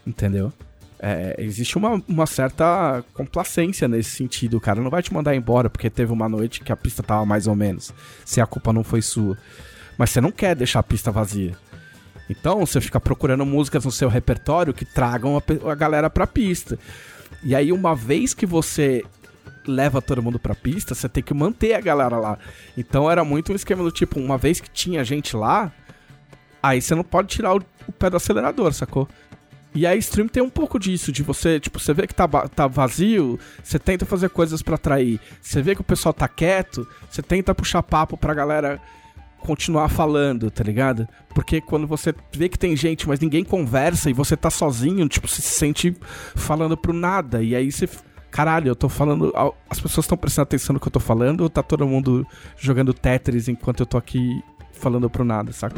entendeu? 0.07 0.53
É, 0.99 1.35
existe 1.39 1.77
uma, 1.77 2.03
uma 2.09 2.27
certa 2.27 3.05
complacência 3.13 3.87
nesse 3.87 4.11
sentido. 4.11 4.57
O 4.57 4.61
cara 4.61 4.81
não 4.81 4.91
vai 4.91 5.03
te 5.03 5.13
mandar 5.13 5.35
embora 5.35 5.69
porque 5.69 5.91
teve 5.91 6.13
uma 6.13 6.29
noite 6.29 6.61
que 6.61 6.73
a 6.73 6.77
pista 6.77 7.03
tava 7.03 7.27
mais 7.27 7.47
ou 7.47 7.55
menos. 7.55 7.93
Se 8.25 8.41
a 8.41 8.47
culpa 8.47 8.73
não 8.73 8.83
foi 8.83 9.03
sua. 9.03 9.37
Mas 9.99 10.11
você 10.11 10.21
não 10.21 10.33
quer 10.33 10.55
deixar 10.55 10.81
a 10.81 10.85
pista 10.85 11.11
vazia. 11.11 11.57
Então 12.29 12.61
você 12.65 12.81
fica 12.81 12.99
procurando 12.99 13.45
músicas 13.45 13.85
no 13.85 13.93
seu 13.93 14.09
repertório 14.09 14.75
que 14.75 14.85
tragam 14.85 15.37
a, 15.37 15.71
a 15.71 15.75
galera 15.75 16.09
pra 16.09 16.27
pista. 16.27 16.79
E 17.43 17.55
aí, 17.55 17.71
uma 17.71 17.95
vez 17.95 18.35
que 18.35 18.47
você 18.47 19.05
leva 19.67 20.01
todo 20.03 20.23
mundo 20.23 20.39
pra 20.39 20.55
pista, 20.55 20.95
você 20.95 21.09
tem 21.09 21.23
que 21.23 21.35
manter 21.35 21.75
a 21.75 21.81
galera 21.81 22.19
lá. 22.19 22.39
Então 22.77 23.11
era 23.11 23.25
muito 23.25 23.53
um 23.53 23.57
esquema 23.57 23.83
do 23.83 23.91
tipo, 23.91 24.19
uma 24.19 24.39
vez 24.39 24.61
que 24.61 24.71
tinha 24.71 25.05
gente 25.05 25.37
lá, 25.37 25.73
aí 26.63 26.81
você 26.81 26.95
não 26.95 27.05
pode 27.05 27.29
tirar 27.29 27.55
o, 27.55 27.63
o 27.87 27.93
pé 27.93 28.11
do 28.11 28.17
acelerador, 28.17 28.73
sacou? 28.73 29.09
E 29.75 29.87
a 29.87 29.95
stream 29.95 30.27
tem 30.27 30.43
um 30.43 30.49
pouco 30.49 30.79
disso, 30.79 31.13
de 31.13 31.23
você, 31.23 31.61
tipo, 31.61 31.79
você 31.79 31.93
vê 31.93 32.07
que 32.07 32.15
tá, 32.15 32.27
tá 32.27 32.67
vazio, 32.67 33.39
você 33.63 33.79
tenta 33.79 34.07
fazer 34.07 34.31
coisas 34.31 34.63
pra 34.63 34.77
atrair. 34.77 35.21
Você 35.43 35.61
vê 35.61 35.75
que 35.75 35.83
o 35.83 35.85
pessoal 35.85 36.15
tá 36.15 36.27
quieto, 36.27 36.89
você 37.11 37.21
tenta 37.21 37.55
puxar 37.55 37.83
papo 37.83 38.17
pra 38.17 38.33
galera 38.33 38.81
continuar 39.39 39.89
falando, 39.91 40.51
tá 40.51 40.65
ligado? 40.65 41.07
Porque 41.29 41.61
quando 41.61 41.87
você 41.87 42.15
vê 42.33 42.49
que 42.49 42.59
tem 42.59 42.75
gente, 42.75 43.07
mas 43.07 43.21
ninguém 43.21 43.45
conversa 43.45 44.09
e 44.09 44.15
você 44.15 44.37
tá 44.37 44.49
sozinho, 44.49 45.07
tipo, 45.09 45.29
você 45.29 45.43
se 45.43 45.59
sente 45.59 45.95
falando 46.35 46.77
pro 46.77 46.93
nada. 46.93 47.43
E 47.43 47.55
aí 47.55 47.71
você. 47.71 47.87
Caralho, 48.37 48.69
eu 48.69 48.77
tô 48.77 48.87
falando. 48.87 49.33
As 49.71 49.81
pessoas 49.81 50.05
estão 50.05 50.19
prestando 50.19 50.43
atenção 50.43 50.75
no 50.75 50.79
que 50.79 50.87
eu 50.87 50.93
tô 50.93 51.01
falando 51.01 51.41
ou 51.41 51.49
tá 51.49 51.63
todo 51.63 51.89
mundo 51.89 52.27
jogando 52.59 52.93
Tetris 52.93 53.49
enquanto 53.49 53.81
eu 53.81 53.87
tô 53.87 53.97
aqui 53.97 54.45
falando 54.73 55.09
pro 55.09 55.25
nada, 55.25 55.55
saca? 55.55 55.75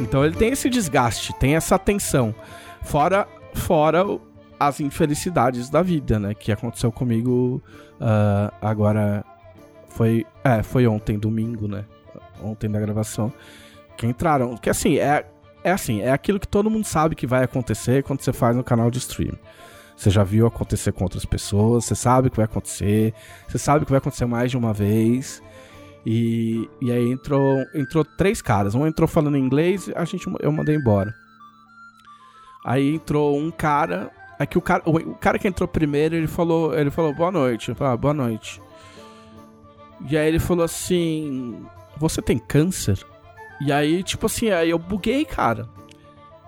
Então 0.00 0.24
ele 0.24 0.34
tem 0.34 0.48
esse 0.48 0.68
desgaste, 0.68 1.32
tem 1.34 1.54
essa 1.54 1.78
tensão. 1.78 2.34
Fora, 2.82 3.28
fora 3.54 4.04
as 4.58 4.80
infelicidades 4.80 5.70
da 5.70 5.82
vida, 5.82 6.18
né? 6.18 6.34
Que 6.34 6.50
aconteceu 6.50 6.90
comigo 6.90 7.62
ah, 8.00 8.52
agora. 8.60 9.24
Foi. 9.90 10.26
É, 10.42 10.64
foi 10.64 10.84
ontem, 10.88 11.16
domingo, 11.16 11.68
né? 11.68 11.84
Ontem 12.42 12.68
da 12.68 12.80
gravação. 12.80 13.32
Que 13.96 14.04
entraram. 14.04 14.56
Que 14.56 14.68
assim, 14.68 14.98
é, 14.98 15.24
é 15.64 15.70
assim, 15.70 16.00
é 16.00 16.12
aquilo 16.12 16.40
que 16.40 16.48
todo 16.48 16.70
mundo 16.70 16.84
sabe 16.84 17.14
que 17.14 17.26
vai 17.26 17.44
acontecer 17.44 18.02
quando 18.02 18.20
você 18.20 18.32
faz 18.32 18.56
no 18.56 18.64
canal 18.64 18.90
de 18.90 18.98
stream. 18.98 19.38
Você 19.96 20.10
já 20.10 20.24
viu 20.24 20.46
acontecer 20.46 20.92
com 20.92 21.04
outras 21.04 21.24
pessoas, 21.24 21.84
você 21.84 21.94
sabe 21.94 22.30
que 22.30 22.36
vai 22.36 22.46
acontecer, 22.46 23.14
você 23.46 23.58
sabe 23.58 23.84
que 23.84 23.90
vai 23.90 23.98
acontecer 23.98 24.26
mais 24.26 24.50
de 24.50 24.56
uma 24.56 24.72
vez. 24.72 25.42
E, 26.04 26.68
e 26.80 26.90
aí 26.90 27.10
entrou, 27.10 27.64
entrou 27.74 28.04
três 28.04 28.42
caras. 28.42 28.74
Um 28.74 28.86
entrou 28.86 29.06
falando 29.06 29.36
inglês, 29.36 29.90
a 29.94 30.04
gente, 30.04 30.26
eu 30.40 30.50
mandei 30.50 30.74
embora. 30.74 31.14
Aí 32.64 32.94
entrou 32.94 33.38
um 33.38 33.50
cara. 33.50 34.10
É 34.38 34.46
que 34.46 34.58
o 34.58 34.60
cara, 34.60 34.82
o 34.86 35.14
cara 35.14 35.38
que 35.38 35.46
entrou 35.46 35.68
primeiro, 35.68 36.16
ele 36.16 36.26
falou, 36.26 36.76
ele 36.76 36.90
falou 36.90 37.14
boa 37.14 37.30
noite. 37.30 37.68
Eu 37.68 37.76
falei, 37.76 37.92
ah, 37.92 37.96
boa 37.96 38.14
noite. 38.14 38.60
E 40.08 40.16
aí 40.16 40.28
ele 40.28 40.38
falou 40.38 40.64
assim: 40.64 41.64
Você 41.98 42.20
tem 42.20 42.38
câncer? 42.38 42.98
E 43.64 43.70
aí, 43.70 44.02
tipo 44.02 44.26
assim, 44.26 44.50
aí 44.50 44.70
eu 44.70 44.78
buguei, 44.78 45.24
cara. 45.24 45.68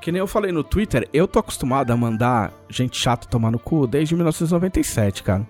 Que 0.01 0.11
nem 0.13 0.19
eu 0.19 0.27
falei 0.27 0.53
no 0.53 0.63
Twitter, 0.63 1.09
eu 1.13 1.27
tô 1.27 1.39
acostumado 1.39 1.91
a 1.91 1.97
mandar 1.97 2.53
gente 2.69 2.99
chata 2.99 3.27
tomar 3.27 3.51
no 3.51 3.59
cu 3.59 3.87
desde 3.87 4.15
1997, 4.15 5.23
cara. 5.23 5.47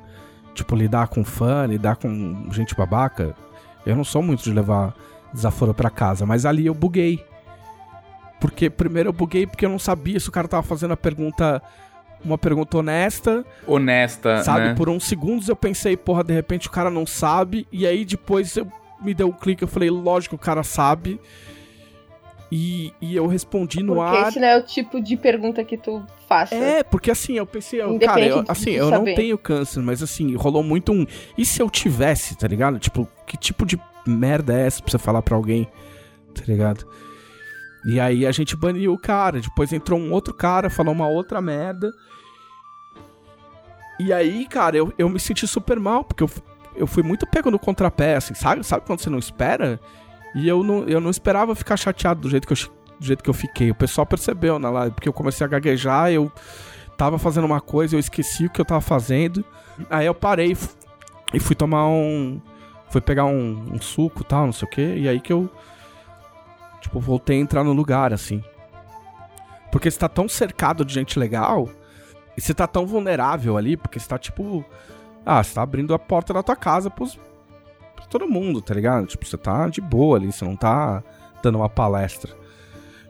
Tipo, 0.54 0.76
lidar 0.76 1.08
com 1.08 1.24
fã, 1.24 1.66
lidar 1.66 1.96
com 1.96 2.48
gente 2.52 2.74
babaca. 2.74 3.34
Eu 3.84 3.96
não 3.96 4.04
sou 4.04 4.22
muito 4.22 4.44
de 4.44 4.52
levar 4.52 4.94
desaforo 5.32 5.74
pra 5.74 5.90
casa, 5.90 6.24
mas 6.24 6.46
ali 6.46 6.66
eu 6.66 6.74
buguei. 6.74 7.24
Porque 8.40 8.68
primeiro 8.68 9.08
eu 9.08 9.12
buguei 9.12 9.46
porque 9.46 9.64
eu 9.64 9.70
não 9.70 9.78
sabia 9.78 10.20
se 10.20 10.28
o 10.28 10.32
cara 10.32 10.46
tava 10.46 10.62
fazendo 10.62 10.92
a 10.92 10.96
pergunta. 10.96 11.62
Uma 12.24 12.38
pergunta 12.38 12.78
honesta. 12.78 13.44
Honesta, 13.66 14.42
Sabe? 14.42 14.68
né? 14.68 14.74
Por 14.74 14.88
uns 14.88 15.04
segundos 15.04 15.48
eu 15.48 15.56
pensei, 15.56 15.94
porra, 15.94 16.24
de 16.24 16.32
repente 16.32 16.68
o 16.68 16.70
cara 16.70 16.90
não 16.90 17.04
sabe. 17.04 17.66
E 17.72 17.86
aí 17.86 18.04
depois 18.04 18.56
eu 18.56 18.66
me 19.02 19.12
deu 19.12 19.28
um 19.28 19.32
clique, 19.32 19.62
eu 19.62 19.68
falei, 19.68 19.90
lógico, 19.90 20.36
o 20.36 20.38
cara 20.38 20.62
sabe. 20.62 21.20
E, 22.52 22.92
e 23.00 23.16
eu 23.16 23.26
respondi 23.26 23.82
no 23.82 23.94
Porque 23.94 24.16
ar. 24.16 24.28
esse 24.28 24.38
não 24.38 24.46
é 24.46 24.56
o 24.56 24.62
tipo 24.62 25.00
de 25.00 25.16
pergunta 25.16 25.64
que 25.64 25.76
tu 25.76 26.04
faça. 26.28 26.54
É, 26.54 26.82
porque 26.82 27.10
assim, 27.10 27.34
eu 27.34 27.46
pensei, 27.46 27.82
eu, 27.82 27.98
cara, 27.98 28.24
eu, 28.24 28.44
assim, 28.46 28.70
eu 28.70 28.90
não 28.90 29.04
tenho 29.04 29.36
câncer, 29.36 29.80
mas 29.80 30.02
assim, 30.02 30.34
rolou 30.36 30.62
muito 30.62 30.92
um. 30.92 31.06
E 31.36 31.44
se 31.44 31.60
eu 31.60 31.68
tivesse, 31.68 32.36
tá 32.36 32.46
ligado? 32.46 32.78
Tipo, 32.78 33.08
que 33.26 33.36
tipo 33.36 33.66
de 33.66 33.80
merda 34.06 34.58
é 34.58 34.66
essa 34.66 34.82
pra 34.82 34.90
você 34.90 34.98
falar 34.98 35.22
pra 35.22 35.36
alguém, 35.36 35.66
tá 36.34 36.42
ligado? 36.46 36.86
E 37.84 37.98
aí 37.98 38.26
a 38.26 38.32
gente 38.32 38.56
baniu 38.56 38.92
o 38.92 38.98
cara, 38.98 39.40
depois 39.40 39.72
entrou 39.72 39.98
um 39.98 40.12
outro 40.12 40.32
cara, 40.32 40.70
falou 40.70 40.94
uma 40.94 41.08
outra 41.08 41.40
merda. 41.40 41.92
E 43.98 44.12
aí, 44.12 44.46
cara, 44.46 44.76
eu, 44.76 44.92
eu 44.98 45.08
me 45.08 45.20
senti 45.20 45.46
super 45.46 45.78
mal, 45.78 46.04
porque 46.04 46.22
eu, 46.22 46.30
eu 46.74 46.86
fui 46.86 47.02
muito 47.02 47.26
pego 47.26 47.50
no 47.50 47.58
contrapé, 47.58 48.16
assim, 48.16 48.34
sabe? 48.34 48.64
Sabe 48.64 48.84
quando 48.86 49.00
você 49.00 49.10
não 49.10 49.18
espera? 49.18 49.78
E 50.34 50.48
eu 50.48 50.62
não, 50.62 50.84
eu 50.84 51.00
não 51.00 51.10
esperava 51.10 51.54
ficar 51.54 51.76
chateado 51.76 52.20
do 52.20 52.30
jeito 52.30 52.46
que 52.46 52.52
eu, 52.52 52.70
do 52.98 53.06
jeito 53.06 53.22
que 53.22 53.30
eu 53.30 53.34
fiquei. 53.34 53.70
O 53.70 53.74
pessoal 53.74 54.06
percebeu 54.06 54.58
na 54.58 54.70
live, 54.70 54.94
porque 54.94 55.08
eu 55.08 55.12
comecei 55.12 55.44
a 55.44 55.48
gaguejar, 55.48 56.10
eu 56.10 56.30
tava 56.96 57.18
fazendo 57.18 57.44
uma 57.44 57.60
coisa, 57.60 57.94
eu 57.94 58.00
esqueci 58.00 58.46
o 58.46 58.50
que 58.50 58.60
eu 58.60 58.64
tava 58.64 58.80
fazendo. 58.80 59.44
Aí 59.90 60.06
eu 60.06 60.14
parei 60.14 60.52
e 60.52 60.56
e 61.34 61.40
fui 61.40 61.56
tomar 61.56 61.88
um. 61.88 62.40
Fui 62.88 63.00
pegar 63.00 63.24
um, 63.24 63.74
um 63.74 63.80
suco 63.80 64.22
e 64.22 64.24
tal, 64.24 64.46
não 64.46 64.52
sei 64.52 64.68
o 64.68 64.70
que. 64.70 64.82
E 64.82 65.08
aí 65.08 65.20
que 65.20 65.32
eu. 65.32 65.50
Tipo, 66.80 67.00
voltei 67.00 67.36
a 67.36 67.40
entrar 67.40 67.64
no 67.64 67.72
lugar, 67.72 68.12
assim. 68.12 68.42
Porque 69.72 69.90
você 69.90 69.98
tá 69.98 70.08
tão 70.08 70.28
cercado 70.28 70.84
de 70.84 70.94
gente 70.94 71.18
legal. 71.18 71.68
E 72.36 72.40
você 72.40 72.54
tá 72.54 72.66
tão 72.66 72.86
vulnerável 72.86 73.56
ali, 73.56 73.76
porque 73.76 73.98
você 73.98 74.08
tá 74.08 74.16
tipo. 74.16 74.64
Ah, 75.26 75.42
você 75.42 75.54
tá 75.54 75.62
abrindo 75.62 75.92
a 75.92 75.98
porta 75.98 76.32
da 76.32 76.42
tua 76.42 76.54
casa 76.54 76.88
pros, 76.88 77.18
pra 78.04 78.10
todo 78.10 78.28
mundo, 78.28 78.60
tá 78.60 78.74
ligado? 78.74 79.06
Tipo, 79.06 79.26
você 79.26 79.36
tá 79.36 79.68
de 79.68 79.80
boa 79.80 80.18
ali, 80.18 80.30
você 80.30 80.44
não 80.44 80.56
tá 80.56 81.02
dando 81.42 81.58
uma 81.58 81.68
palestra. 81.68 82.32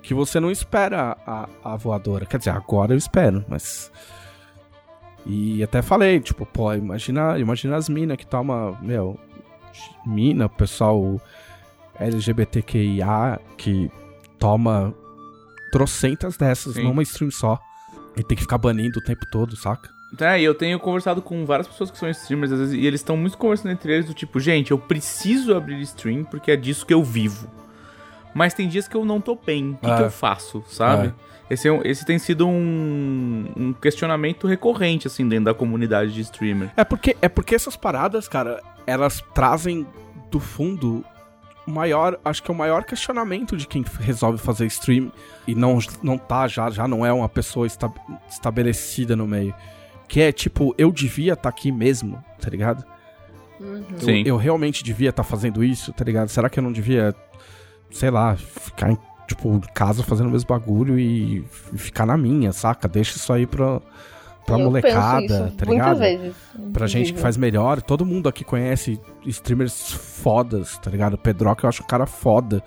Que 0.02 0.14
você 0.14 0.38
não 0.38 0.50
espera 0.50 1.16
a, 1.26 1.48
a 1.64 1.76
voadora. 1.76 2.26
Quer 2.26 2.38
dizer, 2.38 2.50
agora 2.50 2.92
eu 2.92 2.98
espero, 2.98 3.44
mas. 3.48 3.90
E 5.26 5.62
até 5.62 5.80
falei, 5.80 6.20
tipo, 6.20 6.44
pô, 6.44 6.72
imagina, 6.74 7.38
imagina 7.38 7.76
as 7.76 7.88
minas 7.88 8.18
que 8.18 8.26
toma, 8.26 8.78
meu, 8.82 9.18
mina, 10.04 10.48
pessoal 10.48 11.18
LGBTQIA 11.98 13.40
que 13.56 13.90
toma 14.38 14.94
trocentas 15.72 16.36
dessas 16.36 16.74
Sim. 16.74 16.84
numa 16.84 17.02
stream 17.02 17.30
só. 17.30 17.58
E 18.16 18.22
tem 18.22 18.36
que 18.36 18.42
ficar 18.42 18.58
banindo 18.58 18.98
o 18.98 19.02
tempo 19.02 19.24
todo, 19.30 19.56
saca? 19.56 19.88
É, 20.20 20.40
e 20.40 20.44
eu 20.44 20.54
tenho 20.54 20.78
conversado 20.78 21.20
com 21.22 21.44
várias 21.46 21.66
pessoas 21.66 21.90
que 21.90 21.98
são 21.98 22.08
streamers, 22.10 22.52
às 22.52 22.58
vezes, 22.58 22.74
e 22.74 22.86
eles 22.86 23.00
estão 23.00 23.16
muito 23.16 23.36
conversando 23.38 23.72
entre 23.72 23.92
eles 23.92 24.06
do 24.06 24.14
tipo, 24.14 24.38
gente, 24.38 24.70
eu 24.70 24.78
preciso 24.78 25.54
abrir 25.54 25.80
stream 25.82 26.24
porque 26.24 26.50
é 26.50 26.56
disso 26.56 26.84
que 26.86 26.92
eu 26.94 27.02
vivo. 27.02 27.48
Mas 28.34 28.52
tem 28.52 28.68
dias 28.68 28.88
que 28.88 28.96
eu 28.96 29.04
não 29.04 29.20
tô 29.20 29.34
bem, 29.36 29.70
o 29.70 29.76
que, 29.76 29.90
É. 29.90 29.96
que 29.96 30.02
eu 30.02 30.10
faço, 30.10 30.62
sabe? 30.68 31.08
É. 31.50 31.54
Esse, 31.54 31.68
é 31.68 31.80
esse 31.84 32.04
tem 32.06 32.18
sido 32.18 32.48
um, 32.48 33.46
um 33.56 33.72
questionamento 33.72 34.46
recorrente, 34.46 35.06
assim, 35.06 35.28
dentro 35.28 35.44
da 35.46 35.54
comunidade 35.54 36.12
de 36.12 36.20
streamer. 36.22 36.70
É 36.76 36.82
porque, 36.84 37.16
é 37.22 37.28
porque 37.28 37.54
essas 37.54 37.76
paradas, 37.76 38.26
cara, 38.26 38.60
elas 38.86 39.22
trazem 39.34 39.86
do 40.30 40.40
fundo 40.40 41.04
o 41.66 41.70
maior, 41.70 42.18
acho 42.24 42.42
que 42.42 42.50
é 42.50 42.54
o 42.54 42.56
maior 42.56 42.84
questionamento 42.84 43.56
de 43.56 43.66
quem 43.66 43.84
resolve 44.00 44.38
fazer 44.38 44.66
stream 44.66 45.12
e 45.46 45.54
não, 45.54 45.78
não 46.02 46.18
tá 46.18 46.46
já, 46.48 46.68
já 46.70 46.86
não 46.88 47.06
é 47.06 47.12
uma 47.12 47.28
pessoa 47.28 47.66
esta- 47.66 47.92
estabelecida 48.28 49.14
no 49.16 49.26
meio. 49.26 49.54
Que 50.08 50.20
é 50.20 50.32
tipo, 50.32 50.74
eu 50.78 50.92
devia 50.92 51.32
estar 51.32 51.48
aqui 51.48 51.72
mesmo, 51.72 52.22
tá 52.40 52.48
ligado? 52.50 52.84
Eu- 53.60 53.98
Sim. 54.00 54.22
Eu, 54.26 54.36
realmente 54.36 54.82
devia 54.84 55.10
estar 55.10 55.22
fazendo 55.22 55.62
isso, 55.64 55.92
tá 55.92 56.04
ligado? 56.04 56.28
Será 56.28 56.48
que 56.50 56.58
eu 56.58 56.62
não 56.62 56.72
devia, 56.72 57.14
sei 57.90 58.10
lá, 58.10 58.36
ficar 58.36 58.90
em, 58.92 58.98
tipo, 59.26 59.48
em 59.54 59.60
casa 59.60 60.02
fazendo 60.02 60.26
o 60.28 60.30
mesmo 60.32 60.48
bagulho 60.48 60.98
e, 60.98 61.44
ficar 61.76 62.04
na 62.04 62.16
minha, 62.16 62.52
saca? 62.52 62.86
Deixa 62.88 63.16
isso 63.16 63.32
aí 63.32 63.46
pra, 63.46 63.80
pra 64.44 64.56
Eu 64.58 64.64
molecada, 64.64 65.20
penso 65.20 65.34
isso 65.46 65.56
tá 65.56 65.66
muitas 65.66 65.68
ligado? 65.68 65.98
vezes. 65.98 66.36
Pra 66.72 66.86
gente 66.86 67.12
que 67.14 67.20
faz 67.20 67.36
melhor, 67.36 67.80
todo 67.80 68.04
mundo 68.04 68.28
aqui 68.28 68.44
conhece 68.44 69.00
streamers 69.24 69.92
fodas, 69.92 70.76
tá 70.78 70.90
ligado? 70.90 71.14
O 71.14 71.18
Pedroca 71.18 71.64
eu 71.64 71.68
acho 71.68 71.82
um 71.82 71.86
cara 71.86 72.06
foda, 72.06 72.62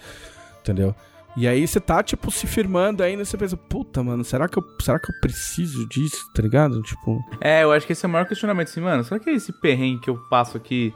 entendeu? 0.62 0.96
E 1.38 1.48
aí 1.48 1.68
você 1.68 1.80
tá, 1.80 2.02
tipo, 2.02 2.32
se 2.32 2.48
firmando 2.48 3.04
ainda, 3.04 3.24
você 3.24 3.38
pensa, 3.38 3.56
puta, 3.56 4.04
mano, 4.04 4.24
será 4.24 4.50
que 4.50 4.58
eu, 4.58 4.64
será 4.82 5.00
que 5.00 5.12
eu 5.12 5.16
preciso 5.22 5.88
disso, 5.88 6.28
tá 6.34 6.42
ligado? 6.42 6.82
Tipo, 6.82 7.24
É, 7.40 7.62
eu 7.62 7.72
acho 7.72 7.86
que 7.86 7.94
esse 7.94 8.04
é 8.04 8.10
o 8.10 8.12
maior 8.12 8.26
questionamento, 8.26 8.70
assim, 8.70 8.82
mano, 8.82 9.04
será 9.04 9.20
que 9.20 9.30
esse 9.30 9.54
perrengue 9.54 10.02
que 10.02 10.10
eu 10.10 10.18
passo 10.32 10.58
aqui 10.58 10.92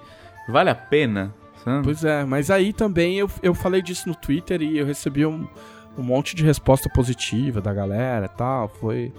vale 0.49 0.71
a 0.71 0.75
pena? 0.75 1.31
Sabe? 1.63 1.83
pois 1.83 2.03
é, 2.03 2.25
mas 2.25 2.49
aí 2.49 2.73
também 2.73 3.19
eu, 3.19 3.29
eu 3.43 3.53
falei 3.53 3.83
disso 3.83 4.09
no 4.09 4.15
Twitter 4.15 4.63
e 4.63 4.79
eu 4.79 4.85
recebi 4.85 5.23
um, 5.27 5.47
um 5.95 6.01
monte 6.01 6.35
de 6.35 6.43
resposta 6.43 6.89
positiva 6.89 7.61
da 7.61 7.71
galera 7.71 8.25
e 8.25 8.35
tal, 8.35 8.67
foi, 8.67 9.13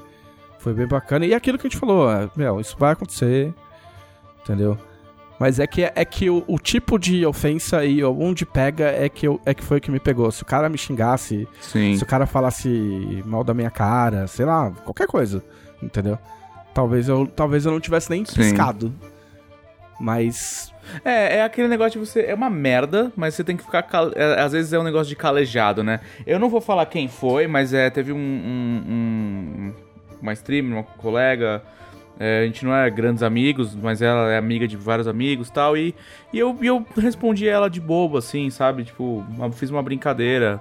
foi 0.58 0.74
bem 0.74 0.88
bacana. 0.88 1.24
E 1.24 1.34
aquilo 1.34 1.56
que 1.56 1.68
a 1.68 1.70
gente 1.70 1.78
falou, 1.78 2.10
é, 2.10 2.28
meu, 2.34 2.58
isso 2.58 2.76
vai 2.76 2.94
acontecer, 2.94 3.54
entendeu? 4.42 4.76
Mas 5.42 5.58
é 5.58 5.66
que, 5.66 5.82
é 5.82 6.04
que 6.04 6.30
o, 6.30 6.44
o 6.46 6.56
tipo 6.56 6.96
de 7.00 7.26
ofensa 7.26 7.84
e 7.84 8.04
onde 8.04 8.46
pega 8.46 8.84
é 8.84 9.08
que, 9.08 9.26
eu, 9.26 9.40
é 9.44 9.52
que 9.52 9.64
foi 9.64 9.78
o 9.78 9.80
que 9.80 9.90
me 9.90 9.98
pegou. 9.98 10.30
Se 10.30 10.40
o 10.44 10.46
cara 10.46 10.68
me 10.68 10.78
xingasse, 10.78 11.48
Sim. 11.60 11.96
se 11.96 12.02
o 12.04 12.06
cara 12.06 12.26
falasse 12.26 13.20
mal 13.26 13.42
da 13.42 13.52
minha 13.52 13.68
cara, 13.68 14.28
sei 14.28 14.46
lá, 14.46 14.70
qualquer 14.84 15.08
coisa, 15.08 15.42
entendeu? 15.82 16.16
Talvez 16.72 17.08
eu, 17.08 17.26
talvez 17.26 17.66
eu 17.66 17.72
não 17.72 17.80
tivesse 17.80 18.08
nem 18.08 18.24
Sim. 18.24 18.36
piscado. 18.36 18.94
Mas. 19.98 20.72
É, 21.04 21.38
é 21.38 21.42
aquele 21.42 21.66
negócio 21.66 22.00
de 22.00 22.06
você. 22.06 22.20
É 22.20 22.34
uma 22.34 22.48
merda, 22.48 23.12
mas 23.16 23.34
você 23.34 23.42
tem 23.42 23.56
que 23.56 23.64
ficar. 23.64 23.82
cal- 23.82 24.12
é, 24.14 24.40
às 24.40 24.52
vezes 24.52 24.72
é 24.72 24.78
um 24.78 24.84
negócio 24.84 25.08
de 25.08 25.16
calejado, 25.16 25.82
né? 25.82 25.98
Eu 26.24 26.38
não 26.38 26.48
vou 26.48 26.60
falar 26.60 26.86
quem 26.86 27.08
foi, 27.08 27.48
mas 27.48 27.74
é, 27.74 27.90
teve 27.90 28.12
um. 28.12 28.16
um- 28.16 28.84
um- 28.88 29.72
uma 30.22 30.32
streamer, 30.34 30.74
uma 30.78 30.82
colega. 30.84 31.62
É, 32.18 32.40
a 32.42 32.46
gente 32.46 32.64
não 32.64 32.74
é 32.74 32.88
grandes 32.90 33.22
amigos, 33.22 33.74
mas 33.74 34.00
ela 34.02 34.30
é 34.30 34.36
amiga 34.38 34.66
de 34.68 34.76
vários 34.76 35.08
amigos 35.08 35.50
tal. 35.50 35.76
E, 35.76 35.94
e 36.32 36.38
eu, 36.38 36.56
eu 36.62 36.86
respondi 36.96 37.48
ela 37.48 37.68
de 37.68 37.80
bobo, 37.80 38.16
assim, 38.18 38.48
sabe? 38.50 38.84
Tipo, 38.84 39.24
uma- 39.30 39.50
fiz 39.50 39.70
uma 39.70 39.82
brincadeira. 39.82 40.60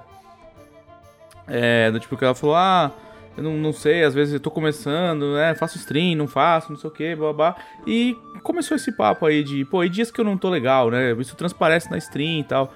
É, 1.46 1.90
do 1.90 1.98
tipo 2.00 2.16
que 2.16 2.24
ela 2.24 2.34
falou, 2.34 2.54
ah, 2.56 2.90
eu 3.36 3.42
não, 3.42 3.56
não 3.56 3.72
sei, 3.72 4.04
às 4.04 4.14
vezes 4.14 4.34
eu 4.34 4.40
tô 4.40 4.50
começando, 4.50 5.34
né? 5.34 5.54
Faço 5.54 5.76
stream, 5.78 6.16
não 6.16 6.28
faço, 6.28 6.70
não 6.70 6.78
sei 6.78 6.88
o 6.88 6.92
que, 6.92 7.14
babá. 7.16 7.56
E 7.86 8.16
começou 8.42 8.76
esse 8.76 8.92
papo 8.92 9.26
aí 9.26 9.42
de, 9.42 9.64
pô, 9.64 9.82
e 9.82 9.88
dias 9.88 10.10
que 10.10 10.20
eu 10.20 10.24
não 10.24 10.36
tô 10.36 10.48
legal, 10.48 10.90
né? 10.90 11.12
Isso 11.12 11.34
transparece 11.36 11.90
na 11.90 11.98
stream 11.98 12.40
e 12.40 12.44
tal. 12.44 12.72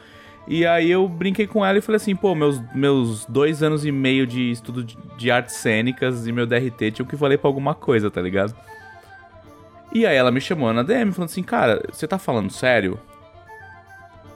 E 0.49 0.65
aí 0.65 0.91
eu 0.91 1.09
brinquei 1.09 1.47
com 1.47 1.65
ela 1.67 1.79
e 1.79 1.81
falei 1.81 1.97
assim, 1.97 2.15
pô, 2.15 2.35
meus, 2.35 2.61
meus 2.73 3.25
dois 3.27 3.63
anos 3.63 3.85
e 3.85 3.91
meio 3.91 4.27
de 4.27 4.51
estudo 4.53 4.85
de, 4.85 4.97
de 5.17 5.31
artes 5.31 5.57
cênicas 5.57 6.27
e 6.27 6.33
meu 6.33 6.47
DRT 6.47 6.93
tinham 6.93 7.07
que 7.09 7.17
valer 7.17 7.39
pra 7.39 7.49
alguma 7.49 7.75
coisa, 7.75 8.11
tá 8.11 8.21
ligado? 8.23 8.55
E 9.93 10.07
aí 10.07 10.15
ela 10.17 10.31
me 10.31 10.41
chamou 10.41 10.73
na 10.73 10.83
DM 10.83 11.11
falando 11.13 11.31
assim, 11.31 11.43
cara, 11.43 11.83
você 11.91 12.07
tá 12.07 12.19
falando 12.19 12.51
sério? 12.53 12.99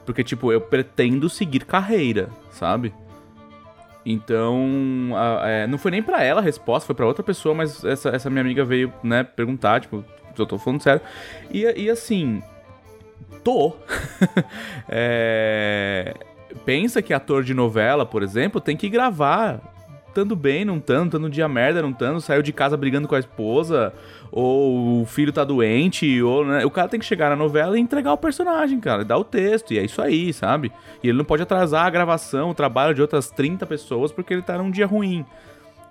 Porque, 0.04 0.24
tipo, 0.24 0.50
eu 0.52 0.60
pretendo 0.60 1.28
seguir 1.28 1.64
carreira, 1.64 2.28
sabe? 2.50 2.92
Então, 4.04 5.10
a- 5.14 5.46
é, 5.48 5.66
não 5.66 5.78
foi 5.78 5.90
nem 5.90 6.02
pra 6.02 6.22
ela 6.24 6.40
a 6.40 6.44
resposta, 6.44 6.86
foi 6.86 6.94
pra 6.94 7.06
outra 7.06 7.22
pessoa, 7.22 7.54
mas 7.54 7.84
essa, 7.84 8.08
essa 8.10 8.30
minha 8.30 8.40
amiga 8.40 8.64
veio, 8.64 8.92
né, 9.02 9.22
perguntar, 9.22 9.80
tipo, 9.80 10.04
eu 10.36 10.46
tô 10.46 10.58
falando 10.58 10.82
sério. 10.82 11.02
E, 11.52 11.62
e 11.82 11.90
assim, 11.90 12.42
tô. 13.42 13.74
É, 14.92 16.14
pensa 16.64 17.00
que 17.00 17.14
ator 17.14 17.44
de 17.44 17.54
novela, 17.54 18.04
por 18.04 18.24
exemplo, 18.24 18.60
tem 18.60 18.76
que 18.76 18.88
gravar. 18.88 19.60
Tando 20.12 20.34
bem, 20.34 20.64
não 20.64 20.80
tando, 20.80 21.12
tando 21.12 21.30
dia 21.30 21.46
merda, 21.46 21.80
não 21.80 21.92
tando, 21.92 22.20
saiu 22.20 22.42
de 22.42 22.52
casa 22.52 22.76
brigando 22.76 23.06
com 23.06 23.14
a 23.14 23.20
esposa, 23.20 23.94
ou 24.32 25.02
o 25.02 25.06
filho 25.06 25.32
tá 25.32 25.44
doente, 25.44 26.20
ou 26.20 26.44
né, 26.44 26.64
o 26.64 26.70
cara 26.70 26.88
tem 26.88 26.98
que 26.98 27.06
chegar 27.06 27.30
na 27.30 27.36
novela 27.36 27.78
e 27.78 27.80
entregar 27.80 28.12
o 28.12 28.18
personagem, 28.18 28.80
cara, 28.80 29.04
dar 29.04 29.18
o 29.18 29.22
texto, 29.22 29.72
e 29.72 29.78
é 29.78 29.84
isso 29.84 30.02
aí, 30.02 30.32
sabe? 30.32 30.72
E 31.00 31.08
ele 31.08 31.18
não 31.18 31.24
pode 31.24 31.44
atrasar 31.44 31.86
a 31.86 31.90
gravação, 31.90 32.50
o 32.50 32.54
trabalho 32.54 32.92
de 32.92 33.00
outras 33.00 33.30
30 33.30 33.64
pessoas 33.66 34.10
porque 34.10 34.34
ele 34.34 34.42
tá 34.42 34.58
num 34.58 34.72
dia 34.72 34.86
ruim. 34.86 35.24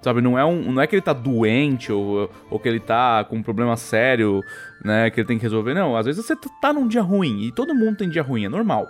Sabe, 0.02 0.22
não 0.22 0.40
é, 0.40 0.46
um, 0.46 0.72
não 0.72 0.82
é 0.82 0.88
que 0.88 0.96
ele 0.96 1.02
tá 1.02 1.12
doente 1.12 1.92
ou, 1.92 2.32
ou 2.50 2.58
que 2.58 2.70
ele 2.70 2.80
tá 2.80 3.26
com 3.26 3.36
um 3.36 3.44
problema 3.44 3.76
sério, 3.76 4.42
né, 4.84 5.10
que 5.10 5.20
ele 5.20 5.28
tem 5.28 5.38
que 5.38 5.44
resolver. 5.44 5.74
Não, 5.74 5.96
às 5.98 6.06
vezes 6.06 6.26
você 6.26 6.38
tá 6.62 6.72
num 6.72 6.88
dia 6.88 7.02
ruim 7.02 7.44
e 7.44 7.52
todo 7.52 7.76
mundo 7.76 7.98
tem 7.98 8.10
dia 8.10 8.24
ruim, 8.24 8.46
é 8.46 8.50
normal. 8.50 8.88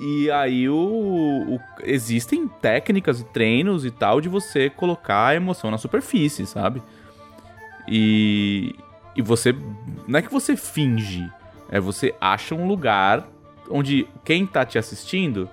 E 0.00 0.28
aí 0.32 0.68
o, 0.68 0.74
o, 0.74 1.60
existem 1.84 2.48
técnicas 2.48 3.20
e 3.20 3.24
treinos 3.26 3.84
e 3.84 3.92
tal 3.92 4.20
de 4.20 4.28
você 4.28 4.68
colocar 4.68 5.28
a 5.28 5.34
emoção 5.36 5.70
na 5.70 5.78
superfície, 5.78 6.44
sabe? 6.46 6.82
E, 7.86 8.74
e 9.14 9.22
você. 9.22 9.54
Não 10.08 10.18
é 10.18 10.22
que 10.22 10.32
você 10.32 10.56
finge, 10.56 11.30
é 11.70 11.78
você 11.78 12.12
acha 12.20 12.56
um 12.56 12.66
lugar 12.66 13.28
onde 13.70 14.08
quem 14.24 14.46
tá 14.46 14.64
te 14.64 14.78
assistindo 14.78 15.48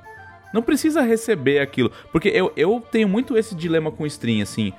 não 0.53 0.61
precisa 0.61 1.01
receber 1.01 1.59
aquilo. 1.59 1.91
Porque 2.11 2.29
eu, 2.29 2.51
eu 2.55 2.83
tenho 2.91 3.07
muito 3.07 3.37
esse 3.37 3.55
dilema 3.55 3.91
com 3.91 4.05
stream, 4.05 4.41
assim. 4.41 4.73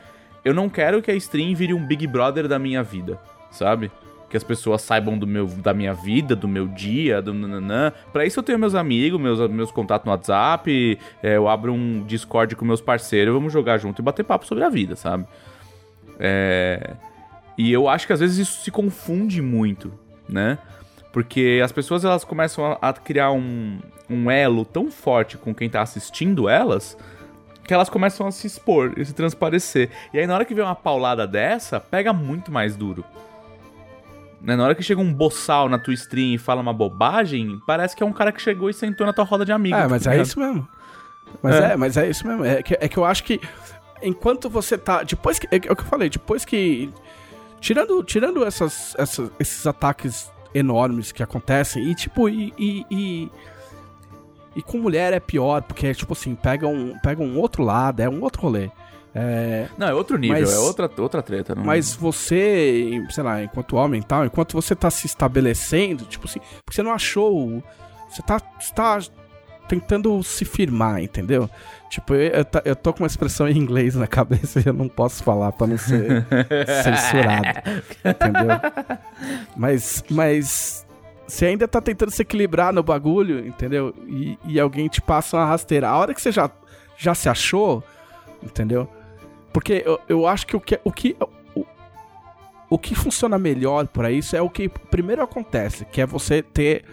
Eu 0.45 0.53
não 0.53 0.69
quero 0.69 1.01
que 1.01 1.11
a 1.11 1.15
stream 1.15 1.55
vire 1.55 1.73
um 1.73 1.85
Big 1.85 2.07
Brother 2.07 2.49
da 2.49 2.59
minha 2.59 2.83
vida, 2.83 3.19
sabe? 3.51 3.91
Que 4.29 4.37
as 4.37 4.43
pessoas 4.43 4.83
saibam 4.83 5.17
do 5.17 5.27
meu, 5.27 5.47
da 5.47 5.73
minha 5.73 5.95
vida, 5.95 6.35
do 6.35 6.49
meu 6.49 6.67
dia, 6.67 7.23
do 7.23 7.33
nananã. 7.33 7.93
Pra 8.13 8.25
isso 8.27 8.41
eu 8.41 8.43
tenho 8.43 8.59
meus 8.59 8.75
amigos, 8.75 9.21
meus, 9.21 9.51
meus 9.51 9.71
contatos 9.71 10.05
no 10.05 10.11
WhatsApp. 10.11 10.99
É, 11.23 11.37
eu 11.37 11.49
abro 11.49 11.73
um 11.73 12.03
Discord 12.05 12.57
com 12.57 12.65
meus 12.65 12.81
parceiros, 12.81 13.33
vamos 13.33 13.53
jogar 13.53 13.79
junto 13.79 14.01
e 14.01 14.05
bater 14.05 14.25
papo 14.25 14.47
sobre 14.47 14.65
a 14.65 14.69
vida, 14.69 14.97
sabe? 14.97 15.27
É... 16.19 16.95
E 17.57 17.71
eu 17.71 17.89
acho 17.89 18.07
que 18.07 18.13
às 18.13 18.21
vezes 18.21 18.39
isso 18.39 18.63
se 18.63 18.71
confunde 18.71 19.43
muito, 19.43 19.93
né? 20.29 20.59
Porque 21.13 21.61
as 21.63 21.71
pessoas 21.71 22.05
elas 22.05 22.25
começam 22.25 22.65
a, 22.65 22.89
a 22.89 22.93
criar 22.95 23.31
um, 23.33 23.79
um 24.13 24.31
elo 24.31 24.65
tão 24.65 24.91
forte 24.91 25.37
com 25.37 25.55
quem 25.55 25.69
tá 25.69 25.83
assistindo 25.83 26.49
elas 26.49 26.97
que 27.65 27.73
elas 27.73 27.89
começam 27.89 28.27
a 28.27 28.33
se 28.33 28.47
expor 28.47 28.93
e 28.97 29.05
se 29.05 29.15
transparecer. 29.15 29.89
E 30.13 30.19
aí 30.19 30.27
na 30.27 30.35
hora 30.35 30.45
que 30.45 30.55
vem 30.55 30.65
uma 30.65 30.75
paulada 30.75 31.27
dessa, 31.27 31.79
pega 31.79 32.13
muito 32.13 32.51
mais 32.51 32.77
duro. 32.77 33.05
Né? 34.41 34.57
Na 34.57 34.65
hora 34.65 34.75
que 34.75 34.83
chega 34.83 35.01
um 35.01 35.13
boçal 35.13 35.69
na 35.69 35.79
tua 35.79 35.95
stream 35.95 36.35
e 36.35 36.39
fala 36.39 36.61
uma 36.61 36.73
bobagem, 36.73 37.61
parece 37.67 37.95
que 37.95 38.03
é 38.03 38.07
um 38.07 38.13
cara 38.13 38.33
que 38.33 38.43
chegou 38.43 38.69
e 38.69 38.75
sentou 38.75 39.07
na 39.07 39.13
tua 39.13 39.25
roda 39.25 39.45
de 39.45 39.53
amigos. 39.53 39.79
É, 39.79 39.87
mas 39.87 40.03
tá 40.03 40.15
é 40.15 40.21
isso 40.21 40.39
mesmo. 40.39 40.69
Mas 41.41 41.55
é. 41.55 41.73
é. 41.73 41.77
mas 41.77 41.97
é 41.97 42.11
isso 42.11 42.27
mesmo. 42.27 42.45
É 42.45 42.63
que, 42.63 42.77
é 42.79 42.89
que 42.89 42.97
eu 42.97 43.05
acho 43.05 43.23
que 43.23 43.41
enquanto 44.03 44.51
você 44.51 44.77
tá. 44.77 45.03
Depois 45.03 45.39
que. 45.39 45.47
É, 45.47 45.57
é 45.57 45.73
o 45.73 45.77
que 45.77 45.83
eu 45.83 45.87
falei, 45.87 46.11
depois 46.11 46.45
que. 46.45 46.93
Tirando, 47.61 48.03
tirando 48.03 48.45
essas, 48.45 48.93
essas, 48.99 49.31
esses 49.39 49.65
ataques 49.69 50.33
enormes 50.53 51.13
que 51.13 51.23
acontecem, 51.23 51.89
e 51.89 51.95
tipo, 51.95 52.29
e, 52.29 52.53
e, 52.59 52.85
e 52.91 53.31
e 54.55 54.63
com 54.63 54.79
mulher 54.79 55.13
é 55.13 55.21
pior, 55.21 55.63
porque, 55.63 55.95
tipo 55.95 56.13
assim, 56.13 56.35
pega 56.35 56.67
um, 56.67 56.99
pega 56.99 57.23
um 57.23 57.39
outro 57.39 57.63
lado, 57.63 58.01
é 58.01 58.09
um 58.09 58.23
outro 58.23 58.43
rolê. 58.43 58.71
É... 59.15 59.69
Não, 59.77 59.89
é 59.89 59.95
outro 59.95 60.17
nível, 60.17 60.41
mas, 60.41 60.53
é 60.53 60.59
outra, 60.59 60.91
outra 60.99 61.23
treta. 61.23 61.55
Não... 61.55 61.65
Mas 61.65 61.95
você, 61.95 63.03
sei 63.11 63.23
lá, 63.23 63.43
enquanto 63.43 63.77
homem 63.77 64.01
e 64.01 64.05
tal, 64.05 64.25
enquanto 64.25 64.53
você 64.55 64.75
tá 64.75 64.91
se 64.91 65.07
estabelecendo, 65.07 66.05
tipo 66.05 66.27
assim, 66.27 66.41
porque 66.65 66.75
você 66.75 66.83
não 66.83 66.93
achou. 66.93 67.63
Você 68.09 68.23
tá, 68.23 68.41
você 68.59 68.75
tá 68.75 68.99
tentando 69.69 70.23
se 70.23 70.45
firmar, 70.45 71.03
entendeu? 71.03 71.49
Tipo, 71.89 72.15
eu, 72.15 72.45
eu 72.65 72.77
tô 72.77 72.93
com 72.93 73.01
uma 73.01 73.07
expressão 73.07 73.49
em 73.49 73.57
inglês 73.57 73.95
na 73.95 74.07
cabeça 74.07 74.61
e 74.61 74.67
eu 74.67 74.73
não 74.73 74.89
posso 74.89 75.23
falar 75.23 75.53
pra 75.53 75.67
não 75.67 75.79
ser 75.79 76.27
censurado. 76.83 77.61
entendeu? 78.05 78.99
Mas, 79.57 80.05
mas 80.11 80.87
você 81.33 81.47
ainda 81.47 81.67
tá 81.67 81.81
tentando 81.81 82.11
se 82.11 82.21
equilibrar 82.21 82.75
no 82.75 82.83
bagulho, 82.83 83.47
entendeu? 83.47 83.95
E, 84.07 84.39
e 84.45 84.61
alguém 84.61 84.87
te 84.87 85.01
passa 85.01 85.39
uma 85.39 85.47
rasteira. 85.47 85.89
A 85.89 85.97
hora 85.97 86.13
que 86.13 86.21
você 86.21 86.31
já, 86.31 86.51
já 86.95 87.15
se 87.15 87.27
achou, 87.27 87.83
entendeu? 88.43 88.87
Porque 89.51 89.83
eu, 89.87 89.99
eu 90.07 90.27
acho 90.27 90.47
que 90.47 90.55
o 90.55 90.61
que, 90.61 90.79
o 90.85 90.93
que 90.93 91.17
o, 92.69 92.79
que 92.79 92.95
funciona 92.95 93.39
melhor 93.39 93.87
para 93.87 94.11
isso 94.11 94.37
é 94.37 94.43
o 94.43 94.51
que 94.51 94.69
primeiro 94.69 95.23
acontece, 95.23 95.87
que 95.87 96.03
é 96.03 96.07
você 96.07 96.43
ter 96.43 96.85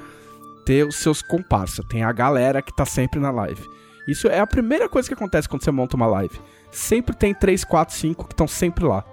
ter 0.66 0.88
os 0.88 0.96
seus 0.96 1.22
comparsas, 1.22 1.86
tem 1.90 2.04
a 2.04 2.12
galera 2.14 2.62
que 2.62 2.74
tá 2.74 2.86
sempre 2.86 3.20
na 3.20 3.32
live. 3.32 3.62
Isso 4.08 4.30
é 4.30 4.40
a 4.40 4.48
primeira 4.48 4.88
coisa 4.88 5.10
que 5.10 5.16
acontece 5.16 5.50
quando 5.50 5.66
você 5.66 5.72
monta 5.72 5.98
uma 5.98 6.08
live. 6.08 6.40
Sempre 6.72 7.14
tem 7.14 7.34
3, 7.34 7.66
4, 7.66 7.94
5 7.94 8.26
que 8.26 8.34
estão 8.34 8.48
sempre 8.48 8.86
lá. 8.86 9.04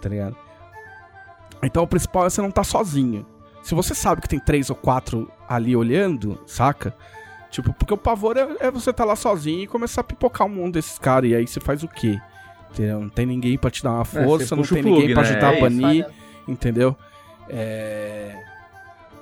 Tá 0.00 0.08
ligado? 0.08 0.36
Então 1.62 1.82
o 1.82 1.86
principal 1.86 2.24
é 2.24 2.30
você 2.30 2.40
não 2.40 2.50
tá 2.50 2.64
sozinho. 2.64 3.26
Se 3.62 3.74
você 3.74 3.94
sabe 3.94 4.20
que 4.20 4.28
tem 4.28 4.40
três 4.40 4.70
ou 4.70 4.76
quatro 4.76 5.30
ali 5.48 5.76
olhando, 5.76 6.40
saca? 6.46 6.94
Tipo, 7.50 7.72
porque 7.74 7.92
o 7.92 7.98
pavor 7.98 8.36
é, 8.36 8.48
é 8.60 8.70
você 8.70 8.90
estar 8.90 9.04
tá 9.04 9.04
lá 9.04 9.14
sozinho 9.14 9.62
e 9.62 9.66
começar 9.66 10.00
a 10.00 10.04
pipocar 10.04 10.46
um 10.46 10.50
mundo 10.50 10.72
desses 10.72 10.98
caras. 10.98 11.30
E 11.30 11.34
aí 11.34 11.46
você 11.46 11.60
faz 11.60 11.82
o 11.82 11.88
quê? 11.88 12.18
Entendeu? 12.70 13.00
Não 13.00 13.08
tem 13.10 13.26
ninguém 13.26 13.58
para 13.58 13.70
te 13.70 13.82
dar 13.82 13.92
uma 13.92 14.02
é, 14.02 14.04
força, 14.04 14.54
é, 14.54 14.56
não 14.56 14.64
tem 14.64 14.82
plug, 14.82 15.00
ninguém 15.00 15.14
para 15.14 15.22
né? 15.24 15.28
ajudar 15.30 15.54
é 15.54 15.56
a 15.56 15.60
banir, 15.60 16.06
isso, 16.06 16.14
entendeu? 16.48 16.96
É... 17.48 18.34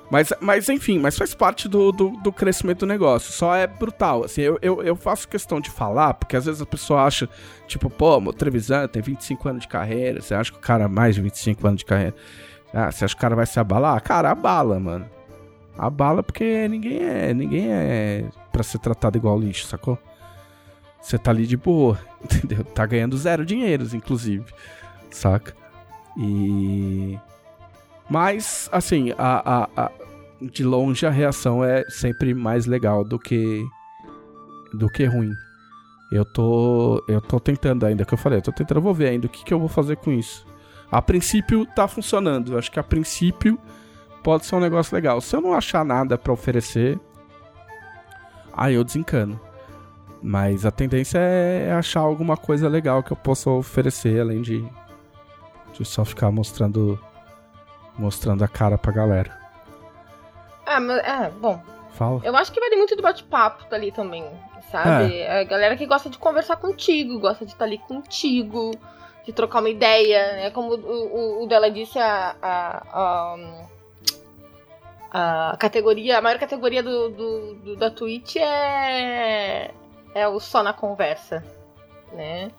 Mas, 0.09 0.33
mas 0.41 0.67
enfim, 0.69 0.99
mas 0.99 1.17
faz 1.17 1.33
parte 1.33 1.69
do, 1.69 1.91
do, 1.91 2.09
do, 2.09 2.31
crescimento 2.31 2.79
do 2.79 2.85
negócio. 2.85 3.31
Só 3.31 3.55
é 3.55 3.65
brutal. 3.65 4.25
Assim, 4.25 4.41
eu, 4.41 4.59
eu, 4.61 4.83
eu, 4.83 4.95
faço 4.95 5.27
questão 5.27 5.61
de 5.61 5.69
falar, 5.69 6.13
porque 6.13 6.35
às 6.35 6.45
vezes 6.45 6.61
a 6.61 6.65
pessoa 6.65 7.03
acha, 7.03 7.29
tipo, 7.65 7.89
pô, 7.89 8.17
o 8.17 8.33
Trevisan 8.33 8.87
tem 8.87 9.01
25 9.01 9.47
anos 9.47 9.61
de 9.61 9.69
carreira, 9.69 10.21
você 10.21 10.33
acha 10.33 10.51
que 10.51 10.57
o 10.57 10.61
cara 10.61 10.89
mais 10.89 11.15
de 11.15 11.21
25 11.21 11.65
anos 11.65 11.79
de 11.79 11.85
carreira. 11.85 12.15
Ah, 12.73 12.91
você 12.91 13.05
acha 13.05 13.13
que 13.13 13.19
o 13.19 13.21
cara 13.21 13.35
vai 13.35 13.45
se 13.45 13.59
abalar? 13.59 14.01
Cara, 14.01 14.31
abala, 14.31 14.79
mano. 14.79 15.05
Abala 15.77 16.23
porque 16.23 16.67
ninguém 16.67 17.03
é. 17.03 17.33
Ninguém 17.33 17.71
é 17.71 18.25
pra 18.51 18.63
ser 18.63 18.79
tratado 18.79 19.17
igual 19.17 19.39
lixo, 19.39 19.65
sacou? 19.65 19.97
Você 21.01 21.17
tá 21.17 21.31
ali 21.31 21.47
de 21.47 21.57
boa, 21.57 21.99
entendeu? 22.23 22.63
Tá 22.63 22.85
ganhando 22.85 23.17
zero 23.17 23.45
dinheiros, 23.45 23.93
inclusive. 23.93 24.45
Saca? 25.09 25.53
E. 26.17 27.17
Mas, 28.09 28.69
assim, 28.71 29.11
a, 29.17 29.63
a, 29.63 29.69
a, 29.85 29.91
de 30.41 30.63
longe 30.63 31.05
a 31.05 31.09
reação 31.09 31.63
é 31.63 31.83
sempre 31.89 32.33
mais 32.33 32.65
legal 32.65 33.03
do 33.03 33.17
que. 33.17 33.65
do 34.73 34.87
que 34.87 35.05
ruim. 35.05 35.31
Eu 36.11 36.25
tô. 36.25 37.03
Eu 37.07 37.21
tô 37.21 37.39
tentando 37.39 37.85
ainda, 37.85 38.05
que 38.05 38.13
eu 38.13 38.17
falei, 38.17 38.39
eu 38.39 38.43
tô 38.43 38.51
tentando, 38.51 38.77
eu 38.77 38.83
vou 38.83 38.93
ver 38.93 39.09
ainda 39.09 39.27
o 39.27 39.29
que, 39.29 39.43
que 39.43 39.53
eu 39.53 39.59
vou 39.59 39.69
fazer 39.69 39.95
com 39.97 40.11
isso. 40.11 40.45
A 40.91 41.01
princípio 41.01 41.65
tá 41.65 41.87
funcionando. 41.87 42.57
Acho 42.57 42.69
que 42.69 42.79
a 42.79 42.83
princípio 42.83 43.57
pode 44.21 44.45
ser 44.45 44.55
um 44.55 44.59
negócio 44.59 44.93
legal. 44.93 45.21
Se 45.21 45.35
eu 45.35 45.41
não 45.41 45.53
achar 45.53 45.85
nada 45.85 46.17
para 46.17 46.33
oferecer, 46.33 46.99
aí 48.53 48.75
eu 48.75 48.83
desencano. 48.83 49.39
Mas 50.21 50.65
a 50.65 50.71
tendência 50.71 51.17
é 51.17 51.71
achar 51.71 52.01
alguma 52.01 52.37
coisa 52.37 52.67
legal 52.67 53.01
que 53.01 53.11
eu 53.11 53.17
possa 53.17 53.49
oferecer, 53.49 54.19
além 54.19 54.41
de, 54.41 54.63
de 55.73 55.83
só 55.83 56.05
ficar 56.05 56.29
mostrando 56.29 56.99
mostrando 57.97 58.43
a 58.43 58.47
cara 58.47 58.77
pra 58.77 58.91
galera. 58.91 59.37
Ah, 60.65 60.79
mas 60.79 60.97
é, 60.99 61.29
bom. 61.29 61.61
Fala. 61.93 62.21
Eu 62.23 62.35
acho 62.35 62.51
que 62.51 62.59
vai 62.59 62.69
muito 62.69 62.95
do 62.95 63.01
bate-papo 63.01 63.65
ali 63.73 63.91
também, 63.91 64.25
sabe? 64.71 65.17
É. 65.17 65.41
A 65.41 65.43
galera 65.43 65.75
que 65.75 65.85
gosta 65.85 66.09
de 66.09 66.17
conversar 66.17 66.55
contigo, 66.55 67.19
gosta 67.19 67.45
de 67.45 67.51
estar 67.51 67.65
ali 67.65 67.77
contigo 67.79 68.71
de 69.25 69.33
trocar 69.33 69.59
uma 69.59 69.69
ideia, 69.69 70.33
né? 70.33 70.51
Como 70.51 70.73
o, 70.73 71.39
o, 71.39 71.43
o 71.43 71.47
dela 71.47 71.69
disse, 71.69 71.99
a, 71.99 72.35
a, 72.41 73.67
a, 75.11 75.51
a, 75.51 75.57
categoria, 75.57 76.17
a 76.17 76.21
maior 76.21 76.39
categoria 76.39 76.81
do, 76.81 77.09
do, 77.09 77.55
do, 77.55 77.75
da 77.75 77.89
Twitch 77.91 78.37
é, 78.37 79.71
é 80.15 80.27
o 80.27 80.39
só 80.39 80.63
na 80.63 80.73
conversa, 80.73 81.43
né? 82.13 82.51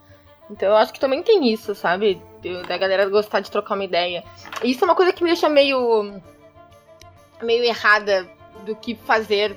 Então 0.50 0.68
eu 0.68 0.76
acho 0.76 0.92
que 0.92 1.00
também 1.00 1.22
tem 1.22 1.50
isso, 1.52 1.74
sabe? 1.74 2.20
Da 2.68 2.76
galera 2.76 3.08
gostar 3.08 3.40
de 3.40 3.50
trocar 3.50 3.74
uma 3.74 3.84
ideia. 3.84 4.22
Isso 4.62 4.84
é 4.84 4.86
uma 4.86 4.94
coisa 4.94 5.12
que 5.12 5.22
me 5.22 5.30
deixa 5.30 5.48
meio 5.48 6.20
meio 7.40 7.64
errada 7.64 8.28
do 8.64 8.76
que 8.76 8.94
fazer 8.94 9.56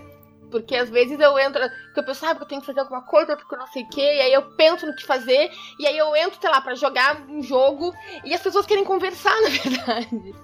porque 0.56 0.74
às 0.74 0.90
vezes 0.90 1.20
eu 1.20 1.38
entro, 1.38 1.62
porque 1.88 2.00
eu 2.00 2.06
penso, 2.06 2.26
ah, 2.26 2.38
eu 2.40 2.46
tenho 2.46 2.62
que 2.62 2.68
fazer 2.68 2.80
alguma 2.80 3.02
coisa, 3.02 3.36
porque 3.36 3.54
eu 3.54 3.60
não 3.60 3.68
sei 3.68 3.84
o 3.84 3.90
quê, 3.90 4.00
e 4.00 4.22
aí 4.22 4.34
eu 4.34 4.42
penso 4.56 4.86
no 4.86 4.96
que 4.96 5.06
fazer, 5.06 5.52
e 5.78 5.86
aí 5.86 5.98
eu 5.98 6.16
entro, 6.16 6.40
sei 6.40 6.50
lá, 6.50 6.62
pra 6.62 6.76
jogar 6.76 7.22
um 7.28 7.44
jogo, 7.44 7.94
e 8.24 8.34
as 8.34 8.42
pessoas 8.42 8.66
querem 8.66 8.86
conversar, 8.86 9.36
na 9.44 9.50
verdade. 9.50 10.36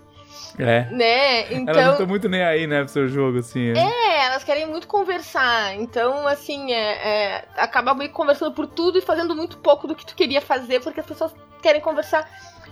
É. 0.59 0.85
Né? 0.91 1.53
Então, 1.53 1.73
elas 1.73 1.85
não 1.85 1.91
estão 1.93 2.07
muito 2.07 2.27
nem 2.27 2.43
aí, 2.43 2.67
né, 2.67 2.83
pro 2.83 2.91
seu 2.91 3.07
jogo, 3.07 3.39
assim. 3.39 3.69
É, 3.69 3.79
é 3.79 4.25
elas 4.25 4.43
querem 4.43 4.65
muito 4.65 4.85
conversar. 4.85 5.75
Então, 5.75 6.27
assim, 6.27 6.73
é, 6.73 7.37
é, 7.37 7.45
acaba 7.55 7.93
meio 7.93 8.11
conversando 8.11 8.51
por 8.51 8.67
tudo 8.67 8.97
e 8.97 9.01
fazendo 9.01 9.33
muito 9.33 9.59
pouco 9.59 9.87
do 9.87 9.95
que 9.95 10.05
tu 10.05 10.13
queria 10.13 10.41
fazer, 10.41 10.81
porque 10.81 10.99
as 10.99 11.05
pessoas 11.05 11.33
querem 11.61 11.79
conversar 11.79 12.27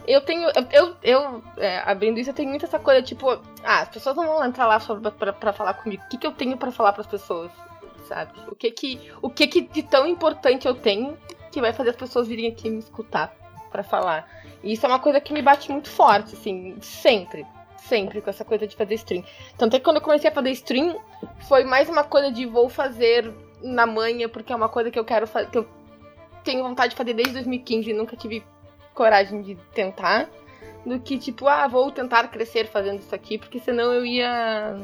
eu 0.08 0.22
tenho. 0.22 0.50
Eu, 0.72 0.96
eu 1.04 1.44
é, 1.58 1.80
abrindo 1.86 2.20
isso, 2.20 2.30
eu 2.30 2.34
tenho 2.34 2.50
muito 2.50 2.66
essa 2.66 2.80
coisa, 2.80 3.02
tipo, 3.02 3.30
ah, 3.64 3.82
as 3.82 3.90
pessoas 3.90 4.16
não 4.16 4.26
vão 4.26 4.46
entrar 4.46 4.68
lá 4.68 4.80
pra, 5.12 5.34
pra 5.34 5.54
falar 5.54 5.74
comigo. 5.76 6.04
O 6.06 6.10
que, 6.10 6.18
que 6.18 6.28
eu 6.28 6.32
tenho 6.32 6.58
para 6.58 6.72
falar 6.72 6.94
para 6.94 7.02
as 7.02 7.08
pessoas? 7.08 7.52
Sabe? 8.08 8.32
O 8.48 8.56
que 8.56 8.72
que, 8.72 9.12
o 9.22 9.30
que 9.30 9.48
que 9.48 9.62
de 9.62 9.84
tão 9.84 10.08
importante 10.08 10.68
eu 10.68 10.74
tenho 10.74 11.18
que 11.52 11.62
vai 11.62 11.74
fazer 11.74 11.92
as 11.92 11.96
pessoas 11.96 12.28
virem 12.28 12.48
aqui 12.48 12.70
me 12.70 12.80
escutar 12.80 13.34
para 13.72 13.84
falar? 13.84 14.28
E 14.64 14.74
isso 14.74 14.86
é 14.86 14.90
uma 14.90 15.00
coisa 15.00 15.22
que 15.22 15.32
me 15.32 15.42
bate 15.42 15.72
muito 15.72 15.90
forte, 15.90 16.34
assim, 16.34 16.76
sempre. 16.82 17.46
Sempre 17.78 18.22
com 18.22 18.30
essa 18.30 18.44
coisa 18.44 18.68
de 18.68 18.76
fazer 18.76 18.96
stream. 18.96 19.24
Tanto 19.58 19.76
é 19.76 19.80
que 19.80 19.86
quando 19.86 19.98
eu 19.98 20.02
comecei 20.02 20.30
a 20.30 20.34
fazer 20.34 20.52
stream, 20.52 21.00
foi 21.48 21.64
mais 21.64 21.88
uma 21.88 22.04
coisa 22.04 22.32
de 22.32 22.46
vou 22.46 22.68
fazer 22.68 23.32
na 23.62 23.86
manhã, 23.86 24.28
porque 24.28 24.52
é 24.52 24.56
uma 24.56 24.70
coisa 24.70 24.92
que 24.92 25.00
eu 25.00 25.06
quero 25.06 25.26
fazer, 25.28 25.50
que 25.50 25.58
eu 25.58 25.68
tenho 26.44 26.64
vontade 26.64 26.92
de 26.92 26.96
fazer 26.96 27.14
desde 27.14 27.34
2015 27.34 27.90
e 27.90 27.94
nunca 27.94 28.16
tive 28.16 28.44
coragem 29.00 29.42
de 29.42 29.56
tentar 29.74 30.30
do 30.86 31.00
que 31.00 31.18
tipo, 31.18 31.48
ah, 31.48 31.66
vou 31.70 31.90
tentar 31.90 32.28
crescer 32.28 32.68
fazendo 32.68 33.00
isso 33.00 33.16
aqui, 33.16 33.38
porque 33.38 33.58
senão 33.58 33.94
eu 33.94 34.06
ia. 34.06 34.78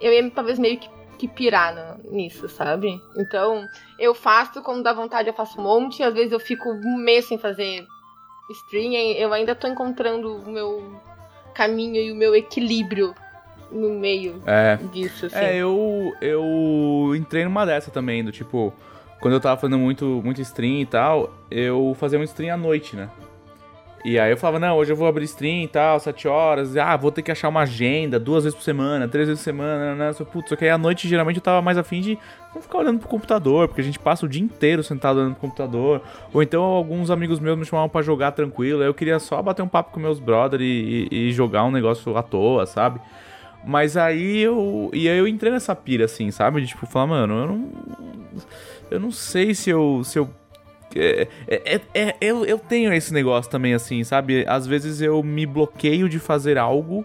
Eu 0.00 0.12
ia 0.12 0.30
talvez 0.30 0.56
meio 0.56 0.78
que, 0.78 0.88
que 1.18 1.26
pirar 1.26 1.74
no, 1.74 2.12
nisso, 2.12 2.48
sabe? 2.48 3.00
Então, 3.16 3.66
eu 3.98 4.14
faço, 4.14 4.62
quando 4.62 4.84
dá 4.84 4.92
vontade 4.92 5.26
eu 5.28 5.34
faço 5.34 5.60
um 5.60 5.64
monte, 5.64 6.00
às 6.04 6.14
vezes 6.14 6.30
eu 6.30 6.38
fico 6.38 6.68
um 6.70 6.96
mês 6.96 7.24
sem 7.24 7.38
fazer 7.38 7.84
stream, 8.50 8.92
eu 9.16 9.32
ainda 9.32 9.54
tô 9.54 9.66
encontrando 9.66 10.36
o 10.36 10.48
meu 10.48 11.00
caminho 11.54 11.96
e 11.96 12.12
o 12.12 12.14
meu 12.14 12.36
equilíbrio 12.36 13.14
no 13.72 13.90
meio 13.90 14.40
É. 14.46 14.76
disso, 14.92 15.26
assim. 15.26 15.36
É, 15.36 15.56
eu, 15.56 16.12
eu 16.20 17.14
entrei 17.16 17.44
numa 17.44 17.64
dessa 17.64 17.90
também, 17.90 18.22
do 18.22 18.30
tipo, 18.30 18.72
quando 19.24 19.32
eu 19.32 19.40
tava 19.40 19.58
fazendo 19.58 19.78
muito, 19.78 20.20
muito 20.22 20.38
stream 20.42 20.80
e 20.82 20.84
tal, 20.84 21.32
eu 21.50 21.96
fazia 21.98 22.18
um 22.18 22.22
stream 22.24 22.52
à 22.52 22.58
noite, 22.58 22.94
né? 22.94 23.08
E 24.04 24.18
aí 24.18 24.30
eu 24.30 24.36
falava, 24.36 24.58
não, 24.58 24.76
hoje 24.76 24.92
eu 24.92 24.96
vou 24.96 25.08
abrir 25.08 25.24
stream 25.24 25.62
e 25.62 25.66
tal, 25.66 25.98
sete 25.98 26.28
horas, 26.28 26.76
ah, 26.76 26.94
vou 26.94 27.10
ter 27.10 27.22
que 27.22 27.32
achar 27.32 27.48
uma 27.48 27.62
agenda 27.62 28.20
duas 28.20 28.44
vezes 28.44 28.54
por 28.54 28.62
semana, 28.62 29.08
três 29.08 29.26
vezes 29.28 29.40
por 29.42 29.44
semana, 29.44 29.94
né? 29.94 30.12
Só, 30.12 30.26
Putz, 30.26 30.50
só 30.50 30.56
que 30.56 30.64
aí 30.66 30.70
à 30.70 30.76
noite 30.76 31.08
geralmente 31.08 31.36
eu 31.36 31.42
tava 31.42 31.62
mais 31.62 31.78
afim 31.78 32.02
de 32.02 32.18
não 32.54 32.60
ficar 32.60 32.80
olhando 32.80 32.98
pro 32.98 33.08
computador, 33.08 33.66
porque 33.66 33.80
a 33.80 33.84
gente 33.84 33.98
passa 33.98 34.26
o 34.26 34.28
dia 34.28 34.42
inteiro 34.42 34.82
sentado 34.82 35.18
olhando 35.20 35.32
pro 35.32 35.40
computador. 35.40 36.02
Ou 36.34 36.42
então 36.42 36.62
alguns 36.62 37.10
amigos 37.10 37.40
meus 37.40 37.56
me 37.58 37.64
chamavam 37.64 37.88
pra 37.88 38.02
jogar 38.02 38.32
tranquilo, 38.32 38.82
aí 38.82 38.86
eu 38.88 38.92
queria 38.92 39.18
só 39.18 39.40
bater 39.40 39.62
um 39.62 39.68
papo 39.68 39.90
com 39.90 40.00
meus 40.00 40.20
brother 40.20 40.60
e, 40.60 41.08
e- 41.10 41.28
e 41.28 41.32
jogar 41.32 41.64
um 41.64 41.70
negócio 41.70 42.14
à 42.14 42.22
toa, 42.22 42.66
sabe? 42.66 43.00
Mas 43.66 43.96
aí 43.96 44.40
eu. 44.42 44.90
E 44.92 45.08
aí 45.08 45.16
eu 45.16 45.26
entrei 45.26 45.50
nessa 45.50 45.74
pira, 45.74 46.04
assim, 46.04 46.30
sabe? 46.30 46.60
De 46.60 46.66
tipo, 46.66 46.84
falar, 46.84 47.06
mano, 47.06 47.34
eu 47.34 47.46
não. 47.46 47.68
Eu 48.94 49.00
não 49.00 49.10
sei 49.10 49.54
se 49.54 49.70
eu. 49.70 50.02
Se 50.04 50.18
eu 50.18 50.28
é, 50.96 51.26
é, 51.48 51.74
é- 51.74 51.80
é- 52.08 52.16
eu, 52.20 52.44
eu 52.44 52.58
tenho 52.58 52.92
esse 52.92 53.12
negócio 53.12 53.50
também, 53.50 53.74
assim, 53.74 54.04
sabe? 54.04 54.44
Às 54.46 54.66
vezes 54.66 55.00
eu 55.00 55.22
me 55.22 55.44
bloqueio 55.44 56.08
de 56.08 56.18
fazer 56.18 56.56
algo 56.56 57.04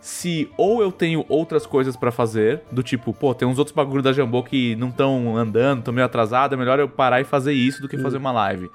se 0.00 0.48
ou 0.56 0.80
eu 0.80 0.92
tenho 0.92 1.24
outras 1.28 1.66
coisas 1.66 1.96
pra 1.96 2.12
fazer, 2.12 2.62
do 2.70 2.80
tipo, 2.80 3.12
pô, 3.12 3.34
tem 3.34 3.48
uns 3.48 3.58
outros 3.58 3.74
bagulho 3.74 4.02
da 4.02 4.12
Jambô 4.12 4.40
que 4.44 4.76
não 4.76 4.88
estão 4.90 5.36
andando, 5.36 5.82
tão 5.82 5.92
meio 5.92 6.04
atrasado, 6.06 6.54
é 6.54 6.56
melhor 6.56 6.78
eu 6.78 6.88
parar 6.88 7.20
e 7.20 7.24
fazer 7.24 7.52
isso 7.52 7.82
do 7.82 7.88
que 7.88 7.98
fazer 7.98 8.16
uma 8.18 8.30
live. 8.30 8.70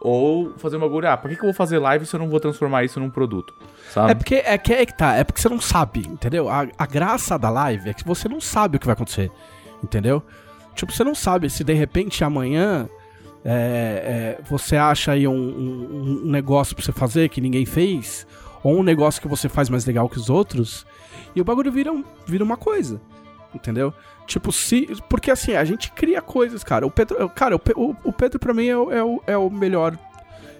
Ou 0.00 0.52
fazer 0.58 0.76
um 0.76 0.80
bagulho, 0.80 1.08
ah, 1.08 1.16
por 1.16 1.28
que, 1.28 1.36
que 1.36 1.42
eu 1.42 1.46
vou 1.46 1.54
fazer 1.54 1.78
live 1.78 2.04
se 2.06 2.14
eu 2.14 2.18
não 2.20 2.28
vou 2.28 2.40
transformar 2.40 2.82
isso 2.84 2.98
num 2.98 3.10
produto? 3.10 3.54
Sabe? 3.90 4.10
É 4.10 4.14
porque 4.16 4.34
é 4.36 4.58
que 4.58 4.72
é 4.72 4.86
que 4.86 4.96
tá, 4.96 5.14
é 5.14 5.22
porque 5.22 5.40
você 5.40 5.48
não 5.48 5.60
sabe, 5.60 6.00
entendeu? 6.08 6.48
A, 6.48 6.66
a 6.76 6.86
graça 6.86 7.38
da 7.38 7.50
live 7.50 7.90
é 7.90 7.94
que 7.94 8.04
você 8.04 8.28
não 8.28 8.40
sabe 8.40 8.76
o 8.76 8.80
que 8.80 8.86
vai 8.86 8.94
acontecer, 8.94 9.30
entendeu? 9.82 10.22
Tipo, 10.78 10.92
você 10.92 11.02
não 11.02 11.14
sabe 11.14 11.50
se 11.50 11.64
de 11.64 11.72
repente 11.74 12.22
amanhã 12.22 12.88
é, 13.44 14.38
é, 14.38 14.42
você 14.48 14.76
acha 14.76 15.10
aí 15.12 15.26
um, 15.26 15.32
um- 15.34 16.22
um 16.24 16.30
negócio 16.30 16.76
pra 16.76 16.84
você 16.84 16.92
fazer 16.92 17.28
que 17.30 17.40
ninguém 17.40 17.66
fez, 17.66 18.24
ou 18.62 18.78
um 18.78 18.82
negócio 18.84 19.20
que 19.20 19.26
você 19.26 19.48
faz 19.48 19.68
mais 19.68 19.84
legal 19.84 20.08
que 20.08 20.16
os 20.18 20.30
outros, 20.30 20.86
e 21.34 21.40
o 21.40 21.44
bagulho 21.44 21.72
vira, 21.72 21.92
um- 21.92 22.04
vira 22.26 22.44
uma 22.44 22.56
coisa, 22.56 23.00
entendeu? 23.52 23.92
Tipo, 24.24 24.52
se. 24.52 24.86
Porque 25.08 25.30
assim, 25.32 25.54
a 25.54 25.64
gente 25.64 25.90
cria 25.90 26.20
coisas, 26.22 26.62
cara. 26.62 26.86
O 26.86 26.90
Pedro. 26.92 27.28
Cara, 27.30 27.56
o, 27.56 27.60
o, 27.76 27.96
o 28.04 28.12
Pedro 28.12 28.38
pra 28.38 28.54
mim 28.54 28.68
é, 28.68 28.76
o- 28.76 28.92
é, 28.92 29.02
o, 29.02 29.22
é 29.26 29.36
o 29.36 29.50
melhor. 29.50 29.98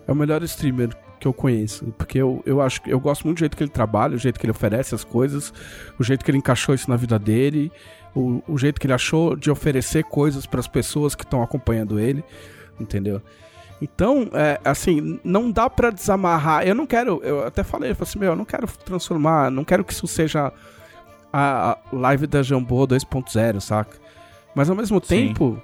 É 0.07 0.11
o 0.11 0.15
melhor 0.17 0.43
streamer 0.43 0.89
que 1.21 1.29
eu 1.29 1.35
conheço. 1.35 1.85
Porque 1.99 2.17
eu, 2.19 2.43
eu 2.47 2.61
acho 2.63 2.81
eu 2.87 2.99
gosto 2.99 3.25
muito 3.25 3.37
do 3.37 3.41
jeito 3.41 3.57
que 3.57 3.63
ele 3.63 3.71
trabalha, 3.71 4.15
o 4.15 4.19
jeito 4.19 4.41
que 4.41 4.47
ele 4.47 4.53
oferece 4.53 4.95
as 4.95 5.05
coisas, 5.05 5.53
o 5.99 6.03
jeito 6.03 6.25
que 6.25 6.31
ele 6.31 6.39
encaixou 6.39 6.75
isso 6.75 6.89
na 6.89 6.97
vida 6.97 7.19
dele, 7.19 7.71
o, 8.15 8.43
o 8.49 8.59
jeito 8.59 8.81
que 8.81 8.87
ele 8.87 8.95
achou 8.95 9.37
de 9.37 9.51
oferecer 9.51 10.05
coisas 10.05 10.47
para 10.47 10.61
as 10.61 10.69
pessoas 10.69 11.15
que 11.15 11.25
estão 11.25 11.43
acompanhando 11.43 11.99
ele, 11.99 12.25
entendeu? 12.81 13.21
Então, 13.81 14.29
é, 14.33 14.61
assim, 14.65 15.21
não 15.23 15.51
dá 15.53 15.71
pra 15.71 15.91
desamarrar. 15.91 16.67
Eu 16.67 16.75
não 16.75 16.85
quero, 16.87 17.21
eu 17.23 17.47
até 17.47 17.63
falei, 17.63 17.91
eu 17.91 17.95
falei 17.95 18.09
assim, 18.11 18.19
meu, 18.19 18.31
eu 18.33 18.37
não 18.37 18.45
quero 18.45 18.67
transformar, 18.85 19.51
não 19.51 19.63
quero 19.65 19.85
que 19.85 19.93
isso 19.93 20.07
seja 20.09 20.53
a, 21.33 21.71
a 21.73 21.79
live 21.93 22.27
da 22.27 22.43
Jambô 22.43 22.87
2.0, 22.89 23.61
saca? 23.61 23.97
Mas 24.55 24.69
ao 24.69 24.75
mesmo 24.75 24.99
Sim. 25.01 25.29
tempo, 25.29 25.63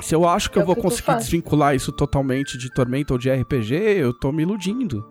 se 0.00 0.14
eu 0.14 0.26
acho 0.26 0.50
que 0.50 0.58
É 0.58 0.62
eu 0.62 0.66
vou 0.66 0.74
que 0.74 0.80
conseguir 0.80 1.02
faz. 1.06 1.24
desvincular 1.24 1.74
isso 1.74 1.92
totalmente 1.92 2.56
de 2.56 2.72
Tormenta 2.72 3.12
ou 3.12 3.18
de 3.18 3.30
RPG, 3.30 3.74
eu 3.74 4.14
tô 4.14 4.32
me 4.32 4.42
iludindo. 4.42 5.04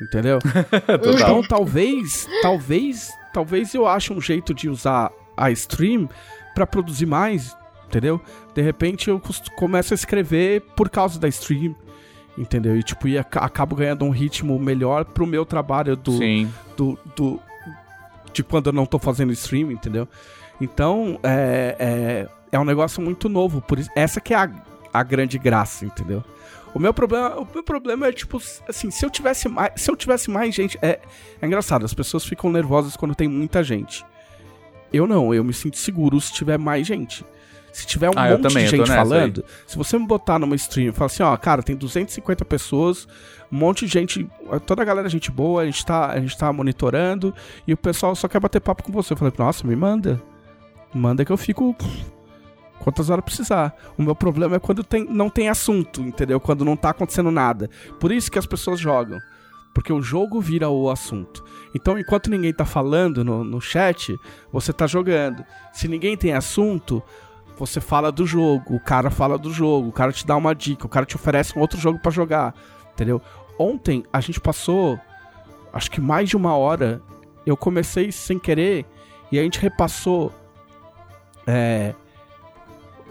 Entendeu? 0.00 0.38
Então 1.18 1.42
talvez, 1.42 2.28
talvez, 2.42 3.10
talvez 3.32 3.74
eu 3.74 3.86
ache 3.86 4.12
um 4.12 4.20
jeito 4.20 4.54
de 4.54 4.68
usar 4.68 5.10
a 5.36 5.50
stream 5.50 6.08
pra 6.54 6.66
produzir 6.66 7.06
mais, 7.06 7.56
entendeu? 7.86 8.20
De 8.54 8.62
repente 8.62 9.08
eu 9.10 9.20
começo 9.56 9.92
a 9.94 9.96
escrever 9.96 10.60
por 10.76 10.88
causa 10.88 11.18
da 11.18 11.28
stream, 11.28 11.74
entendeu? 12.38 12.76
E 12.76 12.82
tipo, 12.82 13.08
e 13.08 13.18
aca- 13.18 13.40
acabo 13.40 13.74
ganhando 13.76 14.04
um 14.04 14.10
ritmo 14.10 14.58
melhor 14.58 15.04
pro 15.04 15.26
meu 15.26 15.44
trabalho 15.44 15.96
do, 15.96 16.12
Sim. 16.18 16.52
do, 16.76 16.98
do- 17.16 17.40
de 18.32 18.42
quando 18.42 18.66
eu 18.68 18.72
não 18.72 18.86
tô 18.86 18.98
fazendo 18.98 19.32
stream, 19.32 19.70
entendeu? 19.70 20.08
Então, 20.60 21.18
é, 21.22 21.76
é, 21.78 22.28
é 22.52 22.58
um 22.58 22.64
negócio 22.64 23.02
muito 23.02 23.28
novo, 23.28 23.60
por 23.60 23.78
isso, 23.78 23.90
essa 23.96 24.20
que 24.20 24.32
é 24.34 24.36
a, 24.36 24.50
a 24.92 25.02
grande 25.02 25.38
graça, 25.38 25.84
entendeu? 25.84 26.22
O 26.72 26.78
meu 26.80 26.92
problema, 26.92 27.36
o 27.40 27.46
meu 27.52 27.62
problema 27.62 28.08
é 28.08 28.12
tipo 28.12 28.40
assim, 28.68 28.90
se 28.90 29.04
eu 29.06 29.10
tivesse 29.10 29.48
mais, 29.48 29.72
se 29.76 29.88
eu 29.88 29.94
tivesse 29.96 30.28
mais 30.30 30.52
gente, 30.52 30.76
é, 30.82 31.00
é 31.40 31.46
engraçado, 31.46 31.84
as 31.84 31.94
pessoas 31.94 32.24
ficam 32.24 32.50
nervosas 32.50 32.96
quando 32.96 33.14
tem 33.14 33.28
muita 33.28 33.62
gente. 33.62 34.04
Eu 34.94 35.06
não, 35.06 35.34
eu 35.34 35.42
me 35.42 35.52
sinto 35.52 35.76
seguro 35.76 36.20
se 36.20 36.32
tiver 36.32 36.58
mais 36.58 36.86
gente. 36.86 37.24
Se 37.72 37.84
tiver 37.84 38.08
um 38.08 38.12
Ah, 38.14 38.30
monte 38.30 38.42
também, 38.42 38.64
de 38.64 38.70
gente 38.70 38.86
falando, 38.86 39.44
se 39.66 39.76
você 39.76 39.98
me 39.98 40.06
botar 40.06 40.38
numa 40.38 40.54
stream 40.54 40.90
e 40.90 40.92
falar 40.92 41.06
assim, 41.06 41.24
ó, 41.24 41.36
cara, 41.36 41.60
tem 41.60 41.74
250 41.74 42.44
pessoas, 42.44 43.08
um 43.50 43.56
monte 43.56 43.84
de 43.84 43.92
gente, 43.92 44.30
toda 44.64 44.82
a 44.82 44.84
galera 44.84 45.08
é 45.08 45.10
gente 45.10 45.28
boa, 45.32 45.62
a 45.62 45.64
gente 45.64 45.84
tá, 45.84 46.06
a 46.12 46.20
gente 46.20 46.38
tá 46.38 46.52
monitorando 46.52 47.34
e 47.66 47.72
o 47.72 47.76
pessoal 47.76 48.14
só 48.14 48.28
quer 48.28 48.38
bater 48.38 48.60
papo 48.60 48.84
com 48.84 48.92
você. 48.92 49.12
Eu 49.12 49.16
falei, 49.16 49.34
nossa, 49.36 49.66
me 49.66 49.74
manda. 49.74 50.22
Manda 50.94 51.24
que 51.24 51.32
eu 51.32 51.36
fico 51.36 51.74
quantas 52.78 53.10
horas 53.10 53.24
precisar. 53.24 53.74
O 53.98 54.02
meu 54.04 54.14
problema 54.14 54.54
é 54.54 54.58
quando 54.60 54.84
tem, 54.84 55.04
não 55.10 55.28
tem 55.28 55.48
assunto, 55.48 56.00
entendeu? 56.00 56.38
Quando 56.38 56.64
não 56.64 56.76
tá 56.76 56.90
acontecendo 56.90 57.32
nada. 57.32 57.68
Por 57.98 58.12
isso 58.12 58.30
que 58.30 58.38
as 58.38 58.46
pessoas 58.46 58.78
jogam. 58.78 59.18
Porque 59.74 59.92
o 59.92 60.00
jogo 60.00 60.40
vira 60.40 60.70
o 60.70 60.88
assunto. 60.88 61.44
Então, 61.74 61.98
enquanto 61.98 62.30
ninguém 62.30 62.54
tá 62.54 62.64
falando 62.64 63.24
no, 63.24 63.42
no 63.42 63.60
chat, 63.60 64.16
você 64.52 64.72
tá 64.72 64.86
jogando. 64.86 65.44
Se 65.72 65.88
ninguém 65.88 66.16
tem 66.16 66.32
assunto, 66.32 67.02
você 67.58 67.80
fala 67.80 68.12
do 68.12 68.24
jogo, 68.24 68.76
o 68.76 68.80
cara 68.80 69.10
fala 69.10 69.36
do 69.36 69.52
jogo, 69.52 69.88
o 69.88 69.92
cara 69.92 70.12
te 70.12 70.26
dá 70.26 70.36
uma 70.36 70.54
dica, 70.54 70.86
o 70.86 70.88
cara 70.88 71.04
te 71.04 71.16
oferece 71.16 71.58
um 71.58 71.60
outro 71.60 71.78
jogo 71.78 71.98
pra 71.98 72.10
jogar, 72.10 72.54
entendeu? 72.92 73.20
Ontem 73.58 74.04
a 74.12 74.20
gente 74.20 74.40
passou, 74.40 74.98
acho 75.72 75.90
que 75.90 76.00
mais 76.00 76.28
de 76.28 76.36
uma 76.36 76.56
hora. 76.56 77.02
Eu 77.44 77.56
comecei 77.56 78.10
sem 78.10 78.38
querer 78.38 78.86
e 79.30 79.38
a 79.38 79.42
gente 79.42 79.58
repassou 79.58 80.32
é, 81.46 81.94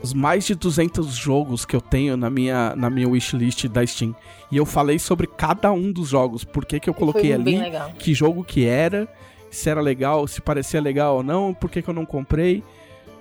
os 0.03 0.13
mais 0.13 0.45
de 0.45 0.53
200 0.53 1.15
jogos 1.15 1.63
que 1.65 1.75
eu 1.75 1.79
tenho 1.81 2.17
na 2.17 2.29
minha, 2.29 2.75
na 2.75 2.89
minha 2.89 3.07
wishlist 3.07 3.67
da 3.69 3.85
Steam. 3.87 4.13
E 4.51 4.57
eu 4.57 4.65
falei 4.65 4.99
sobre 4.99 5.25
cada 5.25 5.71
um 5.71 5.91
dos 5.91 6.09
jogos, 6.09 6.43
por 6.43 6.65
que, 6.65 6.79
que 6.79 6.89
eu 6.89 6.93
coloquei 6.93 7.31
Foi 7.31 7.33
ali, 7.33 7.57
legal. 7.57 7.89
que 7.97 8.13
jogo 8.13 8.43
que 8.43 8.65
era, 8.65 9.07
se 9.49 9.69
era 9.69 9.79
legal, 9.79 10.27
se 10.27 10.41
parecia 10.41 10.81
legal 10.81 11.15
ou 11.17 11.23
não, 11.23 11.53
por 11.53 11.69
que, 11.71 11.81
que 11.81 11.89
eu 11.89 11.93
não 11.93 12.05
comprei, 12.05 12.61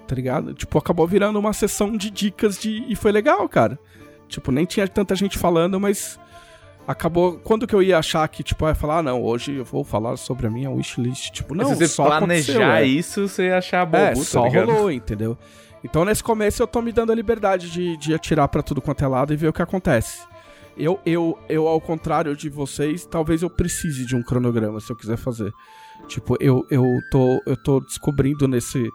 tá 0.08 0.14
ligado? 0.16 0.52
Tipo, 0.54 0.76
acabou 0.76 1.06
virando 1.06 1.38
uma 1.38 1.52
sessão 1.52 1.96
de 1.96 2.10
dicas 2.10 2.58
de 2.58 2.84
e 2.88 2.96
foi 2.96 3.12
legal, 3.12 3.48
cara. 3.48 3.78
Tipo, 4.28 4.50
nem 4.50 4.64
tinha 4.64 4.88
tanta 4.88 5.14
gente 5.14 5.38
falando, 5.38 5.78
mas 5.78 6.18
acabou. 6.86 7.38
Quando 7.44 7.66
que 7.66 7.74
eu 7.74 7.82
ia 7.82 7.98
achar 7.98 8.26
que, 8.28 8.42
tipo, 8.42 8.64
eu 8.64 8.70
ia 8.70 8.74
falar, 8.74 8.98
ah, 8.98 9.02
não, 9.02 9.22
hoje 9.22 9.54
eu 9.54 9.64
vou 9.64 9.84
falar 9.84 10.16
sobre 10.16 10.46
a 10.46 10.50
minha 10.50 10.70
wishlist. 10.70 11.30
Tipo, 11.30 11.54
não, 11.54 11.66
se 11.68 11.76
você 11.76 11.86
só 11.88 12.06
planejar 12.06 12.82
é. 12.82 12.86
isso, 12.86 13.28
você 13.28 13.46
ia 13.48 13.58
achar 13.58 13.84
bobo, 13.84 14.02
É, 14.02 14.14
tá 14.14 14.20
só 14.22 14.44
ligado? 14.46 14.72
rolou, 14.72 14.90
entendeu? 14.90 15.38
Então 15.84 16.04
nesse 16.04 16.22
começo 16.22 16.62
eu 16.62 16.66
tô 16.66 16.80
me 16.80 16.92
dando 16.92 17.12
a 17.12 17.14
liberdade 17.14 17.70
de, 17.70 17.96
de 17.96 18.14
atirar 18.14 18.48
pra 18.48 18.62
tudo 18.62 18.80
quanto 18.80 19.04
é 19.04 19.08
lado 19.08 19.32
e 19.32 19.36
ver 19.36 19.48
o 19.48 19.52
que 19.52 19.62
acontece. 19.62 20.22
Eu, 20.76 20.98
eu, 21.04 21.38
eu, 21.48 21.68
ao 21.68 21.80
contrário 21.80 22.34
de 22.34 22.48
vocês, 22.48 23.04
talvez 23.04 23.42
eu 23.42 23.50
precise 23.50 24.06
de 24.06 24.16
um 24.16 24.22
cronograma 24.22 24.80
se 24.80 24.90
eu 24.90 24.96
quiser 24.96 25.16
fazer. 25.16 25.52
Tipo, 26.08 26.36
eu, 26.40 26.66
eu, 26.70 26.84
tô, 27.10 27.42
eu 27.46 27.56
tô 27.56 27.80
descobrindo 27.80 28.48
nesse, 28.48 28.88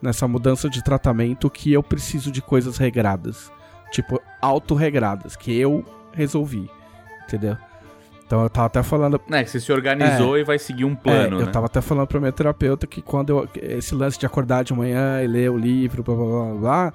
nessa 0.00 0.28
mudança 0.28 0.70
de 0.70 0.82
tratamento 0.82 1.50
que 1.50 1.72
eu 1.72 1.82
preciso 1.82 2.30
de 2.30 2.40
coisas 2.40 2.76
regradas. 2.76 3.50
Tipo, 3.90 4.20
autorregradas, 4.40 5.34
que 5.34 5.56
eu 5.58 5.84
resolvi. 6.12 6.70
Entendeu? 7.24 7.56
Então 8.26 8.42
eu 8.42 8.48
tava 8.48 8.66
até 8.66 8.82
falando 8.82 9.20
É, 9.30 9.44
que 9.44 9.50
você 9.50 9.60
se 9.60 9.70
organizou 9.72 10.38
e 10.38 10.44
vai 10.44 10.58
seguir 10.58 10.84
um 10.84 10.94
plano, 10.94 11.38
é, 11.38 11.42
eu 11.42 11.46
né? 11.46 11.52
tava 11.52 11.66
até 11.66 11.80
falando 11.80 12.06
pra 12.06 12.18
minha 12.18 12.32
terapeuta 12.32 12.86
que 12.86 13.02
quando 13.02 13.30
eu. 13.30 13.48
Esse 13.54 13.94
lance 13.94 14.18
de 14.18 14.24
acordar 14.26 14.64
de 14.64 14.72
manhã 14.72 15.22
e 15.22 15.26
ler 15.26 15.50
o 15.50 15.58
livro, 15.58 16.02
blá 16.02 16.14
blá 16.14 16.24
blá 16.24 16.54
blá, 16.54 16.92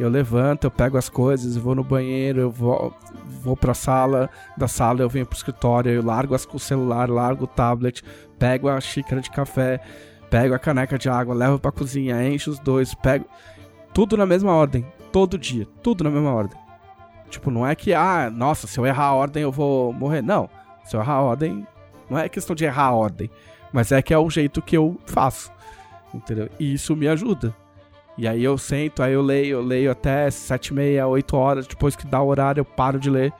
eu 0.00 0.08
levanto, 0.08 0.64
eu 0.64 0.70
pego 0.70 0.98
as 0.98 1.08
coisas, 1.08 1.54
eu 1.54 1.62
vou 1.62 1.74
no 1.76 1.84
banheiro, 1.84 2.40
eu 2.40 2.50
vou, 2.50 2.92
vou 3.40 3.56
pra 3.56 3.72
sala, 3.72 4.28
da 4.56 4.66
sala 4.66 5.00
eu 5.00 5.08
venho 5.08 5.24
pro 5.24 5.36
escritório, 5.36 5.92
eu 5.92 6.04
largo 6.04 6.34
as, 6.34 6.46
o 6.52 6.58
celular, 6.58 7.08
largo 7.08 7.44
o 7.44 7.48
tablet, 7.48 8.02
pego 8.36 8.68
a 8.68 8.80
xícara 8.80 9.20
de 9.20 9.30
café, 9.30 9.80
pego 10.28 10.54
a 10.54 10.58
caneca 10.58 10.98
de 10.98 11.08
água, 11.08 11.34
levo 11.34 11.58
pra 11.60 11.70
cozinha, 11.70 12.26
encho 12.28 12.50
os 12.50 12.58
dois, 12.58 12.94
pego. 12.94 13.26
Tudo 13.92 14.16
na 14.16 14.26
mesma 14.26 14.50
ordem, 14.52 14.84
todo 15.12 15.38
dia, 15.38 15.68
tudo 15.84 16.02
na 16.02 16.10
mesma 16.10 16.32
ordem. 16.32 16.58
Tipo, 17.30 17.48
não 17.50 17.64
é 17.64 17.76
que, 17.76 17.94
ah, 17.94 18.28
nossa, 18.28 18.66
se 18.66 18.78
eu 18.78 18.84
errar 18.84 19.06
a 19.06 19.14
ordem 19.14 19.44
eu 19.44 19.52
vou 19.52 19.92
morrer. 19.92 20.20
Não. 20.20 20.50
Se 20.84 20.96
eu 20.96 21.00
errar 21.00 21.14
a 21.14 21.22
ordem, 21.22 21.66
não 22.08 22.18
é 22.18 22.28
questão 22.28 22.54
de 22.54 22.64
errar 22.64 22.86
a 22.86 22.94
ordem. 22.94 23.30
Mas 23.72 23.90
é 23.90 24.00
que 24.00 24.14
é 24.14 24.18
o 24.18 24.30
jeito 24.30 24.62
que 24.62 24.76
eu 24.76 24.98
faço. 25.06 25.50
Entendeu? 26.12 26.48
E 26.60 26.74
isso 26.74 26.94
me 26.94 27.08
ajuda. 27.08 27.54
E 28.16 28.28
aí 28.28 28.44
eu 28.44 28.56
sento, 28.56 29.02
aí 29.02 29.12
eu 29.12 29.22
leio, 29.22 29.56
eu 29.56 29.62
leio 29.62 29.90
até 29.90 30.30
sete 30.30 30.68
e 30.68 30.74
meia, 30.74 31.06
oito 31.06 31.36
horas, 31.36 31.66
depois 31.66 31.96
que 31.96 32.06
dá 32.06 32.22
o 32.22 32.28
horário 32.28 32.60
eu 32.60 32.64
paro 32.64 32.98
de 33.00 33.10
ler. 33.10 33.32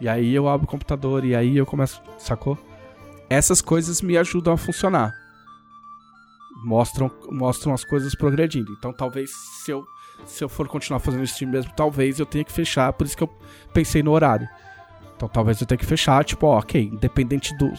E 0.00 0.08
aí 0.08 0.34
eu 0.34 0.48
abro 0.48 0.66
o 0.66 0.70
computador 0.70 1.24
e 1.24 1.36
aí 1.36 1.58
eu 1.58 1.66
começo, 1.66 2.02
sacou? 2.18 2.58
Essas 3.28 3.60
coisas 3.60 4.00
me 4.00 4.16
ajudam 4.16 4.54
a 4.54 4.56
funcionar. 4.56 5.14
Mostram, 6.64 7.10
mostram 7.30 7.74
as 7.74 7.84
coisas 7.84 8.14
progredindo. 8.14 8.72
Então 8.78 8.92
talvez 8.92 9.30
se 9.62 9.70
eu, 9.70 9.84
se 10.24 10.42
eu 10.42 10.48
for 10.48 10.66
continuar 10.66 11.00
fazendo 11.00 11.24
stream 11.24 11.50
mesmo, 11.50 11.70
talvez 11.76 12.18
eu 12.18 12.24
tenha 12.24 12.44
que 12.44 12.52
fechar, 12.52 12.94
por 12.94 13.06
isso 13.06 13.16
que 13.16 13.22
eu 13.22 13.30
pensei 13.74 14.02
no 14.02 14.12
horário. 14.12 14.48
Então 15.20 15.28
talvez 15.28 15.60
eu 15.60 15.66
tenha 15.66 15.76
que 15.76 15.84
fechar, 15.84 16.24
tipo, 16.24 16.46
ó, 16.46 16.58
ok, 16.58 16.80
independente 16.80 17.54
do, 17.58 17.70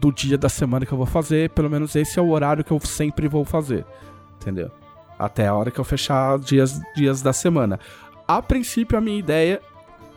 do 0.00 0.12
dia 0.12 0.36
da 0.36 0.48
semana 0.48 0.84
que 0.84 0.90
eu 0.90 0.98
vou 0.98 1.06
fazer, 1.06 1.50
pelo 1.50 1.70
menos 1.70 1.94
esse 1.94 2.18
é 2.18 2.22
o 2.22 2.30
horário 2.30 2.64
que 2.64 2.72
eu 2.72 2.80
sempre 2.80 3.28
vou 3.28 3.44
fazer. 3.44 3.86
Entendeu? 4.34 4.68
Até 5.16 5.46
a 5.46 5.54
hora 5.54 5.70
que 5.70 5.78
eu 5.78 5.84
fechar 5.84 6.36
dias, 6.40 6.80
dias 6.96 7.22
da 7.22 7.32
semana. 7.32 7.78
A 8.26 8.42
princípio, 8.42 8.98
a 8.98 9.00
minha 9.00 9.16
ideia 9.16 9.62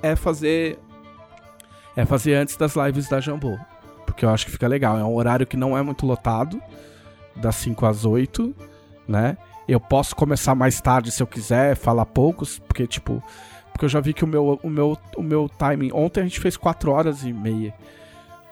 é 0.01 0.15
fazer. 0.15 0.79
É 1.95 2.05
fazer 2.05 2.33
antes 2.33 2.55
das 2.57 2.75
lives 2.75 3.07
da 3.07 3.19
Jambô. 3.19 3.55
Porque 4.07 4.25
eu 4.25 4.29
acho 4.31 4.47
que 4.47 4.51
fica 4.51 4.67
legal. 4.67 4.97
É 4.97 5.03
um 5.03 5.13
horário 5.13 5.45
que 5.45 5.55
não 5.55 5.77
é 5.77 5.83
muito 5.83 6.07
lotado. 6.07 6.59
Das 7.35 7.55
5 7.57 7.85
às 7.85 8.03
8, 8.03 8.51
né? 9.07 9.37
Eu 9.67 9.79
posso 9.79 10.15
começar 10.15 10.55
mais 10.55 10.81
tarde 10.81 11.11
se 11.11 11.21
eu 11.21 11.27
quiser, 11.27 11.75
falar 11.75 12.07
poucos, 12.07 12.57
porque, 12.57 12.87
tipo. 12.87 13.21
Porque 13.81 13.85
eu 13.85 13.89
já 13.89 13.99
vi 13.99 14.13
que 14.13 14.23
o 14.23 14.27
meu, 14.27 14.59
o 14.61 14.69
meu, 14.69 14.95
o 15.17 15.23
meu 15.23 15.49
timing. 15.57 15.89
Ontem 15.91 16.21
a 16.21 16.23
gente 16.23 16.39
fez 16.39 16.55
4 16.55 16.91
horas 16.91 17.23
e 17.23 17.33
meia. 17.33 17.73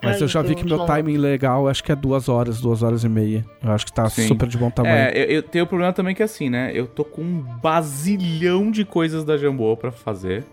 Mas 0.01 0.15
Ai, 0.15 0.23
eu 0.23 0.27
já 0.27 0.41
vi 0.41 0.55
que 0.55 0.65
meu 0.65 0.87
timing 0.87 1.17
legal, 1.17 1.67
acho 1.67 1.83
que 1.83 1.91
é 1.91 1.95
duas 1.95 2.27
horas, 2.27 2.59
duas 2.59 2.81
horas 2.81 3.03
e 3.03 3.09
meia. 3.09 3.45
Eu 3.63 3.71
acho 3.71 3.85
que 3.85 3.93
tá 3.93 4.09
Sim. 4.09 4.27
super 4.27 4.47
de 4.47 4.57
bom 4.57 4.71
tamanho. 4.71 4.95
É, 4.95 5.11
eu, 5.15 5.25
eu 5.25 5.43
tenho 5.43 5.65
o 5.65 5.67
problema 5.67 5.93
também 5.93 6.15
que 6.15 6.23
é 6.23 6.25
assim, 6.25 6.49
né? 6.49 6.71
Eu 6.73 6.87
tô 6.87 7.05
com 7.05 7.21
um 7.21 7.41
basilhão 7.61 8.71
de 8.71 8.83
coisas 8.83 9.23
da 9.23 9.37
Jambô 9.37 9.77
pra 9.77 9.91
fazer. 9.91 10.43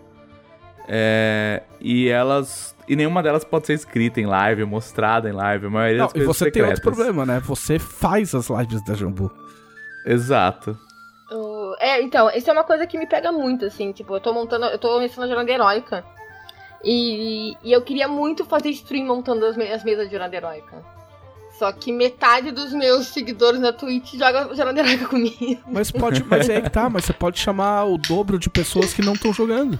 É, 0.87 1.63
e 1.81 2.07
elas. 2.07 2.75
E 2.87 2.95
nenhuma 2.95 3.23
delas 3.23 3.43
pode 3.43 3.65
ser 3.65 3.73
escrita 3.73 4.21
em 4.21 4.27
live, 4.27 4.63
mostrada 4.63 5.27
em 5.27 5.33
live. 5.33 5.65
A 5.65 5.69
maioria 5.71 6.01
Não, 6.01 6.07
das 6.07 6.21
e 6.21 6.23
você 6.23 6.51
tem 6.51 6.61
outro 6.61 6.75
secretas. 6.75 6.79
problema, 6.81 7.25
né? 7.25 7.41
Você 7.45 7.79
faz 7.79 8.35
as 8.35 8.47
lives 8.47 8.83
da 8.85 8.93
Jambu. 8.93 9.31
Exato. 10.05 10.77
É, 11.79 12.01
então, 12.01 12.29
isso 12.31 12.49
é 12.49 12.53
uma 12.53 12.63
coisa 12.63 12.87
que 12.87 12.97
me 12.97 13.05
pega 13.05 13.31
muito, 13.31 13.65
assim, 13.65 13.91
tipo, 13.91 14.15
eu 14.15 14.19
tô 14.19 14.33
montando, 14.33 14.65
eu 14.65 14.79
tô 14.79 14.89
começando 14.93 15.25
a 15.25 15.27
jornada 15.27 15.51
heróica. 15.51 16.03
E, 16.83 17.55
e 17.63 17.71
eu 17.71 17.81
queria 17.81 18.07
muito 18.07 18.45
fazer 18.45 18.69
stream 18.69 19.05
montando 19.05 19.45
as, 19.45 19.57
me- 19.57 19.71
as 19.71 19.83
mesas 19.83 20.05
de 20.05 20.11
jornada 20.11 20.35
heróica. 20.35 20.83
Só 21.57 21.71
que 21.71 21.91
metade 21.91 22.51
dos 22.51 22.71
meus 22.71 23.07
seguidores 23.07 23.59
na 23.59 23.73
Twitch 23.73 24.13
joga 24.13 24.53
jornada 24.55 24.79
heróica 24.79 25.05
comigo. 25.09 25.59
Mas 25.67 25.89
pode. 25.91 26.23
mas 26.23 26.47
é 26.49 26.61
que 26.61 26.69
tá, 26.69 26.87
mas 26.89 27.05
você 27.05 27.13
pode 27.13 27.39
chamar 27.39 27.85
o 27.85 27.97
dobro 27.97 28.37
de 28.37 28.49
pessoas 28.49 28.93
que 28.93 29.01
não 29.01 29.13
estão 29.13 29.33
jogando. 29.33 29.79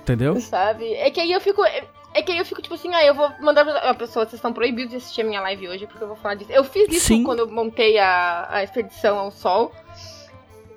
Entendeu? 0.00 0.40
Sabe? 0.40 0.94
É 0.94 1.10
que 1.10 1.20
aí 1.20 1.32
eu 1.32 1.40
fico. 1.40 1.62
É 1.64 1.84
é 2.14 2.22
que 2.22 2.32
aí 2.32 2.38
eu 2.38 2.46
fico 2.46 2.62
tipo 2.62 2.74
assim, 2.74 2.94
ah, 2.94 3.04
eu 3.04 3.14
vou 3.14 3.30
mandar 3.42 3.62
pra. 3.62 3.90
A 3.90 3.94
pessoa, 3.94 4.24
vocês 4.24 4.34
estão 4.38 4.50
proibidos 4.54 4.90
de 4.92 4.96
assistir 4.96 5.20
a 5.20 5.24
minha 5.24 5.40
live 5.42 5.68
hoje, 5.68 5.86
porque 5.86 6.02
eu 6.02 6.08
vou 6.08 6.16
falar 6.16 6.34
disso. 6.36 6.50
Eu 6.50 6.64
fiz 6.64 6.88
isso 6.88 7.08
Sim. 7.08 7.24
quando 7.24 7.40
eu 7.40 7.50
montei 7.50 7.98
a, 7.98 8.46
a 8.48 8.64
expedição 8.64 9.18
ao 9.18 9.30
sol. 9.30 9.70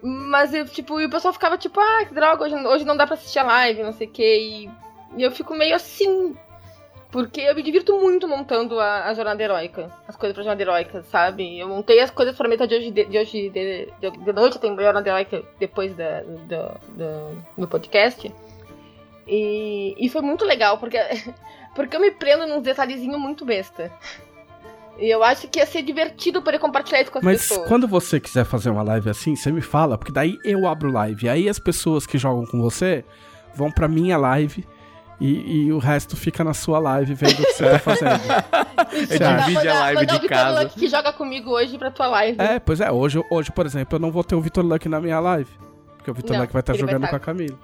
Mas 0.01 0.53
eu, 0.53 0.65
tipo, 0.65 0.99
e 0.99 1.05
o 1.05 1.09
pessoal 1.09 1.33
ficava 1.33 1.57
tipo, 1.57 1.79
ah, 1.79 2.05
que 2.05 2.13
droga, 2.13 2.43
hoje, 2.43 2.55
hoje 2.55 2.85
não 2.85 2.95
dá 2.95 3.05
pra 3.05 3.15
assistir 3.15 3.39
a 3.39 3.43
live, 3.43 3.83
não 3.83 3.91
sei 3.91 4.07
o 4.07 4.09
quê. 4.09 4.69
E, 5.17 5.23
eu 5.23 5.31
fico 5.31 5.53
meio 5.53 5.75
assim. 5.75 6.35
Porque 7.11 7.41
eu 7.41 7.55
me 7.55 7.63
divirto 7.63 7.99
muito 7.99 8.27
montando 8.27 8.79
a, 8.79 9.05
a 9.05 9.13
jornada 9.15 9.41
heróica. 9.41 9.91
As 10.07 10.15
coisas 10.15 10.33
pra 10.33 10.43
jornada 10.43 10.61
heróica, 10.61 11.01
sabe? 11.03 11.57
Eu 11.57 11.67
montei 11.67 11.99
as 11.99 12.11
coisas 12.11 12.35
pra 12.35 12.47
meta 12.47 12.67
de 12.67 12.75
hoje 12.75 12.91
de, 12.91 13.05
de 13.05 13.17
hoje 13.17 13.49
de, 13.49 13.87
de, 13.99 14.11
de 14.11 14.33
noite, 14.33 14.59
tem 14.59 14.75
jornada 14.75 15.09
heróica 15.09 15.43
depois 15.59 15.95
da, 15.95 16.21
do, 16.21 16.79
do, 16.95 17.45
do 17.57 17.67
podcast. 17.67 18.31
E, 19.27 19.95
e 19.97 20.09
foi 20.09 20.21
muito 20.21 20.45
legal, 20.45 20.77
porque, 20.77 20.97
porque 21.75 21.95
eu 21.95 21.99
me 21.99 22.11
prendo 22.11 22.47
num 22.47 22.61
detalhezinho 22.61 23.19
muito 23.19 23.43
besta. 23.43 23.91
E 24.99 25.09
eu 25.09 25.23
acho 25.23 25.47
que 25.47 25.59
ia 25.59 25.65
ser 25.65 25.81
divertido 25.81 26.41
poder 26.41 26.59
compartilhar 26.59 27.01
isso 27.01 27.11
com 27.11 27.19
as 27.19 27.23
Mas 27.23 27.47
pessoas. 27.47 27.67
quando 27.67 27.87
você 27.87 28.19
quiser 28.19 28.43
fazer 28.45 28.69
uma 28.69 28.83
live 28.83 29.09
assim, 29.09 29.35
você 29.35 29.51
me 29.51 29.61
fala, 29.61 29.97
porque 29.97 30.11
daí 30.11 30.37
eu 30.43 30.67
abro 30.67 30.91
live. 30.91 31.29
Aí 31.29 31.47
as 31.47 31.57
pessoas 31.59 32.05
que 32.05 32.17
jogam 32.17 32.45
com 32.45 32.61
você 32.61 33.05
vão 33.55 33.71
pra 33.71 33.87
minha 33.87 34.17
live 34.17 34.65
e, 35.21 35.65
e 35.65 35.71
o 35.73 35.77
resto 35.79 36.15
fica 36.17 36.43
na 36.43 36.53
sua 36.53 36.79
live 36.79 37.13
vendo 37.13 37.31
o 37.33 37.45
que 37.45 37.53
você 37.53 37.69
tá 37.69 37.79
fazendo. 37.79 38.19
É, 38.91 39.43
divide 39.45 39.67
a 39.67 39.73
live 39.81 39.99
mandar 40.01 40.13
de 40.13 40.17
o 40.17 40.21
Vitor 40.21 40.29
casa. 40.29 40.61
Luck 40.63 40.79
que 40.79 40.87
joga 40.87 41.13
comigo 41.13 41.51
hoje 41.51 41.77
pra 41.77 41.91
tua 41.91 42.07
live. 42.07 42.41
É, 42.41 42.59
pois 42.59 42.81
é, 42.81 42.91
hoje, 42.91 43.21
hoje, 43.29 43.51
por 43.51 43.65
exemplo, 43.65 43.95
eu 43.97 43.99
não 43.99 44.11
vou 44.11 44.23
ter 44.23 44.33
o 44.35 44.41
Vitor 44.41 44.65
Luck 44.65 44.89
na 44.89 44.99
minha 44.99 45.19
live. 45.19 45.49
Porque 45.97 46.09
o 46.09 46.13
Vitor 46.13 46.33
Não, 46.33 46.41
Luck 46.41 46.51
vai 46.53 46.61
estar 46.61 46.73
ele 46.73 46.81
vai 46.83 46.91
jogando 46.93 47.03
tá- 47.03 47.09
com 47.09 47.15
a 47.15 47.19
Camila. 47.19 47.57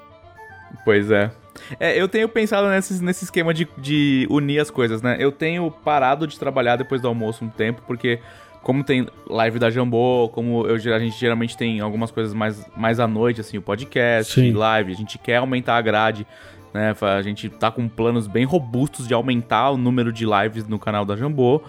Pois 0.83 1.11
é. 1.11 1.31
É, 1.79 1.99
eu 1.99 2.07
tenho 2.07 2.27
pensado 2.27 2.67
nesse, 2.69 3.01
nesse 3.01 3.23
esquema 3.23 3.53
de, 3.53 3.67
de 3.77 4.27
unir 4.29 4.59
as 4.59 4.69
coisas, 4.69 5.01
né? 5.01 5.15
Eu 5.19 5.31
tenho 5.31 5.71
parado 5.71 6.27
de 6.27 6.37
trabalhar 6.37 6.75
depois 6.75 7.01
do 7.01 7.07
almoço 7.07 7.45
um 7.45 7.49
tempo, 7.49 7.81
porque 7.87 8.19
como 8.61 8.83
tem 8.83 9.07
live 9.27 9.59
da 9.59 9.69
Jambô, 9.69 10.29
como 10.33 10.65
eu, 10.67 10.75
a 10.75 10.99
gente 10.99 11.17
geralmente 11.17 11.55
tem 11.55 11.79
algumas 11.79 12.11
coisas 12.11 12.33
mais, 12.33 12.65
mais 12.75 12.99
à 12.99 13.07
noite, 13.07 13.39
assim, 13.39 13.57
o 13.57 13.61
podcast, 13.61 14.33
Sim. 14.33 14.53
live, 14.53 14.91
a 14.91 14.95
gente 14.95 15.17
quer 15.17 15.37
aumentar 15.37 15.77
a 15.77 15.81
grade, 15.81 16.25
né? 16.73 16.93
A 16.99 17.21
gente 17.21 17.47
tá 17.47 17.71
com 17.71 17.87
planos 17.87 18.27
bem 18.27 18.43
robustos 18.43 19.07
de 19.07 19.13
aumentar 19.13 19.71
o 19.71 19.77
número 19.77 20.11
de 20.11 20.25
lives 20.25 20.67
no 20.67 20.77
canal 20.77 21.05
da 21.05 21.15
Jambô. 21.15 21.61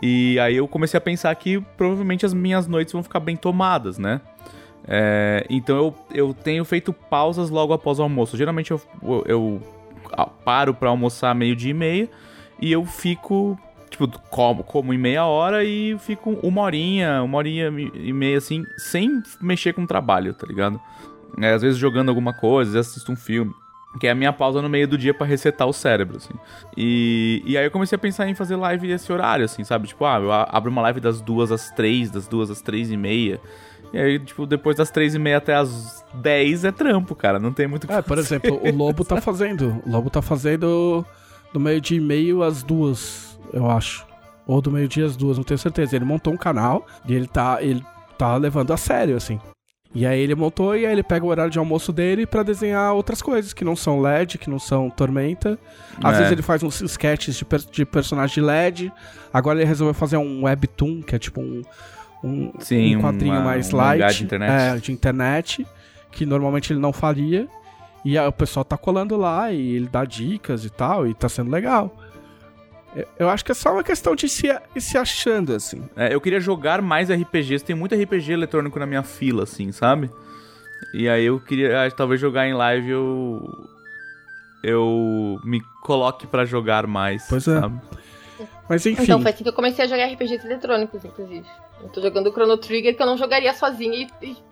E 0.00 0.38
aí 0.38 0.56
eu 0.56 0.68
comecei 0.68 0.96
a 0.96 1.00
pensar 1.00 1.34
que 1.34 1.60
provavelmente 1.76 2.24
as 2.24 2.32
minhas 2.32 2.66
noites 2.66 2.92
vão 2.92 3.02
ficar 3.02 3.20
bem 3.20 3.36
tomadas, 3.36 3.98
né? 3.98 4.20
É, 4.88 5.44
então 5.50 5.76
eu, 5.76 5.94
eu 6.12 6.34
tenho 6.34 6.64
feito 6.64 6.92
pausas 6.92 7.50
logo 7.50 7.72
após 7.72 7.98
o 7.98 8.02
almoço. 8.02 8.36
Geralmente 8.36 8.70
eu, 8.70 8.80
eu, 9.02 9.24
eu 9.26 9.62
paro 10.44 10.72
pra 10.74 10.90
almoçar 10.90 11.34
meio-dia 11.34 11.70
e 11.70 11.74
meia 11.74 12.08
e 12.60 12.70
eu 12.70 12.84
fico, 12.84 13.58
tipo, 13.90 14.08
como, 14.30 14.62
como 14.62 14.94
em 14.94 14.98
meia 14.98 15.24
hora 15.24 15.64
e 15.64 15.98
fico 15.98 16.38
uma 16.42 16.62
horinha, 16.62 17.22
uma 17.22 17.38
horinha 17.38 17.68
e 17.94 18.12
meia 18.12 18.38
assim, 18.38 18.64
sem 18.76 19.22
mexer 19.40 19.72
com 19.72 19.82
o 19.82 19.86
trabalho, 19.86 20.32
tá 20.32 20.46
ligado? 20.46 20.80
É, 21.40 21.52
às 21.52 21.62
vezes 21.62 21.78
jogando 21.78 22.08
alguma 22.08 22.32
coisa, 22.32 22.80
assisto 22.80 23.10
um 23.10 23.16
filme. 23.16 23.52
Que 23.98 24.06
é 24.06 24.10
a 24.10 24.14
minha 24.14 24.32
pausa 24.32 24.60
no 24.60 24.68
meio 24.68 24.86
do 24.86 24.98
dia 24.98 25.14
pra 25.14 25.26
resetar 25.26 25.66
o 25.66 25.72
cérebro, 25.72 26.18
assim. 26.18 26.34
E, 26.76 27.42
e 27.46 27.56
aí 27.56 27.64
eu 27.64 27.70
comecei 27.70 27.96
a 27.96 27.98
pensar 27.98 28.28
em 28.28 28.34
fazer 28.34 28.54
live 28.54 28.86
nesse 28.86 29.10
horário, 29.10 29.42
assim, 29.42 29.64
sabe? 29.64 29.88
Tipo, 29.88 30.04
ah, 30.04 30.18
eu 30.20 30.30
abro 30.30 30.70
uma 30.70 30.82
live 30.82 31.00
das 31.00 31.22
duas 31.22 31.50
às 31.50 31.70
três, 31.70 32.10
das 32.10 32.28
duas 32.28 32.50
às 32.50 32.60
três 32.60 32.90
e 32.90 32.96
meia. 32.96 33.40
E 33.92 33.98
aí, 33.98 34.18
tipo, 34.18 34.46
depois 34.46 34.76
das 34.76 34.90
três 34.90 35.14
e 35.14 35.18
meia 35.18 35.38
até 35.38 35.54
as 35.54 36.04
dez 36.14 36.64
é 36.64 36.72
trampo, 36.72 37.14
cara. 37.14 37.38
Não 37.38 37.52
tem 37.52 37.66
muito 37.66 37.84
o 37.84 37.86
que 37.86 37.92
É, 37.92 38.02
por 38.02 38.16
fazer. 38.16 38.36
exemplo, 38.36 38.60
o 38.62 38.74
Lobo 38.76 39.04
tá 39.04 39.18
fazendo. 39.22 39.80
O 39.86 39.90
Lobo 39.90 40.10
tá 40.10 40.20
fazendo 40.20 41.04
do 41.52 41.60
meio-dia 41.60 41.96
e 41.98 42.00
meio 42.00 42.42
às 42.42 42.62
duas, 42.62 43.38
eu 43.52 43.70
acho. 43.70 44.04
Ou 44.46 44.60
do 44.60 44.70
meio-dia 44.70 45.06
às 45.06 45.16
duas, 45.16 45.36
não 45.36 45.44
tenho 45.44 45.58
certeza. 45.58 45.96
Ele 45.96 46.04
montou 46.04 46.32
um 46.32 46.36
canal 46.36 46.86
e 47.06 47.14
ele 47.14 47.26
tá, 47.26 47.58
ele 47.62 47.82
tá 48.18 48.36
levando 48.36 48.72
a 48.72 48.76
sério, 48.76 49.16
assim. 49.16 49.40
E 49.94 50.04
aí 50.04 50.20
ele 50.20 50.34
montou 50.34 50.76
e 50.76 50.84
aí 50.84 50.92
ele 50.92 51.02
pega 51.02 51.24
o 51.24 51.28
horário 51.28 51.50
de 51.50 51.58
almoço 51.58 51.90
dele 51.90 52.26
pra 52.26 52.42
desenhar 52.42 52.92
outras 52.92 53.22
coisas, 53.22 53.54
que 53.54 53.64
não 53.64 53.74
são 53.74 53.98
LED, 54.00 54.36
que 54.36 54.50
não 54.50 54.58
são 54.58 54.90
Tormenta. 54.90 55.58
Às 56.04 56.14
É. 56.16 56.18
vezes 56.18 56.32
ele 56.32 56.42
faz 56.42 56.62
uns 56.62 56.82
sketches 56.82 57.36
de, 57.36 57.44
per- 57.46 57.64
de 57.70 57.84
personagem 57.86 58.34
de 58.34 58.40
LED. 58.42 58.92
Agora 59.32 59.58
ele 59.58 59.66
resolveu 59.66 59.94
fazer 59.94 60.18
um 60.18 60.44
webtoon, 60.44 61.00
que 61.02 61.14
é 61.14 61.18
tipo 61.18 61.40
um, 61.40 61.62
um, 62.26 62.52
Sim, 62.60 62.96
um 62.96 63.00
quadrinho 63.02 63.34
uma- 63.34 63.44
mais 63.44 63.70
light. 63.70 64.18
de 64.18 64.24
internet. 64.24 64.50
É, 64.50 64.76
de 64.78 64.92
internet, 64.92 65.66
que 66.10 66.26
normalmente 66.26 66.72
ele 66.72 66.80
não 66.80 66.92
faria. 66.92 67.48
E 68.04 68.16
aí 68.18 68.26
o 68.26 68.32
pessoal 68.32 68.64
tá 68.64 68.76
colando 68.76 69.16
lá 69.16 69.50
e 69.52 69.74
ele 69.76 69.88
dá 69.88 70.04
dicas 70.04 70.64
e 70.64 70.70
tal, 70.70 71.06
e 71.06 71.14
tá 71.14 71.28
sendo 71.28 71.50
legal. 71.50 71.94
Eu- 72.94 73.06
Eu 73.18 73.28
acho 73.28 73.44
que 73.44 73.52
é 73.52 73.54
só 73.54 73.72
uma 73.72 73.82
questão 73.82 74.14
de 74.14 74.28
se, 74.28 74.46
ir 74.74 74.80
se 74.80 74.96
achando, 74.96 75.52
assim. 75.54 75.82
É, 75.96 76.14
eu 76.14 76.20
queria 76.20 76.40
jogar 76.40 76.80
mais 76.80 77.10
RPGs. 77.10 77.64
Tem 77.64 77.74
muito 77.76 77.94
RPG 77.94 78.32
eletrônico 78.32 78.78
na 78.78 78.86
minha 78.86 79.02
fila, 79.02 79.42
assim, 79.42 79.70
sabe? 79.72 80.10
E 80.94 81.08
aí 81.08 81.24
eu 81.26 81.38
queria, 81.40 81.84
ah, 81.84 81.90
talvez 81.90 82.20
jogar 82.20 82.46
em 82.48 82.54
live 82.54 82.88
eu. 82.90 83.42
Eu 84.62 85.38
me 85.44 85.60
coloque 85.82 86.26
pra 86.26 86.44
jogar 86.44 86.86
mais. 86.86 87.26
Pois 87.28 87.46
é. 87.46 87.60
sabe? 87.60 87.80
Mas 88.68 88.84
enfim, 88.84 89.02
Então 89.04 89.20
foi 89.22 89.30
assim 89.30 89.42
que 89.44 89.48
eu 89.48 89.52
comecei 89.52 89.84
a 89.84 89.88
jogar 89.88 90.06
RPGs 90.06 90.44
eletrônicos, 90.46 91.04
inclusive. 91.04 91.46
Eu 91.82 91.88
tô 91.90 92.00
jogando 92.00 92.28
o 92.28 92.32
Chrono 92.32 92.56
Trigger 92.56 92.96
que 92.96 93.02
eu 93.02 93.06
não 93.06 93.16
jogaria 93.16 93.52
sozinha 93.54 94.08
e. 94.22 94.26
e- 94.30 94.46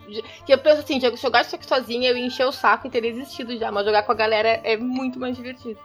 que 0.45 0.53
eu 0.53 0.59
penso 0.59 0.81
assim, 0.81 1.01
se 1.01 1.17
jogar 1.17 1.41
isso 1.41 1.55
aqui 1.57 1.67
sozinha, 1.67 2.11
eu 2.11 2.17
ia 2.17 2.27
encher 2.27 2.45
o 2.47 2.53
saco 2.53 2.87
e 2.87 2.91
teria 2.91 3.11
existido 3.11 3.57
já. 3.59 3.73
Mas 3.73 3.87
jogar 3.87 4.03
com 4.03 4.13
a 4.13 4.15
galera 4.15 4.61
é 4.63 4.77
muito 4.77 5.19
mais 5.19 5.35
divertido. 5.37 5.79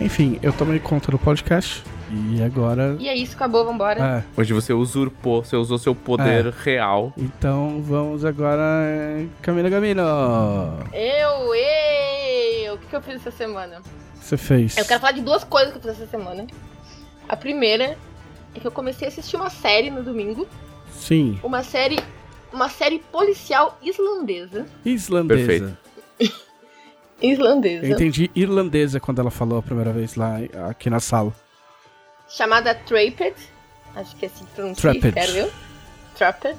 enfim, 0.00 0.38
eu 0.42 0.52
tomei 0.52 0.78
conta 0.80 1.10
do 1.10 1.18
podcast. 1.18 1.82
E 2.12 2.42
agora. 2.42 2.96
E 2.98 3.08
é 3.08 3.14
isso, 3.14 3.36
acabou, 3.36 3.64
vambora. 3.64 4.24
É, 4.36 4.40
Hoje 4.40 4.52
você 4.52 4.72
usurpou, 4.72 5.44
você 5.44 5.54
usou 5.54 5.78
seu 5.78 5.94
poder 5.94 6.46
É. 6.46 6.52
real. 6.64 7.12
então 7.16 7.80
vamos 7.82 8.24
agora. 8.24 8.64
Camila 9.40 9.68
Gamino. 9.68 10.02
Eu, 10.92 11.54
eu! 11.54 12.74
O 12.74 12.78
que, 12.78 12.86
que 12.88 12.96
eu 12.96 13.00
fiz 13.02 13.14
essa 13.16 13.30
semana? 13.30 13.80
Você 14.20 14.36
fez. 14.36 14.76
Eu 14.76 14.84
quero 14.84 15.00
falar 15.00 15.12
de 15.12 15.22
duas 15.22 15.42
coisas 15.44 15.72
que 15.72 15.78
eu 15.78 15.82
fiz 15.82 16.00
essa 16.00 16.06
semana. 16.10 16.46
A 17.28 17.36
primeira 17.36 17.96
é 18.54 18.60
que 18.60 18.66
eu 18.66 18.70
comecei 18.72 19.06
a 19.06 19.10
assistir 19.10 19.36
uma 19.36 19.50
série 19.50 19.90
no 19.90 20.02
domingo. 20.02 20.46
Sim. 20.92 21.38
Uma 21.42 21.62
série. 21.62 21.98
Uma 22.52 22.68
série 22.68 22.98
policial 22.98 23.78
islandesa. 23.82 24.66
Islandesa. 24.84 25.78
Islandesa. 27.22 27.86
Eu 27.86 27.92
entendi 27.92 28.30
irlandesa 28.34 28.98
quando 28.98 29.20
ela 29.20 29.30
falou 29.30 29.58
a 29.58 29.62
primeira 29.62 29.92
vez 29.92 30.14
lá 30.14 30.36
aqui 30.68 30.88
na 30.88 31.00
sala. 31.00 31.34
chamada 32.28 32.74
Trapped. 32.74 33.34
Acho 33.94 34.16
que 34.16 34.24
é 34.24 34.28
assim 34.28 34.44
que 34.44 34.50
pronuncia, 34.52 34.80
Trapped. 34.90 35.08
espero 35.08 35.32
eu. 35.36 35.52
Trapped. 36.16 36.56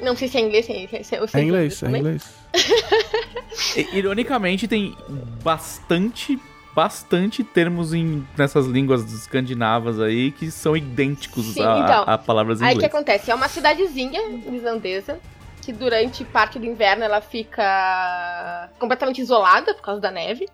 Não 0.00 0.16
sei 0.16 0.28
se 0.28 0.38
é 0.38 0.40
inglês, 0.40 0.66
se 0.66 0.72
é, 0.72 1.02
se 1.02 1.14
é, 1.14 1.18
eu 1.18 1.24
É 1.24 1.26
sei 1.26 1.42
inglês, 1.42 1.82
é 1.82 1.88
inglês. 1.88 2.24
Ironicamente, 3.92 4.66
tem 4.68 4.96
bastante, 5.42 6.38
bastante 6.74 7.42
termos 7.44 7.92
em, 7.94 8.26
nessas 8.36 8.66
línguas 8.66 9.10
escandinavas 9.12 10.00
aí 10.00 10.30
que 10.32 10.50
são 10.50 10.76
idênticos 10.76 11.46
Sim, 11.54 11.62
a, 11.64 11.78
então, 11.78 12.04
a 12.06 12.18
palavras 12.18 12.60
em 12.60 12.64
Aí 12.64 12.70
o 12.70 12.78
que 12.78 12.84
inglês. 12.86 12.94
acontece? 12.94 13.30
É 13.30 13.34
uma 13.34 13.48
cidadezinha 13.48 14.20
islandesa 14.52 15.18
que 15.60 15.72
durante 15.72 16.24
parte 16.24 16.58
do 16.58 16.66
inverno 16.66 17.04
ela 17.04 17.20
fica 17.20 18.68
completamente 18.78 19.20
isolada 19.20 19.74
por 19.74 19.82
causa 19.82 20.00
da 20.00 20.10
neve. 20.10 20.48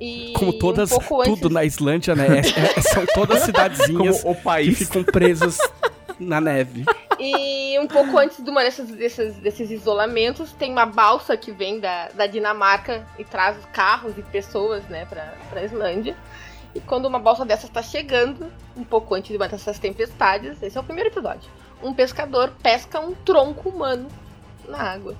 E 0.00 0.32
Como 0.36 0.52
todas, 0.58 0.90
um 0.92 0.98
pouco 0.98 1.20
antes, 1.22 1.40
tudo 1.40 1.52
na 1.52 1.64
Islândia, 1.64 2.14
né? 2.14 2.26
É- 2.40 2.78
é- 2.78 2.80
são 2.82 3.06
todas 3.06 3.40
cidadezinhas 3.44 4.20
Como 4.22 4.32
o 4.32 4.36
que 4.36 4.42
país. 4.42 4.76
ficam 4.78 5.02
presas 5.04 5.56
na 6.18 6.40
neve. 6.40 6.84
E 7.18 7.78
um 7.78 7.86
pouco 7.86 8.18
antes 8.18 8.42
de 8.42 8.50
uma 8.50 8.62
dessas, 8.62 8.88
desses, 8.90 9.36
desses 9.36 9.70
isolamentos, 9.70 10.52
tem 10.52 10.72
uma 10.72 10.86
balsa 10.86 11.36
que 11.36 11.52
vem 11.52 11.80
da, 11.80 12.08
da 12.08 12.26
Dinamarca 12.26 13.06
e 13.18 13.24
traz 13.24 13.56
carros 13.72 14.16
e 14.18 14.22
pessoas, 14.22 14.84
né, 14.88 15.04
pra, 15.06 15.34
pra 15.50 15.62
Islândia. 15.62 16.16
E 16.74 16.80
quando 16.80 17.06
uma 17.06 17.20
balsa 17.20 17.44
dessas 17.44 17.70
tá 17.70 17.82
chegando, 17.82 18.52
um 18.76 18.82
pouco 18.82 19.14
antes 19.14 19.30
de 19.30 19.36
uma 19.36 19.48
dessas 19.48 19.78
tempestades, 19.78 20.60
esse 20.60 20.76
é 20.76 20.80
o 20.80 20.84
primeiro 20.84 21.10
episódio, 21.10 21.48
um 21.82 21.94
pescador 21.94 22.52
pesca 22.62 22.98
um 22.98 23.14
tronco 23.14 23.68
humano 23.68 24.08
na 24.66 24.78
água. 24.78 25.14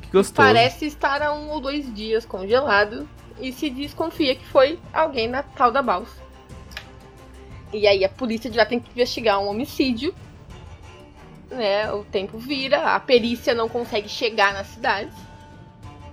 Que 0.00 0.10
gostoso. 0.10 0.34
Parece 0.34 0.86
estar 0.86 1.20
há 1.20 1.34
um 1.34 1.50
ou 1.50 1.60
dois 1.60 1.92
dias 1.94 2.24
congelado 2.24 3.06
e 3.38 3.52
se 3.52 3.68
desconfia 3.68 4.34
que 4.34 4.46
foi 4.46 4.78
alguém 4.92 5.28
na 5.28 5.42
tal 5.42 5.70
da 5.70 5.82
balsa. 5.82 6.28
E 7.72 7.86
aí 7.86 8.04
a 8.04 8.08
polícia 8.08 8.50
já 8.50 8.64
tem 8.64 8.80
que 8.80 8.90
investigar 8.90 9.38
um 9.38 9.48
homicídio. 9.48 10.14
Né, 11.50 11.90
o 11.92 12.04
tempo 12.04 12.36
vira, 12.36 12.94
a 12.94 13.00
perícia 13.00 13.54
não 13.54 13.68
consegue 13.68 14.08
chegar 14.08 14.52
na 14.52 14.64
cidade. 14.64 15.10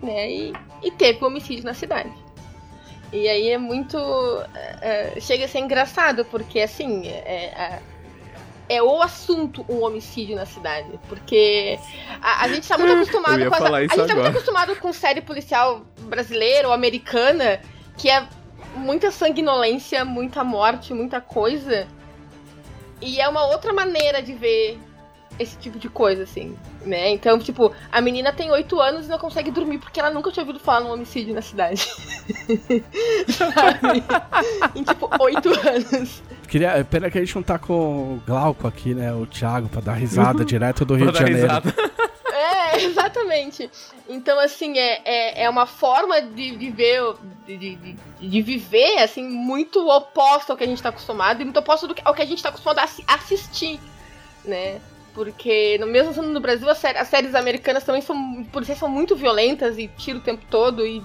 Né, 0.01 0.31
e, 0.31 0.53
e 0.83 0.91
teve 0.91 1.23
um 1.23 1.27
homicídio 1.27 1.65
na 1.65 1.73
cidade. 1.73 2.11
E 3.11 3.27
aí 3.27 3.49
é 3.49 3.57
muito. 3.57 3.97
é, 4.53 5.13
é, 5.15 5.19
chega 5.19 5.45
a 5.45 5.47
ser 5.47 5.59
engraçado, 5.59 6.25
porque 6.25 6.59
assim. 6.59 7.07
É, 7.07 7.53
é, 7.55 7.81
é 8.67 8.81
o 8.81 9.01
assunto 9.01 9.63
um 9.69 9.83
homicídio 9.83 10.35
na 10.35 10.45
cidade. 10.45 10.99
Porque 11.07 11.79
a, 12.21 12.43
a 12.43 12.47
gente 12.47 12.67
tá 12.67 12.77
muito 12.77 12.93
acostumado 12.93 13.49
com 13.49 13.55
as, 13.55 13.73
A 13.73 13.81
gente 13.81 14.07
tá 14.07 14.15
muito 14.15 14.27
acostumado 14.27 14.75
com 14.77 14.91
série 14.91 15.21
policial 15.21 15.85
brasileira 16.01 16.67
ou 16.67 16.73
americana, 16.73 17.61
que 17.97 18.09
é 18.09 18.27
muita 18.75 19.11
sanguinolência, 19.11 20.03
muita 20.03 20.43
morte, 20.43 20.93
muita 20.93 21.21
coisa. 21.21 21.87
E 23.01 23.19
é 23.19 23.27
uma 23.29 23.45
outra 23.47 23.71
maneira 23.71 24.21
de 24.21 24.33
ver 24.33 24.79
esse 25.39 25.57
tipo 25.57 25.77
de 25.79 25.89
coisa, 25.89 26.23
assim, 26.23 26.55
né? 26.85 27.09
Então, 27.11 27.37
tipo, 27.39 27.71
a 27.91 28.01
menina 28.01 28.31
tem 28.33 28.51
8 28.51 28.79
anos 28.79 29.05
e 29.05 29.09
não 29.09 29.17
consegue 29.17 29.51
dormir 29.51 29.77
porque 29.79 29.99
ela 29.99 30.09
nunca 30.09 30.31
tinha 30.31 30.43
ouvido 30.43 30.59
falar 30.59 30.81
num 30.81 30.91
homicídio 30.93 31.33
na 31.33 31.41
cidade. 31.41 31.85
Sabe? 33.27 34.03
em, 34.75 34.83
tipo, 34.83 35.09
8 35.19 35.49
anos. 35.67 36.21
Queria, 36.47 36.85
pena 36.89 37.09
que 37.09 37.17
a 37.17 37.21
gente 37.21 37.35
não 37.35 37.43
tá 37.43 37.57
com 37.57 37.73
o 38.15 38.21
Glauco 38.25 38.67
aqui, 38.67 38.93
né? 38.93 39.13
O 39.13 39.25
Thiago, 39.25 39.67
pra 39.69 39.81
dar 39.81 39.93
risada 39.93 40.43
direto 40.45 40.85
do 40.85 40.95
Rio 40.95 41.11
de 41.11 41.17
Janeiro. 41.19 41.41
risada. 41.41 41.73
É, 42.37 42.83
exatamente. 42.83 43.69
Então, 44.09 44.37
assim, 44.39 44.77
é, 44.77 45.01
é, 45.05 45.43
é 45.43 45.49
uma 45.49 45.65
forma 45.65 46.21
de 46.21 46.51
viver, 46.57 47.01
de, 47.47 47.55
de, 47.57 47.75
de- 47.77 47.95
de 48.19 48.41
viver, 48.41 48.97
assim, 49.01 49.23
muito 49.23 49.87
oposta 49.87 50.51
ao 50.51 50.57
que 50.57 50.63
a 50.65 50.67
gente 50.67 50.83
tá 50.83 50.89
acostumado 50.89 51.41
e 51.41 51.45
muito 51.45 51.63
que, 51.95 52.01
ao 52.03 52.13
que 52.13 52.21
a 52.21 52.25
gente 52.25 52.43
tá 52.43 52.49
acostumado 52.49 52.79
a 52.79 52.83
assi- 52.83 53.05
assistir, 53.07 53.79
né? 54.43 54.81
Porque, 55.15 55.77
no 55.79 55.87
mesmo 55.87 56.13
sendo 56.13 56.27
no 56.27 56.39
Brasil, 56.41 56.69
as, 56.69 56.77
sé- 56.77 56.95
as 56.95 57.07
séries 57.07 57.33
americanas 57.33 57.83
também 57.83 58.01
são, 58.01 58.43
policiais 58.51 58.77
são 58.77 58.89
muito 58.89 59.15
violentas 59.15 59.77
e 59.77 59.87
tiro 59.87 60.19
o 60.19 60.21
tempo 60.21 60.43
todo 60.51 60.85
e 60.85 61.01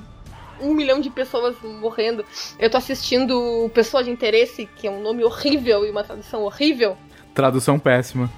um 0.61 0.75
milhão 0.75 1.01
de 1.01 1.09
pessoas 1.09 1.57
morrendo. 1.63 2.27
Eu 2.59 2.69
tô 2.69 2.77
assistindo 2.77 3.71
Pessoa 3.73 4.03
de 4.03 4.11
Interesse, 4.11 4.69
que 4.77 4.89
é 4.89 4.91
um 4.91 5.01
nome 5.01 5.25
horrível 5.25 5.87
e 5.87 5.91
uma 5.91 6.03
tradução 6.05 6.43
horrível. 6.43 6.99
Tradução 7.33 7.79
péssima. 7.79 8.29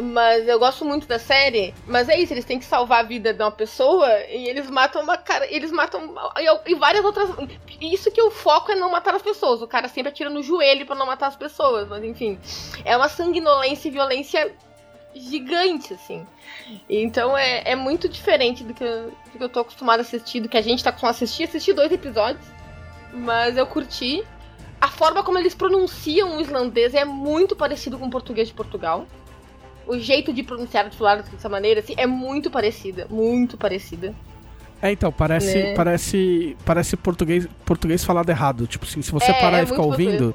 Mas 0.00 0.48
eu 0.48 0.58
gosto 0.58 0.84
muito 0.84 1.06
da 1.06 1.18
série. 1.18 1.74
Mas 1.86 2.08
é 2.08 2.18
isso, 2.18 2.32
eles 2.32 2.44
têm 2.44 2.58
que 2.58 2.64
salvar 2.64 3.00
a 3.00 3.02
vida 3.02 3.34
de 3.34 3.42
uma 3.42 3.50
pessoa 3.50 4.08
e 4.30 4.48
eles 4.48 4.70
matam 4.70 5.02
uma 5.02 5.18
cara. 5.18 5.46
Eles 5.52 5.70
matam. 5.72 6.14
E, 6.38 6.70
e 6.70 6.74
várias 6.76 7.04
outras. 7.04 7.28
Isso 7.80 8.10
que 8.10 8.22
o 8.22 8.30
foco 8.30 8.72
é 8.72 8.76
não 8.76 8.90
matar 8.90 9.14
as 9.14 9.20
pessoas. 9.20 9.60
O 9.60 9.66
cara 9.66 9.88
sempre 9.88 10.10
atira 10.10 10.30
no 10.30 10.42
joelho 10.42 10.86
pra 10.86 10.94
não 10.94 11.04
matar 11.04 11.26
as 11.26 11.36
pessoas. 11.36 11.88
Mas 11.88 12.02
enfim. 12.04 12.38
É 12.84 12.96
uma 12.96 13.08
sanguinolência 13.08 13.88
e 13.88 13.90
violência 13.90 14.54
gigante, 15.14 15.94
assim. 15.94 16.26
Então 16.88 17.36
é, 17.36 17.62
é 17.64 17.74
muito 17.74 18.08
diferente 18.08 18.64
do 18.64 18.74
que, 18.74 18.84
eu, 18.84 19.12
do 19.32 19.38
que 19.38 19.44
eu 19.44 19.48
tô 19.48 19.60
acostumado 19.60 20.00
a 20.00 20.02
assistir, 20.02 20.40
do 20.40 20.48
que 20.48 20.56
a 20.56 20.62
gente 20.62 20.82
tá 20.82 20.90
acostumado 20.90 21.14
a 21.14 21.16
assistir. 21.16 21.44
Assisti 21.44 21.72
dois 21.72 21.90
episódios. 21.92 22.44
Mas 23.12 23.56
eu 23.56 23.66
curti. 23.66 24.22
A 24.80 24.88
forma 24.88 25.22
como 25.22 25.38
eles 25.38 25.54
pronunciam 25.54 26.38
o 26.38 26.40
islandês 26.40 26.94
é 26.94 27.04
muito 27.04 27.54
parecido 27.54 27.98
com 27.98 28.06
o 28.06 28.10
português 28.10 28.48
de 28.48 28.54
Portugal 28.54 29.06
o 29.90 29.98
jeito 29.98 30.32
de 30.32 30.42
pronunciar, 30.42 30.88
de 30.88 30.96
falar 30.96 31.16
dessa 31.16 31.48
maneira, 31.48 31.80
assim, 31.80 31.94
é 31.96 32.06
muito 32.06 32.50
parecida. 32.50 33.06
Muito 33.10 33.56
parecida. 33.56 34.14
É, 34.80 34.92
então, 34.92 35.10
parece, 35.10 35.58
Né? 35.58 35.74
parece, 35.74 36.56
parece 36.64 36.96
português, 36.96 37.46
português 37.66 38.04
falado 38.04 38.30
errado. 38.30 38.66
Tipo 38.66 38.86
assim, 38.86 39.02
se 39.02 39.10
você 39.10 39.30
É, 39.30 39.40
parar 39.40 39.58
é 39.58 39.62
e 39.64 39.66
ficar 39.66 39.82
ouvindo, 39.82 40.34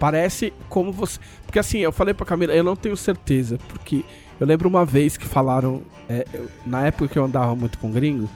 parece 0.00 0.52
como 0.68 0.90
você. 0.90 1.20
Porque 1.46 1.58
assim, 1.60 1.78
eu 1.78 1.92
falei 1.92 2.12
pra 2.14 2.26
Camila, 2.26 2.52
eu 2.52 2.64
não 2.64 2.74
tenho 2.74 2.96
certeza, 2.96 3.58
porque 3.68 4.04
eu 4.40 4.46
lembro 4.46 4.68
uma 4.68 4.84
vez 4.84 5.16
que 5.16 5.26
falaram, 5.26 5.82
é, 6.08 6.26
eu- 6.34 6.48
na 6.66 6.84
época 6.86 7.06
que 7.06 7.18
eu 7.18 7.24
andava 7.24 7.54
muito 7.54 7.78
com 7.78 7.92
gringo, 7.92 8.28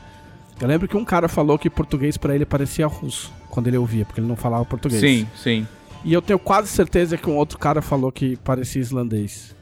eu 0.60 0.68
lembro 0.68 0.86
que 0.86 0.96
um 0.96 1.04
cara 1.04 1.26
falou 1.26 1.58
que 1.58 1.68
português 1.68 2.16
pra 2.16 2.34
ele 2.34 2.44
parecia 2.44 2.86
russo, 2.86 3.32
quando 3.50 3.66
ele 3.66 3.78
ouvia, 3.78 4.04
porque 4.04 4.20
ele 4.20 4.28
não 4.28 4.36
falava 4.36 4.64
português. 4.64 5.00
Sim, 5.00 5.26
sim. 5.34 5.66
E 6.04 6.12
eu 6.12 6.20
tenho 6.20 6.38
quase 6.38 6.68
certeza 6.68 7.16
que 7.16 7.28
um 7.30 7.36
outro 7.36 7.58
cara 7.58 7.80
falou 7.80 8.12
que 8.12 8.36
parecia 8.36 8.80
islandês. 8.82 9.56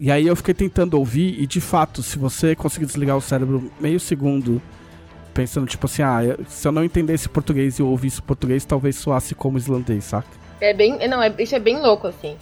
E 0.00 0.10
aí 0.10 0.26
eu 0.26 0.34
fiquei 0.34 0.52
tentando 0.52 0.94
ouvir, 0.98 1.40
e 1.40 1.46
de 1.46 1.60
fato, 1.60 2.02
se 2.02 2.18
você 2.18 2.56
conseguir 2.56 2.84
desligar 2.86 3.16
o 3.16 3.20
cérebro 3.20 3.70
meio 3.80 4.00
segundo, 4.00 4.60
pensando 5.32 5.66
tipo 5.68 5.86
assim, 5.86 6.02
ah, 6.02 6.18
se 6.48 6.66
eu 6.66 6.72
não 6.72 6.82
entendesse 6.84 7.28
português 7.28 7.78
e 7.78 7.82
eu 7.82 7.86
ouvisse 7.86 8.20
português, 8.20 8.64
talvez 8.64 8.96
soasse 8.96 9.34
como 9.36 9.56
islandês, 9.56 10.02
saca? 10.04 10.41
É 10.62 10.72
bem. 10.72 10.96
Não, 11.08 11.22
é, 11.22 11.34
isso 11.38 11.54
é 11.54 11.58
bem 11.58 11.80
louco, 11.80 12.06
assim. 12.06 12.38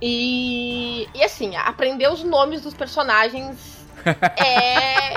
E. 0.00 1.08
E 1.14 1.22
assim, 1.22 1.56
aprender 1.56 2.08
os 2.08 2.22
nomes 2.22 2.62
dos 2.62 2.74
personagens 2.74 3.86
é. 4.36 5.14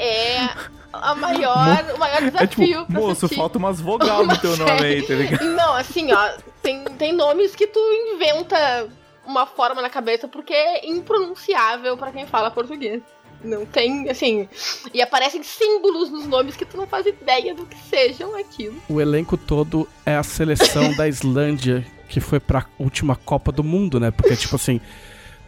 É 0.00 0.48
a 0.92 1.14
maior, 1.14 1.84
o 1.94 1.98
maior 1.98 2.22
É 2.22 2.30
desafio 2.30 2.80
tipo, 2.80 2.86
pra 2.86 3.00
moço, 3.00 3.12
assistir. 3.26 3.36
falta 3.36 3.58
umas 3.58 3.80
vogais 3.80 4.26
no 4.26 4.38
teu 4.38 4.56
nome 4.58 4.82
aí, 4.84 5.02
tá 5.06 5.14
ligado? 5.14 5.44
Não, 5.44 5.74
assim, 5.74 6.12
ó, 6.12 6.30
tem, 6.62 6.84
tem 6.84 7.12
nomes 7.12 7.54
que 7.54 7.66
tu 7.66 7.78
inventa 8.14 8.88
uma 9.26 9.46
forma 9.46 9.82
na 9.82 9.90
cabeça 9.90 10.26
porque 10.26 10.52
é 10.54 10.88
impronunciável 10.88 11.96
pra 11.96 12.10
quem 12.10 12.26
fala 12.26 12.50
português. 12.50 13.02
Não 13.44 13.64
tem, 13.64 14.08
assim. 14.10 14.48
E 14.92 15.00
aparecem 15.00 15.42
símbolos 15.42 16.10
nos 16.10 16.26
nomes 16.26 16.56
que 16.56 16.64
tu 16.64 16.76
não 16.76 16.86
faz 16.86 17.06
ideia 17.06 17.54
do 17.54 17.64
que 17.66 17.76
sejam 17.88 18.34
aquilo. 18.36 18.74
O 18.88 19.00
elenco 19.00 19.36
todo 19.36 19.88
é 20.04 20.16
a 20.16 20.22
seleção 20.22 20.92
da 20.94 21.06
Islândia 21.06 21.86
que 22.08 22.20
foi 22.20 22.40
pra 22.40 22.66
última 22.78 23.14
Copa 23.14 23.52
do 23.52 23.62
Mundo, 23.62 24.00
né? 24.00 24.10
Porque, 24.10 24.34
tipo 24.34 24.56
assim, 24.56 24.80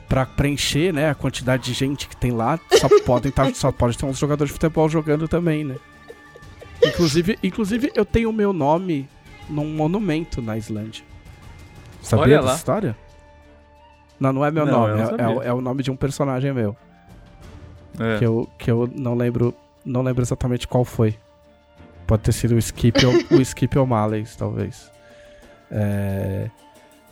pra 0.09 0.25
preencher, 0.27 0.93
né, 0.93 1.09
a 1.11 1.15
quantidade 1.15 1.65
de 1.65 1.73
gente 1.73 2.07
que 2.07 2.17
tem 2.17 2.31
lá, 2.33 2.61
só 2.79 2.89
podem 3.05 3.33
tá, 3.33 3.53
só 3.55 3.73
pode 3.73 3.97
ter 3.97 4.05
uns 4.07 4.19
jogadores 4.19 4.51
de 4.51 4.53
futebol 4.53 4.89
jogando 4.89 5.27
também, 5.27 5.65
né? 5.65 5.77
Inclusive, 6.85 7.39
inclusive 7.43 7.91
eu 7.95 8.05
tenho 8.05 8.31
o 8.31 8.33
meu 8.33 8.53
nome 8.53 9.09
num 9.49 9.67
monumento 9.75 10.41
na 10.41 10.57
Islândia. 10.57 11.03
Sabia 12.03 12.25
Olha 12.25 12.37
dessa 12.39 12.49
lá. 12.49 12.55
história? 12.57 12.97
Não, 14.19 14.33
não 14.33 14.45
é 14.45 14.51
meu 14.51 14.67
Não, 14.67 14.87
nome, 14.87 15.01
é- 15.01 15.45
é, 15.45 15.49
é 15.49 15.53
o 15.53 15.61
nome 15.61 15.83
de 15.83 15.91
um 15.91 15.97
personagem 15.97 16.53
meu. 16.53 16.77
É. 17.99 18.19
Que 18.19 18.27
eu, 18.27 18.49
que 18.59 18.71
eu 18.71 18.91
não 18.95 19.15
lembro. 19.15 19.55
Não 19.85 20.03
lembro 20.03 20.23
exatamente 20.23 20.69
qual 20.69 20.85
foi. 20.85 21.17
Pode 22.07 22.23
ter 22.23 22.33
sido 22.33 22.55
o 22.55 22.59
Skip 22.59 23.05
ou 23.07 23.13
o 23.39 23.41
Skip 23.41 23.79
O'Malley, 23.79 24.25
talvez. 24.37 24.91
É, 25.71 26.51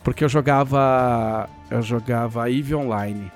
porque 0.03 0.23
eu 0.23 0.29
jogava. 0.29 1.49
Eu 1.69 1.81
jogava 1.81 2.49
Eve 2.51 2.75
Online. 2.75 3.31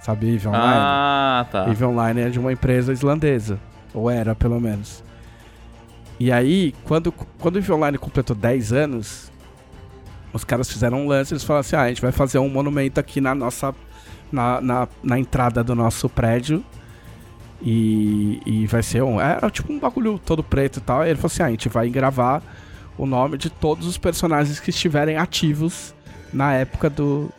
Sabe 0.00 0.34
Eve 0.34 0.48
Online? 0.48 0.64
Ah, 0.66 1.46
tá. 1.50 1.68
Eve 1.68 1.84
Online 1.84 2.20
é 2.20 2.28
de 2.28 2.38
uma 2.38 2.52
empresa 2.52 2.92
islandesa. 2.92 3.58
Ou 3.94 4.10
era, 4.10 4.34
pelo 4.34 4.60
menos. 4.60 5.02
E 6.18 6.30
aí, 6.30 6.74
quando, 6.84 7.12
quando 7.12 7.56
o 7.56 7.58
Eve 7.58 7.72
Online 7.72 7.98
completou 7.98 8.36
10 8.36 8.72
anos, 8.72 9.32
os 10.32 10.44
caras 10.44 10.70
fizeram 10.70 11.04
um 11.04 11.08
lance, 11.08 11.32
eles 11.32 11.42
falaram 11.42 11.60
assim, 11.60 11.76
ah, 11.76 11.82
a 11.82 11.88
gente 11.88 12.02
vai 12.02 12.12
fazer 12.12 12.38
um 12.38 12.48
monumento 12.48 13.00
aqui 13.00 13.20
na 13.20 13.34
nossa... 13.34 13.74
Na, 14.32 14.60
na, 14.60 14.88
na 15.02 15.18
entrada 15.18 15.62
do 15.62 15.74
nosso 15.74 16.08
prédio. 16.08 16.64
E, 17.62 18.40
e 18.44 18.66
vai 18.66 18.82
ser 18.82 19.02
um... 19.02 19.20
Era 19.20 19.48
tipo 19.50 19.72
um 19.72 19.78
bagulho 19.78 20.18
todo 20.18 20.42
preto 20.42 20.78
e 20.78 20.82
tal. 20.82 21.04
E 21.04 21.08
ele 21.08 21.16
falou 21.16 21.26
assim, 21.26 21.42
ah, 21.42 21.46
a 21.46 21.50
gente 21.50 21.68
vai 21.68 21.88
gravar 21.88 22.42
o 22.98 23.06
nome 23.06 23.38
de 23.38 23.48
todos 23.48 23.86
os 23.86 23.96
personagens 23.96 24.60
que 24.60 24.70
estiverem 24.70 25.16
ativos 25.16 25.94
na 26.32 26.52
época 26.52 26.90
do... 26.90 27.30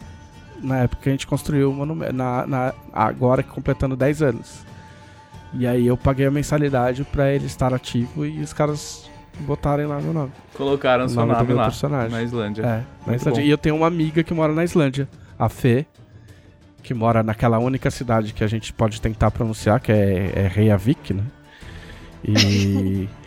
Na 0.63 0.79
época 0.79 1.03
que 1.03 1.09
a 1.09 1.11
gente 1.11 1.27
construiu 1.27 1.69
o 1.69 1.73
monumento. 1.73 2.13
Na, 2.13 2.47
na, 2.47 2.73
agora 2.93 3.43
completando 3.43 3.95
10 3.95 4.21
anos. 4.23 4.65
E 5.53 5.67
aí 5.67 5.85
eu 5.85 5.95
paguei 5.95 6.25
a 6.25 6.31
mensalidade 6.31 7.03
pra 7.03 7.31
ele 7.31 7.45
estar 7.45 7.73
ativo 7.73 8.25
e 8.25 8.41
os 8.41 8.51
caras 8.51 9.09
botarem 9.39 9.85
lá 9.85 9.99
meu 9.99 10.13
nome. 10.13 10.31
Colocaram 10.53 11.05
O 11.05 11.09
seu 11.09 11.25
nome 11.25 11.33
nome 11.33 11.53
lá, 11.53 11.63
personagem. 11.65 12.11
na 12.11 12.23
Islândia. 12.23 12.63
É, 12.63 12.83
na 13.05 13.15
Islândia. 13.15 13.41
E 13.41 13.49
eu 13.49 13.57
tenho 13.57 13.75
uma 13.75 13.87
amiga 13.87 14.23
que 14.23 14.33
mora 14.33 14.53
na 14.53 14.63
Islândia, 14.63 15.07
a 15.37 15.49
Fê, 15.49 15.85
que 16.85 16.93
mora 16.93 17.23
naquela 17.23 17.57
única 17.57 17.89
cidade 17.89 18.31
que 18.31 18.43
a 18.43 18.47
gente 18.47 18.71
pode 18.71 19.01
tentar 19.01 19.31
pronunciar, 19.31 19.79
que 19.79 19.91
é, 19.91 20.31
é 20.35 20.47
Reykjavik, 20.47 21.13
né? 21.13 21.23
E. 22.23 23.09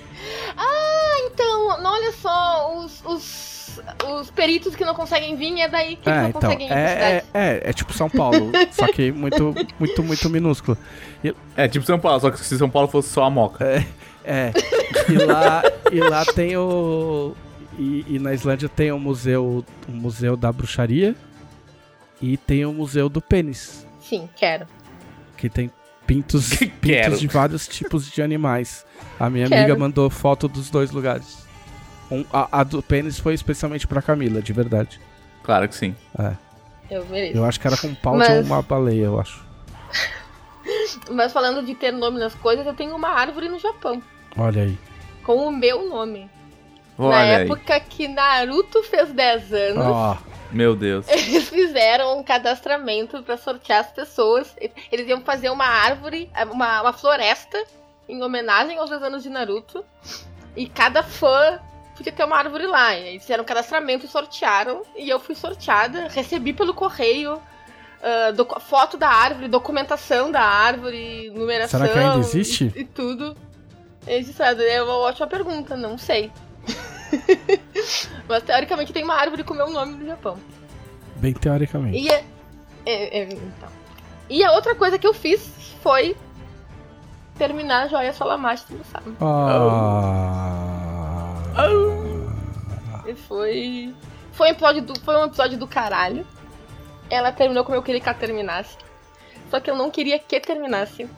Então, 1.31 1.81
não, 1.81 1.93
olha 1.93 2.13
só, 2.13 2.75
os, 2.79 3.05
os, 3.05 3.81
os 4.09 4.31
peritos 4.31 4.75
que 4.75 4.85
não 4.85 4.95
conseguem 4.95 5.37
vir 5.37 5.61
é 5.61 5.69
daí 5.69 5.95
que 5.95 6.09
eles 6.09 6.19
é, 6.19 6.23
não 6.23 6.29
então. 6.31 6.41
conseguem 6.41 6.73
É, 6.73 6.75
é, 6.75 7.25
é, 7.33 7.61
é 7.65 7.73
tipo 7.73 7.93
São 7.93 8.11
Paulo, 8.11 8.51
só 8.73 8.89
que 8.89 9.13
muito, 9.13 9.55
muito, 9.79 10.03
muito 10.03 10.31
minúsculo. 10.31 10.77
É 11.57 11.69
tipo 11.69 11.87
São 11.87 11.99
Paulo, 11.99 12.19
só 12.21 12.31
que 12.31 12.41
se 12.41 12.59
São 12.59 12.69
Paulo 12.69 12.89
fosse 12.89 13.11
só 13.11 13.25
a 13.25 13.31
Moca. 13.31 13.85
É. 14.25 14.53
E 15.09 15.17
lá, 15.25 15.63
e 15.93 16.01
lá 16.01 16.25
tem 16.25 16.57
o. 16.57 17.35
E, 17.79 18.05
e 18.09 18.19
na 18.19 18.35
Islândia 18.35 18.69
tem 18.69 18.91
o 18.91 18.99
museu, 18.99 19.65
o 19.89 19.93
museu 19.93 20.37
da 20.37 20.51
bruxaria 20.51 21.15
e 22.21 22.37
tem 22.37 22.65
o 22.65 22.73
museu 22.73 23.09
do 23.09 23.21
pênis, 23.21 23.87
Sim, 24.01 24.29
quero. 24.37 24.67
que 25.37 25.49
tem 25.49 25.71
pintos, 26.07 26.51
Quero. 26.57 26.71
pintos 26.81 27.21
de 27.21 27.27
vários 27.27 27.67
tipos 27.69 28.11
de 28.11 28.23
animais. 28.23 28.85
A 29.21 29.29
minha 29.29 29.49
Quero. 29.49 29.61
amiga 29.63 29.77
mandou 29.79 30.09
foto 30.11 30.49
dos 30.49 30.71
dois 30.71 30.91
lugares. 30.91 31.47
Um- 32.11 32.25
a, 32.33 32.61
a 32.61 32.65
do 32.65 32.83
pênis 32.83 33.19
foi 33.19 33.35
especialmente 33.35 33.87
pra 33.87 34.01
Camila, 34.01 34.41
de 34.41 34.53
verdade. 34.53 34.99
Claro 35.43 35.69
que 35.69 35.75
sim. 35.75 35.95
Eu 36.91 37.05
mereço. 37.07 37.37
Eu 37.37 37.45
acho 37.45 37.61
que 37.61 37.67
era 37.67 37.77
com 37.77 37.95
pau 37.95 38.15
de 38.15 38.21
Mas- 38.27 38.47
uma 38.47 38.63
baleia, 38.63 39.05
eu 39.05 39.21
acho. 39.21 39.45
Mas 41.11 41.33
falando 41.33 41.65
de 41.65 41.75
ter 41.75 41.93
nome 41.93 42.19
nas 42.19 42.35
coisas, 42.35 42.67
eu 42.67 42.75
tenho 42.75 42.95
uma 42.97 43.09
árvore 43.09 43.49
no 43.49 43.59
Japão. 43.59 44.03
Olha 44.37 44.63
aí. 44.63 44.79
Com 45.23 45.47
o 45.49 45.51
meu 45.51 45.89
nome. 45.89 46.31
na 46.99 47.05
Olha 47.05 47.17
aí. 47.39 47.45
época 47.45 47.79
que 47.81 48.09
Naruto 48.09 48.83
fez 48.83 49.13
10 49.13 49.53
anos, 49.53 49.85
Ó, 49.87 50.17
Meu 50.51 50.75
Deus. 50.75 51.07
eles 51.09 51.49
fizeram 51.49 52.19
um 52.19 52.23
cadastramento 52.23 53.23
pra 53.23 53.37
sortear 53.37 53.81
as 53.81 53.91
pessoas. 53.93 54.55
Eles 54.91 55.09
iam 55.09 55.21
fazer 55.23 55.51
uma 55.51 55.67
árvore, 55.67 56.31
uma, 56.51 56.83
uma 56.83 56.93
floresta, 56.93 57.63
em 58.09 58.23
homenagem 58.23 58.79
aos 58.79 58.91
10 58.91 59.03
anos 59.03 59.23
de 59.23 59.29
Naruto. 59.29 59.85
E 60.57 60.67
cada 60.69 61.03
fã 61.03 61.61
podia 61.97 62.13
ter 62.13 62.25
uma 62.25 62.37
árvore 62.37 62.67
lá. 62.67 62.95
E 62.97 63.09
eles 63.09 63.23
fizeram 63.23 63.43
um 63.43 63.47
cadastramento 63.47 64.07
e 64.07 64.09
sortearam. 64.09 64.83
E 64.97 65.09
eu 65.09 65.21
fui 65.21 65.35
sorteada, 65.35 66.09
recebi 66.09 66.53
pelo 66.53 66.73
correio. 66.75 67.41
docu- 68.35 68.61
foto 68.61 68.97
da 68.97 69.09
árvore, 69.09 69.49
documentação 69.49 70.31
da 70.31 70.41
árvore, 70.41 71.31
numeração. 71.31 71.81
Será 71.81 71.93
que 71.93 71.99
ainda 71.99 72.19
existe? 72.19 72.73
E, 72.75 72.81
e 72.81 72.85
tudo. 72.85 73.37
É 74.07 74.83
uma 74.83 74.97
ótima 74.99 75.27
pergunta, 75.27 75.77
não 75.77 75.99
sei. 75.99 76.33
Mas 78.29 78.43
teoricamente 78.43 78.93
tem 78.93 79.05
uma 79.05 79.15
árvore 79.15 79.45
com 79.45 79.55
meu 79.55 79.71
nome 79.71 79.95
no 79.95 80.07
Japão. 80.07 80.37
bem 81.17 81.33
teoricamente. 81.33 81.99
E, 81.99 82.09
é- 82.11 82.25
é- 82.87 83.19
é, 83.21 83.23
então. 83.25 83.69
e 84.29 84.45
a 84.45 84.53
outra 84.53 84.75
coisa 84.75 84.99
que 84.99 85.07
eu 85.07 85.15
fiz 85.15 85.41
foi 85.83 86.17
terminar 87.37 87.85
a 87.85 87.89
Joia 87.89 88.13
Solamachi 88.13 88.73
no 88.75 88.85
sábado. 88.85 89.17
Ah. 89.21 89.89
E 93.07 93.15
foi. 93.15 93.95
Foi 94.33 94.49
um, 94.49 94.51
episódio 94.51 94.83
do, 94.83 95.01
foi 95.01 95.17
um 95.17 95.25
episódio 95.25 95.59
do 95.59 95.67
caralho. 95.67 96.27
Ela 97.11 97.33
terminou 97.33 97.65
como 97.65 97.77
eu 97.77 97.83
queria 97.83 98.01
que 98.01 98.09
ela 98.09 98.19
terminasse. 98.19 98.77
Só 99.51 99.59
que 99.59 99.71
eu 99.71 99.75
não 99.77 99.91
queria 99.91 100.19
que 100.19 100.39
terminasse. 100.41 101.09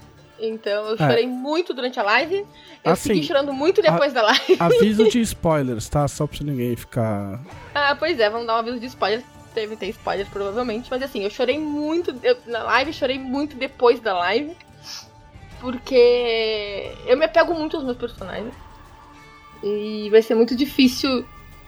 Então 0.40 0.86
eu 0.88 0.94
É. 0.94 0.96
chorei 0.98 1.26
muito 1.26 1.74
durante 1.74 2.00
a 2.00 2.02
live. 2.02 2.46
Eu 2.82 2.92
Assim, 2.92 3.10
segui 3.14 3.22
chorando 3.26 3.52
muito 3.52 3.82
depois 3.82 4.12
da 4.12 4.22
live. 4.22 4.56
Aviso 4.58 5.08
de 5.08 5.20
spoilers, 5.22 5.88
tá? 5.88 6.08
Só 6.08 6.26
pra 6.26 6.38
ninguém 6.42 6.74
ficar. 6.76 7.38
Ah, 7.74 7.94
pois 7.98 8.18
é, 8.18 8.30
vamos 8.30 8.46
dar 8.46 8.56
um 8.56 8.58
aviso 8.60 8.80
de 8.80 8.86
spoiler. 8.86 9.22
Deve 9.54 9.76
ter 9.76 9.88
spoiler 9.88 10.26
provavelmente, 10.30 10.88
mas 10.90 11.02
assim, 11.02 11.24
eu 11.24 11.30
chorei 11.30 11.58
muito 11.58 12.14
eu- 12.22 12.38
na 12.46 12.62
live, 12.62 12.92
chorei 12.92 13.18
muito 13.18 13.56
depois 13.56 13.98
da 14.00 14.16
live. 14.16 14.56
Porque 15.60 16.92
eu 17.06 17.16
me 17.18 17.24
apego 17.26 17.52
muito 17.52 17.76
aos 17.76 17.84
meus 17.84 17.96
personagens. 17.98 18.54
E 19.62 20.08
vai 20.10 20.22
ser 20.22 20.34
muito 20.34 20.56
difícil 20.56 21.24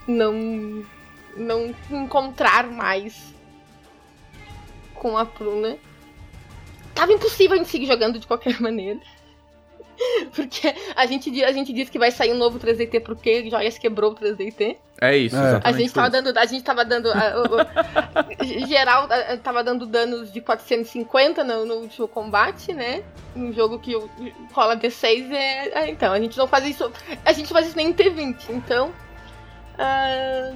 não 0.08 0.84
não 1.36 1.74
encontrar 1.90 2.66
mais 2.70 3.34
com 4.94 5.16
a 5.18 5.24
Pruna. 5.26 5.76
Tava 6.94 7.12
impossível 7.12 7.54
a 7.54 7.56
gente 7.58 7.68
seguir 7.70 7.86
jogando 7.86 8.18
de 8.18 8.26
qualquer 8.26 8.58
maneira. 8.60 9.00
Porque 10.34 10.74
a 10.96 11.06
gente, 11.06 11.44
a 11.44 11.52
gente 11.52 11.72
diz 11.72 11.88
que 11.88 11.98
vai 11.98 12.10
sair 12.10 12.32
um 12.32 12.36
novo 12.36 12.58
3DT 12.58 13.02
porque 13.04 13.48
Joias 13.48 13.78
quebrou 13.78 14.12
o 14.12 14.14
3DT. 14.14 14.76
É 15.00 15.16
isso, 15.16 15.36
É. 15.36 15.38
exatamente. 15.38 15.66
A 15.66 15.72
gente 15.78 15.92
tava 15.92 16.06
isso. 16.08 16.22
dando. 16.24 16.38
A 16.38 16.44
gente 16.46 16.64
tava 16.64 16.84
dando. 16.84 17.12
ah, 17.12 17.34
o- 17.42 18.66
geral 18.66 19.06
ah, 19.10 19.36
tava 19.36 19.62
dando 19.62 19.86
danos 19.86 20.32
de 20.32 20.40
450 20.40 21.44
no, 21.44 21.64
no 21.66 21.74
último 21.76 22.08
combate, 22.08 22.72
né? 22.72 23.02
Um 23.36 23.52
jogo 23.52 23.78
que 23.78 23.94
o- 23.94 24.08
rola 24.52 24.76
D6 24.76 25.30
é. 25.30 25.72
ah, 25.78 25.88
então, 25.88 26.12
a 26.12 26.18
gente 26.20 26.36
não 26.36 26.46
faz 26.48 26.66
isso. 26.66 26.90
A 27.24 27.32
gente 27.32 27.52
faz 27.52 27.66
isso 27.68 27.76
nem 27.76 27.88
em 27.88 27.92
T20. 27.92 28.50
Então. 28.50 28.92
ah, 29.78 30.52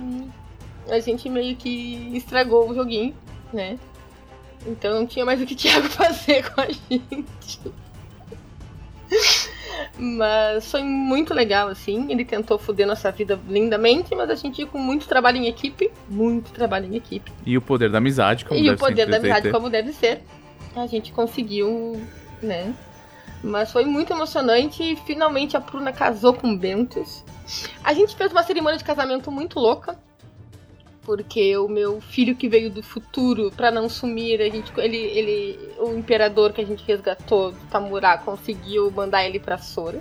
a 0.90 0.98
gente 1.00 1.28
meio 1.28 1.56
que 1.56 2.10
estragou 2.16 2.68
o 2.70 2.74
joguinho, 2.74 3.14
né? 3.52 3.78
Então 4.66 4.94
não 4.94 5.06
tinha 5.06 5.24
mais 5.24 5.40
o 5.40 5.46
que 5.46 5.54
o 5.54 5.56
Thiago 5.56 5.88
fazer 5.90 6.50
com 6.50 6.60
a 6.60 6.66
gente. 6.66 7.60
Mas 9.98 10.70
foi 10.70 10.82
muito 10.82 11.32
legal, 11.32 11.68
assim. 11.68 12.10
Ele 12.10 12.24
tentou 12.24 12.58
foder 12.58 12.86
nossa 12.86 13.10
vida 13.10 13.38
lindamente, 13.48 14.14
mas 14.14 14.28
a 14.30 14.34
gente 14.34 14.60
ia 14.60 14.66
com 14.66 14.78
muito 14.78 15.06
trabalho 15.06 15.38
em 15.38 15.46
equipe. 15.46 15.90
Muito 16.08 16.52
trabalho 16.52 16.86
em 16.86 16.96
equipe. 16.96 17.32
E 17.44 17.56
o 17.56 17.62
poder 17.62 17.90
da 17.90 17.98
amizade, 17.98 18.44
como 18.44 18.60
e 18.60 18.64
deve 18.64 18.74
o 18.74 18.78
poder 18.78 19.04
ser 19.04 19.10
da 19.10 19.16
amizade, 19.16 19.48
3DT. 19.48 19.52
como 19.52 19.70
deve 19.70 19.92
ser. 19.92 20.22
A 20.74 20.86
gente 20.86 21.12
conseguiu, 21.12 22.00
né? 22.42 22.74
Mas 23.42 23.70
foi 23.70 23.84
muito 23.84 24.12
emocionante 24.12 24.82
e 24.82 24.96
finalmente 24.96 25.56
a 25.56 25.60
Pruna 25.60 25.92
casou 25.92 26.34
com 26.34 26.52
o 26.52 26.58
Bentos. 26.58 27.24
A 27.82 27.94
gente 27.94 28.16
fez 28.16 28.32
uma 28.32 28.42
cerimônia 28.42 28.78
de 28.78 28.84
casamento 28.84 29.30
muito 29.30 29.58
louca. 29.58 29.98
Porque 31.06 31.56
o 31.56 31.68
meu 31.68 32.00
filho 32.00 32.34
que 32.34 32.48
veio 32.48 32.68
do 32.68 32.82
futuro, 32.82 33.52
pra 33.56 33.70
não 33.70 33.88
sumir, 33.88 34.40
a 34.42 34.48
gente, 34.50 34.72
ele, 34.76 34.96
ele, 34.96 35.72
o 35.78 35.96
imperador 35.96 36.52
que 36.52 36.60
a 36.60 36.66
gente 36.66 36.84
resgatou, 36.84 37.54
Tamurá, 37.70 38.18
conseguiu 38.18 38.90
mandar 38.90 39.24
ele 39.24 39.38
pra 39.38 39.56
Sora. 39.56 40.00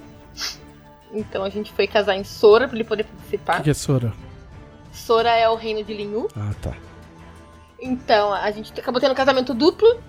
Então 1.14 1.44
a 1.44 1.50
gente 1.50 1.72
foi 1.72 1.86
casar 1.86 2.16
em 2.16 2.24
Sora 2.24 2.68
pra 2.68 2.76
ele 2.76 2.84
poder 2.84 3.04
O 3.04 3.06
participar. 3.06 3.58
que, 3.58 3.66
que 3.66 3.70
é 3.70 3.74
Sora? 3.76 4.12
Sora 4.92 5.30
é 5.30 5.48
o 5.48 5.54
reino 5.54 5.84
de 5.84 5.94
Linhu. 5.94 6.28
Ah, 6.36 6.56
tá. 6.60 6.76
Então, 7.80 8.34
a 8.34 8.50
gente 8.50 8.74
acabou 8.80 9.00
tendo 9.00 9.12
um 9.12 9.16
casamento 9.16 9.54
duplo, 9.54 10.02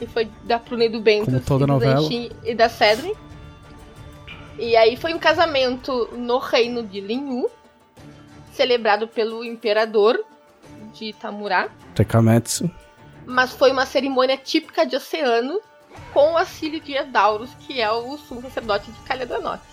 que 0.00 0.06
foi 0.08 0.28
da 0.42 0.58
Pruna 0.58 0.86
e 0.86 0.88
do 0.88 1.00
Bento. 1.00 1.26
Como 1.26 1.40
toda 1.40 1.62
e 1.62 1.66
novela. 1.68 2.08
E 2.44 2.54
da 2.56 2.68
Cedrin. 2.68 3.14
E 4.58 4.76
aí 4.76 4.96
foi 4.96 5.14
um 5.14 5.18
casamento 5.20 6.08
no 6.12 6.38
reino 6.38 6.82
de 6.82 7.00
Linhu, 7.00 7.48
celebrado 8.52 9.06
pelo 9.06 9.44
imperador 9.44 10.18
de 10.92 11.12
Tamurá. 11.14 11.68
Tekametsu. 11.94 12.70
Mas 13.26 13.52
foi 13.52 13.70
uma 13.70 13.86
cerimônia 13.86 14.36
típica 14.36 14.84
de 14.84 14.96
oceano 14.96 15.60
com 16.12 16.32
o 16.32 16.36
auxílio 16.38 16.80
de 16.80 16.94
Edauros, 16.94 17.50
que 17.60 17.80
é 17.80 17.90
o 17.90 18.16
sumo 18.18 18.42
sacerdote 18.42 18.90
de 18.90 18.98
Caledronote. 19.00 19.62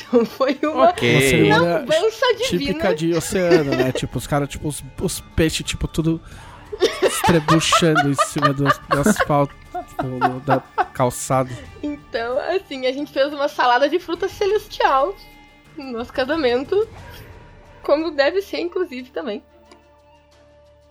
Então 0.00 0.24
foi 0.24 0.56
uma 0.62 0.72
Uma 0.72 0.88
Ok. 0.90 1.20
cerimônia 1.28 1.78
dança 1.80 2.26
divina. 2.36 2.58
típica 2.72 2.94
de 2.94 3.14
oceano, 3.14 3.74
né? 3.74 3.90
tipo, 3.90 4.18
os 4.18 4.26
caras, 4.26 4.48
tipo, 4.48 4.68
os, 4.68 4.84
os 5.00 5.20
peixes, 5.34 5.66
tipo, 5.66 5.88
tudo 5.88 6.20
estrebuchando 7.02 8.10
em 8.10 8.14
cima 8.26 8.52
do, 8.52 8.64
do 8.64 9.00
asfalto, 9.00 9.54
tipo, 9.88 10.40
da 10.44 10.60
calçada. 10.92 11.50
Então, 11.82 12.38
assim, 12.38 12.86
a 12.86 12.92
gente 12.92 13.10
fez 13.12 13.32
uma 13.32 13.48
salada 13.48 13.88
de 13.88 13.98
fruta 13.98 14.28
celestial 14.28 15.16
no 15.76 15.92
nosso 15.98 16.12
casamento. 16.12 16.86
Como 17.82 18.10
deve 18.10 18.42
ser, 18.42 18.60
inclusive, 18.60 19.10
também. 19.10 19.42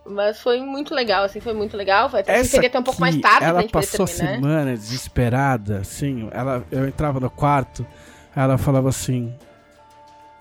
Mas 0.09 0.39
foi 0.39 0.61
muito 0.61 0.95
legal, 0.95 1.23
assim, 1.23 1.39
foi 1.39 1.53
muito 1.53 1.75
legal. 1.75 2.07
Vai 2.07 2.23
ter 2.23 2.31
Essa 2.31 2.59
que 2.59 2.65
até 2.65 2.79
um 2.79 2.83
pouco 2.83 3.01
mais 3.01 3.17
tarde 3.17 3.43
ela 3.43 3.53
pra 3.53 3.61
gente 3.61 3.71
passou 3.71 4.07
semana 4.07 4.73
desesperada, 4.73 5.79
assim. 5.79 6.29
Ela, 6.31 6.63
eu 6.71 6.87
entrava 6.87 7.19
no 7.19 7.29
quarto, 7.29 7.85
ela 8.35 8.57
falava 8.57 8.89
assim: 8.89 9.33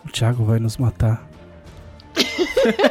O 0.05 0.09
Thiago 0.09 0.45
vai 0.45 0.59
nos 0.59 0.77
matar. 0.77 1.27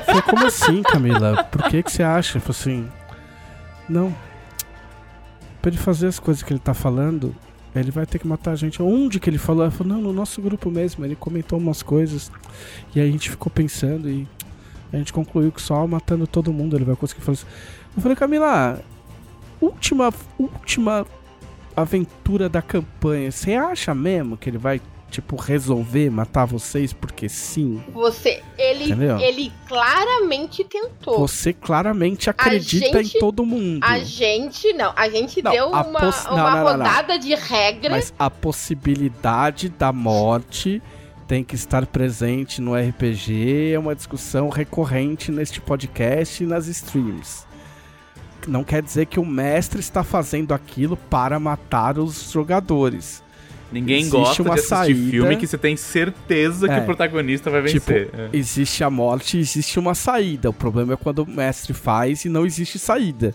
falei, 0.05 0.21
como 0.23 0.45
assim, 0.45 0.83
Camila? 0.83 1.43
Por 1.45 1.63
que, 1.69 1.81
que 1.81 1.91
você 1.91 2.03
acha? 2.03 2.37
Eu 2.37 2.41
falei 2.41 2.59
assim: 2.59 2.91
Não. 3.87 4.15
Pra 5.61 5.69
ele 5.69 5.77
fazer 5.77 6.07
as 6.07 6.19
coisas 6.19 6.43
que 6.43 6.51
ele 6.51 6.59
tá 6.59 6.73
falando, 6.73 7.35
ele 7.73 7.89
vai 7.89 8.05
ter 8.05 8.19
que 8.19 8.27
matar 8.27 8.51
a 8.51 8.55
gente. 8.55 8.81
Onde 8.81 9.19
que 9.19 9.29
ele 9.29 9.37
falou? 9.37 9.63
Ela 9.63 9.71
falou: 9.71 9.93
Não, 9.93 10.01
no 10.01 10.13
nosso 10.13 10.41
grupo 10.41 10.69
mesmo. 10.69 11.05
Ele 11.05 11.15
comentou 11.15 11.57
umas 11.57 11.81
coisas. 11.81 12.31
E 12.93 12.99
aí 12.99 13.07
a 13.07 13.11
gente 13.11 13.29
ficou 13.29 13.49
pensando 13.49 14.09
e 14.09 14.27
a 14.93 14.97
gente 14.97 15.11
concluiu 15.13 15.51
que 15.51 15.61
só 15.61 15.85
matando 15.87 16.25
todo 16.27 16.53
mundo 16.53 16.75
ele 16.77 16.85
vai 16.85 16.95
conseguir 16.95 17.21
fazer 17.21 17.39
isso. 17.39 17.47
Eu 17.95 18.01
falei, 18.01 18.15
Camila, 18.15 18.79
última, 19.61 20.13
última 20.37 21.05
aventura 21.75 22.47
da 22.47 22.61
campanha, 22.61 23.31
você 23.31 23.53
acha 23.53 23.93
mesmo 23.93 24.37
que 24.37 24.49
ele 24.49 24.57
vai, 24.57 24.79
tipo, 25.11 25.35
resolver 25.35 26.09
matar 26.09 26.45
vocês 26.45 26.93
porque 26.93 27.27
sim? 27.27 27.81
Você, 27.93 28.41
ele, 28.57 28.85
Entendeu? 28.85 29.17
ele 29.19 29.51
claramente 29.67 30.63
tentou. 30.63 31.19
Você 31.19 31.51
claramente 31.51 32.29
acredita 32.29 33.03
gente- 33.03 33.17
em 33.17 33.19
todo 33.19 33.45
mundo. 33.45 33.83
A 33.83 33.99
gente, 33.99 34.71
não, 34.73 34.93
a 34.95 35.09
gente 35.09 35.41
Não, 35.41 35.51
deu 35.51 35.75
a 35.75 35.81
uma, 35.81 35.99
não, 35.99 36.09
uma 36.31 36.55
não, 36.55 36.63
rodada 36.63 37.19
de 37.19 37.35
regra. 37.35 37.91
Mas 37.91 38.13
a 38.17 38.29
possibilidade 38.29 39.69
da 39.69 39.91
morte 39.91 40.81
tem 41.27 41.43
que 41.43 41.55
estar 41.55 41.85
presente 41.87 42.61
no 42.61 42.75
RPG, 42.75 43.71
é 43.73 43.79
uma 43.79 43.95
discussão 43.95 44.49
recorrente 44.49 45.31
neste 45.31 45.59
podcast 45.59 46.43
e 46.43 46.47
nas 46.47 46.67
streams. 46.67 47.45
Não 48.47 48.63
quer 48.63 48.83
dizer 48.83 49.07
que 49.07 49.19
o 49.19 49.25
mestre 49.25 49.79
está 49.79 50.03
fazendo 50.03 50.53
aquilo 50.53 50.95
para 50.95 51.39
matar 51.39 51.97
os 51.97 52.31
jogadores. 52.31 53.23
Ninguém 53.71 54.01
Existe 54.01 54.11
gosta 54.15 54.43
uma 54.43 54.53
de 54.53 54.59
assistir 54.59 54.75
saída. 54.75 55.09
filme 55.11 55.35
que 55.37 55.47
você 55.47 55.57
tem 55.57 55.75
certeza 55.75 56.67
que 56.67 56.73
É. 56.75 56.79
o 56.79 56.85
protagonista 56.85 57.49
vai 57.49 57.63
Tipo, 57.63 57.87
vencer. 57.91 58.09
É. 58.13 58.29
existe 58.31 58.83
a 58.83 58.89
morte, 58.91 59.39
existe 59.39 59.79
uma 59.79 59.95
saída. 59.95 60.51
O 60.51 60.53
problema 60.53 60.93
é 60.93 60.95
quando 60.95 61.19
o 61.23 61.27
mestre 61.27 61.73
faz 61.73 62.23
e 62.23 62.29
não 62.29 62.45
existe 62.45 62.77
saída. 62.77 63.33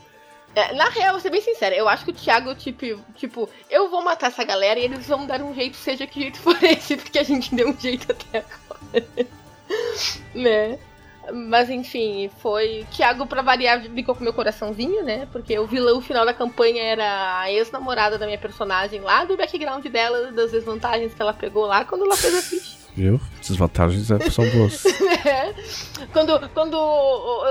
É, 0.55 0.75
na 0.75 0.89
real, 0.89 1.13
vou 1.13 1.21
ser 1.21 1.31
bem 1.31 1.41
sincera, 1.41 1.77
eu 1.77 1.89
acho 1.89 2.05
que 2.05 2.11
o 2.11 2.15
Thiago, 2.15 2.55
tipo, 2.57 2.85
tipo, 3.15 3.49
eu 3.71 3.89
vou 3.89 4.03
matar 4.03 4.29
essa 4.29 4.43
galera 4.43 4.81
e 4.81 4.85
eles 4.85 5.07
vão 5.07 5.25
dar 5.25 5.41
um 5.41 5.55
jeito, 5.55 5.77
seja 5.77 6.07
que 6.07 6.21
jeito 6.21 6.39
for 6.39 6.57
esse, 6.65 6.97
porque 6.97 7.19
a 7.19 7.23
gente 7.23 7.55
deu 7.55 7.69
um 7.69 7.79
jeito 7.79 8.11
até 8.11 8.39
agora. 8.39 9.07
né? 10.35 10.79
Mas 11.33 11.71
enfim, 11.71 12.31
foi. 12.39 12.85
Thiago, 12.91 13.27
pra 13.27 13.43
variar, 13.43 13.81
ficou 13.83 14.15
com 14.15 14.25
meu 14.25 14.33
coraçãozinho, 14.33 15.05
né? 15.05 15.29
Porque 15.31 15.57
o 15.59 15.67
vilão 15.67 16.01
final 16.01 16.25
da 16.25 16.35
campanha 16.35 16.83
era 16.83 17.41
a 17.41 17.53
ex-namorada 17.53 18.19
da 18.19 18.27
minha 18.27 18.39
personagem 18.39 19.01
lá, 19.01 19.25
do 19.25 19.37
background 19.37 19.87
dela, 19.87 20.33
das 20.33 20.51
desvantagens 20.51 21.15
que 21.15 21.23
ela 21.23 21.35
pegou 21.35 21.67
lá 21.67 21.85
quando 21.85 22.05
ela 22.05 22.17
fez 22.17 22.35
a 22.35 22.43
ficha. 22.43 22.80
Viu? 22.97 23.21
Essas 23.41 23.57
vantagens 23.57 24.07
são 24.33 24.49
boas. 24.51 24.83
É. 25.23 25.53
Quando, 26.15 26.49
quando. 26.55 26.77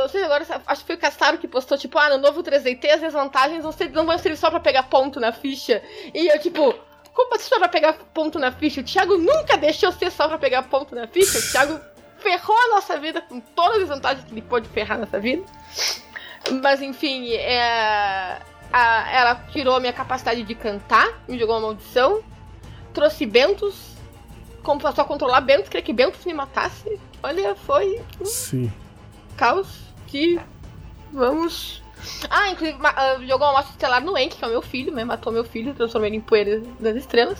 Eu 0.01 0.09
sei 0.09 0.23
agora, 0.23 0.43
acho 0.65 0.81
que 0.81 0.87
foi 0.87 0.95
o 0.95 0.99
Castaro 0.99 1.37
que 1.37 1.47
postou, 1.47 1.77
tipo, 1.77 1.99
ah, 1.99 2.09
no 2.09 2.17
novo 2.17 2.41
3DT 2.41 2.89
as 2.89 2.99
desvantagens 3.01 3.63
não, 3.63 3.71
não 3.93 4.05
vão 4.07 4.17
servir 4.17 4.37
só 4.37 4.49
pra 4.49 4.59
pegar 4.59 4.83
ponto 4.83 5.19
na 5.19 5.31
ficha. 5.31 5.79
E 6.15 6.27
eu, 6.33 6.39
tipo, 6.39 6.73
como 7.13 7.35
assim 7.35 7.47
só 7.47 7.59
pra 7.59 7.69
pegar 7.69 7.93
ponto 8.11 8.39
na 8.39 8.51
ficha? 8.51 8.81
O 8.81 8.83
Thiago 8.83 9.17
nunca 9.19 9.55
deixou 9.55 9.91
ser 9.91 10.09
só 10.11 10.27
pra 10.27 10.39
pegar 10.39 10.63
ponto 10.63 10.95
na 10.95 11.05
ficha. 11.07 11.37
O 11.37 11.51
Thiago 11.51 11.79
ferrou 12.17 12.57
a 12.57 12.67
nossa 12.75 12.97
vida 12.97 13.21
com 13.21 13.39
todas 13.39 13.83
as 13.83 13.87
vantagens 13.89 14.25
que 14.25 14.33
ele 14.33 14.41
pôde 14.41 14.67
ferrar 14.69 14.97
a 14.97 15.01
nossa 15.01 15.19
vida. 15.19 15.43
Mas 16.63 16.81
enfim, 16.81 17.31
é, 17.33 18.39
a- 18.73 19.11
ela 19.11 19.35
tirou 19.51 19.75
a 19.75 19.79
minha 19.79 19.93
capacidade 19.93 20.41
de 20.41 20.55
cantar, 20.55 21.07
me 21.27 21.37
jogou 21.37 21.55
uma 21.55 21.61
maldição, 21.67 22.23
trouxe 22.93 23.27
Bentos, 23.27 23.88
como 24.63 24.81
passou 24.81 25.03
a 25.03 25.07
controlar 25.07 25.41
Bentos, 25.41 25.69
queria 25.69 25.81
que 25.81 25.93
Bentos 25.93 26.25
me 26.25 26.33
matasse. 26.33 26.99
Olha, 27.21 27.55
foi 27.55 28.01
Sim. 28.23 28.71
caos 29.35 29.81
que 30.07 30.39
vamos. 31.11 31.81
Ah, 32.29 32.49
inclusive 32.49 32.77
ah, 32.81 33.17
jogou 33.27 33.47
uma 33.47 33.53
morte 33.53 33.71
estelar 33.71 34.03
no 34.03 34.17
Enk, 34.17 34.37
que 34.37 34.43
é 34.43 34.47
o 34.47 34.51
meu 34.51 34.61
filho, 34.61 34.93
né? 34.93 35.03
Matou 35.03 35.33
meu 35.33 35.43
filho, 35.43 35.73
transformou 35.73 36.07
ele 36.07 36.17
em 36.17 36.21
poeira 36.21 36.61
das 36.79 36.95
estrelas. 36.95 37.39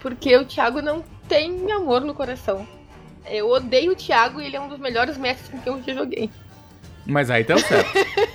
Porque 0.00 0.36
o 0.36 0.44
Thiago 0.44 0.82
não 0.82 1.02
tem 1.28 1.70
amor 1.72 2.02
no 2.02 2.14
coração. 2.14 2.66
Eu 3.30 3.48
odeio 3.48 3.92
o 3.92 3.96
Thiago 3.96 4.40
e 4.40 4.46
ele 4.46 4.56
é 4.56 4.60
um 4.60 4.68
dos 4.68 4.78
melhores 4.78 5.16
mestres 5.16 5.48
com 5.48 5.60
quem 5.60 5.72
eu 5.72 5.82
já 5.82 5.94
joguei. 5.94 6.28
Mas 7.06 7.30
aí 7.30 7.44
tá 7.44 7.54
o 7.54 7.58
certo. 7.58 7.90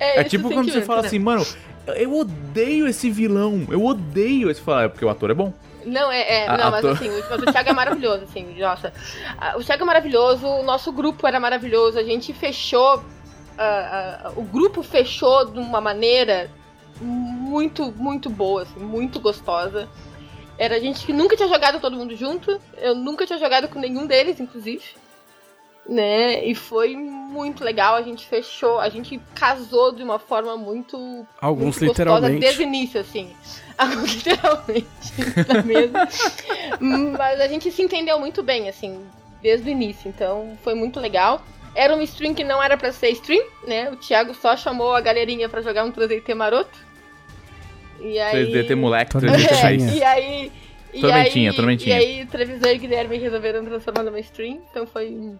É 0.00 0.22
esse 0.22 0.30
tipo 0.30 0.48
quando 0.50 0.72
você 0.72 0.80
fala 0.80 1.02
né? 1.02 1.08
assim, 1.08 1.18
mano, 1.18 1.46
eu 1.94 2.16
odeio 2.16 2.88
esse 2.88 3.10
vilão, 3.10 3.66
eu 3.70 3.84
odeio 3.84 4.50
esse. 4.50 4.60
Fala, 4.60 4.84
é 4.84 4.88
porque 4.88 5.04
o 5.04 5.10
ator 5.10 5.30
é 5.30 5.34
bom. 5.34 5.52
Não, 5.90 6.10
é, 6.12 6.20
é 6.44 6.48
A- 6.48 6.56
não, 6.56 6.70
mas 6.70 6.84
ator. 6.84 6.92
assim, 6.92 7.08
o, 7.08 7.24
mas 7.28 7.42
o 7.42 7.46
Thiago 7.52 7.68
é 7.68 7.72
maravilhoso, 7.72 8.24
assim, 8.24 8.58
nossa. 8.58 8.92
Ah, 9.38 9.54
O 9.56 9.64
Thiago 9.64 9.82
é 9.82 9.86
maravilhoso, 9.86 10.46
o 10.46 10.62
nosso 10.62 10.92
grupo 10.92 11.26
era 11.26 11.40
maravilhoso, 11.40 11.98
a 11.98 12.02
gente 12.04 12.32
fechou. 12.32 13.02
ah, 13.58 14.20
ah, 14.26 14.32
o 14.36 14.42
grupo 14.42 14.82
fechou 14.82 15.44
de 15.46 15.58
uma 15.58 15.80
maneira 15.80 16.50
muito, 17.00 17.92
muito 17.92 18.30
boa, 18.30 18.62
assim, 18.62 18.78
muito 18.80 19.18
gostosa. 19.20 19.88
Era 20.58 20.78
gente 20.78 21.06
que 21.06 21.12
nunca 21.12 21.36
tinha 21.36 21.48
jogado 21.48 21.80
todo 21.80 21.96
mundo 21.96 22.14
junto, 22.14 22.60
eu 22.76 22.94
nunca 22.94 23.26
tinha 23.26 23.38
jogado 23.38 23.66
com 23.68 23.78
nenhum 23.78 24.06
deles, 24.06 24.38
inclusive. 24.40 24.84
Né? 25.88 26.44
E 26.44 26.54
foi 26.54 26.94
muito 26.94 27.64
legal, 27.64 27.94
a 27.96 28.02
gente 28.02 28.26
fechou, 28.26 28.78
a 28.78 28.88
gente 28.90 29.18
casou 29.34 29.90
de 29.90 30.02
uma 30.02 30.18
forma 30.18 30.56
muito 30.56 31.26
Alguns 31.40 31.80
muito 31.80 31.86
gostosa 31.86 32.28
literalmente. 32.28 32.40
Desde 32.40 32.62
o 32.62 32.66
início, 32.66 33.00
assim. 33.00 33.34
Literalmente 34.06 34.88
na 35.48 35.62
mesa. 35.62 36.08
Mas 37.16 37.40
a 37.40 37.48
gente 37.48 37.70
se 37.70 37.82
entendeu 37.82 38.18
muito 38.18 38.42
bem, 38.42 38.68
assim, 38.68 39.04
desde 39.42 39.68
o 39.68 39.72
início. 39.72 40.08
Então 40.08 40.56
foi 40.62 40.74
muito 40.74 40.98
legal. 41.00 41.42
Era 41.74 41.94
uma 41.94 42.02
stream 42.02 42.34
que 42.34 42.42
não 42.42 42.62
era 42.62 42.76
pra 42.76 42.92
ser 42.92 43.10
stream, 43.10 43.44
né? 43.66 43.90
O 43.90 43.96
Thiago 43.96 44.34
só 44.34 44.56
chamou 44.56 44.94
a 44.94 45.00
galerinha 45.00 45.48
pra 45.48 45.60
jogar 45.62 45.84
um 45.84 45.92
3DT 45.92 46.34
maroto. 46.34 46.76
E 48.00 48.18
aí... 48.18 48.50
3DT 48.52 48.74
moleque, 48.74 49.12
Tá 49.12 49.18
3DT 49.20 49.48
bem. 49.48 49.60
raiz. 49.62 49.82
É, 49.92 49.96
e 49.96 50.04
aí. 50.04 50.52
E 50.92 51.00
Tormentinha, 51.00 51.50
aí, 51.50 51.56
tormentinha. 51.56 51.96
E 51.96 52.04
aí, 52.04 52.22
o 52.22 52.26
Trevisan 52.26 52.72
e 52.72 52.76
o 52.76 52.80
Guilherme 52.80 53.16
resolveram 53.18 53.64
transformar 53.64 54.02
numa 54.02 54.18
stream. 54.18 54.60
Então 54.70 54.86
foi. 54.86 55.32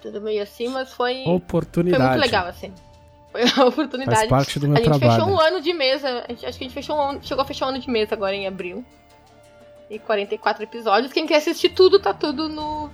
Tudo 0.00 0.20
meio 0.20 0.42
assim, 0.42 0.68
mas 0.68 0.92
foi. 0.92 1.24
Foi 1.24 1.32
Oportunidade. 1.34 2.04
muito 2.04 2.20
legal, 2.20 2.46
assim. 2.46 2.72
Foi 3.42 3.42
uma 3.44 3.66
oportunidade. 3.66 4.16
Faz 4.16 4.28
parte 4.30 4.60
do 4.60 4.68
meu 4.68 4.76
A 4.76 4.78
gente 4.78 4.86
trabalho. 4.86 5.12
fechou 5.20 5.34
um 5.34 5.40
ano 5.40 5.60
de 5.60 5.72
mesa. 5.72 6.24
gente- 6.28 6.46
acho 6.46 6.56
que 6.58 6.64
a 6.64 6.68
gente 6.68 6.74
fechou 6.74 6.96
um 6.96 7.00
ano, 7.00 7.20
chegou 7.22 7.42
a 7.42 7.44
fechar 7.44 7.66
um 7.66 7.70
ano 7.70 7.80
de 7.80 7.90
mesa 7.90 8.14
agora 8.14 8.34
em 8.34 8.46
abril. 8.46 8.84
E 9.90 9.98
44 9.98 10.62
episódios. 10.62 11.12
Quem 11.12 11.26
quer 11.26 11.36
assistir 11.36 11.70
tudo, 11.70 11.98
tá 11.98 12.14
tudo 12.14 12.48
no 12.48 12.88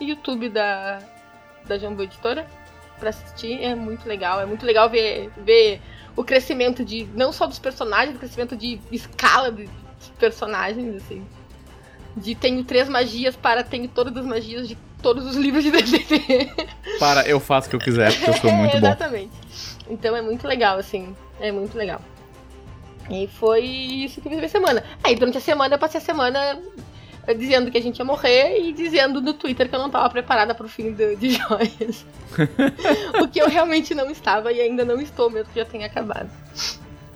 YouTube 0.00 0.48
da, 0.48 1.00
da 1.66 1.76
Jumbo 1.76 2.02
Editora. 2.02 2.46
Pra 3.00 3.10
assistir. 3.10 3.60
É 3.62 3.74
muito 3.74 4.08
legal. 4.08 4.40
É 4.40 4.46
muito 4.46 4.64
legal 4.64 4.88
ver, 4.88 5.30
ver 5.36 5.82
o 6.16 6.22
crescimento 6.22 6.84
de. 6.84 7.08
Não 7.14 7.32
só 7.32 7.46
dos 7.46 7.58
personagens, 7.58 8.14
o 8.14 8.18
crescimento 8.20 8.56
de 8.56 8.80
escala 8.92 9.50
de 9.50 9.68
de 10.04 10.10
personagens, 10.18 10.96
assim. 10.96 11.24
De 12.16 12.34
tenho 12.34 12.62
três 12.62 12.88
magias 12.88 13.34
para 13.34 13.64
tenho 13.64 13.88
todas 13.88 14.16
as 14.16 14.24
magias 14.24 14.68
de 14.68 14.76
todos 15.02 15.26
os 15.26 15.34
livros 15.36 15.64
de 15.64 15.70
D&D. 15.70 16.50
Para, 16.98 17.26
eu 17.28 17.40
faço 17.40 17.66
o 17.66 17.70
que 17.70 17.76
eu 17.76 17.80
quiser, 17.80 18.12
porque 18.12 18.30
eu 18.30 18.34
sou 18.34 18.52
muito 18.54 18.76
é, 18.76 18.80
bom. 18.80 18.86
Exatamente. 18.86 19.32
Então 19.88 20.16
é 20.16 20.22
muito 20.22 20.46
legal, 20.46 20.78
assim. 20.78 21.14
É 21.40 21.50
muito 21.52 21.76
legal. 21.76 22.00
E 23.10 23.26
foi 23.26 23.60
isso 23.64 24.20
que 24.20 24.28
eu 24.28 24.32
fiz 24.32 24.40
na 24.42 24.48
semana. 24.48 24.82
Aí 25.02 25.14
durante 25.14 25.36
a 25.38 25.40
semana 25.40 25.74
eu 25.74 25.78
passei 25.78 26.00
a 26.00 26.04
semana 26.04 26.58
dizendo 27.38 27.70
que 27.70 27.78
a 27.78 27.82
gente 27.82 27.98
ia 27.98 28.04
morrer 28.04 28.58
e 28.60 28.72
dizendo 28.72 29.20
no 29.20 29.32
Twitter 29.34 29.68
que 29.68 29.74
eu 29.74 29.78
não 29.78 29.86
estava 29.86 30.08
preparada 30.10 30.54
para 30.54 30.66
o 30.66 30.68
fim 30.68 30.92
do- 30.92 31.16
de 31.16 31.30
joias. 31.36 32.04
o 33.22 33.28
que 33.28 33.40
eu 33.40 33.48
realmente 33.48 33.94
não 33.94 34.10
estava 34.10 34.52
e 34.52 34.60
ainda 34.60 34.84
não 34.84 35.00
estou, 35.00 35.30
mesmo 35.30 35.50
que 35.52 35.58
já 35.58 35.64
tenha 35.64 35.86
acabado. 35.86 36.30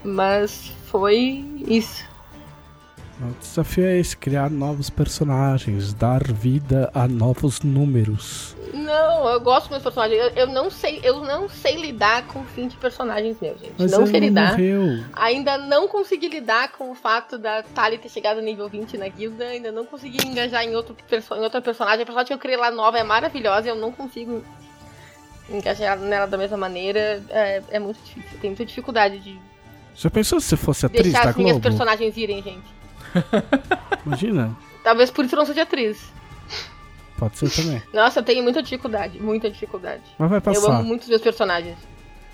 Mas 0.02 0.72
foi 0.86 1.44
isso. 1.66 2.07
O 3.20 3.34
desafio 3.40 3.84
é 3.84 3.98
esse, 3.98 4.16
criar 4.16 4.48
novos 4.48 4.88
personagens, 4.88 5.92
dar 5.92 6.22
vida 6.32 6.88
a 6.94 7.08
novos 7.08 7.62
números. 7.62 8.56
Não, 8.72 9.28
eu 9.28 9.40
gosto 9.40 9.62
dos 9.64 9.70
meus 9.70 9.82
personagens. 9.82 10.20
Eu, 10.20 10.30
eu 10.30 10.46
não 10.46 10.70
sei, 10.70 11.00
eu 11.02 11.20
não 11.20 11.48
sei 11.48 11.80
lidar 11.80 12.26
com 12.28 12.40
o 12.40 12.44
fim 12.44 12.68
de 12.68 12.76
personagens 12.76 13.36
meus, 13.40 13.58
gente. 13.58 13.74
Mas 13.76 13.90
não 13.90 14.06
sei 14.06 14.20
lidar. 14.20 14.52
morreu. 14.52 15.04
Ainda 15.14 15.58
não 15.58 15.88
consegui 15.88 16.28
lidar 16.28 16.70
com 16.72 16.92
o 16.92 16.94
fato 16.94 17.36
da 17.36 17.62
Tali 17.62 17.98
ter 17.98 18.08
chegado 18.08 18.36
no 18.36 18.42
nível 18.42 18.68
20 18.68 18.96
na 18.96 19.08
guilda. 19.08 19.46
Ainda 19.46 19.72
não 19.72 19.84
consegui 19.84 20.24
engajar 20.24 20.62
em, 20.62 20.76
outro 20.76 20.96
perso 21.08 21.34
em 21.34 21.40
outra 21.40 21.60
personagem. 21.60 22.02
A 22.02 22.06
personagem 22.06 22.28
que 22.28 22.34
eu 22.34 22.38
criei 22.38 22.56
lá 22.56 22.70
nova 22.70 22.98
é 22.98 23.02
maravilhosa 23.02 23.66
e 23.66 23.70
eu 23.70 23.76
não 23.76 23.90
consigo 23.90 24.44
engajar 25.50 25.98
nela 25.98 26.26
da 26.26 26.38
mesma 26.38 26.56
maneira. 26.56 27.20
É, 27.30 27.62
é 27.70 27.78
muito 27.80 27.98
difícil. 28.04 28.30
Eu 28.32 28.40
tenho 28.40 28.52
muita 28.52 28.64
dificuldade 28.64 29.18
de 29.18 29.40
Já 29.96 30.08
pensou 30.08 30.40
se 30.40 30.56
fosse 30.56 30.86
atriz 30.86 31.04
deixar 31.04 31.24
da 31.24 31.30
as 31.30 31.36
minhas 31.36 31.52
Globo? 31.58 31.62
personagens 31.68 32.16
irem, 32.16 32.40
gente. 32.42 32.77
Imagina. 34.06 34.56
Talvez 34.82 35.10
por 35.10 35.24
isso 35.24 35.34
eu 35.34 35.38
não 35.38 35.46
seja 35.46 35.62
atriz. 35.62 36.12
Pode 37.18 37.36
ser 37.38 37.50
também. 37.50 37.82
Nossa, 37.92 38.20
eu 38.20 38.24
tenho 38.24 38.42
muita 38.42 38.62
dificuldade, 38.62 39.20
muita 39.20 39.50
dificuldade. 39.50 40.02
Mas 40.18 40.28
vai 40.30 40.38
Eu 40.38 40.42
passar. 40.42 40.70
amo 40.78 40.84
muito 40.84 41.02
os 41.02 41.08
meus 41.08 41.20
personagens. 41.20 41.76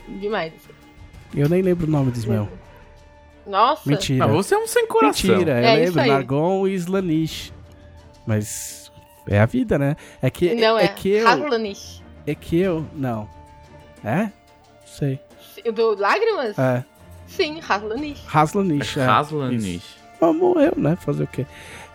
Demais. 0.07 0.53
assim. 0.55 0.75
Eu 1.35 1.49
nem 1.49 1.63
lembro 1.63 1.87
o 1.87 1.91
nome 1.91 2.11
dos 2.11 2.25
meus. 2.25 2.49
Nossa. 3.47 3.89
Mentira. 3.89 4.27
Mas 4.27 4.37
você 4.37 4.55
é 4.55 4.59
um 4.59 4.67
sem 4.67 4.87
coração. 4.87 5.31
Mentira, 5.31 5.53
eu 5.61 5.65
É 5.65 5.75
isso 5.85 5.97
lembro. 5.97 6.01
aí. 6.03 6.09
Nargon 6.11 6.69
e 6.69 6.75
Slanish. 6.75 7.53
Mas 8.27 8.93
é 9.27 9.41
a 9.41 9.47
vida, 9.47 9.79
né? 9.79 9.97
É 10.23 10.31
que, 10.31 10.55
Não, 10.55 10.79
é, 10.79 10.89
que 10.89 11.09
eu. 11.11 11.29
Haslanish. 11.29 12.03
É 12.27 12.35
que 12.35 12.59
eu. 12.59 12.87
Não. 12.95 13.29
É? 14.05 14.31
Sei. 14.87 15.19
Do 15.75 15.95
Lágrimas? 15.99 16.59
É. 16.59 16.85
Sim, 17.27 17.59
Haslanish. 17.67 18.23
Haslanish. 18.27 18.97
É. 18.99 19.07
Haslanish. 19.07 19.97
Ah, 20.25 20.33
morreu, 20.33 20.73
né? 20.77 20.97
Fazer 20.97 21.25
o 21.25 21.27
quê? 21.27 21.47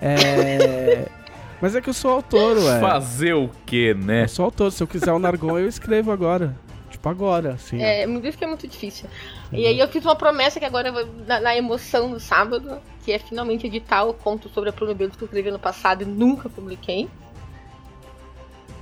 É. 0.02 1.08
Mas 1.62 1.76
é 1.76 1.82
que 1.82 1.90
eu 1.90 1.94
sou 1.94 2.12
autor, 2.12 2.58
ué. 2.58 2.80
Fazer 2.80 3.34
o 3.34 3.50
quê, 3.66 3.94
né? 3.94 4.24
Eu 4.24 4.30
sou 4.30 4.46
autor. 4.46 4.72
Se 4.72 4.82
eu 4.82 4.88
quiser 4.88 5.12
o 5.12 5.20
Nargon, 5.20 5.60
eu 5.60 5.68
escrevo 5.68 6.12
agora. 6.12 6.56
Tipo, 6.90 7.10
agora, 7.10 7.54
assim. 7.54 7.82
É, 7.82 8.06
me 8.08 8.20
diz 8.22 8.36
que 8.36 8.44
é 8.44 8.48
muito 8.48 8.68
difícil. 8.68 9.10
E 9.52 9.66
aí 9.66 9.80
eu 9.80 9.88
fiz 9.88 10.04
uma 10.04 10.16
promessa 10.16 10.60
que 10.60 10.66
agora 10.66 10.92
vou, 10.92 11.08
na, 11.28 11.40
na 11.40 11.56
emoção 11.56 12.12
do 12.12 12.20
sábado, 12.20 12.80
que 13.04 13.12
é 13.12 13.20
finalmente 13.20 13.68
editar 13.68 14.04
o 14.04 14.14
conto 14.14 14.50
sobre 14.50 14.70
a 14.70 14.94
Belos 14.94 15.16
que 15.16 15.24
eu 15.24 15.26
escrevi 15.26 15.52
no 15.52 15.60
passado 15.60 16.04
e 16.04 16.06
nunca 16.06 16.50
publiquei. 16.50 17.10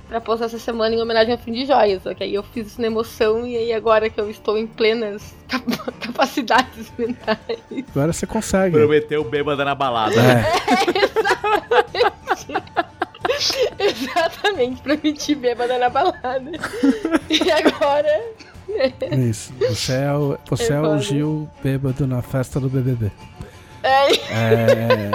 Pra 0.08 0.20
postar 0.22 0.46
essa 0.46 0.58
semana 0.58 0.94
em 0.94 1.00
homenagem 1.02 1.32
ao 1.32 1.38
fim 1.38 1.52
de 1.52 1.66
joias. 1.66 2.02
Só 2.02 2.14
que 2.14 2.24
aí 2.24 2.34
eu 2.34 2.42
fiz 2.42 2.68
isso 2.68 2.80
na 2.80 2.86
emoção 2.86 3.46
e 3.46 3.56
aí 3.56 3.72
agora 3.74 4.08
que 4.08 4.18
eu 4.18 4.30
estou 4.30 4.56
em 4.56 4.66
plenas 4.66 5.34
cap- 5.48 5.92
capacidades 6.00 6.90
mentais. 6.98 7.38
Agora 7.90 8.12
você 8.12 8.26
consegue. 8.26 8.74
Prometeu 8.76 9.22
bêbada 9.24 9.64
na 9.64 9.74
balada. 9.74 10.14
É. 10.18 10.44
Exatamente, 13.78 14.80
pra 14.82 14.96
mentir 15.02 15.36
bêbada 15.36 15.78
na 15.78 15.88
balada. 15.88 16.50
e 17.28 17.50
agora. 17.50 18.22
Isso. 19.16 19.52
Você 19.60 19.92
é 19.92 20.12
o, 20.12 20.38
você 20.48 20.72
É 20.72 20.76
é 20.76 20.80
o. 20.80 20.98
Gil 20.98 21.48
bêbado 21.62 22.06
na 22.06 22.22
festa 22.22 22.58
do 22.58 22.68
BBB. 22.68 23.10
É, 23.82 24.12
É. 24.32 25.10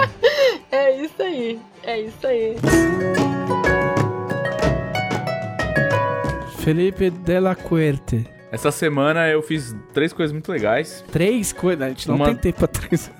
é 0.72 0.96
isso 1.04 1.22
aí. 1.22 1.60
É 1.82 2.00
isso 2.00 2.26
aí. 2.26 2.56
Felipe 6.64 7.10
Della 7.10 7.54
Cuerte. 7.54 8.26
Essa 8.50 8.70
semana 8.70 9.28
eu 9.28 9.42
fiz 9.42 9.76
três 9.92 10.12
coisas 10.14 10.32
muito 10.32 10.50
legais. 10.50 11.04
Três 11.12 11.52
coisas. 11.52 11.82
A 11.84 11.88
gente 11.88 12.08
não 12.08 12.16
Uma- 12.16 12.26
tem 12.26 12.36
tempo 12.36 12.58
pra 12.60 12.68
três. 12.68 13.10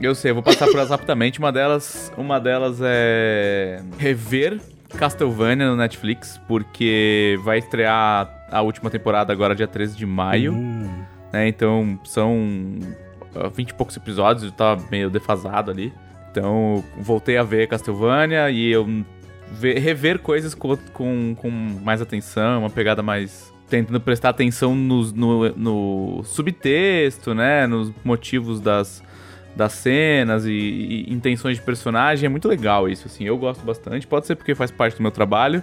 Eu 0.00 0.14
sei, 0.14 0.30
eu 0.30 0.34
vou 0.34 0.42
passar 0.42 0.66
por 0.66 0.76
elas 0.76 0.88
rapidamente. 0.90 1.38
Uma 1.38 1.52
delas, 1.52 2.10
uma 2.16 2.40
delas 2.40 2.78
é 2.82 3.82
rever 3.98 4.58
Castlevania 4.96 5.68
no 5.68 5.76
Netflix, 5.76 6.40
porque 6.48 7.38
vai 7.44 7.58
estrear 7.58 8.46
a 8.50 8.62
última 8.62 8.88
temporada 8.88 9.32
agora 9.32 9.54
dia 9.54 9.66
13 9.66 9.96
de 9.96 10.06
maio, 10.06 10.52
Hum. 10.54 10.88
né? 11.32 11.46
Então 11.46 11.98
são 12.04 12.78
ah, 13.36 13.48
20 13.48 13.70
e 13.70 13.74
poucos 13.74 13.96
episódios, 13.96 14.44
eu 14.44 14.52
tava 14.52 14.82
meio 14.90 15.10
defasado 15.10 15.70
ali. 15.70 15.92
Então 16.30 16.82
voltei 16.98 17.36
a 17.36 17.42
ver 17.42 17.68
Castlevania 17.68 18.50
e 18.50 18.70
eu 18.70 19.04
ver- 19.52 19.78
rever 19.78 20.18
coisas 20.18 20.54
com, 20.54 20.76
com, 20.92 21.34
com 21.36 21.50
mais 21.50 22.00
atenção, 22.02 22.60
uma 22.60 22.70
pegada 22.70 23.02
mais. 23.02 23.52
Tentando 23.68 23.98
prestar 24.00 24.28
atenção 24.28 24.74
nos- 24.74 25.12
no, 25.12 25.48
no 25.56 26.22
subtexto, 26.24 27.34
né? 27.34 27.66
Nos 27.66 27.90
motivos 28.04 28.60
das, 28.60 29.02
das 29.56 29.72
cenas 29.72 30.44
e, 30.44 30.50
e 30.52 31.12
intenções 31.12 31.56
de 31.56 31.62
personagem. 31.62 32.26
É 32.26 32.28
muito 32.28 32.46
legal 32.46 32.88
isso, 32.88 33.06
assim. 33.06 33.24
Eu 33.24 33.38
gosto 33.38 33.64
bastante. 33.64 34.06
Pode 34.06 34.26
ser 34.26 34.36
porque 34.36 34.54
faz 34.54 34.70
parte 34.70 34.96
do 34.98 35.02
meu 35.02 35.10
trabalho, 35.10 35.62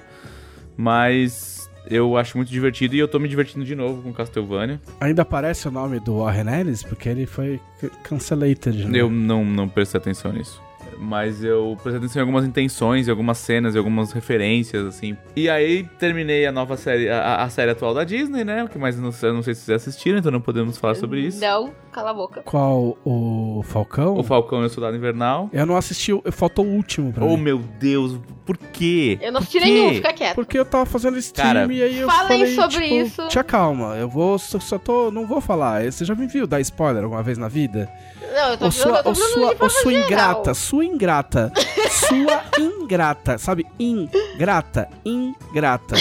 mas 0.75 1.69
eu 1.89 2.17
acho 2.17 2.37
muito 2.37 2.49
divertido 2.51 2.95
e 2.95 2.99
eu 2.99 3.07
tô 3.07 3.19
me 3.19 3.27
divertindo 3.27 3.63
de 3.65 3.75
novo 3.75 4.01
com 4.01 4.11
Castlevania. 4.13 4.79
Ainda 4.99 5.21
aparece 5.21 5.67
o 5.67 5.71
nome 5.71 5.99
do 5.99 6.17
Warren 6.19 6.59
Ellis, 6.59 6.83
porque 6.83 7.07
ele 7.07 7.25
foi 7.25 7.59
cancelated. 8.03 8.85
Né? 8.87 8.99
Eu 8.99 9.09
não, 9.09 9.45
não 9.45 9.69
prestei 9.69 9.99
atenção 9.99 10.33
nisso. 10.33 10.61
Mas 11.03 11.43
eu 11.43 11.75
prestei 11.81 11.97
atenção 11.97 12.19
em 12.19 12.21
algumas 12.21 12.45
intenções, 12.45 13.07
em 13.07 13.11
algumas 13.11 13.39
cenas, 13.39 13.73
em 13.73 13.77
algumas 13.79 14.11
referências, 14.11 14.85
assim. 14.85 15.17
E 15.35 15.49
aí 15.49 15.83
terminei 15.97 16.45
a 16.45 16.51
nova 16.51 16.77
série, 16.77 17.09
a, 17.09 17.37
a 17.37 17.49
série 17.49 17.71
atual 17.71 17.93
da 17.95 18.03
Disney, 18.03 18.43
né? 18.43 18.63
O 18.63 18.69
que 18.69 18.77
mais 18.77 18.95
eu 18.95 19.01
não, 19.01 19.11
sei- 19.11 19.29
eu 19.29 19.33
não 19.33 19.41
sei 19.41 19.55
se 19.55 19.61
vocês 19.61 19.81
assistiram, 19.81 20.19
então 20.19 20.31
não 20.31 20.39
podemos 20.41 20.77
falar 20.77 20.93
sobre 20.93 21.21
isso. 21.21 21.41
Não, 21.41 21.71
cala 21.91 22.11
a 22.11 22.13
boca. 22.13 22.41
Qual? 22.43 22.97
O 23.03 23.63
Falcão? 23.65 24.15
O 24.15 24.23
Falcão 24.23 24.61
e 24.61 24.67
o 24.67 24.69
Soldado 24.69 24.95
Invernal. 24.95 25.49
Eu 25.51 25.65
não 25.65 25.75
assisti, 25.75 26.11
faltou 26.31 26.65
o 26.65 26.69
último 26.69 27.11
pra 27.11 27.25
Oh, 27.25 27.35
mim. 27.35 27.43
meu 27.43 27.57
Deus, 27.57 28.19
por 28.45 28.55
quê? 28.55 29.17
Eu 29.21 29.31
não 29.31 29.39
assisti 29.39 29.59
nenhum, 29.59 29.95
fica 29.95 30.13
quieto. 30.13 30.35
Porque 30.35 30.59
eu 30.59 30.65
tava 30.65 30.85
fazendo 30.85 31.17
stream 31.17 31.47
Cara, 31.47 31.73
e 31.73 31.81
aí 31.81 31.97
eu 31.99 32.07
falei, 32.07 32.53
sobre 32.53 32.83
tipo, 32.83 32.95
isso. 32.95 33.27
Tia 33.27 33.43
calma, 33.43 33.95
eu 33.97 34.07
vou, 34.07 34.37
só, 34.37 34.59
só 34.59 34.77
tô, 34.77 35.09
não 35.09 35.25
vou 35.25 35.41
falar. 35.41 35.83
Você 35.91 36.05
já 36.05 36.13
me 36.13 36.27
viu 36.27 36.45
dar 36.45 36.59
spoiler 36.61 37.03
alguma 37.03 37.23
vez 37.23 37.39
na 37.39 37.47
vida? 37.47 37.89
Não, 38.31 38.51
eu 38.51 38.57
tô, 38.57 38.67
Ô 38.67 38.71
sua, 38.71 38.97
eu 38.97 39.03
tô 39.03 39.15
falando 39.15 39.33
sua, 39.33 39.65
ô 39.65 39.69
sua 39.69 39.93
ingrata, 39.93 40.53
sua 40.53 40.85
ingrata, 40.85 41.51
sua 41.89 42.43
ingrata, 42.59 43.37
sabe? 43.37 43.67
Ingrata, 43.77 44.89
ingrata. 45.05 45.95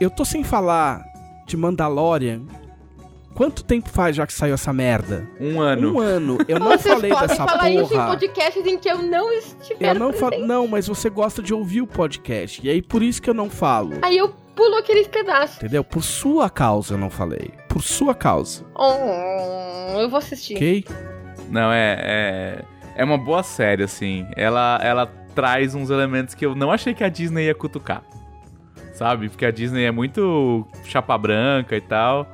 Eu 0.00 0.08
tô 0.08 0.24
sem 0.24 0.44
falar 0.44 1.04
de 1.46 1.56
Mandalorian. 1.56 2.42
Quanto 3.34 3.64
tempo 3.64 3.88
faz 3.88 4.14
já 4.14 4.26
que 4.26 4.32
saiu 4.32 4.54
essa 4.54 4.72
merda? 4.72 5.26
Um 5.40 5.58
ano. 5.60 5.94
Um 5.94 5.98
ano. 5.98 6.38
Eu 6.46 6.60
não 6.60 6.72
Vocês 6.72 6.94
falei 6.94 7.10
podem 7.10 7.28
dessa 7.28 7.46
falar 7.46 7.70
isso 7.70 7.94
em 7.94 8.06
podcasts 8.06 8.66
em 8.66 8.78
que 8.78 8.90
eu 8.90 8.98
não 8.98 9.32
estiver 9.32 9.96
Eu 9.96 9.98
não 9.98 10.12
falo. 10.12 10.46
Não, 10.46 10.68
mas 10.68 10.86
você 10.86 11.08
gosta 11.08 11.42
de 11.42 11.54
ouvir 11.54 11.80
o 11.80 11.86
podcast. 11.86 12.64
E 12.64 12.68
aí 12.68 12.82
por 12.82 13.02
isso 13.02 13.22
que 13.22 13.30
eu 13.30 13.34
não 13.34 13.48
falo. 13.48 13.94
Aí 14.02 14.18
eu 14.18 14.28
pulo 14.54 14.76
aqueles 14.76 15.08
pedaços. 15.08 15.56
Entendeu? 15.56 15.82
Por 15.82 16.02
sua 16.02 16.50
causa 16.50 16.94
eu 16.94 16.98
não 16.98 17.08
falei. 17.08 17.52
Por 17.68 17.82
sua 17.82 18.14
causa. 18.14 18.64
Oh, 18.74 19.98
eu 19.98 20.10
vou 20.10 20.18
assistir. 20.18 20.56
Ok? 20.56 20.84
Não, 21.50 21.72
é, 21.72 21.96
é. 22.00 22.64
É 22.94 23.04
uma 23.04 23.16
boa 23.16 23.42
série, 23.42 23.82
assim. 23.82 24.26
Ela, 24.36 24.78
ela 24.82 25.06
traz 25.34 25.74
uns 25.74 25.90
elementos 25.90 26.34
que 26.34 26.44
eu 26.44 26.54
não 26.54 26.70
achei 26.70 26.92
que 26.94 27.02
a 27.02 27.08
Disney 27.08 27.46
ia 27.46 27.54
cutucar. 27.54 28.02
Sabe? 28.92 29.28
Porque 29.28 29.46
a 29.46 29.50
Disney 29.50 29.84
é 29.84 29.90
muito 29.90 30.66
chapa 30.84 31.16
branca 31.16 31.76
e 31.76 31.80
tal. 31.80 32.26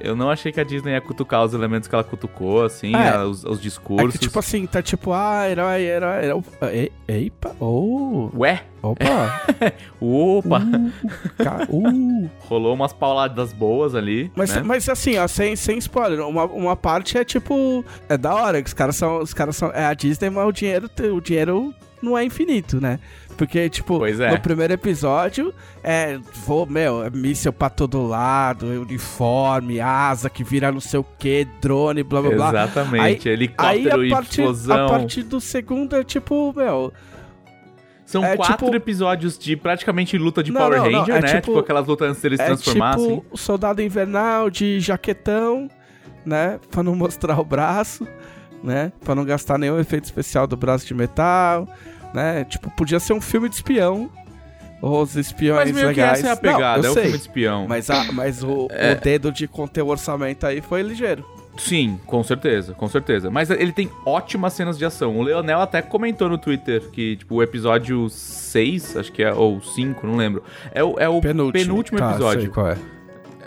Eu 0.00 0.14
não 0.14 0.30
achei 0.30 0.52
que 0.52 0.60
a 0.60 0.64
Disney 0.64 0.92
ia 0.92 1.00
cutucar 1.00 1.44
os 1.44 1.54
elementos 1.54 1.88
que 1.88 1.94
ela 1.94 2.04
cutucou, 2.04 2.64
assim, 2.64 2.94
É. 2.94 3.08
a- 3.10 3.24
os, 3.24 3.44
os 3.44 3.58
É 3.58 3.62
discursos. 3.62 4.12
que 4.12 4.18
tipo 4.18 4.38
assim, 4.38 4.66
tá 4.66 4.82
tipo, 4.82 5.12
ah, 5.12 5.48
herói, 5.48 5.82
herói, 5.82 6.24
herói. 6.24 6.42
E- 6.74 6.92
Epa, 7.26 7.54
oh, 7.60 8.30
Ué? 8.36 8.62
opa, 8.82 9.04
Opa! 10.00 10.58
uh, 10.60 10.92
ca- 11.42 11.66
uh. 11.70 12.30
Rolou 12.48 12.74
umas 12.74 12.92
pauladas 12.92 13.52
boas 13.52 13.94
ali. 13.94 14.30
Mas, 14.36 14.54
né? 14.54 14.62
mas 14.62 14.88
assim, 14.88 15.16
ó, 15.18 15.26
sem, 15.26 15.56
sem 15.56 15.78
spoiler, 15.78 16.20
uma, 16.26 16.44
uma 16.44 16.76
parte 16.76 17.16
é 17.18 17.24
tipo, 17.24 17.84
é 18.08 18.16
da 18.16 18.34
hora, 18.34 18.60
que 18.62 18.68
os 18.68 18.74
caras 18.74 18.96
são, 18.96 19.20
os 19.20 19.32
caras 19.32 19.56
são, 19.56 19.70
é 19.72 19.84
a 19.86 19.94
Disney, 19.94 20.30
mas 20.30 20.46
o 20.46 20.52
dinheiro, 20.52 20.90
o 21.14 21.20
dinheiro 21.20 21.74
não 22.02 22.16
é 22.16 22.24
infinito, 22.24 22.80
né? 22.80 22.98
Porque, 23.36 23.68
tipo, 23.68 24.04
é. 24.06 24.30
no 24.30 24.40
primeiro 24.40 24.72
episódio, 24.72 25.52
é, 25.84 26.18
vou, 26.46 26.64
meu, 26.66 27.04
é 27.04 27.10
míssel 27.10 27.52
pra 27.52 27.68
todo 27.68 28.06
lado, 28.06 28.66
uniforme, 28.66 29.78
asa 29.80 30.30
que 30.30 30.42
vira 30.42 30.72
não 30.72 30.80
sei 30.80 31.00
o 31.00 31.04
que, 31.18 31.46
drone, 31.60 32.02
blá 32.02 32.22
blá 32.22 32.30
blá. 32.30 32.48
Exatamente. 32.48 33.28
Aí 33.28 33.34
Helicóptero 33.34 34.00
a 34.00 34.06
e 34.06 34.10
partir, 34.10 34.40
explosão. 34.40 34.86
a 34.86 34.88
partir 34.88 35.22
do 35.22 35.40
segundo 35.40 35.96
é 35.96 36.02
tipo, 36.02 36.52
meu, 36.56 36.92
São 38.06 38.24
é 38.24 38.36
quatro 38.36 38.66
tipo- 38.66 38.74
episódios 38.76 39.36
de 39.38 39.56
praticamente 39.56 40.16
luta 40.16 40.42
de 40.42 40.50
Não, 40.52 40.60
Power 40.62 40.78
não, 40.82 40.90
não, 40.90 40.98
Ranger, 41.00 41.14
é 41.16 41.20
né? 41.20 41.28
tipo- 41.28 41.46
Tipo, 41.48 41.58
aquelas 41.58 41.86
lutas 41.86 42.08
antes 42.08 42.22
deles 42.22 42.38
se 42.38 42.42
é 42.44 42.46
transformar, 42.46 42.96
tipo 42.96 43.02
assim. 43.06 43.22
o 43.30 43.36
soldado 43.36 43.82
invernal 43.82 44.48
de 44.48 44.80
jaquetão, 44.80 45.68
né? 46.24 46.58
Pra 46.70 46.82
não 46.82 46.94
mostrar 46.96 47.38
o 47.38 47.44
braço, 47.44 48.06
né? 48.64 48.92
Pra 49.04 49.14
não 49.14 49.24
gastar 49.26 49.58
nenhum 49.58 49.78
efeito 49.78 50.04
especial 50.04 50.46
do 50.46 50.56
braço 50.56 50.86
de 50.86 50.94
metal, 50.94 51.68
né? 52.16 52.44
Tipo, 52.44 52.70
podia 52.70 52.98
ser 52.98 53.12
um 53.12 53.20
filme 53.20 53.48
de 53.48 53.54
espião. 53.56 54.10
Os 54.82 55.16
espiões 55.16 55.66
Mas 55.66 55.74
meio 55.74 55.86
legais. 55.88 56.20
que 56.20 56.26
essa 56.26 56.28
é 56.28 56.30
a 56.30 56.34
Não, 56.34 56.40
pegada, 56.42 56.86
eu 56.86 56.90
é 56.90 56.94
sei, 56.94 57.02
filme 57.04 57.18
de 57.18 57.22
espião. 57.24 57.66
Mas, 57.68 57.88
a, 57.88 58.12
mas 58.12 58.42
o, 58.42 58.68
É. 58.72 58.92
o 58.92 59.00
dedo 59.00 59.32
de 59.32 59.46
conter 59.48 59.82
o 59.82 59.86
orçamento 59.88 60.46
aí 60.46 60.60
foi 60.60 60.82
ligeiro. 60.82 61.24
Sim, 61.56 61.98
com 62.06 62.22
certeza, 62.22 62.74
com 62.74 62.86
certeza. 62.86 63.30
Mas 63.30 63.48
ele 63.48 63.72
tem 63.72 63.90
ótimas 64.04 64.52
cenas 64.52 64.76
de 64.76 64.84
ação. 64.84 65.16
O 65.18 65.22
Leonel 65.22 65.60
até 65.60 65.80
comentou 65.80 66.28
no 66.28 66.36
Twitter 66.36 66.82
que, 66.90 67.16
tipo, 67.16 67.36
o 67.36 67.42
episódio 67.42 68.06
6, 68.10 68.98
acho 68.98 69.10
que 69.10 69.22
é, 69.22 69.32
ou 69.32 69.62
5, 69.62 70.06
não 70.06 70.16
lembro. 70.16 70.42
É 70.72 70.84
o, 70.84 70.98
é 70.98 71.08
o 71.08 71.18
Penúltimo. 71.22 71.52
penúltimo 71.64 71.98
Tá, 71.98 72.10
episódio. 72.10 72.40
sei 72.42 72.50
qual 72.50 72.68
é. 72.68 72.76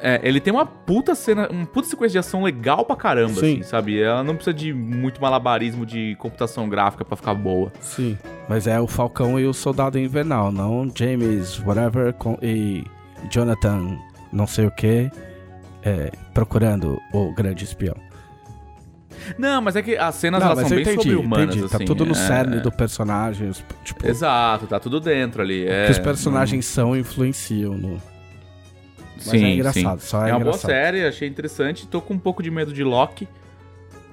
É, 0.01 0.19
ele 0.23 0.39
tem 0.39 0.53
uma 0.53 0.65
puta 0.65 1.13
cena, 1.15 1.47
uma 1.49 1.65
puta 1.65 1.87
sequência 1.87 2.13
de 2.13 2.17
ação 2.19 2.43
legal 2.43 2.85
pra 2.85 2.95
caramba, 2.95 3.33
Sim. 3.33 3.53
assim, 3.59 3.63
sabe? 3.63 4.01
Ela 4.01 4.23
não 4.23 4.35
precisa 4.35 4.53
de 4.53 4.73
muito 4.73 5.21
malabarismo 5.21 5.85
de 5.85 6.15
computação 6.19 6.67
gráfica 6.69 7.03
pra 7.05 7.15
ficar 7.15 7.33
boa. 7.33 7.71
Sim. 7.81 8.17
Mas 8.47 8.67
é 8.67 8.79
o 8.79 8.87
Falcão 8.87 9.39
e 9.39 9.45
o 9.45 9.53
Soldado 9.53 9.99
Invernal, 9.99 10.51
não 10.51 10.89
James, 10.95 11.59
whatever, 11.65 12.13
com, 12.13 12.37
e 12.41 12.83
Jonathan, 13.29 13.97
não 14.31 14.47
sei 14.47 14.65
o 14.65 14.71
que, 14.71 15.09
procurando 16.33 16.99
o 17.13 17.33
grande 17.33 17.63
espião. 17.63 17.95
Não, 19.37 19.61
mas 19.61 19.75
é 19.75 19.81
que 19.81 19.97
as 19.97 20.15
cenas 20.15 20.41
Não, 20.41 20.51
elas 20.51 20.67
são 20.67 20.69
bem 20.69 20.81
entendi, 20.81 20.95
sobre-humanas, 20.97 21.55
entendi. 21.55 21.69
Tá 21.69 21.77
assim, 21.77 21.85
tudo 21.85 22.05
no 22.05 22.13
é, 22.13 22.15
cerne 22.15 22.59
do 22.61 22.71
personagem. 22.71 23.51
Tipo, 23.83 24.07
Exato, 24.07 24.65
tá 24.65 24.79
tudo 24.79 24.99
dentro 24.99 25.41
ali. 25.41 25.65
o 25.65 25.69
É, 25.69 25.85
que 25.85 25.91
os 25.91 25.99
personagens 25.99 26.65
são 26.65 26.95
influenciam 26.95 27.75
no. 27.75 28.01
Mas 29.25 29.39
sim, 29.39 29.45
é 29.45 29.53
engraçado, 29.55 29.99
sim. 30.01 30.07
só 30.07 30.25
é, 30.25 30.29
É 30.29 30.33
uma 30.33 30.39
boa 30.39 30.49
engraçado. 30.49 30.69
série, 30.71 31.05
achei 31.05 31.27
interessante. 31.27 31.87
Tô 31.87 32.01
com 32.01 32.13
um 32.13 32.19
pouco 32.19 32.41
de 32.43 32.49
medo 32.51 32.73
de 32.73 32.83
Loki, 32.83 33.27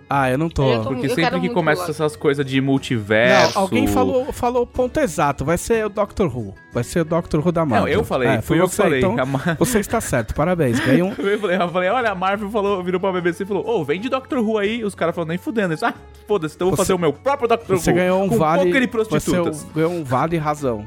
Ah, 0.08 0.30
eu 0.30 0.38
não 0.38 0.48
tô. 0.48 0.70
Eu 0.72 0.82
tô- 0.84 0.88
porque 0.90 1.08
sempre 1.08 1.40
que 1.40 1.48
começa 1.48 1.80
Loki. 1.80 1.90
essas 1.90 2.14
coisas 2.14 2.46
de 2.46 2.60
multiverso... 2.60 3.56
Não, 3.56 3.62
alguém 3.62 3.88
falou, 3.88 4.32
falou 4.32 4.62
o 4.62 4.66
ponto 4.66 5.00
exato. 5.00 5.44
Vai 5.44 5.58
ser 5.58 5.84
o 5.84 5.88
Doctor 5.88 6.28
Who. 6.28 6.54
Vai 6.72 6.84
ser 6.84 7.00
o 7.00 7.04
Doctor 7.04 7.40
Who 7.44 7.50
da 7.50 7.66
Marvel. 7.66 7.86
Não, 7.88 7.92
eu 7.92 8.04
falei, 8.04 8.28
É, 8.28 8.34
fui 8.40 8.56
foi 8.56 8.60
eu 8.60 8.68
que 8.68 8.74
você, 8.76 8.82
falei. 8.84 9.00
Então, 9.00 9.26
Mar- 9.26 9.56
você 9.58 9.80
está 9.80 10.00
certo, 10.00 10.32
parabéns. 10.32 10.78
Ganha 10.78 11.04
um. 11.04 11.08
Eu 11.18 11.40
falei, 11.40 11.56
eu 11.60 11.68
falei, 11.70 11.88
olha, 11.90 12.10
a 12.12 12.14
Marvel 12.14 12.48
falou, 12.50 12.84
virou 12.84 13.00
pra 13.00 13.10
BBC 13.10 13.42
e 13.42 13.46
falou, 13.46 13.68
ô, 13.68 13.84
vende 13.84 14.08
Doctor 14.08 14.38
Who 14.38 14.58
aí. 14.58 14.84
Os 14.84 14.94
caras 14.94 15.12
falaram, 15.12 15.30
nem 15.30 15.38
fudendo. 15.38 15.72
Eles, 15.72 15.82
ah, 15.82 15.92
foda-se, 16.28 16.54
então 16.54 16.68
eu 16.68 16.70
vou 16.70 16.76
Você- 16.76 16.82
fazer 16.84 16.92
o 16.92 16.98
meu 16.98 17.12
próprio 17.12 17.48
Doctor 17.48 17.76
Você 17.76 17.90
Who. 17.90 17.96
ganhou 17.96 18.22
um 18.22 18.28
com 18.28 18.38
vale. 18.38 18.64
poker 18.72 18.82
e 18.84 19.10
Você 19.10 19.36
ganhou 19.74 19.90
um 19.90 20.04
vale 20.04 20.36
razão. 20.38 20.86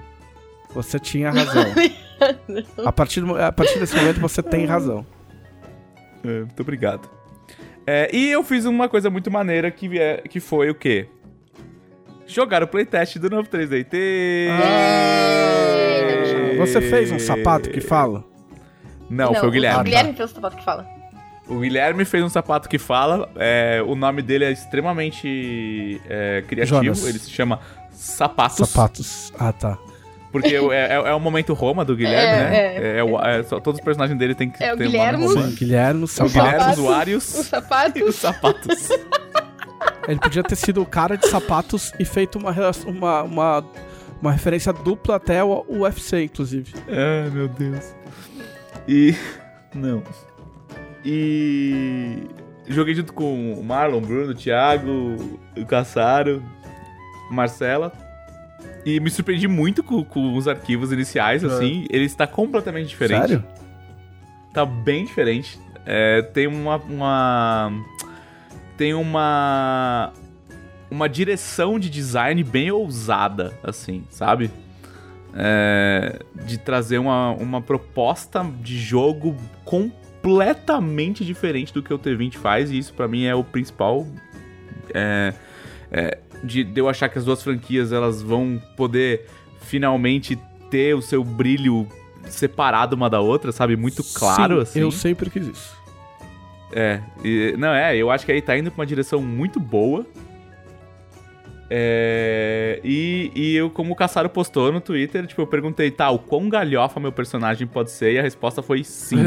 Você 0.73 0.99
tinha 0.99 1.31
razão. 1.31 1.65
a, 2.85 2.91
partir 2.91 3.21
do- 3.21 3.35
a 3.41 3.51
partir 3.51 3.79
desse 3.79 3.95
momento 3.95 4.19
você 4.19 4.43
tem 4.43 4.65
razão. 4.65 5.05
É, 6.23 6.39
muito 6.41 6.59
obrigado. 6.61 7.09
É, 7.87 8.09
e 8.15 8.29
eu 8.29 8.43
fiz 8.43 8.65
uma 8.65 8.87
coisa 8.89 9.09
muito 9.09 9.31
maneira 9.31 9.71
que, 9.71 9.97
é, 9.99 10.17
que 10.17 10.39
foi 10.39 10.69
o 10.69 10.75
quê? 10.75 11.07
Jogar 12.27 12.61
o 12.61 12.67
playtest 12.67 13.17
do 13.17 13.29
novo 13.29 13.49
3DT. 13.49 14.49
Ah, 14.51 16.55
Você 16.59 16.81
fez 16.81 17.11
um 17.11 17.17
sapato 17.19 17.69
que 17.69 17.81
fala? 17.81 18.23
Não, 19.09 19.33
foi 19.33 19.47
o 19.47 19.51
Guilherme. 19.51 19.81
O 19.81 19.83
Guilherme 19.83 20.13
fez 20.13 20.31
o 20.31 20.35
sapato 20.35 20.55
que 20.57 20.63
fala. 20.63 20.87
O 21.47 21.59
Guilherme 21.61 22.05
fez 22.05 22.23
um 22.23 22.29
sapato 22.29 22.69
que 22.69 22.77
fala. 22.77 23.31
é, 23.35 23.81
o 23.83 23.95
nome 23.95 24.21
dele 24.21 24.45
é 24.45 24.51
extremamente 24.51 25.99
é, 26.07 26.43
criativo. 26.47 26.83
Jonas. 26.83 27.07
Ele 27.07 27.17
se 27.17 27.31
chama 27.31 27.59
Sapatos. 27.89 28.69
Sapatos. 28.69 29.33
Ah, 29.39 29.51
tá. 29.51 29.75
Porque 30.31 30.55
é, 30.55 30.59
é, 30.59 30.93
é 30.93 31.13
o 31.13 31.19
momento 31.19 31.53
Roma 31.53 31.83
do 31.83 31.95
Guilherme, 31.95 32.39
É, 32.43 32.49
né? 32.49 32.75
é. 32.95 32.97
É, 32.99 33.03
o- 33.03 33.19
é 33.19 33.41
só, 33.43 33.59
todos 33.59 33.79
os 33.79 33.83
personagens 33.83 34.17
dele 34.19 34.35
tem 34.35 34.49
que 34.49 34.63
É 34.63 34.73
o 34.73 34.77
ter 34.77 34.87
um 34.87 34.91
Guilherme. 34.91 35.23
nome 35.23 35.33
romano. 35.33 35.49
Sim, 35.51 35.55
Guilherme, 35.55 36.01
É 36.01 36.03
o 36.03 36.07
sapato. 36.07 36.33
Guilherme, 36.33 36.59
Sapatos, 36.59 36.77
usuários 36.79 37.33
Os 37.33 37.39
e 37.39 37.43
sapatos. 37.49 38.01
os 38.09 38.15
sapatos. 38.15 38.89
Ele 40.07 40.19
podia 40.19 40.43
ter 40.43 40.55
sido 40.55 40.81
o 40.81 40.85
cara 40.85 41.15
de 41.17 41.27
sapatos 41.27 41.91
e 41.99 42.05
feito 42.05 42.37
uma, 42.37 42.51
uma, 42.85 43.23
uma, 43.23 43.65
uma 44.21 44.31
referência 44.31 44.71
dupla 44.73 45.15
até 45.15 45.43
o 45.43 45.65
UFC, 45.67 46.23
inclusive. 46.23 46.73
Ai, 46.87 47.29
meu 47.31 47.47
Deus. 47.47 47.95
E. 48.87 49.15
Não. 49.73 50.03
E. 51.03 52.23
Joguei 52.67 52.93
junto 52.93 53.13
com 53.13 53.53
o 53.53 53.63
Marlon, 53.63 53.99
Bruno, 53.99 54.31
o 54.31 54.35
Thiago, 54.35 55.15
o 55.57 55.65
Caçaro, 55.65 56.43
Marcela. 57.31 57.91
E 58.85 58.99
me 58.99 59.09
surpreendi 59.09 59.47
muito 59.47 59.83
com, 59.83 60.03
com 60.03 60.35
os 60.35 60.47
arquivos 60.47 60.91
iniciais, 60.91 61.43
assim. 61.43 61.85
Ele 61.89 62.05
está 62.05 62.25
completamente 62.25 62.87
diferente. 62.87 63.27
Sério? 63.27 63.43
Tá 64.53 64.65
bem 64.65 65.05
diferente. 65.05 65.59
É, 65.85 66.21
tem 66.21 66.47
uma, 66.47 66.77
uma. 66.77 67.71
Tem 68.77 68.93
uma. 68.93 70.13
Uma 70.89 71.07
direção 71.07 71.77
de 71.77 71.87
design 71.87 72.43
bem 72.43 72.71
ousada, 72.71 73.53
assim, 73.63 74.03
sabe? 74.09 74.49
É, 75.35 76.19
de 76.45 76.57
trazer 76.57 76.97
uma, 76.97 77.31
uma 77.33 77.61
proposta 77.61 78.43
de 78.59 78.79
jogo 78.79 79.35
completamente 79.63 81.23
diferente 81.23 81.71
do 81.71 81.83
que 81.83 81.93
o 81.93 81.99
T20 81.99 82.37
faz, 82.37 82.71
e 82.71 82.79
isso 82.79 82.91
pra 82.95 83.07
mim 83.07 83.25
é 83.25 83.35
o 83.35 83.43
principal. 83.43 84.07
É, 84.91 85.33
é, 85.91 86.17
de, 86.43 86.63
de 86.63 86.79
eu 86.79 86.89
achar 86.89 87.09
que 87.09 87.17
as 87.17 87.25
duas 87.25 87.43
franquias 87.43 87.91
elas 87.91 88.21
vão 88.21 88.61
poder 88.75 89.25
finalmente 89.61 90.37
ter 90.69 90.95
o 90.95 91.01
seu 91.01 91.23
brilho 91.23 91.87
separado 92.27 92.95
uma 92.95 93.09
da 93.09 93.19
outra, 93.19 93.51
sabe? 93.51 93.75
Muito 93.75 94.03
claro, 94.13 94.57
Sim, 94.57 94.61
assim. 94.61 94.79
Eu 94.81 94.91
sempre 94.91 95.29
quis 95.29 95.47
isso. 95.47 95.77
É, 96.71 97.01
e- 97.23 97.55
não 97.57 97.73
é, 97.73 97.97
eu 97.97 98.11
acho 98.11 98.25
que 98.25 98.31
aí 98.31 98.41
tá 98.41 98.57
indo 98.57 98.71
pra 98.71 98.81
uma 98.81 98.85
direção 98.85 99.21
muito 99.21 99.59
boa. 99.59 100.05
É, 101.71 102.79
e, 102.83 103.31
e 103.35 103.55
eu, 103.55 103.69
como 103.69 103.93
o 103.93 103.95
Caçaro 103.95 104.27
postou 104.29 104.71
no 104.71 104.81
Twitter, 104.81 105.27
tipo, 105.27 105.41
eu 105.41 105.47
perguntei, 105.47 105.91
tá, 105.91 106.09
o 106.09 106.17
quão 106.17 106.49
galhofa 106.49 106.99
meu 106.99 107.11
personagem 107.11 107.67
pode 107.67 107.91
ser? 107.91 108.13
E 108.13 108.19
a 108.19 108.23
resposta 108.23 108.63
foi 108.63 108.83
sim. 108.83 109.17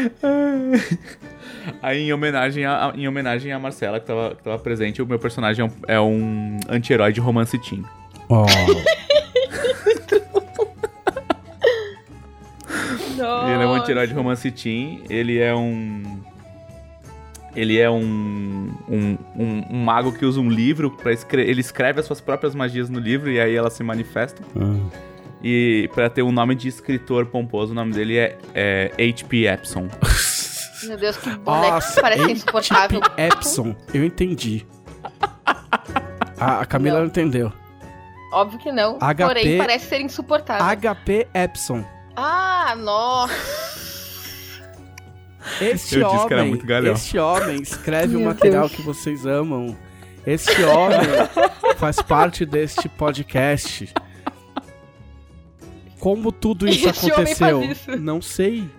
Aí, 1.82 2.08
em 2.08 2.12
homenagem, 2.12 2.64
a, 2.64 2.92
em 2.94 3.06
homenagem 3.08 3.52
a 3.52 3.58
Marcela, 3.58 4.00
que 4.00 4.06
tava, 4.06 4.34
que 4.34 4.42
tava 4.42 4.58
presente, 4.58 5.00
o 5.02 5.06
meu 5.06 5.18
personagem 5.18 5.64
é 5.64 5.68
um, 5.68 5.72
é 5.88 6.00
um 6.00 6.60
anti-herói 6.68 7.12
de 7.12 7.20
romance 7.20 7.58
teen. 7.58 7.84
oh, 8.28 8.46
Ele 13.52 13.62
é 13.62 13.66
um 13.66 13.74
anti-herói 13.74 14.06
de 14.06 14.14
romance 14.14 14.50
teen. 14.50 15.02
Ele 15.08 15.38
é 15.38 15.54
um. 15.54 16.20
Ele 17.54 17.78
é 17.78 17.90
um, 17.90 18.72
um, 18.88 19.18
um, 19.36 19.64
um 19.70 19.76
mago 19.84 20.12
que 20.12 20.24
usa 20.24 20.40
um 20.40 20.48
livro 20.48 20.90
para 20.90 21.12
escrever. 21.12 21.50
Ele 21.50 21.60
escreve 21.60 21.98
as 22.00 22.06
suas 22.06 22.20
próprias 22.20 22.54
magias 22.54 22.88
no 22.88 22.98
livro 23.00 23.30
e 23.30 23.40
aí 23.40 23.54
elas 23.56 23.72
se 23.72 23.82
manifestam. 23.82 24.46
E 25.42 25.90
pra 25.92 26.08
ter 26.08 26.22
um 26.22 26.30
nome 26.30 26.54
de 26.54 26.68
escritor 26.68 27.26
pomposo, 27.26 27.72
o 27.72 27.74
nome 27.74 27.92
dele 27.92 28.18
é, 28.18 28.36
é 28.54 28.92
H.P. 28.98 29.46
Epson. 29.48 29.88
Meu 30.84 30.96
Deus, 30.96 31.16
que 31.16 31.30
boneco 31.30 31.70
Nossa, 31.74 32.00
parece 32.00 32.32
insuportável. 32.32 33.00
H.P. 33.02 33.22
Epson, 33.22 33.76
eu 33.94 34.04
entendi. 34.04 34.66
A, 36.38 36.60
a 36.60 36.64
Camila 36.66 36.94
não, 36.96 37.00
Não. 37.02 37.08
entendeu. 37.08 37.52
Óbvio 38.32 38.58
que 38.60 38.72
não. 38.72 38.96
HP 38.98 39.24
Porém, 39.26 39.58
parece 39.58 39.86
ser 39.88 40.00
insuportável. 40.00 40.64
HP 40.92 41.28
Epson. 41.34 41.84
Ah, 42.16 42.74
nossa. 42.78 43.34
Este 45.60 45.98
Eu 45.98 46.10
disse 46.10 46.26
que 46.26 46.32
era 46.32 46.42
homem, 46.42 46.48
muito 46.50 46.66
galhão. 46.66 46.92
este 46.94 47.18
homem 47.18 47.60
escreve 47.62 48.14
o 48.16 48.24
material 48.24 48.68
Deus. 48.68 48.76
que 48.76 48.82
vocês 48.82 49.26
amam. 49.26 49.76
Este 50.26 50.62
homem 50.64 50.98
faz 51.76 52.00
parte 52.02 52.44
deste 52.44 52.88
podcast. 52.90 53.92
Como 55.98 56.30
tudo 56.30 56.68
isso 56.68 56.88
Este 56.88 57.06
homem 57.06 57.14
aconteceu? 57.14 57.60
faz 57.60 57.70
isso. 57.78 57.96
Não 57.98 58.20
sei. 58.22 58.70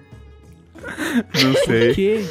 Não 1.43 1.53
Por 1.53 1.93
quê? 1.95 2.25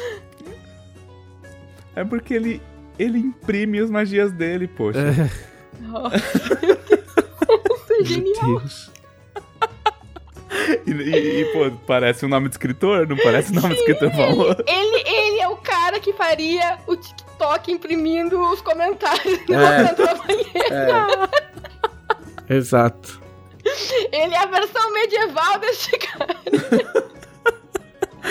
É 1.95 2.03
porque 2.03 2.33
ele, 2.33 2.61
ele 2.97 3.19
imprime 3.19 3.79
as 3.79 3.89
magias 3.89 4.31
dele, 4.31 4.67
poxa. 4.67 4.99
Nossa, 5.79 6.17
Deus. 6.61 6.79
Isso 7.81 7.93
é 7.93 8.03
genial. 8.05 8.59
Deus. 8.59 8.91
E, 10.85 10.91
e- 10.91 11.41
e, 11.41 11.45
pô, 11.53 11.71
parece 11.87 12.25
um 12.25 12.29
nome 12.29 12.47
de 12.49 12.55
escritor? 12.55 13.07
Não 13.07 13.17
parece 13.17 13.53
nome 13.53 13.69
de 13.69 13.79
escritor 13.81 14.11
famoso? 14.11 14.57
Ele, 14.67 15.03
ele 15.09 15.39
é 15.41 15.47
o 15.47 15.55
cara 15.57 15.99
que 15.99 16.13
faria 16.13 16.77
o 16.87 16.95
TikTok 16.95 17.71
imprimindo 17.71 18.39
os 18.51 18.61
comentários 18.61 19.39
no 19.47 19.55
É. 19.55 19.93
da 19.95 20.13
banheira. 20.15 21.07
Exato. 22.49 23.21
Ele 24.11 24.33
é 24.33 24.37
a 24.39 24.45
versão 24.45 24.93
medieval 24.93 25.59
desse 25.59 25.91
cara. 25.97 26.35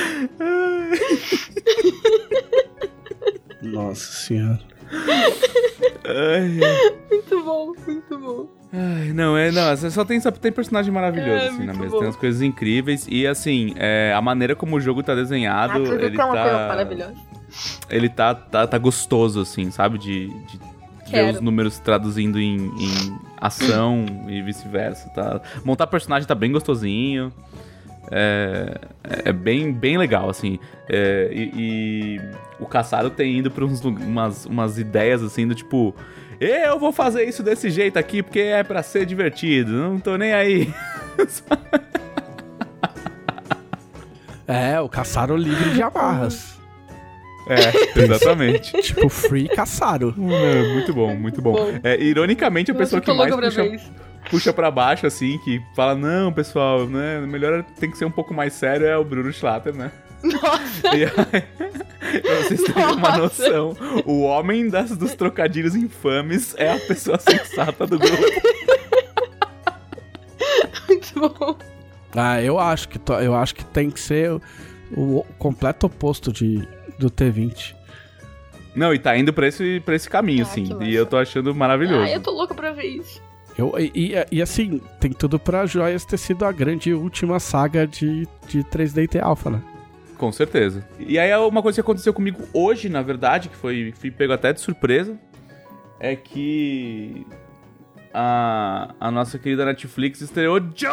Nossa 3.62 4.12
senhora. 4.12 4.60
Ai. 6.04 6.58
Muito 7.10 7.44
bom, 7.44 7.72
muito 7.86 8.18
bom. 8.18 8.48
Ai, 8.72 9.12
não, 9.12 9.36
é, 9.36 9.50
não, 9.50 9.76
você 9.76 9.90
só 9.90 10.04
tem, 10.04 10.20
só 10.20 10.30
tem 10.30 10.52
personagem 10.52 10.92
maravilhoso, 10.92 11.44
É, 11.44 11.48
assim, 11.48 11.64
na 11.64 11.74
mesa. 11.74 11.90
bom. 11.90 11.98
Tem 11.98 12.06
umas 12.08 12.16
coisas 12.16 12.40
incríveis. 12.42 13.06
E, 13.08 13.26
assim, 13.26 13.74
é, 13.76 14.12
a 14.14 14.20
maneira 14.22 14.54
como 14.56 14.76
o 14.76 14.80
jogo 14.80 15.02
tá 15.02 15.14
desenhado, 15.14 15.74
Ah, 15.74 15.78
ele 15.94 16.06
é 16.06 16.10
tá... 16.18 16.26
maravilhosa. 16.68 17.14
Ele 17.88 18.08
tá, 18.08 18.34
tá, 18.34 18.66
tá 18.66 18.78
gostoso, 18.78 19.40
assim, 19.40 19.70
sabe? 19.70 19.98
De, 19.98 20.28
de 20.28 20.60
ver 21.10 21.34
os 21.34 21.40
números 21.40 21.78
traduzindo 21.80 22.38
em, 22.40 22.56
em 22.58 23.18
ação 23.36 24.06
e 24.28 24.40
vice-versa, 24.40 25.08
tá? 25.10 25.40
Montar 25.64 25.88
personagem 25.88 26.26
tá 26.28 26.34
bem 26.34 26.52
gostosinho. 26.52 27.32
É, 28.10 28.80
é 29.24 29.32
bem, 29.32 29.72
bem 29.72 29.96
legal, 29.96 30.28
assim. 30.28 30.58
É, 30.88 31.30
e, 31.32 31.50
e 31.54 32.20
o 32.58 32.66
Caçaro 32.66 33.10
tem 33.10 33.38
ido 33.38 33.50
pra 33.50 33.64
uns 33.64 33.84
umas, 33.84 34.46
umas 34.46 34.78
ideias, 34.78 35.22
assim, 35.22 35.46
do 35.46 35.54
tipo... 35.54 35.94
Eu 36.40 36.78
vou 36.78 36.90
fazer 36.90 37.24
isso 37.24 37.42
desse 37.42 37.68
jeito 37.68 37.98
aqui 37.98 38.22
porque 38.22 38.40
é 38.40 38.62
pra 38.62 38.82
ser 38.82 39.04
divertido, 39.04 39.72
não 39.72 40.00
tô 40.00 40.16
nem 40.16 40.32
aí. 40.32 40.72
É, 44.50 44.80
o 44.80 44.88
caçaro 44.88 45.36
livre 45.36 45.70
de 45.70 45.80
amarras. 45.80 46.58
É, 47.48 48.00
exatamente. 48.00 48.72
tipo, 48.82 49.08
free 49.08 49.48
caçaro. 49.48 50.12
É, 50.28 50.72
muito 50.74 50.92
bom, 50.92 51.14
muito 51.14 51.40
bom. 51.40 51.52
Bom. 51.52 51.78
É, 51.84 51.96
ironicamente, 52.02 52.72
a 52.72 52.74
pessoa 52.74 53.00
que 53.00 53.12
mais 53.12 53.32
pra 53.32 53.48
puxa, 54.30 54.52
pra 54.52 54.70
baixo, 54.70 55.06
assim, 55.06 55.38
que 55.38 55.60
fala, 55.74 55.94
não, 55.94 56.32
pessoal, 56.32 56.86
né, 56.86 57.20
melhor 57.20 57.62
tem 57.78 57.90
que 57.90 57.98
ser 57.98 58.04
um 58.04 58.10
pouco 58.10 58.32
mais 58.32 58.52
sério, 58.52 58.86
é 58.86 58.96
o 58.96 59.04
Bruno 59.04 59.32
Schlatter, 59.32 59.74
né? 59.74 59.90
Nossa. 60.22 60.96
E 60.96 61.04
aí, 61.04 61.10
vocês 62.44 62.60
uma 62.76 62.94
Nossa. 62.96 63.18
noção, 63.18 63.76
o 64.04 64.22
homem 64.22 64.68
das, 64.68 64.96
dos 64.96 65.14
trocadilhos 65.14 65.74
infames 65.74 66.54
é 66.58 66.72
a 66.72 66.78
pessoa 66.78 67.16
sensata 67.20 67.86
do 67.86 67.98
grupo. 67.98 68.22
Muito 70.88 71.20
bom. 71.20 71.56
Ah, 72.14 72.42
eu 72.42 72.58
acho 72.58 72.88
que, 72.88 72.98
to- 72.98 73.14
eu 73.20 73.34
acho 73.34 73.54
que 73.54 73.64
tem 73.64 73.90
que 73.90 74.00
ser 74.00 74.30
o, 74.32 74.40
o 74.96 75.24
completo 75.38 75.86
oposto 75.86 76.32
de, 76.32 76.66
do 76.98 77.10
T20. 77.10 77.74
Não, 78.74 78.92
e 78.92 78.98
tá 78.98 79.16
indo 79.16 79.32
pra 79.32 79.46
esse, 79.48 79.80
pra 79.84 79.94
esse 79.94 80.08
caminho, 80.08 80.44
Ah, 80.44 80.58
massa. 80.60 80.84
E 80.84 80.94
eu 80.94 81.06
tô 81.06 81.16
achando 81.16 81.54
maravilhoso. 81.54 82.02
Ah, 82.04 82.10
eu 82.10 82.20
tô 82.20 82.30
louca 82.32 82.54
pra 82.54 82.72
ver 82.72 82.84
isso. 82.86 83.20
Eu, 83.58 83.74
e, 83.78 84.14
e- 84.14 84.26
e, 84.38 84.42
assim, 84.42 84.80
tem 84.98 85.12
tudo 85.12 85.38
pra 85.38 85.66
Joias 85.66 86.04
ter 86.04 86.16
sido 86.18 86.44
a 86.44 86.52
grande 86.52 86.92
última 86.94 87.38
saga 87.40 87.86
de, 87.86 88.26
de 88.48 88.62
3DT 88.64 89.20
Alpha, 89.22 89.50
né? 89.50 89.62
Com 90.16 90.30
certeza. 90.32 90.86
E 90.98 91.18
aí 91.18 91.34
uma 91.36 91.62
coisa 91.62 91.76
que 91.76 91.80
aconteceu 91.80 92.12
comigo 92.12 92.42
hoje, 92.52 92.88
na 92.88 93.02
verdade, 93.02 93.48
que 93.48 93.56
foi 93.56 93.92
fui 93.98 94.10
pego 94.10 94.32
até 94.34 94.52
de 94.52 94.60
surpresa, 94.60 95.18
é 95.98 96.14
que 96.14 97.26
a, 98.12 98.94
a 99.00 99.10
nossa 99.10 99.38
querida 99.38 99.64
Netflix 99.64 100.20
estreou 100.20 100.60
Jojo! 100.74 100.90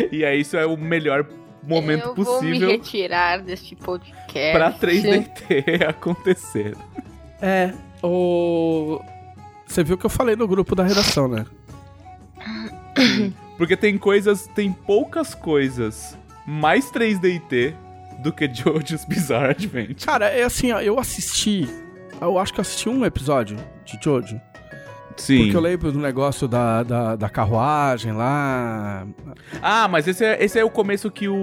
e 0.12 0.24
aí 0.24 0.40
isso 0.40 0.56
é 0.56 0.66
o 0.66 0.76
melhor 0.76 1.26
momento 1.62 2.08
eu 2.08 2.14
vou 2.14 2.24
me 2.24 2.24
possível 2.50 2.68
retirar 2.70 3.42
deste 3.42 3.74
podcast. 3.76 4.52
pra 4.52 4.72
3DT 4.72 5.86
acontecer. 5.88 6.76
É, 7.40 7.72
o. 8.02 9.00
Você 9.66 9.82
viu 9.82 9.98
que 9.98 10.06
eu 10.06 10.10
falei 10.10 10.36
no 10.36 10.46
grupo 10.46 10.74
da 10.74 10.84
redação, 10.84 11.26
né? 11.28 11.44
Porque 13.56 13.76
tem 13.76 13.96
coisas, 13.98 14.46
tem 14.54 14.72
poucas 14.72 15.34
coisas 15.34 16.16
mais 16.46 16.90
3DT 16.90 17.74
do 18.20 18.32
que 18.32 18.52
Jojo's 18.52 19.04
Bizarre 19.08 19.50
Adventure. 19.50 20.06
Cara, 20.06 20.28
é 20.28 20.42
assim, 20.42 20.72
ó, 20.72 20.80
eu 20.80 20.98
assisti. 20.98 21.68
Eu 22.20 22.38
acho 22.38 22.52
que 22.52 22.60
eu 22.60 22.62
assisti 22.62 22.88
um 22.88 23.04
episódio 23.04 23.56
de 23.84 23.98
Jojo. 24.02 24.40
Sim. 25.16 25.44
Porque 25.44 25.56
eu 25.56 25.60
lembro 25.60 25.92
do 25.92 25.98
negócio 25.98 26.46
da, 26.46 26.82
da, 26.82 27.16
da 27.16 27.28
carruagem 27.28 28.12
lá. 28.12 29.06
Ah, 29.62 29.88
mas 29.88 30.06
esse 30.06 30.24
é, 30.24 30.42
esse 30.44 30.58
é 30.58 30.64
o 30.64 30.70
começo 30.70 31.10
que 31.10 31.28
o, 31.28 31.34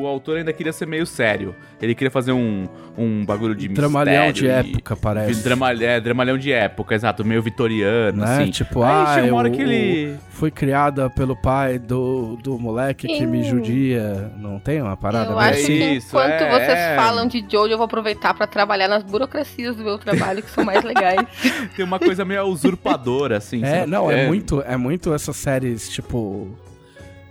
o 0.00 0.06
autor 0.06 0.38
ainda 0.38 0.52
queria 0.52 0.72
ser 0.72 0.86
meio 0.86 1.06
sério. 1.06 1.54
Ele 1.80 1.94
queria 1.94 2.10
fazer 2.10 2.32
um, 2.32 2.66
um 2.96 3.24
bagulho 3.24 3.54
de 3.54 3.68
Dramalhão 3.68 4.32
de 4.32 4.46
e- 4.46 4.48
época, 4.48 4.96
parece. 4.96 5.42
Drama, 5.42 5.72
é, 5.72 6.00
dramalhão 6.00 6.38
de 6.38 6.52
época, 6.52 6.94
exato, 6.94 7.24
meio 7.24 7.42
vitoriano, 7.42 8.22
né? 8.24 8.42
assim. 8.42 8.50
Tipo, 8.50 8.82
Aí 8.82 8.90
ah, 8.90 9.14
chega 9.14 9.26
uma 9.28 9.38
hora 9.38 9.48
eu, 9.48 9.52
que 9.52 9.60
ele... 9.62 10.16
fui 10.30 10.50
criada 10.50 11.10
pelo 11.10 11.36
pai 11.36 11.78
do, 11.78 12.36
do 12.42 12.58
moleque 12.58 13.06
que 13.06 13.26
me 13.26 13.44
Sim. 13.44 13.50
judia. 13.50 14.32
Não 14.38 14.58
tem 14.58 14.80
uma 14.80 14.96
parada 14.96 15.32
Eu 15.32 15.38
acho 15.38 15.60
É 15.60 15.64
que 15.64 15.72
isso, 15.72 16.08
enquanto 16.08 16.42
é, 16.42 16.50
vocês 16.50 16.78
é. 16.78 16.96
falam 16.96 17.26
de 17.26 17.44
Jojo, 17.50 17.72
eu 17.72 17.76
vou 17.76 17.84
aproveitar 17.84 18.32
pra 18.34 18.46
trabalhar 18.46 18.88
nas 18.88 19.02
burocracias 19.02 19.76
do 19.76 19.84
meu 19.84 19.98
trabalho, 19.98 20.42
que 20.42 20.50
são 20.50 20.64
mais 20.64 20.82
legais. 20.82 21.20
Tem 21.76 21.84
uma 21.84 21.98
coisa 21.98 22.24
meio 22.24 22.40
usurpadora, 22.86 23.36
assim. 23.38 23.62
É, 23.64 23.80
sabe? 23.80 23.90
não, 23.90 24.10
é, 24.10 24.26
muito, 24.26 24.62
é 24.62 24.76
muito 24.76 25.12
essas 25.12 25.36
séries, 25.36 25.88
tipo. 25.90 26.48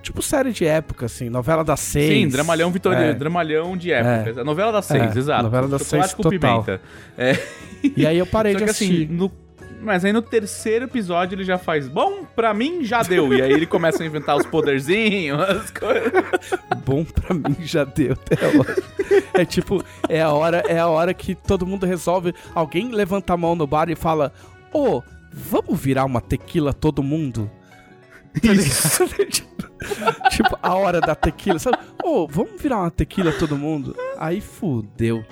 Tipo 0.02 0.22
série 0.22 0.52
de 0.52 0.64
época, 0.66 1.08
assim, 1.08 1.30
novela 1.32 1.64
das 1.64 1.80
seis. 1.80 2.14
Sim, 2.14 2.28
dramalhão 2.28 2.70
vitoriano, 2.70 3.06
É. 3.10 3.14
dramalhão 3.16 3.76
de 3.76 3.92
época. 3.92 4.38
É. 4.38 4.42
A 4.42 4.44
novela 4.44 4.72
das 4.72 4.86
seis, 4.86 5.16
É, 5.16 5.18
exato. 5.20 5.44
novela 5.44 5.68
das 5.68 5.82
seis 5.82 6.14
com 6.14 6.22
total. 6.22 6.64
pimenta. 6.64 6.82
É. 7.18 7.36
E 7.98 8.06
aí 8.06 8.18
eu 8.20 8.28
parei 8.28 8.54
Só 8.54 8.60
de 8.60 8.64
que 8.66 8.70
assistir. 8.70 9.06
assim, 9.06 9.14
no... 9.14 9.32
Mas 9.82 10.06
aí 10.06 10.12
no 10.14 10.22
terceiro 10.22 10.86
episódio 10.86 11.36
ele 11.36 11.44
já 11.44 11.58
faz, 11.60 11.88
bom, 11.88 12.24
pra 12.36 12.54
mim 12.54 12.84
já 12.84 13.02
deu. 13.04 13.34
E 13.34 13.42
aí 13.42 13.52
ele 13.52 13.66
começa 13.68 14.02
a 14.02 14.06
inventar 14.06 14.36
os 14.38 14.46
poderzinhos, 14.46 15.40
as 15.42 15.70
coisas. 15.72 16.12
Bom 16.86 17.04
pra 17.04 17.34
mim 17.36 17.56
já 17.62 17.84
deu 17.84 18.14
até 18.14 18.48
hoje. 18.48 18.84
É 19.34 19.44
tipo, 19.46 19.84
é 20.10 20.22
a 20.22 20.32
hora, 20.32 20.64
é 20.68 20.80
a 20.80 20.88
hora 20.88 21.14
que 21.14 21.34
todo 21.36 21.66
mundo 21.68 21.86
resolve. 21.86 22.34
Alguém 22.56 22.92
levanta 22.92 23.34
a 23.34 23.38
mão 23.38 23.56
no 23.56 23.68
bar 23.68 23.90
e 23.90 23.96
fala: 23.96 24.32
Ô, 24.74 25.04
vamos 25.36 25.80
virar 25.80 26.06
uma 26.06 26.22
tequila 26.22 26.74
todo 26.74 27.04
mundo? 27.04 27.52
Tá 28.42 28.52
ligado? 28.54 29.26
tipo, 29.30 29.56
tipo, 30.30 30.58
a 30.62 30.76
hora 30.76 31.02
da 31.02 31.14
tequila, 31.16 31.60
sabe? 31.60 31.78
Ô, 32.04 32.28
vamos 32.28 32.62
virar 32.62 32.80
uma 32.80 32.92
tequila 32.92 33.32
todo 33.34 33.58
mundo? 33.58 33.96
Aí 34.18 34.40
fudeu. 34.42 35.24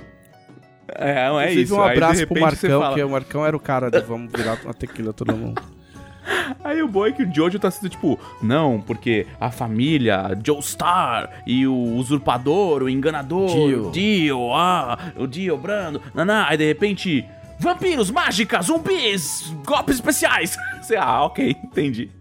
É, 0.87 1.27
não 1.27 1.39
é 1.39 1.43
Inclusive, 1.45 1.63
isso. 1.63 1.75
um 1.75 1.81
Aí, 1.81 1.91
abraço 1.93 2.27
pro 2.27 2.35
repente, 2.35 2.55
você 2.57 2.67
Marcão, 2.67 2.81
fala- 2.81 2.95
que 2.95 3.03
o 3.03 3.09
Marcão 3.09 3.45
era 3.45 3.57
o 3.57 3.59
cara 3.59 3.89
do 3.89 4.01
vamos 4.03 4.31
virar 4.31 4.59
uma 4.63 4.73
tequila 4.73 5.13
todo 5.13 5.35
mundo. 5.35 5.61
Aí 6.63 6.81
o 6.81 6.87
bom 6.87 7.05
é 7.05 7.11
que 7.11 7.23
o 7.23 7.33
Jojo 7.33 7.59
tá 7.59 7.69
sendo 7.71 7.89
tipo, 7.89 8.17
não, 8.41 8.79
porque 8.81 9.25
a 9.39 9.51
família, 9.51 10.37
Joestar 10.45 11.29
e 11.45 11.67
o 11.67 11.73
usurpador, 11.95 12.83
o 12.83 12.89
enganador, 12.89 13.47
Dio. 13.49 13.87
o 13.87 13.91
Dio, 13.91 14.53
ah, 14.53 14.97
o 15.17 15.27
Dio 15.27 15.57
Brando, 15.57 16.01
naná, 16.13 16.47
aí 16.47 16.57
de 16.57 16.65
repente, 16.65 17.25
vampiros, 17.63 18.11
mágicas, 18.11 18.67
zumbis, 18.67 19.53
golpes 19.65 19.95
especiais. 19.95 20.55
Você, 20.81 20.95
ah, 20.95 21.23
ok, 21.23 21.55
entendi. 21.63 22.11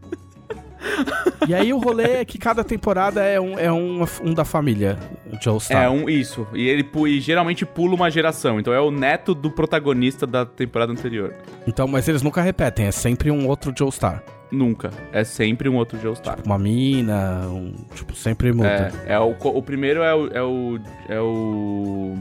E 1.47 1.55
aí 1.55 1.73
o 1.73 1.78
rolê 1.78 2.14
é 2.14 2.24
que 2.24 2.39
cada 2.39 2.64
temporada 2.64 3.23
é 3.23 3.40
um, 3.40 3.59
é 3.59 3.73
um, 3.73 4.05
um 4.23 4.35
da 4.35 4.44
família, 4.44 4.98
Joe 5.40 5.60
Star. 5.60 5.85
É 5.85 5.89
um 5.89 6.09
isso. 6.09 6.47
E 6.52 6.69
ele 6.69 6.89
e 7.06 7.20
geralmente 7.20 7.64
pula 7.64 7.94
uma 7.94 8.10
geração. 8.10 8.59
Então 8.59 8.73
é 8.73 8.81
o 8.81 8.90
neto 8.90 9.35
do 9.35 9.51
protagonista 9.51 10.27
da 10.27 10.44
temporada 10.44 10.93
anterior. 10.93 11.35
Então, 11.66 11.86
mas 11.86 12.09
eles 12.09 12.23
nunca 12.23 12.43
repetem, 12.43 12.86
é 12.86 12.90
sempre 12.90 13.31
um 13.31 13.47
outro 13.47 13.73
Joe 13.77 13.93
Star. 13.93 14.24
Nunca. 14.52 14.90
É 15.10 15.24
sempre 15.24 15.66
um 15.66 15.77
outro 15.77 15.98
Joestar. 15.98 16.39
Uma 16.44 16.59
mina, 16.59 17.48
um, 17.48 17.73
tipo, 17.94 18.14
sempre 18.14 18.52
muda. 18.52 18.93
É, 19.06 19.14
é 19.14 19.19
o, 19.19 19.31
o 19.31 19.62
primeiro 19.62 20.02
é 20.02 20.14
o, 20.14 20.27
é 20.28 20.43
o. 20.43 20.78
É 21.09 21.20
o. 21.20 22.19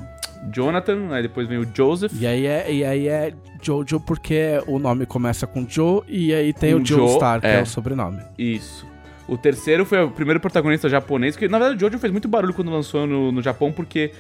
Jonathan, 0.54 1.10
aí 1.12 1.22
depois 1.22 1.48
vem 1.48 1.58
o 1.58 1.68
Joseph. 1.74 2.12
E 2.20 2.26
aí 2.26 2.46
é, 2.46 2.74
e 2.74 2.84
aí 2.84 3.08
é 3.08 3.34
Jojo 3.62 4.00
porque 4.00 4.62
o 4.68 4.80
nome 4.80 5.06
começa 5.06 5.46
com 5.46 5.68
Joe 5.68 6.02
e 6.08 6.34
aí 6.34 6.54
tem 6.54 6.74
o 6.74 6.86
Joe 6.86 7.00
Joe, 7.00 7.10
Star, 7.16 7.42
que 7.42 7.48
é. 7.48 7.60
é. 7.60 7.62
o 7.62 7.66
sobrenome. 7.66 8.22
Isso. 8.38 8.90
O 9.28 9.38
terceiro 9.38 9.86
foi 9.86 10.04
o 10.04 10.12
primeiro 10.12 10.40
protagonista 10.40 10.90
japonês, 10.90 11.36
que 11.36 11.48
na 11.48 11.60
verdade 11.60 11.78
o 11.78 11.80
Jojo 11.80 12.00
fez 12.00 12.12
muito 12.12 12.28
barulho 12.28 12.54
quando 12.54 12.72
lançou 12.72 13.06
no, 13.06 13.32
no 13.32 13.42
Japão, 13.42 13.72
porque 13.72 14.12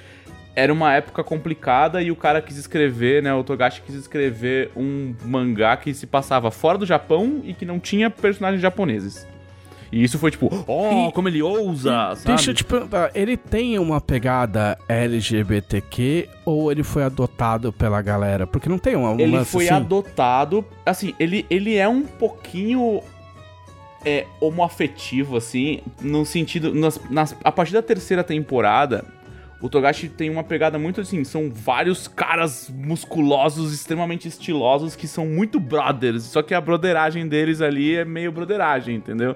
era 0.55 0.71
uma 0.71 0.93
época 0.93 1.23
complicada 1.23 2.01
e 2.01 2.11
o 2.11 2.15
cara 2.15 2.41
quis 2.41 2.57
escrever, 2.57 3.23
né? 3.23 3.33
O 3.33 3.43
Togashi 3.43 3.81
quis 3.81 3.95
escrever 3.95 4.71
um 4.75 5.15
mangá 5.25 5.77
que 5.77 5.93
se 5.93 6.05
passava 6.05 6.51
fora 6.51 6.77
do 6.77 6.85
Japão 6.85 7.41
e 7.43 7.53
que 7.53 7.65
não 7.65 7.79
tinha 7.79 8.09
personagens 8.09 8.61
japoneses. 8.61 9.27
E 9.91 10.03
isso 10.03 10.17
foi 10.17 10.31
tipo, 10.31 10.49
oh, 10.67 11.09
E- 11.09 11.11
como 11.11 11.27
ele 11.27 11.41
ousa, 11.41 12.15
sabe? 12.15 12.27
Deixa 12.35 12.51
eu 12.51 12.55
te 12.55 12.63
perguntar, 12.63 13.11
ele 13.13 13.35
tem 13.35 13.77
uma 13.77 13.99
pegada 13.99 14.77
LGBTQ 14.87 16.29
ou 16.45 16.71
ele 16.71 16.83
foi 16.83 17.03
adotado 17.03 17.73
pela 17.73 18.01
galera? 18.01 18.47
Porque 18.47 18.69
não 18.69 18.77
tem 18.77 18.95
uma 18.95 19.11
um 19.11 19.19
ele 19.19 19.43
foi 19.43 19.65
assim? 19.65 19.73
adotado. 19.75 20.63
Assim, 20.85 21.13
ele, 21.19 21.45
ele 21.49 21.75
é 21.75 21.87
um 21.89 22.03
pouquinho 22.03 23.01
é, 24.05 24.25
homoafetivo, 24.39 25.35
assim, 25.37 25.81
no 26.01 26.25
sentido. 26.25 26.73
Nas, 26.73 26.99
nas- 27.09 27.35
a 27.43 27.51
partir 27.51 27.73
da 27.73 27.81
terceira 27.81 28.23
temporada, 28.23 29.03
o 29.61 29.69
Togashi 29.69 30.07
tem 30.09 30.29
uma 30.29 30.43
pegada 30.43 30.79
muito 30.79 31.01
assim. 31.01 31.23
São 31.23 31.51
vários 31.53 32.07
caras 32.07 32.71
musculosos, 32.73 33.73
extremamente 33.73 34.27
estilosos, 34.27 34.95
que 34.95 35.07
são 35.07 35.25
muito 35.25 35.59
brothers. 35.59 36.23
Só 36.23 36.41
que 36.41 36.53
a 36.53 36.61
broderagem 36.61 37.27
deles 37.27 37.61
ali 37.61 37.95
é 37.95 38.05
meio 38.05 38.31
broderagem, 38.31 38.95
entendeu? 38.95 39.35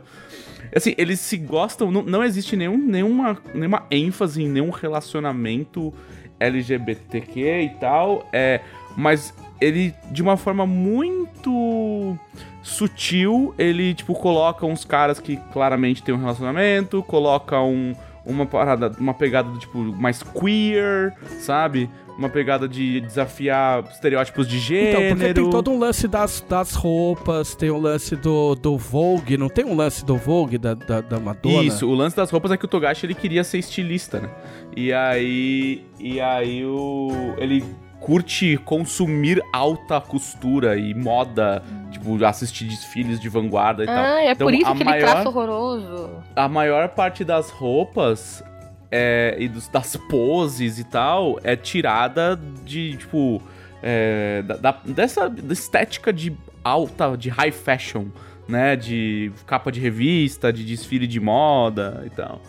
Assim, 0.73 0.93
eles 0.97 1.19
se 1.19 1.37
gostam, 1.37 1.91
não, 1.91 2.01
não 2.01 2.23
existe 2.23 2.55
nenhum, 2.55 2.77
nenhuma, 2.77 3.37
nenhuma 3.53 3.85
ênfase 3.91 4.43
em 4.43 4.49
nenhum 4.49 4.69
relacionamento 4.69 5.93
LGBTQ 6.39 7.61
e 7.61 7.69
tal, 7.79 8.27
é, 8.31 8.61
mas 8.95 9.33
ele, 9.59 9.93
de 10.11 10.21
uma 10.21 10.37
forma 10.37 10.65
muito 10.65 12.17
sutil, 12.61 13.53
ele, 13.57 13.93
tipo, 13.93 14.13
coloca 14.13 14.65
uns 14.65 14.83
caras 14.83 15.19
que 15.19 15.37
claramente 15.53 16.03
tem 16.03 16.13
um 16.13 16.17
relacionamento, 16.17 17.01
coloca 17.03 17.61
um, 17.61 17.93
uma 18.25 18.45
parada, 18.45 18.91
uma 18.99 19.13
pegada, 19.13 19.49
tipo, 19.59 19.77
mais 19.77 20.23
queer, 20.23 21.13
sabe? 21.39 21.89
Uma 22.17 22.29
pegada 22.29 22.67
de 22.67 23.01
desafiar 23.01 23.83
estereótipos 23.91 24.47
de 24.47 24.57
gênero. 24.57 24.89
Então, 25.05 25.17
porque 25.17 25.33
tem 25.33 25.49
todo 25.49 25.69
um 25.69 25.77
lance 25.77 26.07
das, 26.07 26.39
das 26.47 26.73
roupas, 26.73 27.55
tem 27.55 27.69
o 27.69 27.77
lance 27.77 28.15
do, 28.15 28.55
do 28.55 28.77
Vogue, 28.77 29.37
não 29.37 29.49
tem 29.49 29.65
um 29.65 29.75
lance 29.75 30.05
do 30.05 30.15
Vogue 30.15 30.57
da, 30.57 30.73
da, 30.75 31.01
da 31.01 31.19
Madonna? 31.19 31.63
Isso, 31.63 31.85
o 31.85 31.93
lance 31.93 32.15
das 32.15 32.31
roupas 32.31 32.51
é 32.51 32.57
que 32.57 32.63
o 32.63 32.67
Togashi 32.69 33.05
ele 33.05 33.13
queria 33.15 33.43
ser 33.43 33.57
estilista, 33.57 34.19
né? 34.21 34.29
E 34.75 34.93
aí. 34.93 35.83
E 35.99 36.21
aí 36.21 36.65
o. 36.65 37.09
Ele 37.37 37.63
curte 37.99 38.55
consumir 38.63 39.41
alta 39.51 39.99
costura 39.99 40.77
e 40.77 40.93
moda, 40.93 41.63
tipo, 41.91 42.23
assistir 42.23 42.65
desfiles 42.65 43.19
de 43.19 43.27
vanguarda 43.27 43.83
e 43.83 43.87
tal. 43.87 43.95
Ah, 43.95 44.21
é 44.21 44.31
Então, 44.31 44.45
por 44.45 44.53
isso 44.53 44.67
a 44.67 44.71
aquele 44.71 44.89
maior- 44.89 45.09
traço 45.09 45.27
horroroso. 45.29 46.09
A 46.35 46.47
maior 46.47 46.89
parte 46.89 47.23
das 47.25 47.49
roupas 47.49 48.43
é, 48.91 49.35
e 49.39 49.47
dos- 49.47 49.67
das 49.67 49.95
poses 50.09 50.79
e 50.79 50.83
tal 50.83 51.39
é 51.43 51.55
tirada 51.55 52.39
de, 52.63 52.97
tipo. 52.97 53.41
é, 53.87 54.41
da- 54.43 54.55
da- 54.57 54.81
dessa 54.85 55.31
estética 55.51 56.11
de 56.11 56.35
alta, 56.63 57.15
de 57.15 57.29
high 57.29 57.51
fashion, 57.51 58.05
né? 58.47 58.75
De 58.75 59.31
capa 59.45 59.71
de 59.71 59.79
revista, 59.79 60.51
de 60.51 60.63
desfile 60.63 61.05
de 61.05 61.19
moda 61.19 62.03
e 62.05 62.09
tal. 62.09 62.41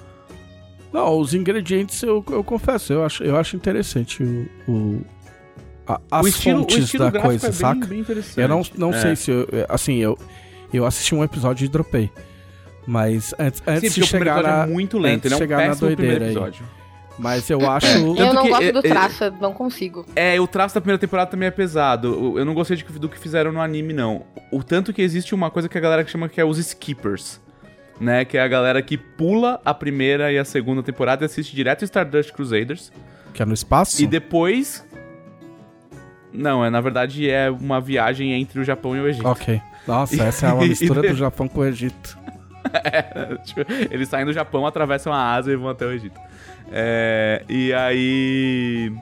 Não, 0.92 1.18
os 1.18 1.34
ingredientes 1.34 2.02
eu, 2.02 2.24
eu 2.30 2.42
confesso, 2.42 2.92
eu 2.92 3.04
acho, 3.04 3.22
eu 3.22 3.36
acho 3.36 3.54
interessante 3.56 4.22
o, 4.22 4.46
o 4.66 5.02
a, 5.86 6.00
as 6.10 6.24
o 6.24 6.28
estilo, 6.28 6.60
fontes 6.60 6.76
o 6.76 6.80
estilo 6.80 7.10
da 7.10 7.20
coisa, 7.20 7.46
é 7.46 7.50
bem, 7.50 7.58
saca? 7.58 7.86
Bem. 7.86 8.04
Eu 8.36 8.48
não, 8.48 8.62
não 8.78 8.90
É. 8.94 9.00
sei 9.02 9.16
se 9.16 9.30
eu, 9.30 9.46
assim, 9.68 9.96
eu 9.96 10.16
eu 10.72 10.84
assisti 10.86 11.14
um 11.14 11.22
episódio 11.22 11.64
e 11.64 11.68
dropei. 11.68 12.10
Mas 12.86 13.34
antes, 13.38 13.62
antes 13.66 13.92
Sim, 13.92 14.00
de 14.00 14.06
o 14.06 14.08
primeiro 14.08 14.34
chegar 14.36 14.38
episódio 14.40 14.56
na, 14.58 14.62
é 14.62 14.66
muito 14.66 14.98
lento, 14.98 15.14
antes 15.16 15.24
ele 15.26 15.34
é 15.34 15.36
de 15.36 15.42
um 15.42 15.46
chegar 15.46 15.56
na 15.56 15.68
péssimo 15.68 15.86
doideira 15.88 16.24
aí. 16.24 16.30
episódio. 16.30 16.64
mas 17.18 17.50
eu 17.50 17.70
acho 17.70 17.86
Eu 17.86 18.14
Tanto 18.14 18.34
não 18.34 18.42
que, 18.44 18.48
gosto 18.50 18.62
é, 18.64 18.72
do 18.72 18.78
é, 18.78 18.82
traço, 18.82 19.34
não 19.40 19.52
consigo. 19.52 20.06
É, 20.14 20.40
o 20.40 20.46
traço 20.46 20.74
da 20.74 20.80
primeira 20.80 20.98
temporada 20.98 21.30
também 21.30 21.48
é 21.48 21.50
pesado. 21.50 22.38
Eu 22.38 22.44
não 22.44 22.54
gostei 22.54 22.76
de- 22.76 22.84
do 22.84 23.08
que 23.08 23.18
fizeram 23.18 23.50
no 23.52 23.60
anime, 23.60 23.92
não. 23.92 24.22
O 24.52 24.62
tanto 24.62 24.92
que 24.92 25.02
existe 25.02 25.34
uma 25.34 25.50
coisa 25.50 25.68
que 25.68 25.76
a 25.76 25.80
galera 25.80 26.06
chama 26.06 26.28
que 26.28 26.40
é 26.40 26.44
os 26.44 26.58
skippers. 26.58 27.40
Né, 27.98 28.26
que 28.26 28.36
é 28.36 28.42
a 28.42 28.46
galera 28.48 28.82
que 28.82 28.98
pula 28.98 29.58
a 29.64 29.72
primeira 29.72 30.30
e 30.30 30.38
a 30.38 30.44
segunda 30.44 30.82
temporada 30.82 31.24
e 31.24 31.26
assiste 31.26 31.56
direto 31.56 31.82
Stardust 31.82 32.30
Crusaders. 32.32 32.92
que 33.32 33.40
é 33.42 33.46
no 33.46 33.54
espaço. 33.54 34.02
E 34.02 34.06
depois. 34.06 34.86
Não, 36.32 36.62
é 36.62 36.68
na 36.68 36.80
verdade 36.82 37.28
é 37.30 37.50
uma 37.50 37.80
viagem 37.80 38.32
entre 38.34 38.60
o 38.60 38.64
Japão 38.64 38.94
e 38.94 39.00
o 39.00 39.08
Egito. 39.08 39.26
Ok. 39.26 39.60
Nossa, 39.86 40.22
essa 40.22 40.48
é 40.48 40.52
uma 40.52 40.66
mistura 40.66 41.00
do 41.08 41.14
Japão 41.16 41.48
com 41.48 41.60
o 41.60 41.64
Egito. 41.64 42.18
Tipo, 43.44 43.60
eles 43.90 44.08
saem 44.08 44.24
do 44.26 44.32
Japão, 44.32 44.66
atravessam 44.66 45.12
a 45.12 45.34
Ásia 45.34 45.52
e 45.52 45.56
vão 45.56 45.68
até 45.70 45.84
o 45.86 45.92
Egito. 45.92 46.18
É, 46.72 47.42
e 47.48 47.72
aí. 47.72 48.92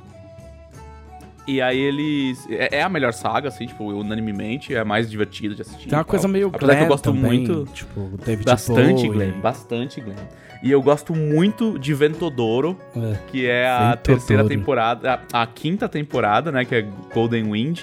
E 1.46 1.60
aí 1.60 1.78
eles. 1.78 2.46
É, 2.50 2.78
é 2.78 2.82
a 2.82 2.88
melhor 2.88 3.12
saga, 3.12 3.48
assim, 3.48 3.66
tipo, 3.66 3.84
unanimemente, 3.84 4.74
é 4.74 4.78
a 4.80 4.84
mais 4.84 5.10
divertida 5.10 5.54
de 5.54 5.62
assistir. 5.62 5.88
Tem 5.88 5.98
uma 5.98 6.04
coisa 6.04 6.26
meio 6.26 6.48
Apesar 6.48 6.66
glam 6.66 6.76
que 6.78 6.82
eu 6.84 6.88
gosto 6.88 7.04
também, 7.12 7.46
muito. 7.46 7.68
tipo, 7.72 8.10
David 8.24 8.44
Bastante 8.46 9.06
Bowie. 9.06 9.08
Glenn, 9.10 9.40
bastante 9.40 10.00
Glenn. 10.00 10.16
E 10.62 10.70
eu 10.70 10.80
gosto 10.80 11.14
muito 11.14 11.78
de 11.78 11.92
Ventodoro, 11.92 12.78
É. 12.96 13.16
que 13.30 13.46
é 13.46 13.66
a 13.68 13.78
Ventodoro. 13.90 14.00
terceira 14.02 14.44
temporada, 14.48 15.20
a, 15.30 15.42
a 15.42 15.46
quinta 15.46 15.86
temporada, 15.86 16.50
né, 16.50 16.64
que 16.64 16.74
é 16.74 16.86
Golden 17.12 17.50
Wind, 17.52 17.82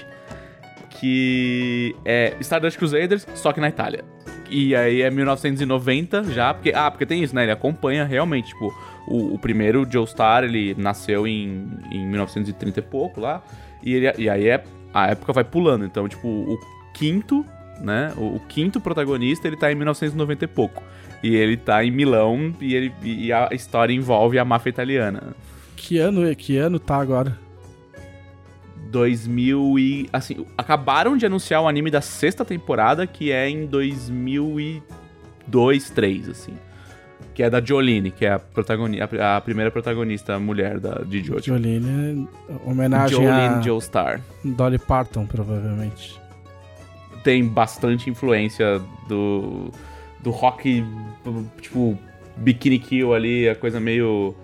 que 0.98 1.94
é 2.04 2.34
Stardust 2.40 2.76
Crusaders, 2.78 3.26
só 3.34 3.52
que 3.52 3.60
na 3.60 3.68
Itália. 3.68 4.04
E 4.52 4.76
aí 4.76 5.00
é 5.00 5.10
1990 5.10 6.24
já, 6.24 6.52
porque 6.52 6.72
ah, 6.74 6.90
porque 6.90 7.06
tem 7.06 7.22
isso, 7.22 7.34
né? 7.34 7.44
Ele 7.44 7.52
acompanha 7.52 8.04
realmente, 8.04 8.48
tipo, 8.48 8.72
o, 9.08 9.34
o 9.34 9.38
primeiro 9.38 9.90
Joestar, 9.90 10.44
ele 10.44 10.74
nasceu 10.76 11.26
em, 11.26 11.70
em 11.90 12.06
1930 12.06 12.78
e 12.78 12.82
pouco 12.82 13.18
lá, 13.18 13.42
e, 13.82 13.94
ele, 13.94 14.12
e 14.18 14.28
aí 14.28 14.48
é 14.48 14.62
a 14.92 15.06
época 15.06 15.32
vai 15.32 15.42
pulando, 15.42 15.86
então, 15.86 16.06
tipo, 16.06 16.28
o 16.28 16.58
quinto, 16.92 17.46
né? 17.80 18.12
O, 18.18 18.36
o 18.36 18.40
quinto 18.40 18.78
protagonista, 18.78 19.48
ele 19.48 19.56
tá 19.56 19.72
em 19.72 19.74
1990 19.74 20.44
e 20.44 20.48
pouco. 20.48 20.82
E 21.22 21.34
ele 21.34 21.56
tá 21.56 21.82
em 21.82 21.90
Milão 21.90 22.54
e, 22.60 22.74
ele, 22.74 22.92
e 23.02 23.32
a 23.32 23.48
história 23.52 23.94
envolve 23.94 24.38
a 24.38 24.44
máfia 24.44 24.70
italiana. 24.70 25.34
Que 25.76 25.98
ano, 25.98 26.34
que 26.36 26.58
ano 26.58 26.78
tá 26.78 26.96
agora? 26.96 27.38
2000 28.92 29.78
e... 29.78 30.08
Assim, 30.12 30.46
acabaram 30.56 31.16
de 31.16 31.26
anunciar 31.26 31.62
o 31.62 31.68
anime 31.68 31.90
da 31.90 32.00
sexta 32.00 32.44
temporada, 32.44 33.06
que 33.06 33.32
é 33.32 33.48
em 33.48 33.66
2002, 33.66 34.82
2003, 35.46 36.28
assim. 36.28 36.52
Que 37.34 37.42
é 37.42 37.48
da 37.50 37.64
Jolene, 37.64 38.10
que 38.10 38.26
é 38.26 38.32
a, 38.32 38.38
protagoni 38.38 39.00
a, 39.00 39.36
a 39.36 39.40
primeira 39.40 39.70
protagonista 39.70 40.38
mulher 40.38 40.78
da, 40.78 41.02
de 41.02 41.22
Jojo. 41.22 41.42
Jolene, 41.44 42.28
homenagem 42.64 43.16
Jolene 43.16 43.54
a 43.54 43.60
Joestar. 43.60 44.20
Dolly 44.44 44.78
Parton, 44.78 45.26
provavelmente. 45.26 46.20
Tem 47.24 47.44
bastante 47.46 48.10
influência 48.10 48.80
do, 49.08 49.70
do 50.20 50.30
rock, 50.30 50.84
tipo, 51.60 51.98
Bikini 52.36 52.78
Kill 52.78 53.14
ali, 53.14 53.48
a 53.48 53.54
coisa 53.54 53.80
meio... 53.80 54.34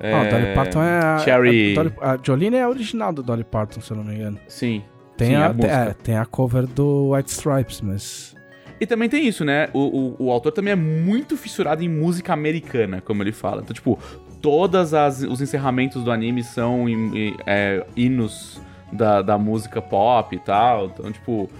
É, 0.00 0.14
Ah, 0.14 0.24
Dolly 0.30 0.54
Parton 0.54 0.82
é 0.82 0.98
a, 0.98 1.18
Cherry... 1.18 1.72
a, 1.72 1.74
Dolly- 1.82 1.94
a 2.00 2.18
Jolene 2.22 2.56
é 2.56 2.62
a 2.62 2.68
original 2.68 3.12
do 3.12 3.22
Dolly 3.22 3.44
Parton, 3.44 3.80
se 3.80 3.90
eu 3.90 3.96
não 3.98 4.04
me 4.04 4.14
engano. 4.14 4.38
Sim. 4.48 4.82
Tem, 5.16 5.28
sim, 5.28 5.34
a, 5.34 5.52
música. 5.52 5.72
é, 5.74 5.92
tem 5.92 6.16
a 6.16 6.24
cover 6.24 6.66
do 6.66 7.10
White 7.12 7.30
Stripes, 7.30 7.80
mas... 7.82 8.34
E 8.80 8.86
também 8.86 9.10
tem 9.10 9.26
isso, 9.26 9.44
né? 9.44 9.68
O, 9.74 10.14
o, 10.18 10.26
o 10.26 10.30
autor 10.30 10.52
também 10.52 10.72
é 10.72 10.76
muito 10.76 11.36
fissurado 11.36 11.82
em 11.84 11.88
música 11.88 12.32
americana, 12.32 13.02
como 13.02 13.22
ele 13.22 13.30
fala. 13.32 13.60
Então, 13.60 13.74
tipo, 13.74 13.98
todos 14.40 14.92
os 15.28 15.42
encerramentos 15.42 16.02
do 16.02 16.10
anime 16.10 16.42
são 16.42 16.88
em- 16.88 17.14
em- 17.28 17.36
é, 17.46 17.84
hinos 17.94 18.58
da, 18.90 19.20
da 19.20 19.36
música 19.36 19.82
pop 19.82 20.34
e 20.34 20.38
tal. 20.38 20.86
Então, 20.86 21.12
tipo. 21.12 21.50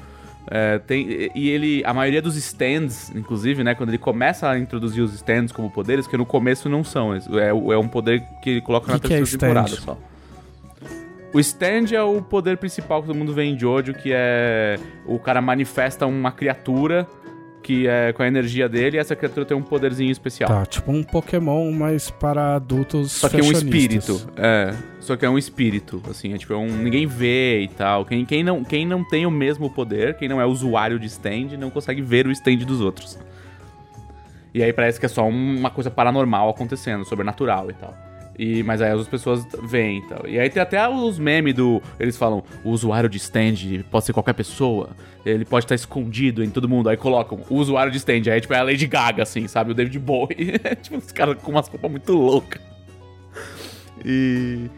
É, 0.46 0.78
tem, 0.78 1.30
e 1.34 1.48
ele. 1.48 1.82
A 1.84 1.92
maioria 1.92 2.22
dos 2.22 2.36
stands, 2.36 3.10
inclusive, 3.14 3.62
né? 3.62 3.74
Quando 3.74 3.90
ele 3.90 3.98
começa 3.98 4.48
a 4.48 4.58
introduzir 4.58 5.02
os 5.02 5.14
stands 5.14 5.52
como 5.52 5.70
poderes, 5.70 6.06
que 6.06 6.16
no 6.16 6.26
começo 6.26 6.68
não 6.68 6.82
são. 6.82 7.14
É, 7.14 7.48
é 7.48 7.78
um 7.78 7.88
poder 7.88 8.22
que 8.42 8.50
ele 8.50 8.60
coloca 8.60 8.92
na 8.92 8.98
Que 8.98 9.06
é 9.14 9.16
terceira 9.18 9.46
temporada 9.46 9.68
stand? 9.68 9.84
só. 9.84 9.98
O 11.32 11.38
stand 11.38 11.94
é 11.94 12.02
o 12.02 12.20
poder 12.20 12.56
principal 12.56 13.00
que 13.00 13.06
todo 13.06 13.16
mundo 13.16 13.32
vê 13.32 13.44
em 13.44 13.56
Jojo, 13.56 13.94
que 13.94 14.10
é 14.12 14.76
o 15.06 15.18
cara 15.18 15.40
manifesta 15.40 16.04
uma 16.06 16.32
criatura 16.32 17.06
que 17.62 17.86
é 17.86 18.12
com 18.12 18.22
a 18.22 18.26
energia 18.26 18.68
dele 18.68 18.96
e 18.96 19.00
essa 19.00 19.14
criatura 19.14 19.44
tem 19.46 19.56
um 19.56 19.62
poderzinho 19.62 20.10
especial. 20.10 20.48
Tá, 20.48 20.66
tipo 20.66 20.90
um 20.90 21.02
Pokémon, 21.02 21.70
mas 21.70 22.10
para 22.10 22.56
adultos 22.56 23.12
Só 23.12 23.28
que 23.28 23.38
é 23.38 23.44
um 23.44 23.52
espírito. 23.52 24.20
É. 24.36 24.74
Só 25.10 25.16
que 25.16 25.26
é 25.26 25.28
um 25.28 25.36
espírito, 25.36 26.00
assim, 26.08 26.34
é 26.34 26.38
tipo, 26.38 26.52
é 26.52 26.56
um, 26.56 26.68
ninguém 26.68 27.04
vê 27.04 27.62
e 27.62 27.66
tal. 27.66 28.04
Quem, 28.04 28.24
quem, 28.24 28.44
não, 28.44 28.62
quem 28.62 28.86
não 28.86 29.02
tem 29.02 29.26
o 29.26 29.30
mesmo 29.30 29.68
poder, 29.68 30.16
quem 30.16 30.28
não 30.28 30.40
é 30.40 30.46
usuário 30.46 31.00
de 31.00 31.06
stand, 31.08 31.56
não 31.58 31.68
consegue 31.68 32.00
ver 32.00 32.28
o 32.28 32.30
stand 32.30 32.58
dos 32.58 32.80
outros. 32.80 33.18
E 34.54 34.62
aí 34.62 34.72
parece 34.72 35.00
que 35.00 35.06
é 35.06 35.08
só 35.08 35.26
uma 35.26 35.68
coisa 35.68 35.90
paranormal 35.90 36.48
acontecendo, 36.48 37.04
sobrenatural 37.04 37.68
e 37.72 37.74
tal. 37.74 37.92
E, 38.38 38.62
mas 38.62 38.80
aí 38.80 38.92
as 38.92 39.08
pessoas 39.08 39.44
veem 39.64 39.98
e 39.98 40.02
tal. 40.02 40.28
E 40.28 40.38
aí 40.38 40.48
tem 40.48 40.62
até 40.62 40.88
os 40.88 41.18
memes 41.18 41.54
do. 41.54 41.82
Eles 41.98 42.16
falam, 42.16 42.44
o 42.62 42.70
usuário 42.70 43.08
de 43.08 43.16
stand 43.16 43.82
pode 43.90 44.04
ser 44.04 44.12
qualquer 44.12 44.34
pessoa. 44.34 44.90
Ele 45.26 45.44
pode 45.44 45.64
estar 45.64 45.74
escondido 45.74 46.44
em 46.44 46.50
todo 46.50 46.68
mundo. 46.68 46.88
Aí 46.88 46.96
colocam 46.96 47.40
o 47.50 47.56
usuário 47.56 47.90
de 47.90 47.98
stand. 47.98 48.30
Aí, 48.32 48.40
tipo, 48.40 48.54
é 48.54 48.58
a 48.58 48.62
Lady 48.62 48.86
Gaga, 48.86 49.24
assim, 49.24 49.48
sabe? 49.48 49.72
O 49.72 49.74
David 49.74 49.98
Bowie. 49.98 50.56
tipo, 50.80 50.98
os 50.98 51.10
caras 51.10 51.36
com 51.42 51.50
umas 51.50 51.66
roupas 51.66 51.90
muito 51.90 52.12
loucas. 52.12 52.62
E. 54.04 54.70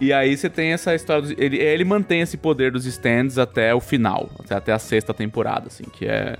E 0.00 0.12
aí 0.12 0.36
você 0.36 0.50
tem 0.50 0.72
essa 0.72 0.94
história. 0.94 1.34
Ele, 1.38 1.56
ele 1.56 1.84
mantém 1.84 2.20
esse 2.20 2.36
poder 2.36 2.72
dos 2.72 2.84
stands 2.84 3.38
até 3.38 3.74
o 3.74 3.80
final. 3.80 4.28
Até, 4.40 4.54
até 4.54 4.72
a 4.72 4.78
sexta 4.78 5.14
temporada, 5.14 5.68
assim, 5.68 5.84
que 5.84 6.06
é. 6.06 6.36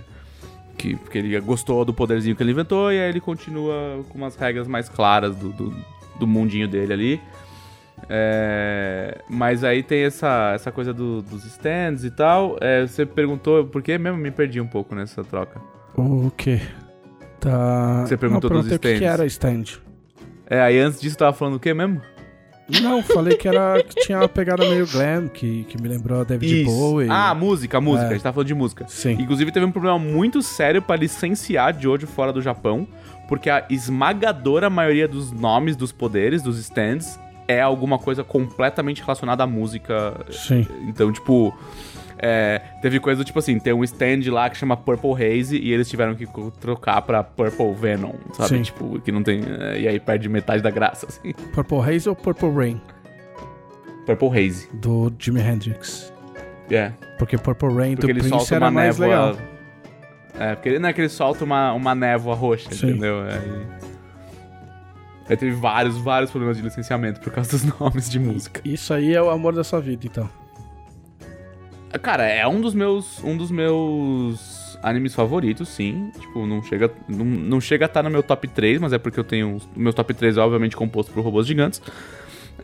Que, 0.76 0.96
porque 0.96 1.18
ele 1.18 1.38
gostou 1.40 1.84
do 1.84 1.94
poderzinho 1.94 2.34
que 2.34 2.42
ele 2.42 2.50
inventou 2.50 2.92
e 2.92 2.98
aí 3.00 3.08
ele 3.08 3.20
continua 3.20 4.04
com 4.08 4.18
umas 4.18 4.34
regras 4.34 4.66
mais 4.66 4.88
claras 4.88 5.36
do, 5.36 5.50
do, 5.50 5.74
do 6.18 6.26
mundinho 6.26 6.66
dele 6.66 6.92
ali. 6.92 7.20
É, 8.08 9.18
mas 9.28 9.62
aí 9.64 9.82
tem 9.82 10.00
essa, 10.04 10.52
essa 10.54 10.72
coisa 10.72 10.92
do- 10.92 11.22
dos 11.22 11.44
stands 11.44 12.04
e 12.04 12.10
tal. 12.10 12.56
É, 12.60 12.86
você 12.86 13.06
perguntou 13.06 13.64
por 13.66 13.82
que 13.82 13.96
mesmo 13.96 14.18
me 14.18 14.30
perdi 14.32 14.60
um 14.60 14.66
pouco 14.66 14.94
nessa 14.94 15.22
troca. 15.22 15.60
O 15.96 16.30
quê? 16.36 16.60
Tá... 17.40 18.04
Você 18.04 18.16
perguntou 18.16 18.50
não, 18.50 18.58
dos 18.58 18.68
perguntei 18.68 18.76
o 18.76 18.94
que 18.94 18.98
que 19.00 19.04
stands. 19.04 19.20
era 19.20 19.26
stand. 19.26 19.80
É, 20.46 20.60
aí 20.60 20.78
antes 20.78 21.00
disso 21.00 21.16
tava 21.16 21.32
falando 21.32 21.54
o 21.54 21.60
que 21.60 21.72
mesmo? 21.72 22.02
Não, 22.82 23.02
falei 23.02 23.36
que 23.36 23.46
era 23.46 23.82
que 23.82 24.06
tinha 24.06 24.18
uma 24.18 24.28
pegada 24.28 24.64
meio 24.64 24.86
glam, 24.86 25.28
que, 25.28 25.64
que 25.64 25.80
me 25.80 25.88
lembrou 25.88 26.20
a 26.20 26.24
David 26.24 26.64
Bowie. 26.64 27.08
Ah, 27.10 27.34
música, 27.34 27.80
música. 27.80 28.06
É. 28.06 28.08
A 28.08 28.12
gente 28.12 28.22
tava 28.22 28.34
falando 28.34 28.46
de 28.46 28.54
música. 28.54 28.86
Sim. 28.88 29.12
Inclusive 29.12 29.52
teve 29.52 29.66
um 29.66 29.72
problema 29.72 29.98
muito 29.98 30.40
sério 30.42 30.80
pra 30.80 30.96
licenciar 30.96 31.78
Jojo 31.78 32.06
fora 32.06 32.32
do 32.32 32.40
Japão, 32.40 32.88
porque 33.28 33.50
a 33.50 33.66
esmagadora 33.68 34.70
maioria 34.70 35.06
dos 35.06 35.30
nomes 35.30 35.76
dos 35.76 35.92
poderes, 35.92 36.42
dos 36.42 36.58
stands, 36.58 37.18
é 37.46 37.60
alguma 37.60 37.98
coisa 37.98 38.24
completamente 38.24 39.02
relacionada 39.02 39.44
à 39.44 39.46
música. 39.46 40.14
Sim. 40.30 40.66
Então, 40.88 41.12
tipo, 41.12 41.54
é, 42.26 42.58
teve 42.80 42.98
coisa 42.98 43.22
do 43.22 43.24
tipo 43.26 43.38
assim, 43.38 43.58
tem 43.58 43.74
um 43.74 43.84
stand 43.84 44.32
lá 44.32 44.48
que 44.48 44.56
chama 44.56 44.78
Purple 44.78 45.12
Haze 45.12 45.58
e 45.58 45.70
eles 45.70 45.86
tiveram 45.90 46.14
que 46.14 46.26
trocar 46.58 47.02
pra 47.02 47.22
Purple 47.22 47.74
Venom, 47.74 48.14
sabe? 48.32 48.48
Sim. 48.48 48.62
Tipo, 48.62 48.98
que 48.98 49.12
não 49.12 49.22
tem. 49.22 49.42
é, 49.60 49.80
e 49.80 49.86
aí 49.88 50.00
perde 50.00 50.26
metade 50.26 50.62
da 50.62 50.70
graça, 50.70 51.04
assim. 51.10 51.34
Purple 51.52 51.80
Haze 51.80 52.08
ou 52.08 52.16
Purple 52.16 52.50
Rain? 52.50 52.80
Purple 54.06 54.28
Haze. 54.28 54.70
Do 54.72 55.12
Jimi 55.18 55.42
Hendrix. 55.42 56.10
É. 56.70 56.92
Porque 57.18 57.36
Purple 57.36 57.68
Rain 57.74 57.94
Porque 57.94 58.10
do 58.10 58.18
ele 58.18 58.26
Prince 58.26 58.54
era 58.54 58.64
uma 58.64 58.70
mais 58.70 58.98
névoa. 58.98 59.32
legal. 59.32 59.38
É, 60.38 60.54
porque 60.54 60.70
ele 60.70 60.78
não 60.78 60.88
é 60.88 60.92
que 60.94 61.02
ele 61.02 61.10
solta 61.10 61.44
uma, 61.44 61.74
uma 61.74 61.94
névoa 61.94 62.34
roxa, 62.34 62.72
Sim. 62.72 62.88
entendeu? 62.88 63.20
Aí... 63.20 63.66
aí 65.28 65.36
teve 65.36 65.52
vários, 65.52 65.98
vários 65.98 66.30
problemas 66.30 66.56
de 66.56 66.62
licenciamento 66.62 67.20
por 67.20 67.30
causa 67.34 67.50
dos 67.50 67.64
nomes 67.78 68.08
de 68.08 68.18
música. 68.18 68.62
Isso 68.64 68.94
aí 68.94 69.12
é 69.14 69.20
o 69.20 69.28
amor 69.28 69.54
da 69.54 69.62
sua 69.62 69.78
vida, 69.78 70.06
então. 70.06 70.26
Cara, 72.02 72.24
é 72.24 72.46
um 72.46 72.60
dos 72.60 72.74
meus. 72.74 73.22
Um 73.22 73.36
dos 73.36 73.50
meus 73.50 74.78
animes 74.82 75.14
favoritos, 75.14 75.68
sim. 75.68 76.10
Tipo, 76.18 76.46
não 76.46 76.62
chega. 76.62 76.90
Não, 77.08 77.24
não 77.24 77.60
chega 77.60 77.84
a 77.84 77.86
estar 77.86 78.02
no 78.02 78.10
meu 78.10 78.22
top 78.22 78.48
3, 78.48 78.80
mas 78.80 78.92
é 78.92 78.98
porque 78.98 79.18
eu 79.18 79.24
tenho. 79.24 79.58
O 79.74 79.80
meu 79.80 79.92
top 79.92 80.12
3 80.12 80.36
é 80.36 80.40
obviamente 80.40 80.76
composto 80.76 81.12
por 81.12 81.22
robôs 81.22 81.46
gigantes. 81.46 81.80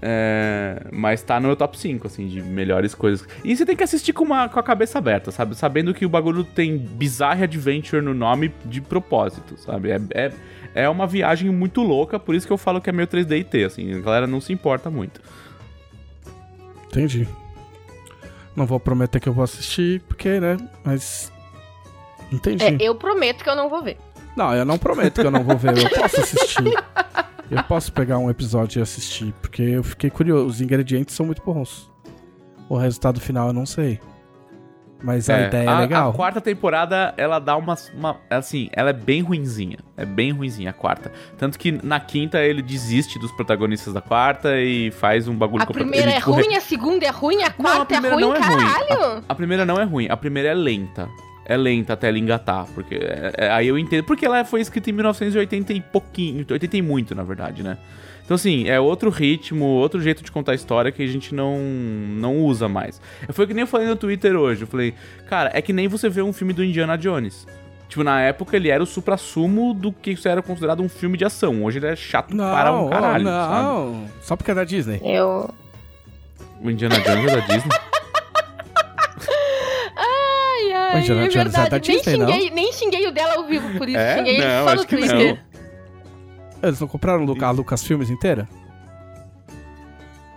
É, 0.02 0.86
mas 0.90 1.22
tá 1.22 1.38
no 1.38 1.48
meu 1.48 1.56
top 1.56 1.78
5, 1.78 2.06
assim, 2.06 2.26
de 2.26 2.42
melhores 2.42 2.94
coisas. 2.94 3.26
E 3.44 3.54
você 3.54 3.66
tem 3.66 3.76
que 3.76 3.84
assistir 3.84 4.12
com, 4.12 4.24
uma, 4.24 4.48
com 4.48 4.58
a 4.58 4.62
cabeça 4.62 4.98
aberta, 4.98 5.30
sabe? 5.30 5.54
Sabendo 5.54 5.92
que 5.92 6.06
o 6.06 6.08
bagulho 6.08 6.42
tem 6.42 6.78
Bizarre 6.78 7.44
Adventure 7.44 8.02
no 8.02 8.14
nome 8.14 8.52
de 8.64 8.80
propósito, 8.80 9.58
sabe? 9.58 9.90
É, 9.90 10.00
é, 10.12 10.32
é 10.74 10.88
uma 10.88 11.06
viagem 11.06 11.50
muito 11.50 11.82
louca, 11.82 12.18
por 12.18 12.34
isso 12.34 12.46
que 12.46 12.52
eu 12.52 12.58
falo 12.58 12.80
que 12.80 12.88
é 12.88 12.92
meio 12.92 13.08
3D 13.08 13.32
IT, 13.40 13.64
assim. 13.64 13.94
A 13.94 14.00
galera 14.00 14.26
não 14.26 14.40
se 14.40 14.52
importa 14.52 14.90
muito. 14.90 15.20
Entendi. 16.86 17.28
Não 18.54 18.66
vou 18.66 18.80
prometer 18.80 19.20
que 19.20 19.28
eu 19.28 19.32
vou 19.32 19.44
assistir, 19.44 20.00
porque, 20.02 20.40
né? 20.40 20.56
Mas. 20.84 21.32
Entendi. 22.32 22.64
É, 22.64 22.76
eu 22.80 22.94
prometo 22.94 23.42
que 23.42 23.50
eu 23.50 23.56
não 23.56 23.68
vou 23.68 23.82
ver. 23.82 23.96
Não, 24.36 24.54
eu 24.54 24.64
não 24.64 24.78
prometo 24.78 25.20
que 25.20 25.26
eu 25.26 25.30
não 25.30 25.42
vou 25.42 25.56
ver. 25.56 25.76
Eu 25.76 25.90
posso 25.90 26.20
assistir. 26.20 26.84
Eu 27.50 27.62
posso 27.64 27.92
pegar 27.92 28.18
um 28.18 28.30
episódio 28.30 28.78
e 28.78 28.82
assistir, 28.82 29.34
porque 29.42 29.62
eu 29.62 29.82
fiquei 29.82 30.08
curioso. 30.08 30.46
Os 30.46 30.60
ingredientes 30.60 31.14
são 31.14 31.26
muito 31.26 31.42
bons. 31.42 31.90
O 32.68 32.76
resultado 32.76 33.20
final 33.20 33.48
eu 33.48 33.52
não 33.52 33.66
sei. 33.66 34.00
Mas 35.02 35.28
a 35.30 35.40
ideia 35.42 35.68
é 35.68 35.78
legal. 35.80 36.10
A 36.10 36.12
quarta 36.12 36.40
temporada, 36.40 37.14
ela 37.16 37.38
dá 37.38 37.56
uma, 37.56 37.76
uma. 37.94 38.16
Assim, 38.28 38.68
ela 38.72 38.90
é 38.90 38.92
bem 38.92 39.22
ruinzinha. 39.22 39.78
É 39.96 40.04
bem 40.04 40.32
ruinzinha 40.32 40.70
a 40.70 40.72
quarta. 40.72 41.12
Tanto 41.38 41.58
que 41.58 41.72
na 41.72 42.00
quinta 42.00 42.38
ele 42.38 42.62
desiste 42.62 43.18
dos 43.18 43.32
protagonistas 43.32 43.94
da 43.94 44.00
quarta 44.00 44.60
e 44.60 44.90
faz 44.90 45.28
um 45.28 45.34
bagulho 45.34 45.62
A 45.62 45.66
primeira 45.66 46.10
é 46.10 46.18
ruim, 46.18 46.54
a 46.54 46.60
segunda 46.60 47.06
é 47.06 47.10
ruim, 47.10 47.42
a 47.42 47.50
quarta 47.50 48.00
não, 48.00 48.08
a 48.08 48.12
é 48.12 48.14
ruim, 48.14 48.22
não 48.22 48.34
é 48.34 48.40
caralho! 48.40 48.86
Ruim. 48.88 49.24
A, 49.28 49.32
a 49.32 49.34
primeira 49.34 49.64
não 49.64 49.80
é 49.80 49.84
ruim, 49.84 50.06
a 50.08 50.16
primeira 50.16 50.48
é 50.50 50.54
lenta 50.54 51.08
é 51.50 51.56
lenta 51.56 51.94
até 51.94 52.06
ela 52.06 52.18
engatar, 52.18 52.64
porque 52.74 52.94
é, 52.94 53.32
é, 53.36 53.50
aí 53.50 53.66
eu 53.66 53.76
entendo, 53.76 54.04
porque 54.04 54.24
ela 54.24 54.44
foi 54.44 54.60
escrita 54.60 54.88
em 54.88 54.92
1980 54.92 55.72
e 55.72 55.80
pouquinho, 55.80 56.46
80 56.48 56.76
e 56.76 56.82
muito, 56.82 57.12
na 57.12 57.24
verdade, 57.24 57.64
né? 57.64 57.76
Então, 58.30 58.36
assim, 58.36 58.68
é 58.68 58.78
outro 58.78 59.10
ritmo, 59.10 59.64
outro 59.64 60.00
jeito 60.00 60.22
de 60.22 60.30
contar 60.30 60.54
história 60.54 60.92
que 60.92 61.02
a 61.02 61.06
gente 61.08 61.34
não, 61.34 61.58
não 61.58 62.36
usa 62.36 62.68
mais. 62.68 63.02
Foi 63.30 63.44
que 63.44 63.52
nem 63.52 63.62
eu 63.62 63.66
falei 63.66 63.88
no 63.88 63.96
Twitter 63.96 64.36
hoje. 64.36 64.60
Eu 64.62 64.68
falei, 64.68 64.94
cara, 65.28 65.50
é 65.52 65.60
que 65.60 65.72
nem 65.72 65.88
você 65.88 66.08
vê 66.08 66.22
um 66.22 66.32
filme 66.32 66.52
do 66.52 66.62
Indiana 66.62 66.96
Jones. 66.96 67.44
Tipo, 67.88 68.04
na 68.04 68.20
época 68.20 68.54
ele 68.54 68.68
era 68.68 68.80
o 68.80 68.86
supra-sumo 68.86 69.74
do 69.74 69.90
que 69.90 70.12
isso 70.12 70.28
era 70.28 70.40
considerado 70.40 70.80
um 70.80 70.88
filme 70.88 71.18
de 71.18 71.24
ação. 71.24 71.64
Hoje 71.64 71.80
ele 71.80 71.88
é 71.88 71.96
chato 71.96 72.32
não, 72.32 72.52
para 72.54 72.70
um 72.72 72.88
caralho. 72.88 73.24
Não, 73.24 73.94
sabe? 73.94 74.12
só 74.22 74.36
porque 74.36 74.52
é 74.52 74.54
da 74.54 74.62
Disney. 74.62 75.00
Eu. 75.02 75.52
O 76.62 76.70
Indiana 76.70 77.00
Jones 77.00 77.32
é 77.32 77.34
da 77.34 77.40
Disney? 77.40 77.70
ai, 79.98 80.72
ai. 80.72 80.94
O 80.94 80.98
Indiana 81.00 81.24
é 81.24 81.28
Jones 81.28 81.34
verdade. 81.34 81.66
é 81.66 81.70
da 81.70 81.78
Disney, 81.78 81.94
nem 81.94 82.04
xinguei, 82.04 82.48
não? 82.48 82.54
Nem 82.54 82.72
xinguei 82.72 83.08
o 83.08 83.10
dela 83.10 83.34
ao 83.38 83.44
vivo 83.48 83.76
por 83.76 83.88
isso. 83.88 83.98
É? 83.98 84.18
Xinguei 84.18 84.38
não, 84.38 84.46
ele 84.46 84.68
só 84.68 84.74
no 84.76 84.84
Twitter. 84.84 85.49
Eles 86.62 86.80
não 86.80 86.88
compraram 86.88 87.24
a 87.40 87.50
Lucas 87.50 87.82
Filmes 87.82 88.10
inteira? 88.10 88.48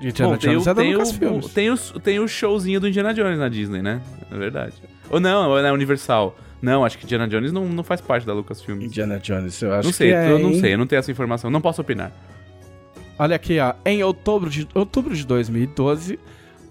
Indiana 0.01 0.33
Bom, 0.33 0.37
Jones 0.37 0.67
é 0.67 0.73
da 0.73 0.81
tem 0.81 0.93
Lucasfilmes. 0.93 1.45
O, 1.45 1.49
tem, 1.49 1.69
o, 1.69 1.77
tem 1.77 2.19
o 2.19 2.27
showzinho 2.27 2.79
do 2.79 2.87
Indiana 2.87 3.13
Jones 3.13 3.39
na 3.39 3.47
Disney, 3.47 3.81
né? 3.81 4.01
É 4.31 4.37
verdade. 4.37 4.73
Ou 5.09 5.19
não, 5.19 5.49
ou 5.49 5.59
é 5.59 5.71
Universal. 5.71 6.37
Não, 6.61 6.83
acho 6.83 6.97
que 6.97 7.05
Indiana 7.05 7.27
Jones 7.27 7.51
não, 7.51 7.67
não 7.67 7.83
faz 7.83 8.01
parte 8.01 8.25
da 8.25 8.33
Lucasfilm. 8.33 8.81
Indiana 8.81 9.19
Jones, 9.19 9.61
eu 9.61 9.73
acho 9.73 9.87
não 9.87 9.93
sei, 9.93 10.09
que 10.09 10.15
é, 10.15 10.31
Eu 10.31 10.39
não 10.39 10.53
sei, 10.53 10.73
eu 10.73 10.77
não 10.77 10.87
tenho 10.87 10.99
essa 10.99 11.11
informação. 11.11 11.49
Não 11.49 11.61
posso 11.61 11.81
opinar. 11.81 12.11
Olha 13.17 13.35
aqui, 13.35 13.59
ó. 13.59 13.73
Em 13.85 14.03
outubro 14.03 14.49
de, 14.49 14.67
outubro 14.73 15.15
de 15.15 15.25
2012, 15.25 16.19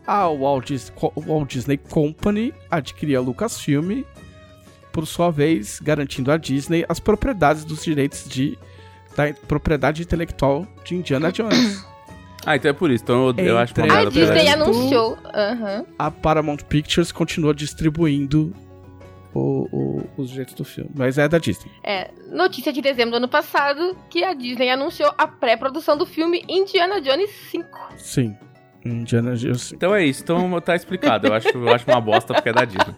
a 0.07 0.27
Walt 0.29 0.67
Disney, 0.67 0.95
Walt 1.17 1.51
Disney 1.51 1.77
Company 1.77 2.53
adquiria 2.71 3.19
a 3.19 3.21
Lucasfilm, 3.21 4.03
por 4.93 5.07
sua 5.07 5.31
vez, 5.31 5.81
garantindo 5.81 6.33
à 6.33 6.37
Disney 6.37 6.85
as 6.89 6.99
propriedades 6.99 7.65
dos 7.65 7.85
direitos 7.85 8.29
de 8.29 8.59
da 9.17 9.33
propriedade 9.47 10.03
intelectual 10.03 10.67
de 10.85 10.95
Indiana 10.95 11.31
Jones. 11.33 11.85
Ah, 12.45 12.57
então 12.57 12.73
é 12.73 12.75
por 12.75 12.91
isso. 12.91 13.05
Então 13.05 13.29
eu, 13.29 13.45
eu 13.45 13.57
acho 13.59 13.73
uma 13.77 14.01
A 14.01 14.05
Disney 14.07 14.49
anunciou. 14.49 15.13
Uhum. 15.13 15.87
A 15.97 16.11
Paramount 16.11 16.59
Pictures 16.69 17.13
continua 17.13 17.55
distribuindo 17.55 18.53
o, 19.33 19.69
o, 19.71 20.11
os 20.17 20.31
direitos 20.31 20.55
do 20.55 20.65
filme. 20.65 20.91
Mas 20.95 21.19
é 21.19 21.29
da 21.29 21.39
Disney. 21.39 21.71
É, 21.85 22.11
notícia 22.31 22.73
de 22.73 22.81
dezembro 22.83 23.13
do 23.13 23.17
ano 23.19 23.29
passado 23.29 23.97
que 24.11 24.25
a 24.25 24.35
Disney 24.35 24.71
anunciou 24.71 25.13
a 25.17 25.27
pré-produção 25.27 25.97
do 25.97 26.05
filme 26.05 26.45
Indiana 26.49 27.01
Jones 27.01 27.31
5. 27.51 27.69
Sim. 27.97 28.37
Indiana 28.85 29.37
Jones. 29.37 29.73
Então 29.73 29.95
é 29.95 30.05
isso. 30.05 30.23
Então 30.23 30.61
tá 30.61 30.75
explicado. 30.75 31.29
Eu 31.29 31.35
acho, 31.35 31.49
eu 31.49 31.73
acho 31.73 31.89
uma 31.89 32.01
bosta 32.01 32.35
porque 32.35 32.49
é 32.49 32.53
da 32.53 32.65
Disney. 32.65 32.95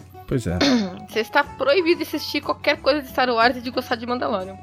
Pois 0.26 0.46
é. 0.46 0.58
Você 1.08 1.20
está 1.20 1.44
proibido 1.44 1.98
de 1.98 2.02
assistir 2.02 2.40
qualquer 2.40 2.78
coisa 2.78 3.02
de 3.02 3.08
Star 3.08 3.28
Wars 3.28 3.56
e 3.56 3.60
de 3.60 3.70
gostar 3.70 3.96
de 3.96 4.06
Mandalorian. 4.06 4.56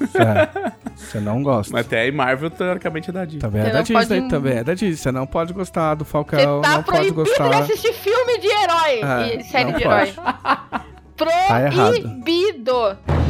É, 0.00 0.72
você 0.96 1.20
não 1.20 1.42
gosta. 1.42 1.74
Mas 1.74 1.84
até 1.84 2.00
aí 2.00 2.12
Marvel, 2.12 2.48
teoricamente, 2.50 3.10
é 3.10 3.12
da 3.12 3.24
Disney. 3.26 3.40
Também 3.40 3.62
é 3.62 3.70
da 3.70 3.82
Disney, 3.82 4.20
pode... 4.20 4.28
também 4.30 4.56
é 4.56 4.64
da 4.64 4.72
Disney. 4.72 4.96
Você 4.96 5.12
não 5.12 5.26
pode 5.26 5.52
gostar 5.52 5.94
do 5.94 6.06
Falcão, 6.06 6.62
tá 6.62 6.76
não 6.76 6.82
pode 6.82 7.10
gostar... 7.10 7.48
de 7.48 7.56
assistir 7.56 7.92
filme 7.92 8.38
de 8.38 8.46
herói 8.46 9.00
é, 9.02 9.36
e 9.36 9.44
série 9.44 9.72
de 9.72 9.84
pode. 9.84 10.10
herói. 10.10 10.84
Proibido! 11.16 12.72
Tá 12.72 13.20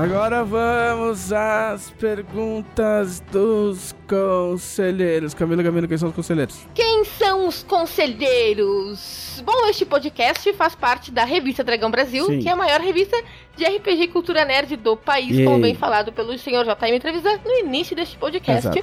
Agora 0.00 0.42
vamos 0.42 1.30
às 1.30 1.90
perguntas 1.90 3.20
dos 3.30 3.94
conselheiros. 4.08 5.34
Camila 5.34 5.62
Camila, 5.62 5.86
quem 5.86 5.98
são 5.98 6.08
os 6.08 6.14
conselheiros? 6.14 6.66
Quem 6.74 7.04
são 7.04 7.46
os 7.46 7.62
conselheiros? 7.62 9.42
Bom, 9.44 9.66
este 9.68 9.84
podcast 9.84 10.50
faz 10.54 10.74
parte 10.74 11.10
da 11.10 11.26
revista 11.26 11.62
Dragão 11.62 11.90
Brasil, 11.90 12.24
Sim. 12.24 12.38
que 12.38 12.48
é 12.48 12.52
a 12.52 12.56
maior 12.56 12.80
revista 12.80 13.14
de 13.54 13.62
RPG 13.66 14.04
e 14.04 14.08
cultura 14.08 14.42
nerd 14.46 14.74
do 14.76 14.96
país, 14.96 15.44
como 15.44 15.60
bem 15.60 15.74
falado 15.74 16.10
pelo 16.14 16.38
senhor 16.38 16.64
JM 16.64 16.94
Entrevista 16.94 17.38
no 17.44 17.58
início 17.58 17.94
deste 17.94 18.16
podcast. 18.16 18.68
Exato. 18.68 18.82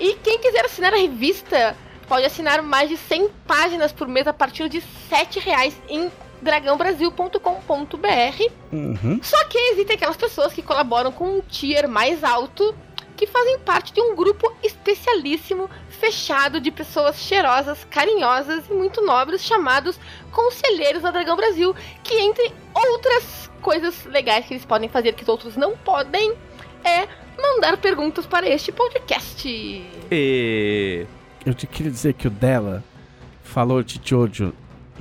E 0.00 0.14
quem 0.24 0.40
quiser 0.40 0.64
assinar 0.64 0.92
a 0.92 0.96
revista 0.96 1.76
pode 2.08 2.26
assinar 2.26 2.62
mais 2.62 2.88
de 2.90 2.96
100 2.96 3.28
páginas 3.46 3.92
por 3.92 4.08
mês 4.08 4.26
a 4.26 4.32
partir 4.32 4.68
de 4.68 4.78
R$ 4.78 4.84
7,00 5.08 5.72
em 5.88 6.10
dragãobrasil.com.br. 6.42 8.52
Uhum. 8.72 9.20
Só 9.22 9.44
que 9.44 9.58
existem 9.58 9.96
aquelas 9.96 10.16
pessoas 10.16 10.52
que 10.52 10.62
colaboram 10.62 11.12
com 11.12 11.38
um 11.38 11.40
tier 11.40 11.88
mais 11.88 12.24
alto 12.24 12.74
que 13.16 13.26
fazem 13.26 13.58
parte 13.60 13.92
de 13.92 14.00
um 14.00 14.16
grupo 14.16 14.52
especialíssimo, 14.64 15.70
fechado 15.88 16.60
de 16.60 16.72
pessoas 16.72 17.16
cheirosas, 17.16 17.86
carinhosas 17.88 18.64
e 18.68 18.72
muito 18.72 19.00
nobres, 19.00 19.44
chamados 19.44 20.00
Conselheiros 20.32 21.02
da 21.02 21.12
Dragão 21.12 21.36
Brasil, 21.36 21.76
que 22.02 22.14
entre 22.14 22.52
outras 22.74 23.48
coisas 23.60 24.04
legais 24.06 24.46
que 24.46 24.54
eles 24.54 24.64
podem 24.64 24.88
fazer 24.88 25.12
que 25.12 25.22
os 25.22 25.28
outros 25.28 25.56
não 25.56 25.76
podem, 25.76 26.34
é 26.82 27.06
mandar 27.40 27.76
perguntas 27.76 28.26
para 28.26 28.48
este 28.48 28.72
podcast. 28.72 29.46
E... 30.10 31.06
Eu 31.46 31.54
te 31.54 31.66
queria 31.66 31.92
dizer 31.92 32.14
que 32.14 32.26
o 32.26 32.30
dela 32.30 32.82
falou 33.44 33.82
de 33.82 34.00
Jojo 34.02 34.52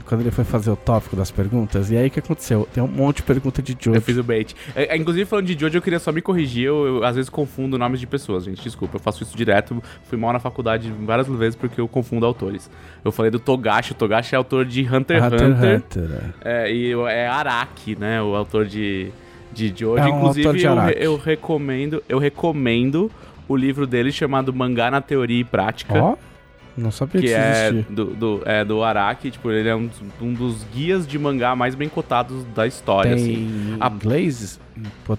quando 0.04 0.22
ele 0.22 0.32
foi 0.32 0.44
fazer 0.44 0.70
o 0.72 0.76
tópico 0.76 1.16
das 1.16 1.32
perguntas. 1.32 1.92
E 1.92 1.98
aí 1.98 2.08
o 2.08 2.12
que 2.12 2.20
aconteceu? 2.20 2.68
Tem 2.74 2.84
um 2.84 2.88
monte 2.88 3.18
de 3.18 3.24
pergunta 3.24 3.62
de 3.62 3.76
Jojo. 3.80 3.98
Eu 3.98 4.02
fiz 4.02 4.18
o 4.18 4.24
bait. 4.24 4.56
É, 4.76 4.96
é, 4.96 4.98
inclusive, 4.98 5.26
falando 5.26 5.46
de 5.46 5.60
Jojo, 5.60 5.78
eu 5.78 5.82
queria 5.82 6.00
só 6.00 6.12
me 6.12 6.22
corrigir. 6.22 6.66
Eu, 6.66 6.86
eu, 6.86 7.04
às 7.04 7.16
vezes 7.16 7.30
confundo 7.30 7.78
nomes 7.78 8.00
de 8.00 8.08
pessoas, 8.08 8.44
gente. 8.46 8.62
Desculpa, 8.62 8.98
eu 8.98 9.00
faço 9.00 9.24
isso 9.24 9.36
direto. 9.36 9.82
Fui 10.04 10.18
mal 10.18 10.34
na 10.34 10.40
faculdade 10.40 10.92
várias 11.02 11.28
vezes 11.28 11.56
porque 11.56 11.80
eu 11.80 11.88
confundo 11.88 12.26
autores. 12.26 12.70
Eu 13.04 13.12
falei 13.12 13.32
do 13.32 13.40
Togashi. 13.40 13.92
O 13.92 13.96
Togashi 13.96 14.36
é 14.36 14.38
autor 14.38 14.66
de 14.66 14.82
Hunter 14.82 15.18
x 15.18 15.34
Hunter. 15.34 15.48
Hunter, 15.48 15.76
Hunter 15.78 16.34
é. 16.44 16.70
é. 16.70 16.74
e 16.74 16.92
é 16.92 17.28
Araki, 17.28 17.96
né? 17.98 18.22
O 18.22 18.36
autor 18.36 18.66
de, 18.66 19.12
de 19.52 19.74
Jojo. 19.76 19.98
É 19.98 20.06
um 20.06 20.18
inclusive, 20.18 20.54
de 20.54 20.66
eu, 20.66 20.76
eu 20.98 21.18
recomendo. 21.18 22.04
Eu 22.08 22.20
recomendo 22.20 23.12
o 23.48 23.56
livro 23.56 23.86
dele 23.86 24.12
chamado 24.12 24.54
Mangá 24.54 24.90
na 24.90 25.02
Teoria 25.02 25.42
e 25.42 25.44
Prática. 25.44 26.02
Oh? 26.02 26.31
Não 26.78 26.92
sabia 26.92 27.22
que, 27.22 27.28
que 27.28 27.34
é 27.34 27.72
do, 27.90 28.06
do, 28.06 28.42
é 28.46 28.64
do 28.64 28.84
Araki, 28.84 29.32
tipo, 29.32 29.52
ele 29.52 29.68
é 29.68 29.76
um, 29.76 29.90
um, 30.22 30.34
dos 30.34 30.64
guias 30.74 31.06
de 31.06 31.20
mangá 31.20 31.56
mais 31.56 31.76
bem 31.76 31.90
cotados 31.90 32.44
da 32.56 32.66
história, 32.66 33.16
tem 33.16 33.24
assim. 33.24 33.78
A... 33.80 33.88
inglês? 33.90 34.60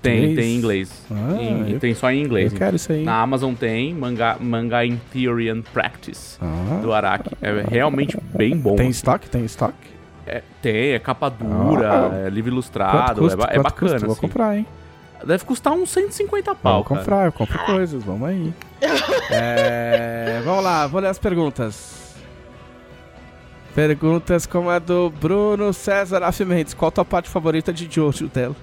Tem, 0.00 0.34
tem 0.34 0.54
em 0.54 0.56
inglês. 0.56 1.06
Ah, 1.10 1.40
em, 1.40 1.72
eu, 1.72 1.78
tem 1.78 1.94
só 1.94 2.10
em 2.10 2.22
inglês. 2.22 2.52
Eu 2.52 2.58
quero 2.58 2.76
isso 2.76 2.90
aí. 2.90 3.04
Na 3.04 3.20
Amazon 3.20 3.54
tem 3.54 3.94
mangá, 3.94 4.36
mangá 4.40 4.84
in 4.84 4.98
Theory 5.12 5.50
and 5.50 5.62
Practice 5.72 6.38
ah, 6.40 6.80
do 6.80 6.92
Araki. 6.92 7.30
É 7.40 7.64
realmente 7.68 8.16
bem 8.34 8.56
bom. 8.56 8.74
Tem 8.76 8.88
estoque? 8.88 9.28
Tem 9.28 9.44
estoque? 9.44 9.92
É, 10.26 10.42
tem, 10.62 10.92
é 10.92 10.98
capa 10.98 11.28
dura, 11.28 12.10
ah, 12.10 12.26
é 12.26 12.30
livro 12.30 12.50
ilustrado, 12.50 13.20
custa, 13.20 13.44
é, 13.50 13.56
é 13.56 13.62
bacana. 13.62 13.92
Custa? 13.92 14.06
Vou 14.06 14.12
assim. 14.12 14.20
comprar, 14.20 14.56
hein? 14.56 14.66
Deve 15.24 15.44
custar 15.44 15.72
uns 15.72 15.90
150 15.90 16.54
pau. 16.54 16.74
Vou 16.74 16.84
comprar, 16.84 17.26
eu 17.26 17.32
compro 17.32 17.58
coisas, 17.64 18.02
vamos 18.02 18.28
aí. 18.28 18.52
É, 19.30 20.40
vamos 20.44 20.64
lá, 20.64 20.86
vou 20.86 21.00
ler 21.00 21.09
as 21.09 21.18
perguntas. 21.18 22.14
Perguntas 23.74 24.44
como 24.44 24.68
a 24.68 24.78
do 24.78 25.09
Bruno 25.09 25.72
César 25.72 26.22
Afimentos. 26.22 26.74
Qual 26.74 26.88
a 26.88 26.92
tua 26.92 27.04
parte 27.04 27.30
favorita 27.30 27.72
de 27.72 27.88
Jojo 27.90 28.28
dela? 28.28 28.54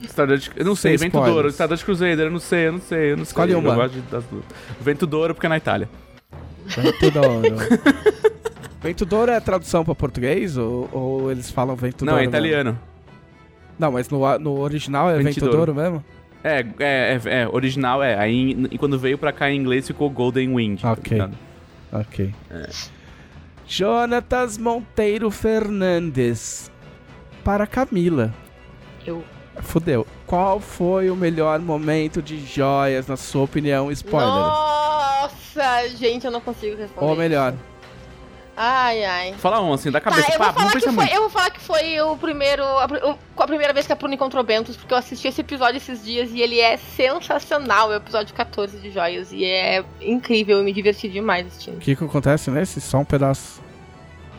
De, 0.00 0.50
eu 0.56 0.64
não 0.64 0.74
sei, 0.74 0.96
Sem 0.98 1.08
Vento 1.08 1.24
Douro, 1.24 1.48
Estador 1.48 1.76
de 1.76 1.84
Cruzeiro, 1.84 2.20
eu 2.20 2.30
não 2.30 2.38
sei, 2.38 2.68
eu 2.68 2.72
não 2.72 2.80
sei, 2.80 3.12
eu 3.12 3.16
não 3.16 3.22
Escolhe 3.22 3.52
sei. 3.52 3.60
uma. 3.60 3.70
Eu 3.70 3.76
gosto 3.76 4.00
das 4.10 4.24
duas. 4.24 4.44
Vento 4.80 5.06
Douro 5.06 5.34
porque 5.34 5.46
é 5.46 5.48
na 5.48 5.56
Itália. 5.56 5.88
Vento 6.66 7.10
Douro. 7.10 7.56
vento 8.82 9.04
Douro 9.06 9.32
é 9.32 9.40
tradução 9.40 9.84
para 9.84 9.94
português 9.94 10.56
ou, 10.56 10.88
ou, 10.92 11.30
eles 11.30 11.50
falam 11.50 11.74
Vento 11.76 12.04
Douro? 12.04 12.16
Não, 12.16 12.22
é 12.22 12.24
italiano. 12.24 12.78
Não, 13.78 13.92
mas 13.92 14.08
no, 14.08 14.38
no 14.38 14.60
original 14.60 15.10
é 15.10 15.18
Ventedouro. 15.18 15.72
Ventedouro 15.72 15.74
mesmo? 15.74 16.04
É, 16.44 16.60
é, 16.78 17.20
é, 17.24 17.42
é, 17.42 17.48
original 17.48 18.02
é. 18.02 18.16
Aí 18.18 18.50
e 18.70 18.76
quando 18.78 18.98
veio 18.98 19.16
pra 19.16 19.32
cá 19.32 19.50
em 19.50 19.56
inglês 19.58 19.86
ficou 19.86 20.10
Golden 20.10 20.54
Wind. 20.54 20.82
tá 20.82 20.92
Ok. 20.92 21.12
ligado? 21.12 21.34
Ok. 21.90 22.34
Jonatas 23.66 24.58
Monteiro 24.58 25.30
Fernandes. 25.30 26.70
Para 27.42 27.66
Camila. 27.66 28.32
Eu. 29.06 29.24
Fudeu. 29.60 30.06
Qual 30.26 30.58
foi 30.60 31.10
o 31.10 31.16
melhor 31.16 31.60
momento 31.60 32.20
de 32.20 32.44
joias, 32.44 33.06
na 33.06 33.16
sua 33.16 33.42
opinião? 33.44 33.90
Spoiler. 33.92 34.28
Nossa, 34.28 35.88
gente, 35.96 36.26
eu 36.26 36.30
não 36.32 36.40
consigo 36.40 36.76
responder. 36.76 37.06
Ou 37.06 37.16
melhor. 37.16 37.52
isso. 37.52 37.73
Ai, 38.56 39.04
ai. 39.04 39.34
Fala 39.38 39.60
um 39.60 39.72
assim, 39.72 39.90
da 39.90 40.00
Tá, 40.00 40.10
cabeça. 40.10 40.32
eu 40.32 40.38
pá, 40.38 40.52
vou, 40.52 40.62
não 40.62 40.70
falar 40.70 40.72
que 40.72 40.80
foi, 40.80 40.92
muito. 40.92 41.12
eu 41.14 41.20
vou 41.22 41.30
falar 41.30 41.50
que 41.50 41.60
foi 41.60 42.00
o 42.00 42.16
primeiro. 42.16 42.62
A, 42.62 42.84
a 43.38 43.46
primeira 43.46 43.72
vez 43.72 43.86
que 43.86 43.92
a 43.92 43.96
Pruna 43.96 44.14
encontrou 44.14 44.44
Bentos, 44.44 44.76
porque 44.76 44.94
eu 44.94 44.98
assisti 44.98 45.26
esse 45.28 45.40
episódio 45.40 45.76
esses 45.78 46.04
dias 46.04 46.30
e 46.32 46.40
ele 46.40 46.60
é 46.60 46.76
sensacional. 46.76 47.90
É 47.92 47.96
o 47.96 47.98
episódio 47.98 48.32
14 48.34 48.78
de 48.78 48.90
Joias. 48.90 49.32
E 49.32 49.44
é 49.44 49.84
incrível, 50.00 50.58
eu 50.58 50.64
me 50.64 50.72
diverti 50.72 51.08
demais 51.08 51.46
assistindo. 51.46 51.76
O 51.76 51.80
que, 51.80 51.96
que 51.96 52.04
acontece 52.04 52.50
nesse? 52.50 52.80
Só 52.80 52.98
um 52.98 53.04
pedaço. 53.04 53.60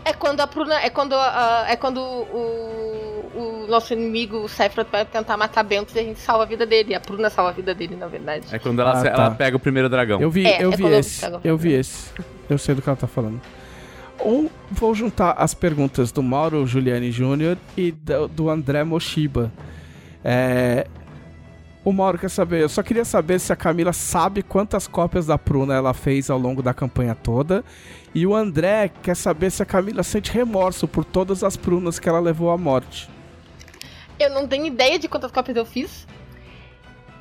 É 0.05 0.13
quando 0.13 0.39
a 0.39 0.47
Pruna. 0.47 0.75
É 0.81 0.89
quando, 0.89 1.13
ah, 1.13 1.65
é 1.67 1.75
quando 1.75 1.97
o, 1.99 3.31
o 3.35 3.67
nosso 3.67 3.91
inimigo, 3.91 4.37
o 4.37 4.47
Sephiroth, 4.47 4.87
vai 4.91 5.03
tentar 5.03 5.35
matar 5.35 5.63
Bentos 5.63 5.93
e 5.95 5.99
a 5.99 6.03
gente 6.03 6.19
salva 6.19 6.43
a 6.43 6.45
vida 6.45 6.65
dele. 6.65 6.93
A 6.95 6.99
Pruna 6.99 7.29
salva 7.29 7.49
a 7.51 7.53
vida 7.53 7.73
dele, 7.73 7.95
na 7.95 8.07
verdade. 8.07 8.47
É 8.51 8.59
quando 8.59 8.79
ela, 8.81 8.91
Ah, 8.97 9.03
tá. 9.03 9.09
ela 9.09 9.31
pega 9.31 9.57
o 9.57 9.59
primeiro 9.59 9.89
dragão. 9.89 10.21
Eu 10.21 10.29
vi, 10.29 10.45
É, 10.45 10.63
eu 10.63 10.71
é 10.71 10.75
vi 10.77 10.83
eu 10.83 10.99
esse. 10.99 11.21
pego. 11.21 11.41
Eu 11.43 11.57
vi 11.57 11.73
esse. 11.73 12.11
Eu 12.49 12.57
sei 12.57 12.75
do 12.75 12.81
que 12.81 12.87
ela 12.87 12.95
tá 12.95 13.07
falando. 13.07 13.41
Um, 14.23 14.49
vou 14.71 14.95
juntar 14.95 15.31
as 15.37 15.53
perguntas 15.53 16.11
do 16.11 16.23
Mauro 16.23 16.65
Giuliani 16.65 17.11
Jr. 17.11 17.57
e 17.77 17.91
do, 17.91 18.27
do 18.27 18.49
André 18.49 18.83
Moshiba. 18.83 19.51
É, 20.23 20.87
o 21.85 21.93
Mauro 21.93 22.17
quer 22.17 22.31
saber, 22.31 22.61
eu 22.61 22.69
só 22.69 22.81
queria 22.81 23.05
saber 23.05 23.39
se 23.39 23.53
a 23.53 23.55
Camila 23.55 23.93
sabe 23.93 24.41
quantas 24.41 24.87
cópias 24.87 25.27
da 25.27 25.37
Pruna 25.37 25.75
ela 25.75 25.93
fez 25.93 26.31
ao 26.31 26.39
longo 26.39 26.63
da 26.63 26.73
campanha 26.73 27.13
toda. 27.13 27.63
E 28.13 28.25
o 28.25 28.33
André 28.33 28.89
quer 29.03 29.15
saber 29.15 29.51
se 29.51 29.61
a 29.61 29.65
Camila 29.67 30.01
sente 30.01 30.31
remorso 30.31 30.87
por 30.87 31.05
todas 31.05 31.43
as 31.43 31.55
prunas 31.55 31.99
que 31.99 32.09
ela 32.09 32.19
levou 32.19 32.49
à 32.49 32.57
morte. 32.57 33.07
Eu 34.19 34.31
não 34.31 34.47
tenho 34.47 34.65
ideia 34.65 34.97
de 34.97 35.07
quantas 35.07 35.31
cópias 35.31 35.55
eu 35.55 35.65
fiz. 35.65 36.07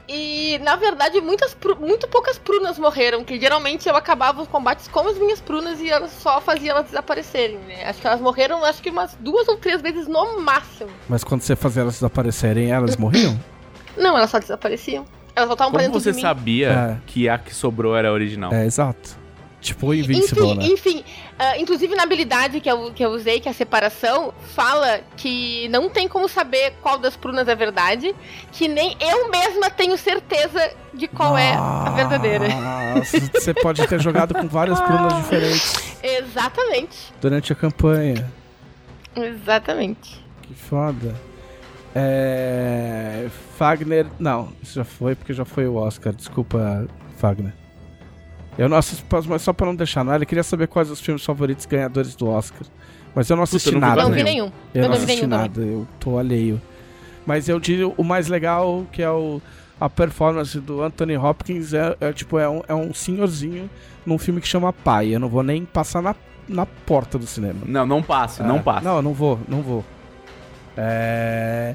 E, 0.07 0.59
na 0.63 0.77
verdade, 0.77 1.21
muitas, 1.21 1.57
muito 1.81 2.07
poucas 2.09 2.39
prunas 2.39 2.79
morreram, 2.79 3.25
que 3.25 3.41
geralmente 3.41 3.89
eu 3.89 3.97
acabava 3.97 4.43
os 4.43 4.49
combates 4.49 4.87
com 4.87 5.01
as 5.09 5.17
minhas 5.19 5.41
prunas 5.41 5.81
e 5.81 5.89
eu 5.89 6.07
só 6.09 6.41
fazia 6.43 6.73
elas 6.73 6.85
desaparecerem, 6.87 7.57
né? 7.61 7.85
Acho 7.89 8.01
que 8.01 8.07
elas 8.07 8.21
morreram, 8.21 8.63
acho 8.65 8.83
que 8.83 8.91
umas 8.91 9.15
duas 9.19 9.49
ou 9.49 9.57
três 9.57 9.81
vezes 9.81 10.07
no 10.07 10.41
máximo. 10.41 10.91
Mas 11.09 11.25
quando 11.25 11.41
você 11.41 11.57
fazia 11.57 11.83
elas 11.83 11.95
desaparecerem, 11.95 12.71
elas 12.71 12.97
morriam? 12.97 13.39
Não, 13.97 14.17
elas 14.17 14.29
só 14.31 14.39
desapareciam. 14.39 15.07
Elas 15.37 15.49
voltavam 15.49 15.73
pra 15.73 15.81
Como 15.83 15.93
dentro 15.93 16.01
você 16.01 16.11
de 16.11 16.17
mim. 16.17 16.23
sabia 16.23 16.69
É. 16.69 16.97
que 17.07 17.29
a 17.29 17.39
que 17.39 17.55
sobrou 17.55 17.97
era 17.97 18.09
a 18.09 18.13
original? 18.13 18.53
É, 18.53 18.67
exato. 18.67 19.17
Tipo 19.65 19.87
o 19.87 19.95
Invincible, 19.95 20.45
Enfim, 20.45 20.57
né? 20.59 20.67
enfim 20.67 21.05
ah, 21.39 21.59
inclusive 21.59 21.95
na 21.95 22.03
habilidade 22.03 22.61
que 22.61 22.71
eu, 22.71 22.93
que 22.93 23.03
eu 23.03 23.09
usei, 23.09 23.41
que 23.41 23.49
é 23.49 23.51
a 23.51 23.55
separação, 23.55 24.35
fala 24.55 25.01
que 25.17 25.67
não 25.69 25.89
tem 25.89 26.07
como 26.07 26.29
saber 26.29 26.75
qual 26.83 26.99
das 26.99 27.17
prunas 27.17 27.49
é 27.49 27.55
verdade, 27.55 28.15
que 28.53 28.69
nem 28.69 28.95
eu 29.01 29.31
mesma 29.31 29.71
tenho 29.71 29.97
certeza 29.97 30.71
de 30.93 31.09
qual 31.09 31.39
é 31.39 31.55
a 31.55 31.91
verdadeira. 31.97 32.47
Nossa, 32.49 33.19
você 33.33 33.55
pode 33.55 33.87
ter 33.87 34.01
jogado 34.03 34.35
com 34.35 34.47
várias 34.47 34.79
prunas 34.83 35.17
diferentes 35.17 35.97
Exatamente. 36.03 37.15
durante 37.19 37.51
a 37.51 37.57
campanha. 37.57 38.31
Exatamente. 39.17 40.23
Que 40.43 40.53
foda. 40.53 41.15
É. 41.95 43.29
Fagner. 43.57 44.07
Não, 44.19 44.53
isso 44.63 44.75
já 44.75 44.85
foi 44.85 45.15
porque 45.15 45.33
já 45.33 45.47
foi 45.47 45.67
o 45.67 45.77
Oscar. 45.77 46.13
Desculpa, 46.13 46.87
Fagner. 47.17 47.64
Eu 48.57 48.69
não 48.69 48.77
assisto, 48.77 49.05
mas 49.29 49.43
só 49.43 49.53
pra 49.53 49.67
não 49.67 49.75
deixar 49.75 50.05
nada, 50.05 50.23
eu 50.23 50.27
queria 50.27 50.45
saber 50.45 50.69
quais 50.69 50.91
os 50.91 51.01
filmes 51.01 51.25
favoritos 51.25 51.67
ganhadores 51.67 52.15
do 52.15 52.29
Oscar. 52.29 52.63
Mas 53.15 53.29
eu 53.31 53.37
não 53.37 53.43
assisti 53.45 53.69
eu 53.69 53.81
não 53.81 53.81
vi 53.81 53.87
nada. 53.87 54.03
não 54.03 54.11
vi 54.11 54.23
nenhum. 54.23 54.45
nenhum. 54.45 54.53
Eu 54.75 54.83
não 54.83 54.89
não 54.91 54.97
vi 54.97 55.05
assisti 55.05 55.27
nenhum 55.27 55.41
nada, 55.41 55.61
eu 55.61 55.89
tô 55.99 56.19
alheio. 56.19 56.61
Mas 57.27 57.49
eu 57.49 57.59
diria 57.59 57.89
o 57.89 58.05
mais 58.05 58.29
legal, 58.29 58.85
que 58.93 59.03
é 59.03 59.11
o, 59.11 59.41
a 59.81 59.89
performance 59.89 60.59
do 60.61 60.83
Anthony 60.83 61.17
Hopkins, 61.17 61.73
é, 61.73 61.97
é 62.01 62.13
tipo, 62.13 62.39
é 62.39 62.49
um, 62.49 62.63
é 62.69 62.75
um 62.75 62.93
senhorzinho 62.93 63.69
num 64.05 64.19
filme 64.19 64.41
que 64.41 64.49
chama 64.49 64.73
Pai. 64.73 65.15
Eu 65.15 65.21
não 65.21 65.29
vou 65.29 65.43
nem 65.43 65.65
passar 65.65 66.03
na, 66.03 66.15
na 66.49 66.67
porta 66.67 67.19
do 67.19 67.27
cinema. 67.27 67.61
Não, 67.67 67.87
não 67.87 68.03
passe, 68.03 68.43
não 68.43 68.57
É, 68.57 68.63
passe. 68.63 68.85
Não, 68.85 68.97
eu 68.97 69.03
não 69.03 69.13
vou, 69.13 69.39
não 69.49 69.63
vou. 69.63 69.85
É. 70.77 71.75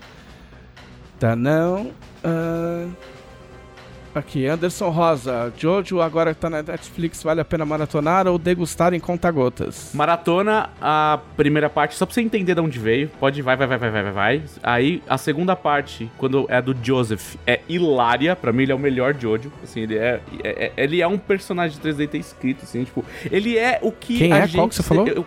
Tá, 1.20 1.36
não. 1.36 1.92
Ah, 2.24 2.88
Aqui, 4.14 4.48
Anderson 4.48 4.90
Rosa. 4.90 5.54
Jojo 5.56 6.02
agora 6.02 6.34
tá 6.34 6.50
na 6.50 6.64
Netflix, 6.64 7.22
vale 7.22 7.42
a 7.42 7.46
pena 7.46 7.64
maratonar 7.64 8.28
ou 8.28 8.40
degustar 8.40 8.92
em 8.94 9.00
conta-gotas? 9.00 9.92
Maratona, 9.94 10.72
a 10.82 11.20
primeira 11.38 11.70
parte, 11.70 11.94
só 11.96 12.08
pra 12.08 12.16
você 12.16 12.22
entender 12.22 12.56
de 12.56 12.60
onde 12.62 12.80
veio. 12.80 13.08
Pode, 13.20 13.40
vai, 13.44 13.56
vai, 13.56 13.68
vai, 13.68 13.78
vai, 13.78 13.92
vai, 13.92 14.12
vai. 14.12 14.42
Aí, 14.64 15.04
a 15.08 15.16
segunda 15.18 15.56
parte, 15.56 16.10
quando 16.18 16.48
é 16.50 16.60
do 16.60 16.76
Joseph, 16.82 17.36
é 17.46 17.60
hilária. 17.70 18.36
Pra 18.36 18.52
mim, 18.52 18.64
ele 18.64 18.72
é 18.72 18.76
o 18.76 18.80
melhor 18.80 19.14
Jojo. 19.18 19.52
Assim, 19.64 19.82
ele 19.82 19.98
é, 19.98 20.20
é- 20.44 20.66
é- 20.66 20.72
ele 20.76 21.02
é 21.02 21.08
um 21.08 21.18
personagem 21.18 21.80
3D 21.80 22.08
ter 22.08 22.18
escrito, 22.18 22.64
assim, 22.64 22.84
tipo... 22.84 23.06
Ele 23.32 23.58
é 23.60 23.78
o 23.82 23.92
que 23.92 24.18
Quem 24.18 24.34
a 24.34 24.38
é? 24.40 24.42
gente... 24.48 24.56
Qual 24.56 24.68
que 24.70 24.76
você 24.76 24.84
falou? 24.84 25.08
eu- 25.08 25.26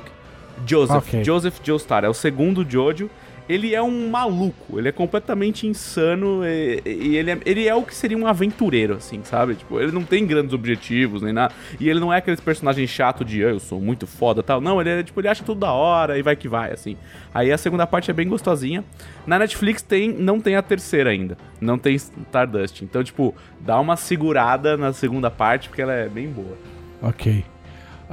Joseph. 0.66 0.96
Ok. 1.08 1.24
Joseph 1.24 1.58
Joestar. 1.62 2.04
É 2.04 2.08
o 2.08 2.14
segundo 2.14 2.68
Jojo. 2.68 3.08
Ele 3.48 3.74
é 3.74 3.82
um 3.82 4.08
maluco, 4.08 4.78
ele 4.78 4.88
é 4.88 4.92
completamente 4.92 5.66
insano 5.66 6.44
e, 6.44 6.80
e 6.86 7.16
ele, 7.16 7.30
é, 7.32 7.38
ele 7.44 7.66
é 7.66 7.74
o 7.74 7.82
que 7.82 7.94
seria 7.94 8.16
um 8.16 8.26
aventureiro, 8.26 8.94
assim, 8.94 9.20
sabe? 9.24 9.54
Tipo, 9.56 9.80
ele 9.80 9.92
não 9.92 10.04
tem 10.04 10.26
grandes 10.26 10.52
objetivos 10.54 11.22
nem 11.22 11.32
nada. 11.32 11.52
E 11.78 11.88
ele 11.88 12.00
não 12.00 12.12
é 12.12 12.18
aquele 12.18 12.36
personagem 12.36 12.86
chato 12.86 13.24
de 13.24 13.44
"Ah, 13.44 13.48
eu 13.48 13.60
sou 13.60 13.80
muito 13.80 14.06
foda 14.06 14.42
tal. 14.42 14.60
Não, 14.60 14.80
ele 14.80 14.90
é 14.90 15.02
tipo, 15.02 15.20
ele 15.20 15.28
acha 15.28 15.42
tudo 15.44 15.60
da 15.60 15.72
hora 15.72 16.18
e 16.18 16.22
vai 16.22 16.36
que 16.36 16.48
vai, 16.48 16.72
assim. 16.72 16.96
Aí 17.34 17.52
a 17.52 17.58
segunda 17.58 17.86
parte 17.86 18.10
é 18.10 18.14
bem 18.14 18.28
gostosinha. 18.28 18.84
Na 19.26 19.38
Netflix 19.38 19.82
tem, 19.82 20.12
não 20.12 20.40
tem 20.40 20.56
a 20.56 20.62
terceira 20.62 21.10
ainda. 21.10 21.36
Não 21.60 21.78
tem 21.78 21.94
Stardust. 21.94 22.82
Então, 22.82 23.02
tipo, 23.02 23.34
dá 23.60 23.78
uma 23.80 23.96
segurada 23.96 24.76
na 24.76 24.92
segunda 24.92 25.30
parte, 25.30 25.68
porque 25.68 25.82
ela 25.82 25.92
é 25.92 26.08
bem 26.08 26.28
boa. 26.28 26.56
Ok. 27.02 27.44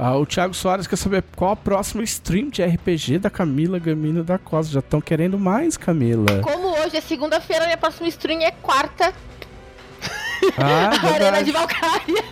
Ah, 0.02 0.16
o 0.16 0.24
Thiago 0.24 0.54
Soares 0.54 0.86
quer 0.86 0.96
saber 0.96 1.22
qual 1.36 1.50
a 1.52 1.56
próxima 1.56 2.02
stream 2.04 2.48
de 2.48 2.64
RPG 2.64 3.18
da 3.18 3.28
Camila 3.28 3.78
Gamino 3.78 4.24
da 4.24 4.38
Costa. 4.38 4.72
Já 4.72 4.80
estão 4.80 4.98
querendo 4.98 5.38
mais, 5.38 5.76
Camila. 5.76 6.40
Como 6.42 6.68
hoje 6.80 6.96
é 6.96 7.00
segunda-feira 7.02 7.66
e 7.68 7.72
a 7.72 7.76
próxima 7.76 8.08
stream 8.08 8.40
é 8.40 8.50
quarta, 8.50 9.12
Ah, 10.56 10.90
a 11.06 11.06
Arena 11.14 11.44
de 11.44 11.52
Valkyria. 11.52 12.24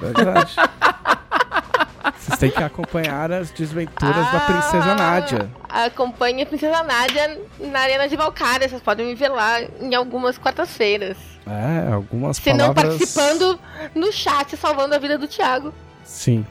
verdade. 0.00 0.54
Vocês 2.16 2.38
têm 2.38 2.50
que 2.50 2.62
acompanhar 2.62 3.32
as 3.32 3.50
desventuras 3.50 4.14
da 4.30 4.38
Ah, 4.38 4.40
Princesa 4.46 4.94
Nádia. 4.94 5.50
Acompanhe 5.68 6.42
a 6.42 6.46
Princesa 6.46 6.82
Nádia 6.84 7.40
na 7.58 7.80
Arena 7.80 8.08
de 8.08 8.14
Valkyria. 8.16 8.68
Vocês 8.68 8.80
podem 8.82 9.06
me 9.06 9.14
ver 9.16 9.30
lá 9.30 9.60
em 9.80 9.94
algumas 9.96 10.38
quartas-feiras. 10.38 11.16
É, 11.44 11.92
algumas 11.92 12.36
Se 12.36 12.52
não 12.52 12.72
palavras... 12.72 12.98
participando 12.98 13.58
no 13.96 14.12
chat, 14.12 14.56
salvando 14.56 14.94
a 14.94 14.98
vida 14.98 15.18
do 15.18 15.26
Thiago. 15.26 15.74
Sim. 16.04 16.46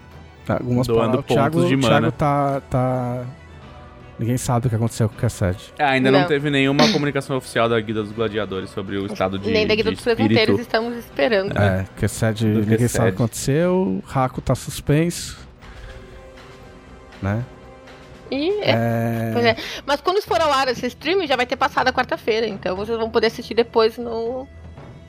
Algumas 0.56 0.88
Doando 0.88 1.24
palavras. 1.24 1.26
O 1.26 1.34
Thiago, 1.34 1.56
pontos 1.56 1.70
de 1.70 1.76
o 1.76 1.80
Thiago 1.80 2.02
mana. 2.02 2.12
tá, 2.12 2.62
tá... 2.70 3.26
Ninguém 4.18 4.38
sabe 4.38 4.68
o 4.68 4.70
que 4.70 4.76
aconteceu 4.76 5.08
com 5.08 5.16
o 5.16 5.18
Cassette. 5.18 5.74
É, 5.78 5.86
ainda 5.86 6.12
não. 6.12 6.20
Não. 6.20 6.28
teve 6.28 6.50
nenhuma 6.50 6.88
comunicação 6.92 7.38
oficial 7.38 7.70
da 7.70 7.80
Guilda 7.80 8.04
dos 8.04 8.12
Gladiadores 8.12 8.70
sobre 8.70 8.98
o 8.98 9.06
estado 9.06 9.40
de, 9.40 9.50
Nem 9.50 9.66
da 9.66 9.74
Guilda 9.76 9.92
de 9.92 9.96
dos 9.96 10.04
Presenteiros 10.04 10.40
espírito. 10.42 10.62
estamos 10.62 10.98
esperando. 10.98 11.58
É, 11.58 11.86
Cassette, 11.96 12.44
Do 12.46 12.60
ninguém 12.60 12.88
sabe 12.90 13.10
o 13.10 13.12
que 13.12 13.16
aconteceu. 13.16 14.04
Raco 14.06 14.42
tá 14.42 14.54
suspenso. 14.56 15.40
Né? 17.22 17.46
E 18.30 18.50
é. 18.62 18.72
É... 18.72 19.30
Pois 19.34 19.46
é. 19.46 19.56
Mas 19.86 20.02
quando 20.02 20.22
for 20.22 20.40
ao 20.40 20.52
ar 20.52 20.68
esse 20.68 20.86
stream, 20.88 21.26
já 21.26 21.36
vai 21.36 21.46
ter 21.46 21.56
passado 21.56 21.88
a 21.88 21.94
quarta-feira. 21.94 22.46
Então 22.46 22.76
vocês 22.76 22.98
vão 22.98 23.10
poder 23.10 23.28
assistir 23.28 23.54
depois 23.54 23.98
no 23.98 24.48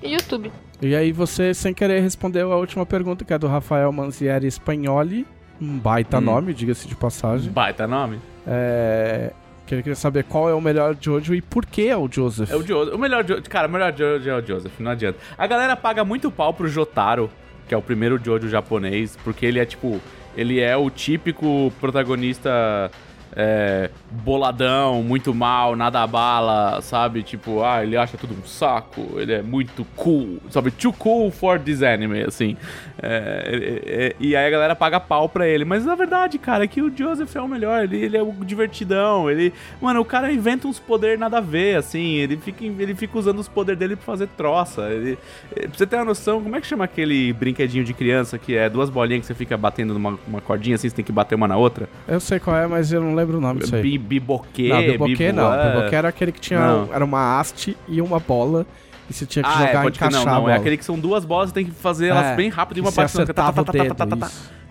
YouTube. 0.02 0.50
E 0.82 0.94
aí 0.94 1.12
você, 1.12 1.52
sem 1.52 1.74
querer, 1.74 2.00
respondeu 2.00 2.52
a 2.52 2.56
última 2.56 2.86
pergunta, 2.86 3.24
que 3.24 3.32
é 3.32 3.38
do 3.38 3.46
Rafael 3.46 3.92
Manzieri 3.92 4.46
Spagnoli. 4.50 5.26
Um 5.60 5.78
baita 5.78 6.18
Hum. 6.18 6.22
nome, 6.22 6.54
diga-se 6.54 6.88
de 6.88 6.94
passagem. 6.96 7.50
Baita 7.52 7.86
nome. 7.86 8.18
É... 8.46 9.30
Que 9.66 9.74
ele 9.74 9.82
queria 9.82 9.94
saber 9.96 10.24
qual 10.24 10.48
é 10.48 10.54
o 10.54 10.60
melhor 10.60 10.96
Jojo 11.00 11.32
e 11.34 11.40
por 11.40 11.64
que 11.66 11.86
é 11.88 11.96
o 11.96 12.08
Joseph. 12.10 12.50
É 12.50 12.56
o 12.56 12.66
Joseph. 12.66 12.94
O 12.94 12.98
melhor 12.98 13.24
Jojo. 13.26 13.42
Cara, 13.42 13.68
o 13.68 13.70
melhor 13.70 13.94
Jojo 13.96 14.28
é 14.28 14.34
o 14.36 14.44
Joseph, 14.44 14.72
não 14.80 14.90
adianta. 14.90 15.18
A 15.38 15.46
galera 15.46 15.76
paga 15.76 16.04
muito 16.04 16.28
pau 16.30 16.52
pro 16.52 16.66
Jotaro, 16.66 17.30
que 17.68 17.74
é 17.74 17.76
o 17.76 17.82
primeiro 17.82 18.18
Jojo 18.22 18.48
japonês, 18.48 19.16
porque 19.22 19.44
ele 19.46 19.58
é 19.60 19.64
tipo. 19.64 20.00
Ele 20.36 20.60
é 20.60 20.76
o 20.76 20.88
típico 20.90 21.72
protagonista 21.80 22.90
é, 23.34 23.90
boladão, 24.10 25.02
muito 25.02 25.34
mal, 25.34 25.76
nada 25.76 26.06
bala, 26.06 26.80
sabe? 26.82 27.22
Tipo, 27.22 27.62
ah, 27.62 27.82
ele 27.82 27.96
acha 27.96 28.16
tudo 28.16 28.34
um 28.34 28.46
saco, 28.46 29.14
ele 29.16 29.32
é 29.32 29.42
muito 29.42 29.84
cool, 29.96 30.38
sabe? 30.50 30.70
Too 30.70 30.92
cool 30.92 31.30
for 31.30 31.58
this 31.58 31.82
anime, 31.82 32.22
assim. 32.22 32.56
É, 33.02 33.82
é, 33.86 34.04
é, 34.06 34.16
e 34.18 34.34
aí 34.36 34.46
a 34.46 34.50
galera 34.50 34.76
paga 34.76 34.98
pau 34.98 35.28
pra 35.28 35.46
ele. 35.46 35.64
Mas 35.64 35.84
na 35.84 35.94
verdade, 35.94 36.38
cara, 36.38 36.64
é 36.64 36.66
que 36.66 36.82
o 36.82 36.94
Joseph 36.94 37.34
é 37.34 37.40
o 37.40 37.48
melhor, 37.48 37.84
ele, 37.84 37.96
ele 37.98 38.16
é 38.16 38.22
o 38.22 38.32
divertidão, 38.32 39.30
ele... 39.30 39.52
Mano, 39.80 40.00
o 40.00 40.04
cara 40.04 40.32
inventa 40.32 40.66
uns 40.66 40.78
poderes 40.78 41.18
nada 41.18 41.38
a 41.38 41.40
ver, 41.40 41.76
assim, 41.76 42.16
ele 42.16 42.36
fica, 42.36 42.64
ele 42.64 42.94
fica 42.94 43.18
usando 43.18 43.38
os 43.38 43.48
poderes 43.48 43.78
dele 43.78 43.96
pra 43.96 44.04
fazer 44.04 44.28
troça. 44.36 44.82
Ele, 44.90 45.18
pra 45.50 45.68
você 45.72 45.86
ter 45.86 45.96
uma 45.96 46.04
noção, 46.04 46.42
como 46.42 46.56
é 46.56 46.60
que 46.60 46.66
chama 46.66 46.84
aquele 46.84 47.32
brinquedinho 47.32 47.84
de 47.84 47.94
criança 47.94 48.38
que 48.38 48.56
é 48.56 48.68
duas 48.68 48.90
bolinhas 48.90 49.20
que 49.20 49.26
você 49.26 49.34
fica 49.34 49.56
batendo 49.56 49.94
numa 49.94 50.18
uma 50.26 50.40
cordinha 50.40 50.76
assim, 50.76 50.88
você 50.88 50.96
tem 50.96 51.04
que 51.04 51.12
bater 51.12 51.34
uma 51.34 51.46
na 51.46 51.56
outra? 51.56 51.88
Eu 52.08 52.20
sei 52.20 52.38
qual 52.38 52.56
é, 52.56 52.66
mas 52.66 52.92
eu 52.92 53.00
não 53.00 53.14
lembro 53.14 53.19
o 53.24 53.40
nome 53.40 53.60
disso 53.60 53.74
aí. 53.74 53.98
Biboquê, 53.98 54.68
não, 54.68 54.82
biboquê 54.82 55.32
não. 55.32 55.50
Biboquê 55.50 55.96
era 55.96 56.08
aquele 56.08 56.32
que 56.32 56.40
tinha. 56.40 56.60
Não. 56.60 56.94
Era 56.94 57.04
uma 57.04 57.38
haste 57.38 57.76
e 57.88 58.00
uma 58.00 58.18
bola. 58.18 58.66
E 59.08 59.12
você 59.12 59.26
tinha 59.26 59.42
que 59.42 59.48
ah, 59.48 59.52
jogar 59.52 59.82
é, 59.82 59.84
e 59.84 59.88
encaixar 59.88 60.24
Não, 60.24 60.42
não. 60.42 60.48
É 60.48 60.56
aquele 60.56 60.76
que 60.76 60.84
são 60.84 60.98
duas 60.98 61.24
bolas, 61.24 61.50
você 61.50 61.54
tem 61.54 61.64
que 61.64 61.72
fazer 61.72 62.08
elas 62.08 62.26
é, 62.26 62.36
bem 62.36 62.48
rápido 62.48 62.78
e 62.78 62.80
uma 62.80 62.92
parte 62.92 63.20
acertava 63.20 63.64
tá, 63.64 63.72
tá, 63.72 63.84
tá, 63.84 64.06
tá, 64.06 64.16
tá, 64.16 64.30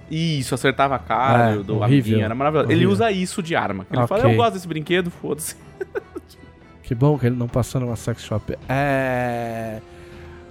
Isso, 0.10 0.56
acertava 0.56 0.96
a 0.96 1.00
cara 1.00 1.52
é, 1.52 1.58
do 1.58 1.84
amiguinho, 1.84 2.24
era 2.24 2.34
maravilhoso. 2.34 2.68
Horrível. 2.68 2.88
Ele 2.88 2.92
usa 2.92 3.12
isso 3.12 3.44
de 3.44 3.56
arma. 3.56 3.86
Ele 3.92 4.02
okay. 4.02 4.18
fala, 4.18 4.32
eu 4.32 4.38
gosto 4.38 4.54
desse 4.54 4.68
brinquedo, 4.68 5.12
foda-se. 5.12 5.56
Que 6.90 6.96
bom 6.96 7.20
que 7.20 7.28
ele 7.28 7.36
não 7.36 7.48
passou 7.48 7.80
numa 7.80 7.96
sex 7.96 8.24
shop. 8.24 8.58
É. 8.68 9.80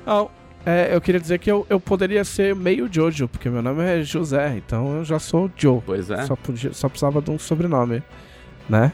Não, 0.07 0.31
é, 0.69 0.95
eu 0.95 1.01
queria 1.01 1.19
dizer 1.19 1.39
que 1.39 1.51
eu, 1.51 1.67
eu 1.71 1.81
poderia 1.81 2.23
ser 2.25 2.55
meio 2.55 2.87
Jojo, 2.93 3.27
porque 3.27 3.49
meu 3.49 3.63
nome 3.63 3.83
é 3.83 4.03
José, 4.03 4.55
então 4.59 4.99
eu 4.99 5.05
já 5.05 5.19
sou 5.19 5.51
Joe. 5.57 5.81
Pois 5.87 6.11
é. 6.11 6.27
Só, 6.27 6.37
podia, 6.37 6.75
só 6.75 6.91
precisava 6.91 7.23
de 7.23 7.31
um 7.31 7.39
sobrenome, 7.39 8.03
né? 8.69 8.93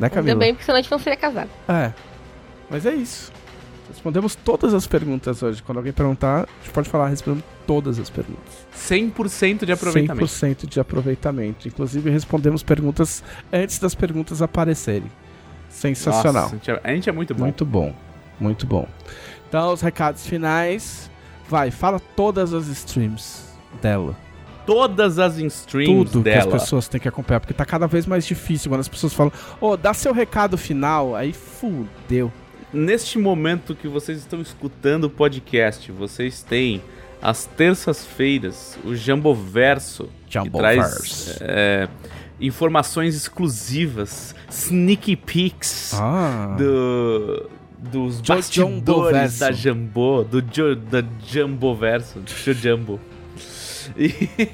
Né, 0.00 0.08
Camila? 0.08 0.32
Ainda 0.32 0.36
bem, 0.36 0.54
porque 0.54 0.64
senão 0.64 0.78
a 0.78 0.80
gente 0.80 0.90
não 0.90 0.98
seria 0.98 1.18
casado. 1.18 1.50
É. 1.68 1.92
Mas 2.70 2.86
é 2.86 2.94
isso. 2.94 3.30
Respondemos 3.90 4.34
todas 4.34 4.72
as 4.72 4.86
perguntas 4.86 5.42
hoje. 5.42 5.62
Quando 5.62 5.76
alguém 5.76 5.92
perguntar, 5.92 6.44
a 6.44 6.64
gente 6.64 6.72
pode 6.72 6.88
falar, 6.88 7.08
respondemos 7.08 7.44
todas 7.66 7.98
as 7.98 8.08
perguntas. 8.08 8.66
100% 8.74 9.66
de 9.66 9.72
aproveitamento. 9.72 10.24
100% 10.26 10.66
de 10.66 10.80
aproveitamento. 10.80 11.68
Inclusive, 11.68 12.08
respondemos 12.08 12.62
perguntas 12.62 13.22
antes 13.52 13.78
das 13.78 13.94
perguntas 13.94 14.40
aparecerem. 14.40 15.12
Sensacional. 15.68 16.44
Nossa, 16.44 16.54
a, 16.54 16.58
gente 16.58 16.70
é, 16.70 16.80
a 16.82 16.94
gente 16.94 17.08
é 17.10 17.12
muito 17.12 17.34
bom. 17.34 17.44
Muito 17.44 17.64
bom. 17.66 17.94
Muito 18.40 18.66
bom. 18.66 18.88
Então, 19.54 19.72
os 19.72 19.82
recados 19.82 20.26
finais. 20.26 21.08
Vai, 21.48 21.70
fala 21.70 22.00
todas 22.00 22.52
as 22.52 22.66
streams 22.66 23.44
dela. 23.80 24.16
Todas 24.66 25.20
as 25.20 25.38
streams 25.38 26.10
Tudo 26.10 26.24
dela. 26.24 26.42
que 26.42 26.48
as 26.56 26.62
pessoas 26.62 26.88
têm 26.88 27.00
que 27.00 27.06
acompanhar, 27.06 27.38
porque 27.38 27.54
tá 27.54 27.64
cada 27.64 27.86
vez 27.86 28.04
mais 28.04 28.26
difícil 28.26 28.68
quando 28.68 28.80
as 28.80 28.88
pessoas 28.88 29.12
falam, 29.12 29.32
ô, 29.60 29.68
oh, 29.68 29.76
dá 29.76 29.94
seu 29.94 30.12
recado 30.12 30.58
final, 30.58 31.14
aí 31.14 31.32
fudeu. 31.32 32.32
Neste 32.72 33.16
momento 33.16 33.76
que 33.76 33.86
vocês 33.86 34.18
estão 34.18 34.40
escutando 34.40 35.04
o 35.04 35.10
podcast, 35.10 35.92
vocês 35.92 36.42
têm 36.42 36.82
às 37.22 37.44
terças-feiras 37.44 38.76
o 38.84 38.96
Jamboverso, 38.96 40.08
Jamboverso. 40.28 41.30
que 41.30 41.38
traz 41.38 41.38
é, 41.42 41.88
informações 42.40 43.14
exclusivas, 43.14 44.34
sneak 44.50 45.14
peeks 45.14 45.94
ah. 45.94 46.56
do 46.58 47.48
dos 47.90 48.20
bastidores 48.20 49.38
da 49.38 49.52
Jumbo, 49.52 50.24
do 50.24 50.40
jo, 50.40 50.74
da 50.74 51.02
Jumbo 51.26 51.74
Verso, 51.74 52.20
do 52.20 52.52
Jumbo. 52.52 53.00
E 53.96 54.48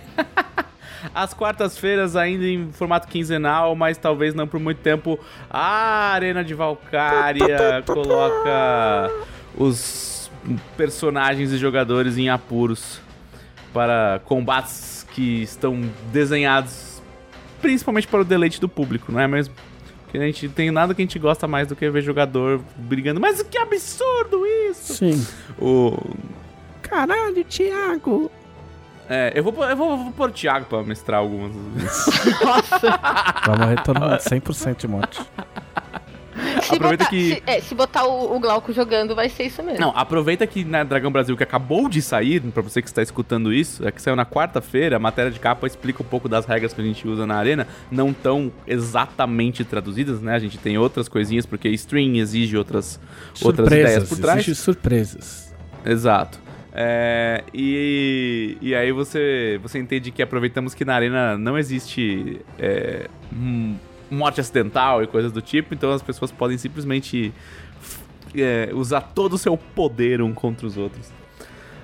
às 1.15 1.33
quartas-feiras 1.33 2.17
ainda 2.17 2.45
em 2.45 2.71
formato 2.73 3.09
quinzenal, 3.09 3.75
mas 3.75 3.97
talvez 3.97 4.35
não 4.35 4.47
por 4.47 4.61
muito 4.61 4.79
tempo, 4.79 5.19
a 5.49 6.13
Arena 6.13 6.45
de 6.45 6.55
Valkyria 6.55 7.83
coloca 7.87 9.11
os 9.57 10.31
personagens 10.77 11.53
e 11.53 11.59
jogadores 11.59 12.17
em 12.19 12.29
apuros 12.29 13.01
para 13.73 14.21
combates 14.25 15.07
que 15.13 15.43
estão 15.43 15.81
desenhados 16.13 16.91
principalmente 17.61 18.09
para 18.09 18.21
o 18.21 18.25
deleite 18.25 18.61
do 18.61 18.69
público, 18.69 19.13
não 19.13 19.21
é 19.21 19.29
mesmo? 19.29 19.55
Que 20.11 20.19
a 20.19 20.23
gente 20.23 20.49
tem 20.49 20.71
nada 20.71 20.95
que 20.95 21.03
a 21.03 21.05
gente 21.05 21.19
gosta 21.19 21.47
mais 21.47 21.69
do 21.69 21.77
que 21.77 21.89
ver 21.89 22.03
jogador 22.03 22.61
brigando. 22.77 23.21
Mas 23.21 23.43
que 23.43 23.57
absurdo 23.57 24.45
isso! 24.71 24.95
Sim. 24.95 25.27
O. 25.59 25.97
Caralho, 26.83 27.45
Thiago! 27.45 28.31
É, 29.09 29.33
eu 29.35 29.43
vou, 29.43 29.65
eu 29.65 29.77
vou, 29.77 29.97
vou 29.97 30.13
pôr 30.13 30.31
o 30.31 30.33
Thiago 30.33 30.67
pra 30.67 30.83
mestrar 30.83 31.21
algumas. 31.21 31.53
Nossa! 32.45 33.01
Vai 33.47 33.59
morrer 33.59 33.83
todo 33.83 34.01
mundo 34.01 34.17
100% 34.17 34.77
de 34.77 34.89
morte. 34.89 35.21
Se 36.63 36.75
aproveita 36.75 37.05
botar, 37.05 37.11
que. 37.11 37.35
Se, 37.35 37.43
é, 37.47 37.61
se 37.61 37.75
botar 37.75 38.05
o, 38.05 38.37
o, 38.37 38.41
Glauco 38.41 38.73
jogando, 38.73 39.15
vai 39.15 39.29
ser 39.29 39.45
isso 39.45 39.63
mesmo. 39.63 39.81
Não, 39.81 39.91
aproveita 39.97 40.47
que 40.47 40.65
na 40.65 40.83
Dragão 40.83 41.11
Brasil, 41.11 41.37
que 41.37 41.43
acabou 41.43 41.89
de 41.89 42.01
sair, 42.03 42.41
pra 42.41 42.63
você 42.63 42.81
que 42.81 42.89
está 42.89 43.03
escutando 43.03 43.53
isso, 43.53 43.87
é 43.87 43.91
que 43.91 44.01
saiu 44.01 44.17
na 44.17 44.27
quarta-feira, 44.27 44.97
a 44.97 44.99
matéria 44.99 45.31
de 45.31 45.39
capa 45.39 45.67
explica 45.67 46.03
um 46.03 46.07
pouco 46.07 46.29
das 46.29 46.47
regras 46.47 46.73
que 46.73 46.81
a 46.81 46.85
gente 46.85 47.07
usa 47.07 47.27
na 47.27 47.37
arena, 47.37 47.67
não 47.91 48.13
tão 48.13 48.53
exatamente 48.67 49.65
traduzidas, 49.65 50.21
né? 50.21 50.35
A 50.35 50.39
gente 50.39 50.59
tem 50.59 50.79
outras 50.79 51.09
coisinhas, 51.09 51.47
porque 51.47 51.69
stream 51.71 52.17
exige 52.17 52.57
outras, 52.57 53.01
outras 53.43 53.67
ideias 53.67 54.09
por 54.09 54.19
trás. 54.19 54.41
Exige 54.41 54.55
surpresas. 54.55 55.55
Exato. 55.85 56.39
É, 56.73 57.43
e, 57.53 58.57
e 58.61 58.75
aí 58.75 58.93
você, 58.93 59.59
você 59.63 59.79
entende 59.79 60.11
que 60.11 60.23
aproveitamos 60.23 60.73
que 60.73 60.85
na 60.85 60.95
arena 60.95 61.37
não 61.37 61.59
existe 61.59 62.41
é, 62.59 63.09
morte 64.11 64.41
acidental 64.41 65.03
e 65.03 65.07
coisas 65.07 65.33
do 65.33 65.41
tipo, 65.41 65.73
então 65.73 65.93
as 65.93 66.03
pessoas 66.03 66.33
podem 66.33 66.59
simplesmente 66.59 67.33
é, 68.35 68.71
usar 68.73 69.01
todo 69.01 69.35
o 69.35 69.39
seu 69.39 69.57
poder 69.57 70.21
um 70.21 70.35
contra 70.35 70.67
os 70.67 70.77
outros. 70.77 71.11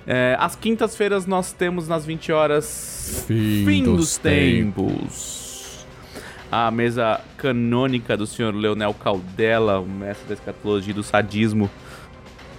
É, 0.07 0.37
às 0.39 0.55
quintas-feiras 0.55 1.27
nós 1.27 1.53
temos 1.53 1.89
nas 1.89 2.07
20 2.07 2.31
horas 2.31 3.25
Fim, 3.27 3.65
Fim 3.67 3.83
dos, 3.83 3.97
dos 3.97 4.19
tempos. 4.19 4.93
tempos. 4.93 5.87
A 6.51 6.71
mesa 6.71 7.21
canônica 7.37 8.17
do 8.17 8.27
senhor 8.27 8.55
Leonel 8.55 8.95
Caldela, 8.95 9.81
o 9.81 9.87
mestre 9.87 10.29
da 10.29 10.35
escatologia 10.35 10.95
do 10.95 11.03
sadismo. 11.03 11.69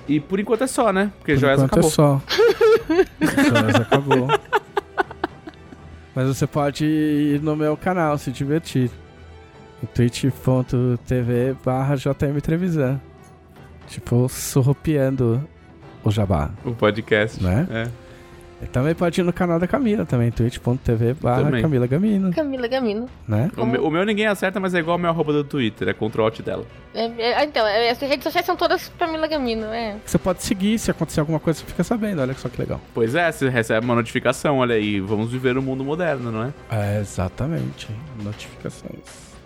E 0.08 0.20
por 0.20 0.40
enquanto 0.40 0.64
é 0.64 0.68
só, 0.68 0.92
né? 0.92 1.12
Porque 1.18 1.34
por 1.34 1.40
Joias 1.40 1.64
acabou. 1.64 1.90
É 1.90 1.92
só. 1.92 2.22
Joias 3.50 3.76
acabou. 3.76 4.28
Mas 6.14 6.28
você 6.28 6.46
pode 6.46 6.86
ir 6.86 7.42
no 7.42 7.56
meu 7.56 7.78
canal 7.78 8.18
se 8.18 8.32
divertir 8.32 8.92
twitch.tv 9.86 11.56
barra 11.64 11.96
JM 11.96 12.40
Trevisan. 12.42 13.00
Tipo, 13.88 14.28
surrupiando 14.28 15.42
o 16.04 16.12
jabá. 16.12 16.52
O 16.66 16.74
podcast. 16.74 17.42
Né? 17.42 17.68
É. 17.72 18.08
E 18.62 18.66
também 18.66 18.96
pode 18.96 19.22
ir 19.22 19.24
no 19.24 19.32
canal 19.32 19.60
da 19.60 19.68
Camila 19.68 20.04
também, 20.04 20.32
twitch.tv 20.32 21.14
barra 21.14 21.62
Camila 21.62 21.86
Gamino. 21.86 22.34
Camila 22.34 22.68
Gamino. 22.68 23.08
Né? 23.28 23.52
O 23.56 23.66
meu, 23.66 23.86
o 23.86 23.92
meu, 23.92 24.04
ninguém 24.04 24.26
acerta, 24.26 24.60
mas 24.60 24.74
é 24.74 24.80
igual 24.80 24.98
o 24.98 25.00
meu 25.00 25.12
arroba 25.12 25.32
do 25.32 25.44
Twitter, 25.44 25.88
é 25.90 25.94
contra 25.94 26.22
o 26.22 26.26
alt 26.26 26.42
dela. 26.42 26.66
É, 26.94 27.06
é, 27.06 27.44
então, 27.44 27.66
é, 27.68 27.92
as 27.92 28.00
redes 28.00 28.24
sociais 28.24 28.46
são 28.46 28.56
todas 28.56 28.92
Camila 28.98 29.28
Gamino, 29.28 29.68
é. 29.68 29.98
Você 30.04 30.18
pode 30.18 30.42
seguir, 30.42 30.80
se 30.80 30.90
acontecer 30.90 31.20
alguma 31.20 31.40
coisa, 31.40 31.60
você 31.60 31.66
fica 31.66 31.84
sabendo, 31.84 32.22
olha 32.22 32.34
só 32.34 32.50
que 32.50 32.60
legal. 32.60 32.82
Pois 32.96 33.14
é, 33.14 33.32
você 33.32 33.48
recebe 33.48 33.86
uma 33.86 33.96
notificação, 33.96 34.58
olha 34.58 34.74
aí, 34.74 35.00
vamos 35.00 35.32
viver 35.32 35.56
o 35.56 35.60
um 35.60 35.64
mundo 35.64 35.86
moderno, 35.86 36.32
não 36.32 36.44
é? 36.46 36.54
É, 36.72 37.00
exatamente, 37.00 37.88
notificações. 38.24 39.37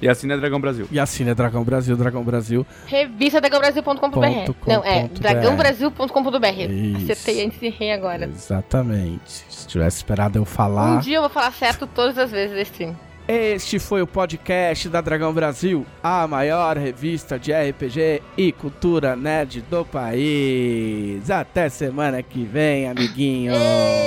E 0.00 0.08
assina 0.08 0.34
é 0.34 0.36
Dragão 0.36 0.60
Brasil. 0.60 0.86
E 0.90 1.00
assina 1.00 1.30
é 1.30 1.34
Dragão 1.34 1.64
Brasil, 1.64 1.96
Dragão 1.96 2.22
Brasil. 2.22 2.66
Revista 2.86 3.40
dragãobrasil.com.br. 3.40 4.52
Não, 4.66 4.84
é 4.84 5.08
dragãobrasil.com.br. 5.08 7.02
Acertei 7.02 7.44
antes 7.44 7.58
de 7.58 7.68
rir 7.68 7.90
agora. 7.90 8.26
Exatamente. 8.26 9.44
Se 9.48 9.66
tivesse 9.66 9.96
esperado 9.98 10.38
eu 10.38 10.44
falar. 10.44 10.96
Um 10.96 11.00
dia 11.00 11.16
eu 11.16 11.22
vou 11.22 11.30
falar 11.30 11.52
certo 11.52 11.86
todas 11.86 12.16
as 12.16 12.30
vezes 12.30 12.54
desse 12.54 12.72
stream. 12.72 12.96
Este 13.26 13.78
foi 13.78 14.00
o 14.00 14.06
podcast 14.06 14.88
da 14.88 15.02
Dragão 15.02 15.34
Brasil, 15.34 15.84
a 16.02 16.26
maior 16.26 16.78
revista 16.78 17.38
de 17.38 17.52
RPG 17.52 18.22
e 18.38 18.52
cultura 18.52 19.14
nerd 19.14 19.60
do 19.68 19.84
país. 19.84 21.30
Até 21.30 21.68
semana 21.68 22.22
que 22.22 22.42
vem, 22.44 22.88
amiguinho. 22.88 23.52